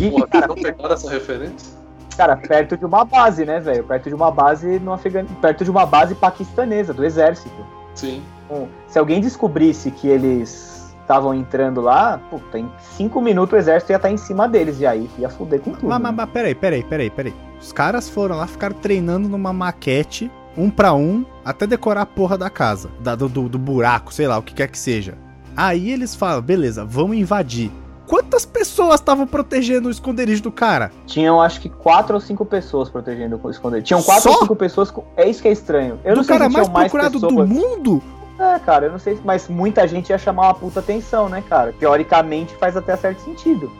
E, 0.00 0.10
Porra, 0.10 0.26
cara, 0.26 0.46
não 0.48 0.56
pegaram 0.56 0.92
essa 0.92 1.10
referência? 1.10 1.82
Cara, 2.16 2.36
perto 2.36 2.76
de 2.76 2.84
uma 2.84 3.04
base, 3.04 3.44
né, 3.44 3.58
velho? 3.58 3.84
Perto 3.84 4.08
de 4.08 4.14
uma 4.14 4.30
base 4.30 4.78
no 4.80 4.92
Afeganistão. 4.92 5.40
Perto 5.40 5.64
de 5.64 5.70
uma 5.70 5.86
base 5.86 6.14
paquistanesa, 6.14 6.92
do 6.92 7.04
exército. 7.04 7.64
Sim. 7.94 8.22
Então, 8.44 8.68
se 8.86 8.98
alguém 8.98 9.20
descobrisse 9.20 9.90
que 9.90 10.08
eles 10.08 10.81
estavam 11.12 11.34
entrando 11.34 11.80
lá, 11.82 12.18
puta, 12.30 12.58
em 12.58 12.70
cinco 12.96 13.20
minutos 13.20 13.52
o 13.52 13.56
exército 13.56 13.92
ia 13.92 13.96
estar 13.96 14.10
em 14.10 14.16
cima 14.16 14.48
deles. 14.48 14.80
E 14.80 14.86
aí 14.86 15.08
ia 15.18 15.28
fuder 15.28 15.60
com 15.60 15.72
tudo. 15.72 15.88
Mas, 15.88 15.98
né? 15.98 16.04
mas, 16.04 16.14
mas 16.16 16.30
peraí, 16.30 16.54
peraí, 16.54 16.82
peraí, 16.82 17.10
peraí. 17.10 17.34
Os 17.60 17.72
caras 17.72 18.08
foram 18.08 18.36
lá, 18.38 18.46
ficaram 18.46 18.74
treinando 18.74 19.28
numa 19.28 19.52
maquete, 19.52 20.30
um 20.56 20.70
pra 20.70 20.94
um, 20.94 21.24
até 21.44 21.66
decorar 21.66 22.02
a 22.02 22.06
porra 22.06 22.36
da 22.38 22.48
casa, 22.50 22.88
da- 23.00 23.14
do, 23.14 23.28
do- 23.28 23.48
do 23.48 23.58
buraco, 23.58 24.12
sei 24.12 24.26
lá, 24.26 24.38
o 24.38 24.42
que 24.42 24.54
quer 24.54 24.68
que 24.68 24.78
seja. 24.78 25.14
Aí 25.56 25.90
eles 25.90 26.14
falam, 26.14 26.40
beleza, 26.40 26.84
vamos 26.84 27.16
invadir. 27.16 27.70
Quantas 28.06 28.44
pessoas 28.44 28.96
estavam 29.00 29.26
protegendo 29.26 29.88
o 29.88 29.90
esconderijo 29.90 30.42
do 30.42 30.50
cara? 30.52 30.90
Tinham 31.06 31.40
acho 31.40 31.60
que 31.60 31.68
quatro 31.68 32.14
ou 32.14 32.20
cinco 32.20 32.44
pessoas 32.44 32.90
protegendo 32.90 33.38
o 33.42 33.50
esconderijo. 33.50 33.86
Tinham 33.86 34.02
quatro 34.02 34.24
Só? 34.24 34.30
ou 34.32 34.38
cinco 34.40 34.56
pessoas. 34.56 34.90
com- 34.90 35.04
É 35.16 35.28
isso 35.28 35.40
que 35.40 35.48
é 35.48 35.52
estranho. 35.52 35.98
Eu 36.04 36.16
não 36.16 36.22
do 36.22 36.26
sei 36.26 36.36
cara 36.36 36.50
se 36.50 36.54
mais 36.56 36.66
tinham 36.66 36.74
mais 36.74 36.90
procurado 36.92 37.18
do 37.20 37.28
pessoas. 37.28 37.48
mundo? 37.48 38.02
É, 38.42 38.58
cara, 38.58 38.86
eu 38.86 38.92
não 38.92 38.98
sei, 38.98 39.18
mas 39.24 39.46
muita 39.48 39.86
gente 39.86 40.10
ia 40.10 40.18
chamar 40.18 40.48
uma 40.48 40.54
puta 40.54 40.80
atenção, 40.80 41.28
né, 41.28 41.42
cara? 41.48 41.72
Teoricamente 41.78 42.56
faz 42.56 42.76
até 42.76 42.96
certo 42.96 43.20
sentido. 43.20 43.70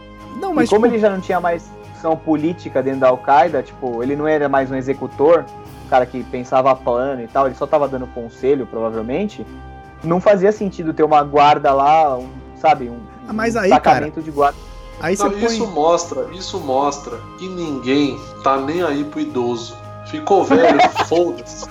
Não, 0.41 0.55
mas 0.55 0.69
e 0.69 0.71
como 0.71 0.85
tipo, 0.85 0.95
ele 0.95 1.01
já 1.01 1.11
não 1.11 1.21
tinha 1.21 1.41
mais 1.41 1.69
função 1.95 2.17
política 2.17 2.81
dentro 2.81 3.01
da 3.01 3.09
Al-Qaeda, 3.09 3.63
tipo, 3.63 4.03
ele 4.03 4.15
não 4.15 4.27
era 4.29 4.49
mais 4.49 4.71
um 4.71 4.77
executor, 4.77 5.45
um 5.85 5.89
cara 5.89 6.07
que 6.07 6.23
pensava 6.23 6.75
plano 6.77 7.23
e 7.23 7.27
tal, 7.27 7.47
ele 7.47 7.57
só 7.57 7.67
tava 7.67 7.89
dando 7.89 8.07
conselho, 8.09 8.65
provavelmente, 8.65 9.45
não 10.05 10.21
fazia 10.21 10.53
sentido 10.53 10.95
ter 10.95 11.03
uma 11.03 11.23
guarda 11.25 11.73
lá, 11.75 12.17
um, 12.17 12.29
sabe, 12.57 12.89
um, 12.89 13.01
Ah, 13.29 13.33
mas 13.33 13.57
um 13.57 13.61
aí, 13.61 13.69
sacamento 13.69 14.23
de 14.23 14.31
guarda. 14.31 14.59
aí 15.01 15.17
você 15.17 15.25
Não, 15.25 15.31
põe... 15.33 15.45
isso 15.45 15.67
mostra, 15.67 16.27
isso 16.33 16.61
mostra 16.61 17.19
que 17.39 17.49
ninguém 17.49 18.17
tá 18.45 18.57
nem 18.59 18.83
aí 18.83 19.03
pro 19.05 19.19
idoso. 19.19 19.77
Ficou 20.07 20.45
velho, 20.45 20.79
foda-se. 21.07 21.67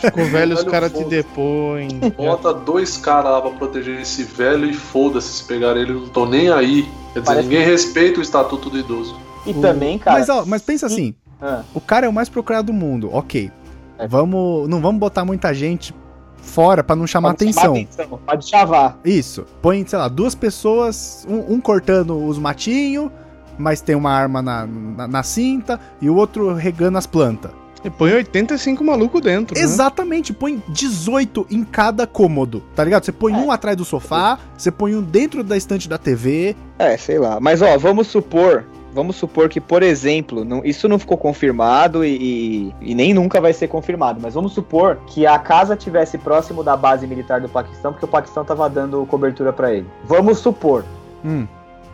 Ficou 0.00 0.24
velho, 0.26 0.54
os 0.54 0.62
caras 0.64 0.92
te 0.92 1.02
depõem. 1.04 1.88
Bota 2.16 2.54
dois 2.54 2.96
caras 2.96 3.32
lá 3.32 3.40
pra 3.40 3.50
proteger 3.50 4.00
esse 4.00 4.22
velho 4.22 4.64
e 4.68 4.72
foda-se 4.74 5.28
se 5.28 5.44
pegar 5.44 5.76
ele, 5.76 5.92
não 5.92 6.08
tô 6.08 6.24
nem 6.26 6.50
aí. 6.50 6.82
Quer 7.12 7.20
dizer, 7.20 7.24
Parece- 7.24 7.42
ninguém 7.48 7.64
respeita 7.64 8.20
o 8.20 8.22
estatuto 8.22 8.70
do 8.70 8.78
idoso. 8.78 9.16
E 9.46 9.52
também, 9.54 9.98
cara. 9.98 10.18
Mas, 10.20 10.28
ó, 10.28 10.44
mas 10.46 10.62
pensa 10.62 10.86
assim, 10.86 11.14
Ah, 11.42 11.62
o 11.74 11.80
cara 11.80 12.06
é 12.06 12.08
o 12.08 12.12
mais 12.12 12.28
procurado 12.28 12.66
do 12.68 12.72
mundo, 12.72 13.10
ok. 13.12 13.50
É. 13.98 14.06
Vamos, 14.06 14.68
não 14.68 14.80
vamos 14.80 14.98
botar 15.00 15.24
muita 15.24 15.52
gente 15.52 15.94
fora 16.40 16.82
pra 16.84 16.94
não 16.94 17.06
chamar 17.06 17.34
pode 17.34 17.44
atenção. 17.50 17.72
atenção, 17.72 18.20
Pode 18.24 18.48
chavar. 18.48 18.98
Isso. 19.04 19.44
Põe, 19.60 19.84
sei 19.86 19.98
lá, 19.98 20.08
duas 20.08 20.34
pessoas, 20.34 21.26
um, 21.28 21.54
um 21.54 21.60
cortando 21.60 22.16
os 22.26 22.38
matinhos, 22.38 23.10
mas 23.58 23.80
tem 23.80 23.94
uma 23.94 24.10
arma 24.10 24.40
na, 24.42 24.66
na, 24.66 25.08
na 25.08 25.22
cinta, 25.22 25.78
e 26.00 26.08
o 26.10 26.14
outro 26.16 26.54
regando 26.54 26.98
as 26.98 27.06
plantas. 27.06 27.50
E 27.84 27.90
põe 27.90 28.12
85 28.14 28.82
maluco 28.82 29.20
dentro. 29.20 29.54
né? 29.54 29.62
Exatamente, 29.62 30.32
põe 30.32 30.62
18 30.68 31.46
em 31.50 31.62
cada 31.64 32.06
cômodo, 32.06 32.62
tá 32.74 32.82
ligado? 32.82 33.04
Você 33.04 33.12
põe 33.12 33.32
É. 33.34 33.36
um 33.36 33.50
atrás 33.50 33.76
do 33.76 33.84
sofá, 33.84 34.38
você 34.56 34.70
põe 34.70 34.94
um 34.94 35.02
dentro 35.02 35.44
da 35.44 35.54
estante 35.56 35.86
da 35.88 35.98
TV. 35.98 36.56
É, 36.78 36.96
sei 36.96 37.18
lá. 37.18 37.38
Mas 37.40 37.60
ó, 37.60 37.76
vamos 37.76 38.06
supor. 38.06 38.64
Vamos 38.94 39.16
supor 39.16 39.48
que, 39.48 39.60
por 39.60 39.82
exemplo, 39.82 40.44
não- 40.44 40.64
isso 40.64 40.88
não 40.88 40.98
ficou 41.00 41.18
confirmado 41.18 42.04
e, 42.04 42.16
e- 42.16 42.74
e 42.92 42.94
nem 42.94 43.12
nunca 43.12 43.40
vai 43.40 43.52
ser 43.52 43.66
confirmado, 43.68 44.20
mas 44.22 44.34
vamos 44.34 44.52
supor 44.52 44.98
que 45.08 45.26
a 45.26 45.36
casa 45.38 45.76
tivesse 45.76 46.16
próximo 46.16 46.62
da 46.62 46.76
base 46.76 47.04
militar 47.06 47.40
do 47.40 47.48
Paquistão, 47.48 47.92
porque 47.92 48.04
o 48.04 48.08
Paquistão 48.08 48.44
tava 48.44 48.70
dando 48.70 49.04
cobertura 49.06 49.52
pra 49.52 49.74
ele. 49.74 49.86
Vamos 50.04 50.38
supor. 50.38 50.84
Hum, 51.24 51.46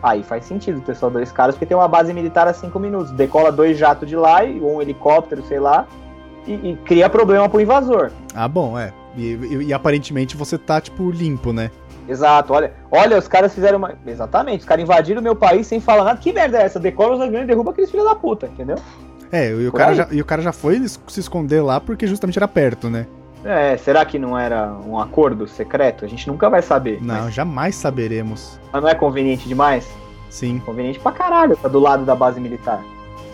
Aí 0.03 0.23
faz 0.23 0.45
sentido 0.45 0.81
ter 0.81 0.95
só 0.95 1.09
dois 1.09 1.31
caras, 1.31 1.55
porque 1.55 1.65
tem 1.65 1.77
uma 1.77 1.87
base 1.87 2.13
militar 2.13 2.47
a 2.47 2.53
cinco 2.53 2.79
minutos. 2.79 3.11
Decola 3.11 3.51
dois 3.51 3.77
jatos 3.77 4.09
de 4.09 4.15
lá, 4.15 4.43
e- 4.43 4.59
ou 4.59 4.77
um 4.77 4.81
helicóptero, 4.81 5.43
sei 5.47 5.59
lá, 5.59 5.85
e, 6.47 6.53
e 6.53 6.79
cria 6.85 7.07
problema 7.09 7.47
pro 7.47 7.61
invasor. 7.61 8.11
ah, 8.33 8.47
bom, 8.47 8.77
é. 8.79 8.91
E, 9.15 9.33
e- 9.33 9.63
e 9.67 9.73
aparentemente 9.73 10.35
você 10.37 10.57
tá, 10.57 10.79
tipo, 10.81 11.11
limpo, 11.11 11.53
né? 11.53 11.69
Exato, 12.09 12.51
olha, 12.53 12.73
olha, 12.89 13.17
os 13.17 13.27
caras 13.27 13.53
fizeram 13.53 13.77
uma. 13.77 13.93
Exatamente, 14.07 14.61
os 14.61 14.65
caras 14.65 14.83
invadiram 14.83 15.21
o 15.21 15.23
meu 15.23 15.35
país 15.35 15.67
sem 15.67 15.79
falar 15.79 16.03
nada. 16.03 16.19
Que 16.19 16.33
merda 16.33 16.57
é 16.57 16.63
essa? 16.63 16.79
Decola 16.79 17.15
os 17.15 17.21
aviões 17.21 17.43
e 17.43 17.47
derruba 17.47 17.71
aqueles 17.71 17.91
filhos 17.91 18.05
da 18.07 18.15
puta, 18.15 18.47
entendeu? 18.47 18.77
É, 19.31 19.49
e 19.51 19.67
o, 19.67 19.71
Por 19.71 19.77
cara 19.77 19.91
aí. 19.91 19.95
já, 19.97 20.07
e 20.11 20.19
o 20.21 20.25
cara 20.25 20.41
já 20.41 20.51
foi 20.51 20.81
se 20.87 21.19
esconder 21.19 21.61
lá 21.61 21.79
porque 21.79 22.07
justamente 22.07 22.37
era 22.39 22.47
perto, 22.47 22.89
né? 22.89 23.05
É, 23.43 23.75
será 23.77 24.05
que 24.05 24.19
não 24.19 24.37
era 24.37 24.73
um 24.85 24.99
acordo 24.99 25.47
secreto? 25.47 26.05
A 26.05 26.07
gente 26.07 26.27
nunca 26.27 26.49
vai 26.49 26.61
saber. 26.61 26.99
Não, 27.01 27.25
Mas, 27.25 27.33
jamais 27.33 27.75
saberemos. 27.75 28.59
mas 28.71 28.81
não 28.81 28.89
é 28.89 28.95
conveniente 28.95 29.47
demais? 29.47 29.89
Sim. 30.29 30.59
Conveniente 30.59 30.99
pra 30.99 31.11
caralho, 31.11 31.57
tá 31.57 31.67
do 31.67 31.79
lado 31.79 32.05
da 32.05 32.15
base 32.15 32.39
militar. 32.39 32.81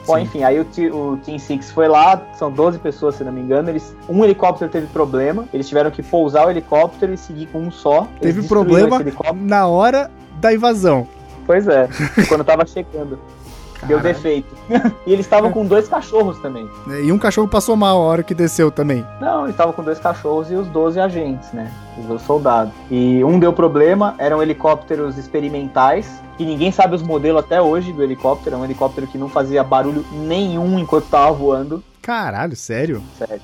Bom, 0.05 0.15
sim. 0.15 0.21
enfim, 0.21 0.43
aí 0.43 0.59
o, 0.59 0.65
o 0.95 1.17
Team 1.17 1.37
Six 1.37 1.69
foi 1.71 1.87
lá, 1.87 2.21
são 2.33 2.49
12 2.49 2.79
pessoas, 2.79 3.15
se 3.15 3.23
não 3.23 3.31
me 3.31 3.41
engano. 3.41 3.69
Eles, 3.69 3.95
um 4.07 4.23
helicóptero 4.23 4.71
teve 4.71 4.87
problema, 4.87 5.45
eles 5.53 5.67
tiveram 5.67 5.91
que 5.91 6.01
pousar 6.01 6.47
o 6.47 6.49
helicóptero 6.49 7.13
e 7.13 7.17
seguir 7.17 7.47
com 7.47 7.59
um 7.59 7.71
só. 7.71 8.07
Eles 8.21 8.35
Teve 8.35 8.47
problema 8.47 8.99
na 9.35 9.67
hora 9.67 10.09
da 10.39 10.53
invasão. 10.53 11.07
Pois 11.45 11.67
é, 11.67 11.89
quando 12.27 12.43
tava 12.43 12.65
chegando. 12.65 13.19
Deu 13.85 13.99
defeito. 13.99 14.55
e 15.05 15.13
eles 15.13 15.25
estavam 15.25 15.51
com 15.51 15.65
dois 15.65 15.87
cachorros 15.87 16.39
também. 16.39 16.67
E 17.03 17.11
um 17.11 17.17
cachorro 17.19 17.47
passou 17.47 17.75
mal 17.75 17.97
a 17.97 18.01
hora 18.05 18.23
que 18.23 18.33
desceu 18.33 18.71
também. 18.71 19.05
Não, 19.21 19.41
eles 19.41 19.51
estavam 19.51 19.71
com 19.73 19.83
dois 19.83 19.99
cachorros 19.99 20.49
e 20.51 20.55
os 20.55 20.67
12 20.67 20.99
agentes, 20.99 21.51
né? 21.53 21.71
Os 21.99 22.05
12 22.05 22.23
soldados. 22.25 22.73
E 22.89 23.23
um 23.23 23.37
deu 23.39 23.53
problema, 23.53 24.15
eram 24.17 24.41
helicópteros 24.41 25.17
experimentais, 25.17 26.21
que 26.37 26.45
ninguém 26.45 26.71
sabe 26.71 26.95
os 26.95 27.01
modelos 27.01 27.43
até 27.43 27.61
hoje 27.61 27.93
do 27.93 28.03
helicóptero. 28.03 28.55
É 28.55 28.59
um 28.59 28.65
helicóptero 28.65 29.07
que 29.07 29.17
não 29.17 29.29
fazia 29.29 29.63
barulho 29.63 30.03
nenhum 30.11 30.79
enquanto 30.79 31.05
tava 31.09 31.31
voando. 31.31 31.83
Caralho, 32.01 32.55
sério? 32.55 33.01
Sério, 33.17 33.41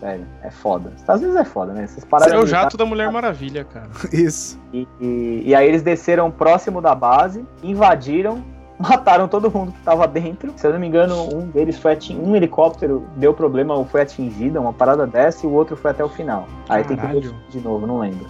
sério, 0.00 0.26
é 0.42 0.50
foda. 0.50 0.92
Às 1.06 1.20
vezes 1.20 1.36
é 1.36 1.44
foda, 1.44 1.72
né? 1.72 1.84
Essas 1.84 1.98
Esse 1.98 2.06
paradas. 2.06 2.32
é 2.34 2.38
o 2.38 2.46
jato 2.46 2.76
da 2.76 2.84
Mulher 2.86 3.10
Maravilha, 3.12 3.64
cara. 3.64 3.88
Isso. 4.12 4.58
E, 4.72 4.86
e- 5.00 5.42
e 5.46 5.54
aí 5.54 5.66
eles 5.68 5.82
desceram 5.82 6.30
próximo 6.30 6.80
da 6.80 6.94
base, 6.94 7.44
invadiram, 7.62 8.42
mataram 8.78 9.28
todo 9.28 9.50
mundo 9.50 9.72
que 9.72 9.80
tava 9.82 10.06
dentro. 10.06 10.52
Se 10.56 10.66
eu 10.66 10.72
não 10.72 10.78
me 10.80 10.86
engano, 10.86 11.14
um 11.34 11.46
deles 11.48 11.78
foi 11.78 11.92
atin... 11.92 12.18
um 12.20 12.34
helicóptero 12.36 13.04
deu 13.16 13.32
problema 13.34 13.74
ou 13.74 13.84
foi 13.84 14.02
atingido, 14.02 14.60
uma 14.60 14.72
parada 14.72 15.06
dessa, 15.06 15.46
e 15.46 15.48
o 15.48 15.52
outro 15.52 15.76
foi 15.76 15.90
até 15.90 16.04
o 16.04 16.08
final. 16.08 16.46
Aí 16.68 16.84
tem 16.84 16.96
que 16.96 17.02
Caralho. 17.02 17.20
ver 17.20 17.34
de 17.50 17.60
novo, 17.60 17.86
não 17.86 17.98
lembro. 17.98 18.26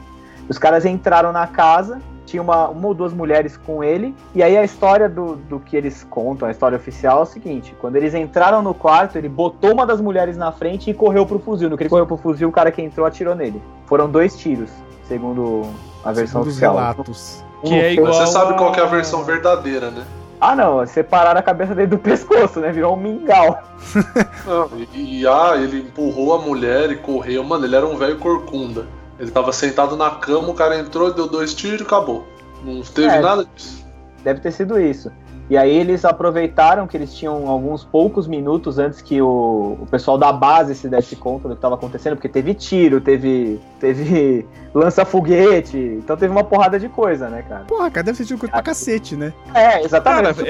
Os 0.48 0.58
caras 0.58 0.84
entraram 0.86 1.32
na 1.32 1.46
casa, 1.48 2.00
tinha 2.24 2.40
uma, 2.42 2.68
uma 2.68 2.88
ou 2.88 2.94
duas 2.94 3.12
mulheres 3.12 3.56
com 3.56 3.82
ele, 3.82 4.14
e 4.34 4.42
aí 4.42 4.56
a 4.56 4.62
história 4.64 5.08
do, 5.08 5.34
do 5.36 5.58
que 5.58 5.76
eles 5.76 6.04
contam, 6.08 6.46
a 6.46 6.50
história 6.52 6.76
oficial 6.76 7.20
é 7.20 7.22
o 7.22 7.26
seguinte: 7.26 7.74
quando 7.80 7.96
eles 7.96 8.14
entraram 8.14 8.62
no 8.62 8.72
quarto, 8.72 9.18
ele 9.18 9.28
botou 9.28 9.72
uma 9.72 9.84
das 9.84 10.00
mulheres 10.00 10.36
na 10.36 10.52
frente 10.52 10.88
e 10.90 10.94
correu 10.94 11.26
pro 11.26 11.38
fuzil. 11.40 11.68
No 11.68 11.76
que 11.76 11.82
ele 11.82 11.90
correu 11.90 12.06
pro 12.06 12.16
fuzil, 12.16 12.48
o 12.48 12.52
cara 12.52 12.70
que 12.70 12.80
entrou 12.80 13.04
atirou 13.06 13.34
nele. 13.34 13.60
Foram 13.86 14.08
dois 14.08 14.36
tiros, 14.36 14.70
segundo 15.04 15.62
a 16.04 16.12
versão 16.12 16.42
Segundo 16.42 16.46
os 16.46 16.48
oficial. 16.48 16.74
relatos. 16.76 17.44
Um 17.64 17.68
Que 17.68 17.74
é 17.74 17.92
igual 17.94 18.12
Você 18.12 18.26
sabe 18.28 18.54
qual 18.56 18.70
que 18.70 18.78
é 18.78 18.84
a- 18.84 18.86
versão 18.86 19.24
verdadeira, 19.24 19.90
né? 19.90 20.04
Ah, 20.48 20.54
não, 20.54 20.86
separaram 20.86 21.40
a 21.40 21.42
cabeça 21.42 21.74
dele 21.74 21.88
do 21.88 21.98
pescoço, 21.98 22.60
né? 22.60 22.70
Virou 22.70 22.94
um 22.94 22.96
mingau. 22.96 23.60
Não, 24.46 24.70
e, 24.94 25.22
e, 25.22 25.26
ah, 25.26 25.54
ele 25.56 25.80
empurrou 25.80 26.34
a 26.34 26.38
mulher 26.38 26.88
e 26.92 26.96
correu. 26.96 27.42
Mano, 27.42 27.64
ele 27.64 27.74
era 27.74 27.84
um 27.84 27.96
velho 27.96 28.16
corcunda. 28.18 28.86
Ele 29.18 29.30
tava 29.32 29.52
sentado 29.52 29.96
na 29.96 30.08
cama, 30.10 30.48
o 30.50 30.54
cara 30.54 30.78
entrou, 30.78 31.12
deu 31.12 31.26
dois 31.26 31.52
tiros 31.52 31.80
e 31.80 31.82
acabou. 31.82 32.24
Não 32.62 32.80
teve 32.82 33.08
É. 33.08 33.20
nada 33.20 33.44
disso. 33.56 33.84
Deve 34.22 34.38
ter 34.38 34.52
sido 34.52 34.78
isso. 34.80 35.10
E 35.48 35.56
aí 35.56 35.70
eles 35.76 36.04
aproveitaram 36.04 36.86
que 36.88 36.96
eles 36.96 37.14
tinham 37.14 37.46
alguns 37.48 37.84
poucos 37.84 38.26
minutos 38.26 38.78
antes 38.80 39.00
que 39.00 39.22
o, 39.22 39.78
o 39.80 39.86
pessoal 39.88 40.18
da 40.18 40.32
base 40.32 40.74
se 40.74 40.88
desse 40.88 41.14
conta 41.14 41.48
do 41.48 41.54
que 41.54 41.58
estava 41.58 41.76
acontecendo, 41.76 42.16
porque 42.16 42.28
teve 42.28 42.52
tiro, 42.52 43.00
teve, 43.00 43.60
teve 43.78 44.44
lança-foguete, 44.74 45.76
então 45.78 46.16
teve 46.16 46.32
uma 46.32 46.42
porrada 46.42 46.78
de 46.80 46.88
coisa, 46.88 47.28
né, 47.28 47.44
cara? 47.48 47.64
Porra, 47.66 47.90
cara, 47.90 48.04
deve 48.04 48.18
ser 48.18 48.24
tido 48.24 48.38
coisa 48.38 48.52
pra 48.52 48.62
cacete, 48.62 49.14
né? 49.14 49.32
É, 49.54 49.82
exatamente. 49.84 50.34
Cara, 50.34 50.48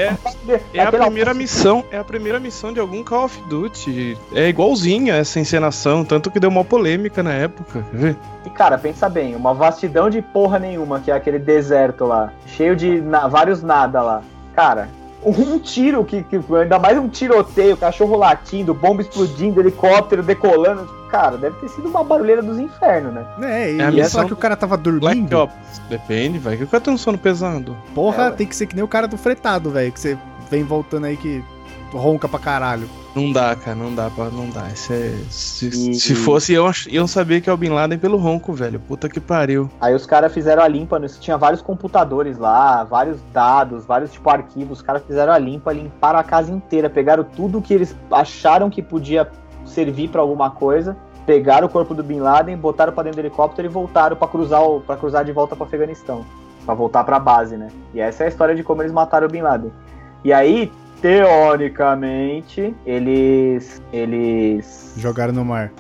é- 0.49 0.61
É 0.75 0.81
a 0.81 0.89
aquela- 0.89 1.05
primeira 1.05 1.35
missão, 1.35 1.85
é 1.91 1.99
a 1.99 2.05
primeira 2.05 2.41
missão 2.41 2.73
de 2.73 2.81
algum 2.81 3.05
Call 3.05 3.25
of 3.25 3.41
Duty. 3.49 4.17
É 4.35 4.49
igualzinha 4.49 5.15
essa 5.15 5.39
encenação, 5.39 6.05
tanto 6.05 6.31
que 6.31 6.41
deu 6.41 6.49
uma 6.49 6.65
polêmica 6.65 7.23
na 7.23 7.33
época, 7.33 7.85
quer 7.91 7.97
ver? 7.99 8.17
E, 8.47 8.51
cara, 8.51 8.79
pensa 8.79 9.09
bem, 9.09 9.35
uma 9.37 9.53
vastidão 9.53 10.09
de 10.09 10.23
porra 10.23 10.59
nenhuma, 10.59 11.01
que 11.01 11.11
é 11.11 11.15
aquele 11.15 11.39
deserto 11.39 12.05
lá, 12.07 12.33
cheio 12.47 12.75
de 12.75 13.01
na- 13.01 13.29
vários 13.29 13.63
nada 13.63 14.01
lá. 14.03 14.23
Cara, 14.57 14.89
um 15.23 15.59
tiro, 15.59 16.03
que, 16.03 16.23
que 16.23 16.41
ainda 16.55 16.79
mais 16.79 16.97
um 16.97 17.09
tiroteio, 17.09 17.77
cachorro 17.77 18.17
latindo, 18.17 18.73
bomba 18.73 19.03
explodindo, 19.03 19.61
helicóptero 19.61 20.23
decolando. 20.23 20.89
Cara, 21.11 21.37
deve 21.37 21.57
ter 21.61 21.69
sido 21.69 21.89
uma 21.89 22.03
barulheira 22.03 22.43
dos 22.43 22.59
infernos, 22.59 23.13
né? 23.13 23.25
É, 23.43 23.73
e 23.75 24.01
É 24.01 24.09
falar 24.09 24.25
que 24.25 24.33
o 24.33 24.37
cara 24.37 24.57
tava 24.57 24.77
Black 24.77 25.01
dormindo. 25.01 25.39
Ops. 25.39 25.81
Depende, 25.89 26.39
vai 26.39 26.57
que 26.57 26.65
o 26.65 26.67
cara 26.67 26.83
tem 26.83 26.93
um 26.93 26.99
sono 26.99 27.19
pesado. 27.19 27.77
Porra, 27.95 28.29
É, 28.29 28.31
tem 28.31 28.47
que 28.47 28.57
ser 28.57 28.67
que 28.67 28.75
nem 28.75 28.83
o 28.83 28.89
cara 28.89 29.07
do 29.07 29.17
fretado, 29.17 29.71
velho. 29.71 29.93
Que 29.93 30.01
você 30.01 30.19
vem 30.51 30.65
voltando 30.65 31.05
aí 31.05 31.17
que 31.17 31.45
ronca 31.93 32.29
pra 32.29 32.39
caralho. 32.39 32.89
Não 33.15 33.33
dá, 33.33 33.57
cara, 33.57 33.75
não 33.77 33.95
dá 33.95 34.11
pra. 34.11 34.27
Não 34.27 34.51
dá. 34.51 34.69
Isso 34.69 34.93
é. 34.93 35.11
Se, 35.31 35.69
E- 35.69 35.95
se 35.95 36.15
fosse, 36.15 36.53
iam, 36.53 36.71
iam 36.89 37.07
saber 37.07 37.41
que 37.41 37.49
é 37.49 37.53
o 37.53 37.57
Bin 37.57 37.71
Laden 37.71 37.99
pelo 37.99 38.17
ronco, 38.19 38.53
velho. 38.53 38.79
Puta 38.79 39.09
que 39.09 39.19
pariu. 39.21 39.71
Aí 39.81 39.95
os 39.95 40.05
caras 40.07 40.33
fizeram 40.35 40.63
a 40.63 40.69
limpa, 40.69 40.99
nisso 40.99 41.19
tinha 41.21 41.39
vários 41.39 41.63
computadores 41.63 42.37
lá, 42.39 42.85
vários 42.85 43.19
dados, 43.33 43.87
vários 43.87 44.13
tipo 44.13 44.29
arquivos. 44.29 44.79
Os 44.79 44.83
caras 44.85 45.03
fizeram 45.07 45.33
a 45.33 45.39
limpa, 45.39 45.73
limparam 45.73 46.19
a 46.19 46.25
casa 46.25 46.53
inteira, 46.53 46.91
pegaram 46.91 47.25
tudo 47.25 47.63
que 47.63 47.73
eles 47.73 47.97
acharam 48.11 48.69
que 48.69 48.83
podia 48.83 49.27
servir 49.65 50.09
pra 50.09 50.21
alguma 50.21 50.51
coisa, 50.51 50.97
pegaram 51.25 51.67
o 51.67 51.71
corpo 51.71 51.95
do 51.95 52.03
Bin 52.03 52.21
Laden, 52.21 52.57
botaram 52.57 52.93
pra 52.93 53.03
dentro 53.03 53.21
do 53.21 53.27
helicóptero 53.27 53.67
e 53.67 53.71
voltaram 53.71 54.15
pra 54.17 54.29
cruzar 54.29 54.63
o, 54.63 54.81
para 54.81 54.97
cruzar 54.97 55.25
de 55.25 55.33
volta 55.33 55.57
pro 55.57 55.65
Afeganistão, 55.65 56.25
Pra 56.65 56.75
voltar 56.75 57.03
pra 57.05 57.19
base, 57.19 57.57
né? 57.57 57.69
E 57.95 58.01
essa 58.01 58.25
é 58.25 58.27
a 58.27 58.29
história 58.29 58.55
de 58.55 58.63
como 58.63 58.83
eles 58.83 58.93
mataram 58.93 59.27
o 59.27 59.31
Bin 59.31 59.41
Laden. 59.41 59.73
E 60.25 60.33
aí 60.33 60.71
teoricamente, 61.07 62.75
eles. 62.85 63.81
Eles. 63.93 64.95
Jogaram 64.97 65.33
no 65.33 65.45
mar. 65.45 65.73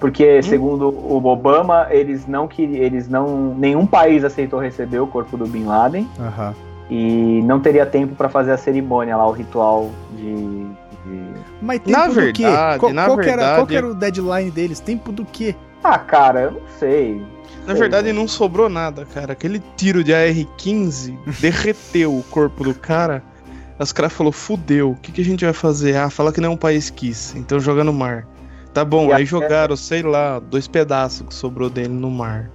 Porque, 0.00 0.42
segundo 0.42 0.88
o 0.90 1.24
Obama, 1.24 1.86
eles 1.90 2.26
não 2.26 2.46
queriam. 2.46 2.82
Eles 2.82 3.08
não. 3.08 3.54
Nenhum 3.54 3.86
país 3.86 4.24
aceitou 4.24 4.58
receber 4.60 4.98
o 4.98 5.06
corpo 5.06 5.36
do 5.36 5.46
Bin 5.46 5.64
Laden. 5.64 6.08
Aham. 6.20 6.54
E 6.90 7.40
não 7.44 7.60
teria 7.60 7.86
tempo 7.86 8.14
pra 8.14 8.28
fazer 8.28 8.52
a 8.52 8.56
cerimônia 8.58 9.16
lá, 9.16 9.26
o 9.26 9.32
ritual 9.32 9.90
de. 10.16 10.34
de- 10.34 11.34
Mas 11.62 11.78
tempo 11.80 11.98
Na 11.98 12.06
do 12.06 12.12
verdade, 12.12 12.32
quê? 12.34 12.78
Qual, 12.78 12.92
na 12.92 13.04
qual 13.06 13.18
que 13.18 13.28
era, 13.30 13.42
qual 13.42 13.66
verdade- 13.66 13.76
era 13.76 13.86
o 13.86 13.94
deadline 13.94 14.50
deles? 14.50 14.80
Tempo 14.80 15.10
do 15.10 15.24
quê? 15.24 15.54
Ah, 15.82 15.98
cara, 15.98 16.40
eu 16.42 16.50
não 16.52 16.60
sei. 16.78 17.22
Na 17.66 17.72
Sei, 17.72 17.80
verdade, 17.80 18.08
né? 18.08 18.12
não 18.12 18.28
sobrou 18.28 18.68
nada, 18.68 19.06
cara. 19.06 19.32
Aquele 19.32 19.62
tiro 19.76 20.04
de 20.04 20.12
AR-15 20.12 21.16
derreteu 21.40 22.12
o 22.14 22.22
corpo 22.30 22.62
do 22.64 22.74
cara. 22.74 23.22
Os 23.78 23.92
caras 23.92 24.12
falaram, 24.12 24.32
fudeu, 24.32 24.92
o 24.92 24.96
que, 24.96 25.10
que 25.12 25.20
a 25.20 25.24
gente 25.24 25.44
vai 25.44 25.52
fazer? 25.54 25.96
Ah, 25.96 26.08
fala 26.08 26.32
que 26.32 26.40
não 26.40 26.50
é 26.50 26.52
um 26.52 26.56
país 26.56 26.90
quis, 26.90 27.34
então 27.34 27.58
joga 27.58 27.82
no 27.82 27.92
mar. 27.92 28.26
Tá 28.72 28.84
bom, 28.84 29.04
E 29.06 29.12
aí 29.12 29.12
até- 29.14 29.24
jogaram, 29.24 29.76
sei 29.76 30.02
lá, 30.02 30.38
dois 30.38 30.66
pedaços 30.68 31.26
que 31.26 31.34
sobrou 31.34 31.68
dele 31.70 31.88
no 31.88 32.10
mar. 32.10 32.50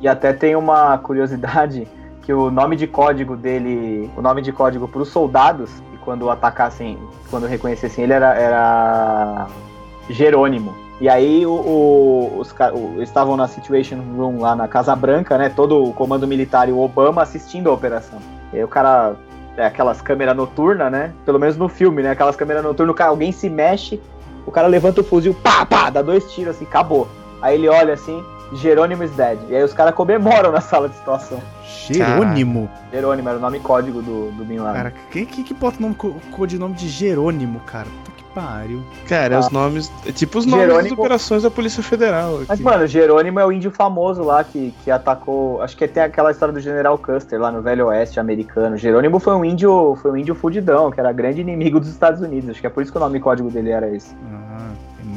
E 0.00 0.06
até 0.08 0.32
tem 0.32 0.54
uma 0.56 0.96
curiosidade 0.98 1.86
que 2.22 2.32
o 2.32 2.50
nome 2.50 2.76
de 2.76 2.86
código 2.86 3.36
dele, 3.36 4.10
o 4.16 4.20
nome 4.22 4.42
de 4.42 4.52
código 4.52 4.86
para 4.86 5.00
os 5.02 5.08
soldados, 5.08 5.70
e 5.94 5.96
quando 5.98 6.28
atacassem, 6.30 6.98
quando 7.30 7.46
reconhecessem 7.46 8.04
ele 8.04 8.12
era, 8.12 8.34
era 8.34 9.46
Jerônimo. 10.10 10.74
E 11.00 11.08
aí 11.08 11.46
o, 11.46 11.52
o- 11.52 12.38
os 12.40 12.52
o- 12.52 13.02
estavam 13.02 13.36
na 13.36 13.46
Situation 13.48 14.00
Room 14.16 14.40
lá 14.40 14.54
na 14.56 14.66
Casa 14.68 14.94
Branca, 14.96 15.38
né? 15.38 15.48
Todo 15.48 15.82
o 15.84 15.92
comando 15.92 16.26
militar 16.26 16.68
e 16.68 16.72
o 16.72 16.80
Obama 16.80 17.22
assistindo 17.22 17.70
a 17.70 17.72
operação. 17.72 18.18
E 18.52 18.56
aí 18.56 18.64
o 18.64 18.68
cara, 18.68 19.14
é, 19.58 19.66
aquelas 19.66 20.00
câmeras 20.00 20.34
noturnas, 20.36 20.90
né? 20.90 21.12
Pelo 21.26 21.38
menos 21.38 21.56
no 21.56 21.68
filme, 21.68 22.02
né? 22.02 22.12
Aquelas 22.12 22.36
câmeras 22.36 22.62
noturnas, 22.62 22.96
cara- 22.96 23.10
alguém 23.10 23.32
se 23.32 23.50
mexe, 23.50 24.00
o 24.46 24.50
cara 24.50 24.66
levanta 24.68 25.00
o 25.02 25.04
fuzil, 25.04 25.34
pá, 25.34 25.66
pá, 25.66 25.90
dá 25.90 26.00
dois 26.00 26.32
tiros 26.32 26.56
assim, 26.56 26.64
acabou. 26.64 27.06
Aí 27.42 27.56
ele 27.56 27.68
olha 27.68 27.92
assim, 27.94 28.22
Jerônimo 28.54 29.02
is 29.04 29.10
dead. 29.10 29.38
E 29.48 29.54
aí 29.56 29.62
os 29.62 29.74
caras 29.74 29.94
comemoram 29.94 30.50
na 30.50 30.60
sala 30.62 30.88
de 30.88 30.94
situação. 30.96 31.38
Jerônimo. 31.86 32.70
Jerônimo 32.92 33.28
era 33.28 33.38
o 33.38 33.40
nome 33.40 33.60
código 33.60 34.00
do, 34.00 34.30
do 34.32 34.44
Bin 34.44 34.58
Laden. 34.58 34.74
Cara, 34.82 34.94
quem 35.10 35.24
que, 35.26 35.42
que 35.42 35.54
bota 35.54 35.78
o 35.78 35.82
nome, 35.82 35.94
co- 35.94 36.14
codinome 36.32 36.74
de 36.74 36.88
Jerônimo, 36.88 37.60
cara? 37.60 37.86
Pariu. 38.40 38.82
Cara, 39.08 39.36
Ah. 39.36 39.40
os 39.40 39.50
nomes. 39.50 39.90
É 40.06 40.12
tipo 40.12 40.38
os 40.38 40.46
nomes 40.46 40.66
Jerônimo- 40.66 40.90
das 40.96 40.98
operações 40.98 41.42
da 41.42 41.50
Polícia 41.50 41.82
Federal. 41.82 42.36
Aqui. 42.36 42.46
Mas, 42.48 42.60
mano, 42.60 42.86
Jerônimo 42.86 43.40
é 43.40 43.44
o 43.46 43.50
índio 43.52 43.70
famoso 43.70 44.22
lá 44.22 44.44
que, 44.44 44.72
que 44.84 44.90
atacou. 44.90 45.60
Acho 45.62 45.76
que 45.76 45.88
tem 45.88 46.02
aquela 46.02 46.30
história 46.30 46.52
do 46.54 46.60
General 46.60 46.96
Custer 46.98 47.40
lá 47.40 47.50
no 47.50 47.60
Velho 47.62 47.86
Oeste 47.86 48.20
americano. 48.20 48.76
Jerônimo 48.76 49.18
foi 49.18 49.34
um 49.34 49.44
índio, 49.44 49.96
foi 50.00 50.10
um 50.12 50.16
índio 50.16 50.34
fudidão, 50.34 50.90
que 50.90 51.00
era 51.00 51.10
grande 51.12 51.40
inimigo 51.40 51.80
dos 51.80 51.88
Estados 51.88 52.20
Unidos. 52.20 52.50
Acho 52.50 52.60
que 52.60 52.66
é 52.66 52.70
por 52.70 52.82
isso 52.82 52.92
que 52.92 52.98
o 52.98 53.00
nome 53.00 53.18
código 53.20 53.50
dele 53.50 53.70
era 53.70 53.88
esse. 53.94 54.14
Ah, 54.32 54.68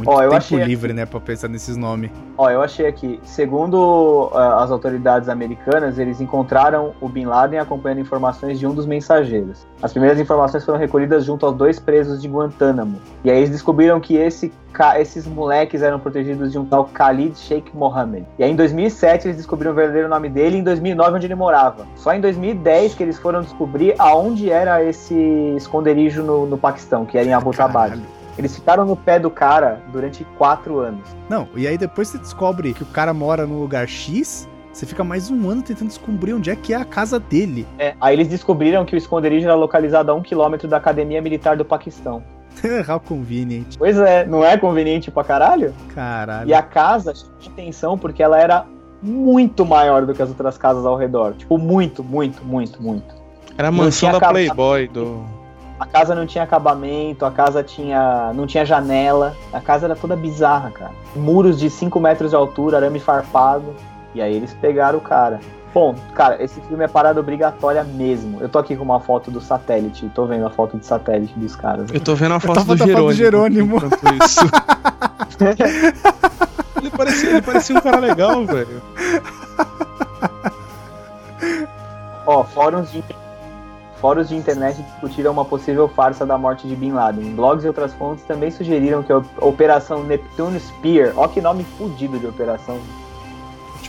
muito 0.02 0.10
Ó, 0.10 0.22
eu 0.22 0.30
tempo 0.30 0.36
achei 0.36 0.64
livre, 0.64 0.94
né, 0.94 1.06
pra 1.06 1.20
pensar 1.20 1.48
nesses 1.48 1.78
nomes. 1.78 2.12
Ó, 2.38 2.50
eu 2.50 2.62
achei 2.62 2.88
aqui. 2.88 3.20
Segundo 3.24 4.32
ah, 4.34 4.64
as 4.64 4.72
autoridades 4.72 5.30
americanas, 5.30 6.00
eles 6.00 6.20
encontraram 6.20 6.94
o 7.00 7.08
Bin 7.08 7.26
Laden 7.26 7.60
acompanhando 7.60 8.00
informações 8.00 8.60
de 8.60 8.66
um 8.66 8.74
dos 8.74 8.86
mensageiros. 8.86 9.66
As 9.82 9.92
primeiras 9.92 10.20
informações 10.20 10.66
foram 10.66 10.80
recolhidas 10.80 11.26
junto 11.26 11.46
aos 11.46 11.56
dois 11.56 11.80
presos 11.80 12.22
de 12.22 12.28
Guantánamo. 12.28 12.98
E 13.24 13.30
aí 13.30 13.38
eles 13.38 13.50
descobriram 13.50 14.00
que 14.00 14.16
esse, 14.16 14.52
esses 15.00 15.28
moleques 15.28 15.82
eram 15.82 16.00
protegidos 16.00 16.52
de 16.52 16.58
um 16.58 16.66
tal 16.66 16.90
Khalid 16.94 17.38
Sheikh 17.38 17.76
Mohammed. 17.76 18.26
E 18.40 18.44
aí 18.44 18.52
em 18.52 18.56
2007 18.56 19.28
eles 19.28 19.38
descobriram 19.38 19.72
o 19.72 19.76
verdadeiro 19.76 20.08
nome 20.08 20.30
dele 20.30 20.58
e 20.58 20.60
em 20.60 20.64
2009 20.64 21.18
onde 21.18 21.28
ele 21.28 21.36
morava. 21.36 21.86
Só 21.96 22.14
em 22.14 22.22
2010 22.22 22.96
que 22.96 23.04
eles 23.04 23.20
foram 23.20 23.42
descobrir 23.42 23.96
aonde 24.00 24.50
era 24.50 24.84
esse 24.84 25.14
esconderijo 25.56 26.24
no, 26.24 26.46
no 26.46 26.58
Paquistão, 26.58 27.06
que 27.06 27.18
era 27.18 27.28
em 27.28 27.34
Abbottabad. 27.34 27.92
Caralho. 27.92 28.21
Eles 28.38 28.56
ficaram 28.56 28.86
no 28.86 28.96
pé 28.96 29.20
do 29.20 29.30
cara 29.30 29.82
durante 29.92 30.24
quatro 30.38 30.80
anos. 30.80 31.08
Não, 31.30 31.48
e 31.56 31.68
aí 31.68 31.78
depois 31.78 32.08
você 32.08 32.18
descobre 32.18 32.74
que 32.74 32.84
o 32.84 32.88
cara 32.88 33.14
mora 33.14 33.46
no 33.46 33.60
lugar 33.60 33.88
X, 33.88 34.48
você 34.72 34.86
fica 34.86 35.04
mais 35.04 35.30
um 35.30 35.50
ano 35.50 35.62
tentando 35.62 35.90
descobrir 35.90 36.34
onde 36.34 36.50
é 36.50 36.56
que 36.56 36.74
é 36.74 36.78
a 36.78 36.86
casa 36.86 37.20
dele. 37.20 37.68
É, 37.78 37.94
aí 38.00 38.16
eles 38.16 38.28
descobriram 38.28 38.86
que 38.86 38.96
o 38.96 38.98
esconderijo 38.98 39.46
era 39.46 39.56
localizado 39.56 40.12
a 40.12 40.16
um 40.16 40.22
quilômetro 40.22 40.68
da 40.68 40.78
Academia 40.78 41.22
Militar 41.22 41.58
do 41.58 41.66
Paquistão. 41.66 42.24
How 42.88 43.00
convenient. 43.00 43.78
Pois 43.78 43.98
é, 43.98 44.26
não 44.26 44.44
é 44.44 44.58
conveniente 44.58 45.12
pra 45.12 45.24
caralho? 45.24 45.74
Caralho. 45.94 46.50
E 46.50 46.54
a 46.54 46.62
casa 46.62 47.14
chamou 47.14 47.34
atenção 47.52 47.98
porque 47.98 48.24
ela 48.24 48.40
era 48.40 48.66
muito 49.02 49.66
maior 49.66 50.06
do 50.06 50.14
que 50.14 50.22
as 50.22 50.30
outras 50.30 50.58
casas 50.58 50.86
ao 50.86 50.96
redor. 50.96 51.34
Tipo, 51.34 51.58
muito, 51.58 52.04
muito, 52.04 52.44
muito, 52.44 52.82
muito. 52.82 53.22
Era 53.58 53.70
a 53.70 53.72
mansão 53.72 54.12
da. 54.12 54.30
Playboy 54.30 54.88
do. 54.88 55.26
A 55.82 55.86
casa 55.88 56.14
não 56.14 56.28
tinha 56.28 56.44
acabamento, 56.44 57.26
a 57.26 57.32
casa 57.32 57.64
tinha. 57.64 58.32
não 58.36 58.46
tinha 58.46 58.64
janela. 58.64 59.36
A 59.52 59.60
casa 59.60 59.88
era 59.88 59.96
toda 59.96 60.16
bizarra, 60.16 60.70
cara. 60.70 60.92
Muros 61.16 61.60
de 61.60 61.72
5 61.72 62.00
metros 62.00 62.30
de 62.30 62.36
altura, 62.36 62.78
arame 62.78 63.00
farpado. 63.00 63.74
E 64.14 64.22
aí 64.22 64.36
eles 64.36 64.54
pegaram 64.54 65.00
o 65.00 65.02
cara. 65.02 65.40
Bom, 65.74 65.96
cara, 66.14 66.42
esse 66.44 66.62
filme 66.62 66.84
é 66.84 66.88
parada 66.88 67.20
obrigatória 67.20 67.84
mesmo. 67.84 68.40
Eu 68.40 68.48
tô 68.48 68.60
aqui 68.60 68.76
com 68.76 68.84
uma 68.84 69.00
foto 69.00 69.32
do 69.32 69.42
satélite, 69.42 70.08
tô 70.14 70.28
vendo 70.28 70.46
a 70.46 70.52
foto 70.52 70.78
de 70.78 70.86
satélite 70.86 71.34
dos 71.36 71.56
caras. 71.56 71.90
Eu 71.92 72.00
tô 72.00 72.14
vendo 72.14 72.36
a 72.36 72.40
foto, 72.40 72.64
do, 72.64 72.76
da 72.76 72.78
foto 72.78 72.88
do 73.08 73.14
Jerônimo. 73.14 73.14
Jerônimo. 73.14 73.78
isso. 74.24 74.42
ele, 76.80 76.92
parecia, 76.92 77.30
ele 77.32 77.42
parecia 77.42 77.76
um 77.76 77.82
cara 77.82 77.98
legal, 77.98 78.46
velho. 78.46 78.84
Ó, 82.28 82.44
fóruns 82.44 82.92
de, 82.92 83.04
fóruns 84.02 84.28
de 84.30 84.36
internet 84.36 84.82
discutiram 84.82 85.32
uma 85.32 85.46
possível 85.46 85.88
farsa 85.88 86.26
da 86.26 86.38
morte 86.38 86.68
de 86.68 86.76
Bin 86.76 86.92
Laden. 86.92 87.36
Blogs 87.36 87.64
e 87.64 87.68
outras 87.68 87.94
fontes 87.94 88.24
também 88.26 88.50
sugeriram 88.50 89.04
que 89.04 89.14
a 89.14 89.22
Operação 89.40 90.04
Neptune 90.04 90.60
Spear, 90.60 91.14
ó 91.16 91.28
que 91.28 91.40
nome 91.40 91.64
fudido 91.78 92.18
de 92.20 92.26
operação, 92.26 92.78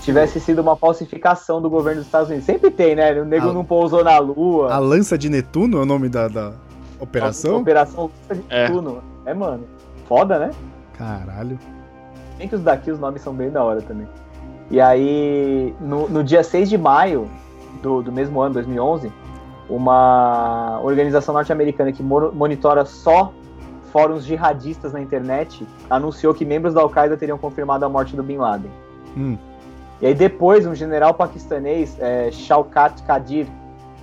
tivesse 0.03 0.39
sido 0.41 0.61
uma 0.61 0.77
falsificação 0.77 1.63
do 1.63 1.71
governo 1.71 2.01
dos 2.01 2.07
Estados 2.07 2.29
Unidos. 2.29 2.45
Sempre 2.45 2.71
tem, 2.71 2.95
né? 2.95 3.13
O 3.21 3.25
nego 3.25 3.51
A- 3.51 3.53
não 3.53 3.65
pousou 3.65 4.05
na 4.05 4.19
lua. 4.19 4.73
A 4.73 4.79
lança 4.79 5.17
de 5.17 5.29
Netuno 5.29 5.79
é 5.79 5.83
o 5.83 5.87
nome 5.87 6.09
da, 6.09 6.29
da 6.29 6.53
operação? 7.01 7.59
Operação 7.61 8.11
Lança 8.29 8.43
de 8.43 8.55
É. 8.55 8.63
Neptuno. 8.65 9.03
É, 9.25 9.33
mano. 9.33 9.65
Foda, 10.09 10.39
né? 10.39 10.51
Caralho. 10.99 11.59
Bem 12.37 12.49
que 12.49 12.55
os 12.55 12.63
daqui, 12.63 12.91
os 12.91 12.99
nomes 12.99 13.23
são 13.23 13.33
bem 13.33 13.51
da 13.51 13.63
hora 13.63 13.81
também. 13.81 14.07
E 14.71 14.81
aí, 14.81 15.75
no, 15.81 16.09
no 16.09 16.25
dia 16.25 16.43
6 16.43 16.69
de 16.69 16.77
maio 16.77 17.29
do, 17.83 18.03
do 18.03 18.11
mesmo 18.11 18.41
ano, 18.41 18.55
2011, 18.55 19.13
uma 19.75 20.81
organização 20.83 21.35
norte-americana 21.35 21.93
que 21.93 22.03
mo- 22.03 22.33
monitora 22.33 22.85
só 22.85 23.33
fóruns 23.93 24.25
jihadistas 24.25 24.93
na 24.93 25.01
internet 25.01 25.67
anunciou 25.89 26.33
que 26.33 26.45
membros 26.45 26.75
da 26.75 26.81
Al-Qaeda 26.81 27.17
teriam 27.17 27.39
confirmado 27.39 27.85
a 27.85 27.89
morte 27.89 28.17
do 28.17 28.23
Bin 28.23 28.39
Laden. 28.39 28.71
Hum. 29.17 29.37
E 30.01 30.07
aí 30.07 30.15
depois, 30.15 30.67
um 30.67 30.75
general 30.75 31.15
paquistanês, 31.15 31.97
é, 32.01 32.31
Shaukat 32.31 33.03
Qadir, 33.03 33.47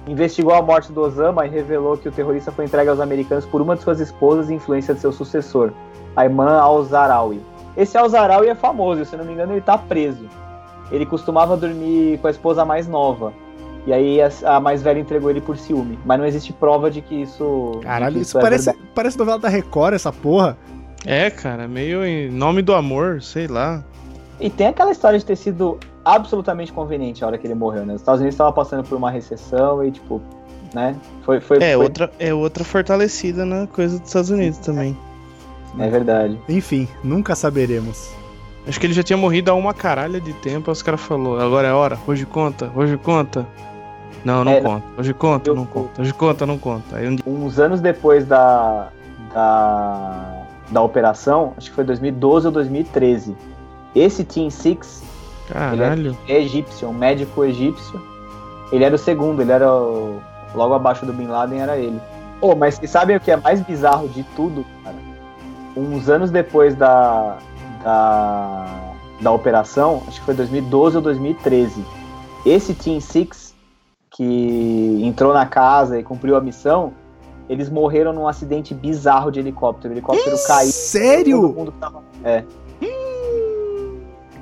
investigou 0.07 0.53
a 0.53 0.61
morte 0.61 0.91
do 0.91 1.01
Osama 1.01 1.45
e 1.45 1.49
revelou 1.49 1.97
que 1.97 2.07
o 2.07 2.11
terrorista 2.11 2.51
foi 2.51 2.65
entregue 2.65 2.89
aos 2.89 2.99
americanos 2.99 3.45
por 3.45 3.61
uma 3.61 3.75
de 3.75 3.81
suas 3.81 3.99
esposas 3.99 4.49
e 4.49 4.53
influência 4.53 4.93
de 4.93 5.01
seu 5.01 5.11
sucessor, 5.11 5.71
Ayman 6.15 6.59
al-Zarawi. 6.59 7.41
Esse 7.75 7.97
al-Zarawi 7.97 8.47
é 8.47 8.55
famoso, 8.55 9.05
se 9.05 9.15
não 9.17 9.25
me 9.25 9.33
engano 9.33 9.53
ele 9.53 9.61
tá 9.61 9.77
preso. 9.77 10.25
Ele 10.91 11.05
costumava 11.05 11.57
dormir 11.57 12.17
com 12.19 12.27
a 12.27 12.31
esposa 12.31 12.63
mais 12.65 12.87
nova. 12.87 13.33
E 13.87 13.93
aí 13.93 14.21
a, 14.21 14.29
a 14.45 14.59
mais 14.59 14.81
velha 14.81 14.99
entregou 14.99 15.29
ele 15.29 15.41
por 15.41 15.57
ciúme. 15.57 15.97
Mas 16.05 16.19
não 16.19 16.25
existe 16.25 16.53
prova 16.53 16.91
de 16.91 17.01
que 17.01 17.15
isso. 17.21 17.79
Caralho, 17.81 18.15
que 18.15 18.21
isso 18.21 18.37
é 18.37 18.41
parece, 18.41 18.65
verdade. 18.65 18.87
parece 18.93 19.17
novela 19.17 19.39
da 19.39 19.49
Record, 19.49 19.93
essa 19.93 20.11
porra. 20.11 20.57
É, 21.05 21.29
cara, 21.29 21.67
meio 21.67 22.03
em 22.05 22.29
nome 22.29 22.61
do 22.61 22.73
amor, 22.73 23.21
sei 23.21 23.47
lá. 23.47 23.83
E 24.39 24.49
tem 24.49 24.67
aquela 24.67 24.91
história 24.91 25.17
de 25.17 25.25
ter 25.25 25.35
sido 25.35 25.77
absolutamente 26.03 26.71
conveniente 26.71 27.23
a 27.23 27.27
hora 27.27 27.37
que 27.37 27.47
ele 27.47 27.55
morreu, 27.55 27.85
né? 27.85 27.93
Os 27.95 28.01
Estados 28.01 28.19
Unidos 28.19 28.35
estavam 28.35 28.53
passando 28.53 28.83
por 28.83 28.97
uma 28.97 29.09
recessão 29.09 29.83
e, 29.83 29.91
tipo, 29.91 30.21
né? 30.73 30.95
Foi. 31.23 31.39
foi 31.39 31.57
É, 31.57 31.73
foi- 31.73 31.75
outra, 31.75 32.11
é 32.19 32.33
outra 32.33 32.63
fortalecida 32.63 33.45
na 33.45 33.65
coisa 33.67 33.97
dos 33.97 34.07
Estados 34.07 34.29
Unidos 34.29 34.59
também. 34.59 34.95
É 35.77 35.89
verdade. 35.89 36.37
Enfim, 36.49 36.87
nunca 37.03 37.35
saberemos. 37.35 38.09
Acho 38.67 38.79
que 38.79 38.85
ele 38.85 38.93
já 38.93 39.03
tinha 39.03 39.17
morrido 39.17 39.49
há 39.51 39.53
uma 39.53 39.73
caralha 39.73 40.19
de 40.19 40.33
tempo, 40.33 40.69
aí 40.69 40.73
os 40.73 40.81
caras 40.81 40.99
falaram, 41.01 41.39
agora 41.39 41.67
é 41.69 41.73
hora, 41.73 41.97
hoje 42.05 42.25
conta, 42.25 42.71
hoje 42.75 42.97
conta. 42.97 43.47
Não, 44.23 44.43
não 44.43 44.51
É, 44.51 44.61
conta. 44.61 44.83
Hoje 44.97 45.13
conta, 45.13 45.49
eu- 45.49 45.55
não 45.55 45.65
conta. 45.65 46.01
Hoje 46.01 46.13
conta, 46.13 46.45
não 46.45 46.57
conta. 46.57 46.97
Aí 46.97 47.07
um 47.25 47.45
uns 47.45 47.59
anos 47.59 47.79
depois 47.81 48.25
da, 48.25 48.89
da, 49.33 50.41
da 50.69 50.81
operação, 50.81 51.53
acho 51.57 51.69
que 51.69 51.75
foi 51.75 51.83
2012 51.83 52.45
ou 52.47 52.51
2013, 52.51 53.35
esse 53.95 54.23
Team 54.23 54.49
Six 54.49 55.03
Caralho. 55.47 56.15
é 56.27 56.41
egípcio, 56.41 56.89
um 56.89 56.93
médico 56.93 57.43
egípcio. 57.43 58.01
Ele 58.71 58.83
era 58.83 58.93
o 58.93 58.99
segundo, 58.99 59.41
ele 59.41 59.51
era 59.51 59.71
o- 59.73 60.19
logo 60.53 60.73
abaixo 60.73 61.05
do 61.05 61.13
Bin 61.13 61.27
Laden, 61.27 61.59
era 61.61 61.77
ele. 61.77 61.99
Pô, 62.39 62.55
mas 62.55 62.75
vocês 62.75 62.91
sabem 62.91 63.15
o 63.15 63.19
que 63.19 63.31
é 63.31 63.35
mais 63.37 63.61
bizarro 63.61 64.07
de 64.09 64.23
tudo, 64.35 64.65
cara? 64.83 64.95
Uns 65.75 66.07
anos 66.09 66.29
depois 66.31 66.75
da, 66.75 67.37
da, 67.83 68.65
da 69.21 69.31
operação, 69.31 70.03
acho 70.07 70.19
que 70.19 70.25
foi 70.25 70.33
2012 70.33 70.95
ou 70.97 71.01
2013, 71.01 71.83
esse 72.45 72.73
Team 72.73 72.99
Six, 73.01 73.48
que 74.19 74.99
entrou 75.01 75.33
na 75.33 75.45
casa 75.45 75.97
e 75.97 76.03
cumpriu 76.03 76.35
a 76.35 76.41
missão, 76.41 76.91
eles 77.47 77.69
morreram 77.69 78.11
num 78.11 78.27
acidente 78.27 78.73
bizarro 78.73 79.31
de 79.31 79.39
helicóptero. 79.39 79.93
O 79.93 79.95
helicóptero 79.95 80.35
caiu. 80.45 80.69
Sério? 80.73 81.41
Todo 81.41 81.53
mundo 81.53 81.71
tava... 81.79 82.03
É. 82.21 82.43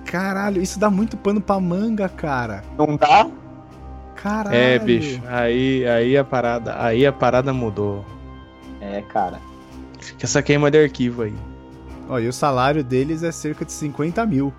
Caralho, 0.04 0.64
isso 0.64 0.80
dá 0.80 0.90
muito 0.90 1.16
pano 1.16 1.40
pra 1.40 1.60
manga, 1.60 2.10
cara. 2.10 2.64
Não 2.76 2.95
dá? 2.95 3.28
Caralho. 4.16 4.56
É, 4.56 4.80
bicho. 4.80 5.22
Aí, 5.28 5.86
aí 5.88 6.18
a 6.18 6.24
parada, 6.24 6.76
aí 6.82 7.06
a 7.06 7.14
parada 7.14 7.54
mudou. 7.54 8.04
É, 8.82 9.02
cara. 9.04 9.40
Fica 9.99 10.26
essa 10.26 10.41
queima 10.41 10.72
de 10.72 10.82
arquivo 10.82 11.22
aí. 11.22 11.36
Ó, 12.10 12.18
e 12.18 12.28
o 12.28 12.34
salário 12.34 12.84
deles 12.84 13.22
é 13.22 13.32
cerca 13.32 13.64
de 13.64 13.72
50 13.72 14.26
mil. 14.26 14.52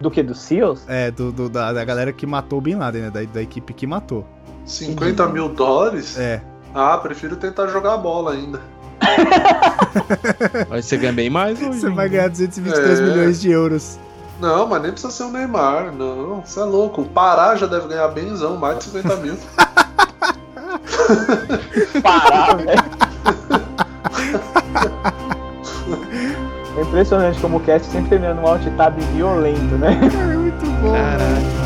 Do 0.00 0.10
que? 0.12 0.22
Dos 0.22 0.38
SEALs? 0.38 0.84
É, 0.88 1.10
do, 1.10 1.32
do- 1.32 1.48
da, 1.48 1.72
da 1.72 1.84
galera 1.84 2.12
que 2.12 2.24
matou 2.24 2.58
o 2.60 2.62
Bin 2.62 2.76
Laden, 2.76 3.02
né? 3.02 3.10
Da, 3.10 3.20
da 3.24 3.42
equipe 3.42 3.72
que 3.74 3.86
matou. 3.86 4.24
50 4.70 5.26
mil 5.28 5.48
dólares? 5.48 6.18
É. 6.18 6.40
Ah, 6.74 6.96
prefiro 6.98 7.36
tentar 7.36 7.66
jogar 7.68 7.96
bola 7.96 8.32
ainda. 8.32 8.60
Vai 10.68 10.82
você 10.82 10.96
ganha 10.96 11.12
bem 11.12 11.30
mais 11.30 11.60
hoje. 11.60 11.80
Você 11.80 11.90
vai 11.90 12.08
ganhar 12.08 12.28
223 12.28 13.00
É. 13.00 13.02
milhões 13.02 13.40
de 13.40 13.50
euros. 13.50 13.98
Não, 14.38 14.66
mas 14.66 14.82
nem 14.82 14.92
precisa 14.92 15.12
ser 15.12 15.24
o 15.24 15.30
Neymar, 15.30 15.92
não. 15.92 16.42
Você 16.44 16.60
é 16.60 16.64
louco. 16.64 17.02
O 17.02 17.06
Pará 17.06 17.56
já 17.56 17.66
deve 17.66 17.88
ganhar 17.88 18.08
benzão, 18.08 18.56
mais 18.56 18.78
de 18.78 18.84
50 18.84 19.16
mil. 19.16 19.36
Parar, 22.02 22.56
velho. 22.56 22.70
É 26.76 26.82
impressionante 26.82 27.40
como 27.40 27.56
o 27.58 27.60
cast 27.60 27.90
sempre 27.90 28.10
termina 28.10 28.34
num 28.34 28.46
alt 28.46 28.62
tab 28.76 28.98
violento, 29.14 29.74
né? 29.76 29.98
É 30.02 30.36
muito 30.36 30.64
bom. 30.80 30.92
Caralho. 30.92 31.59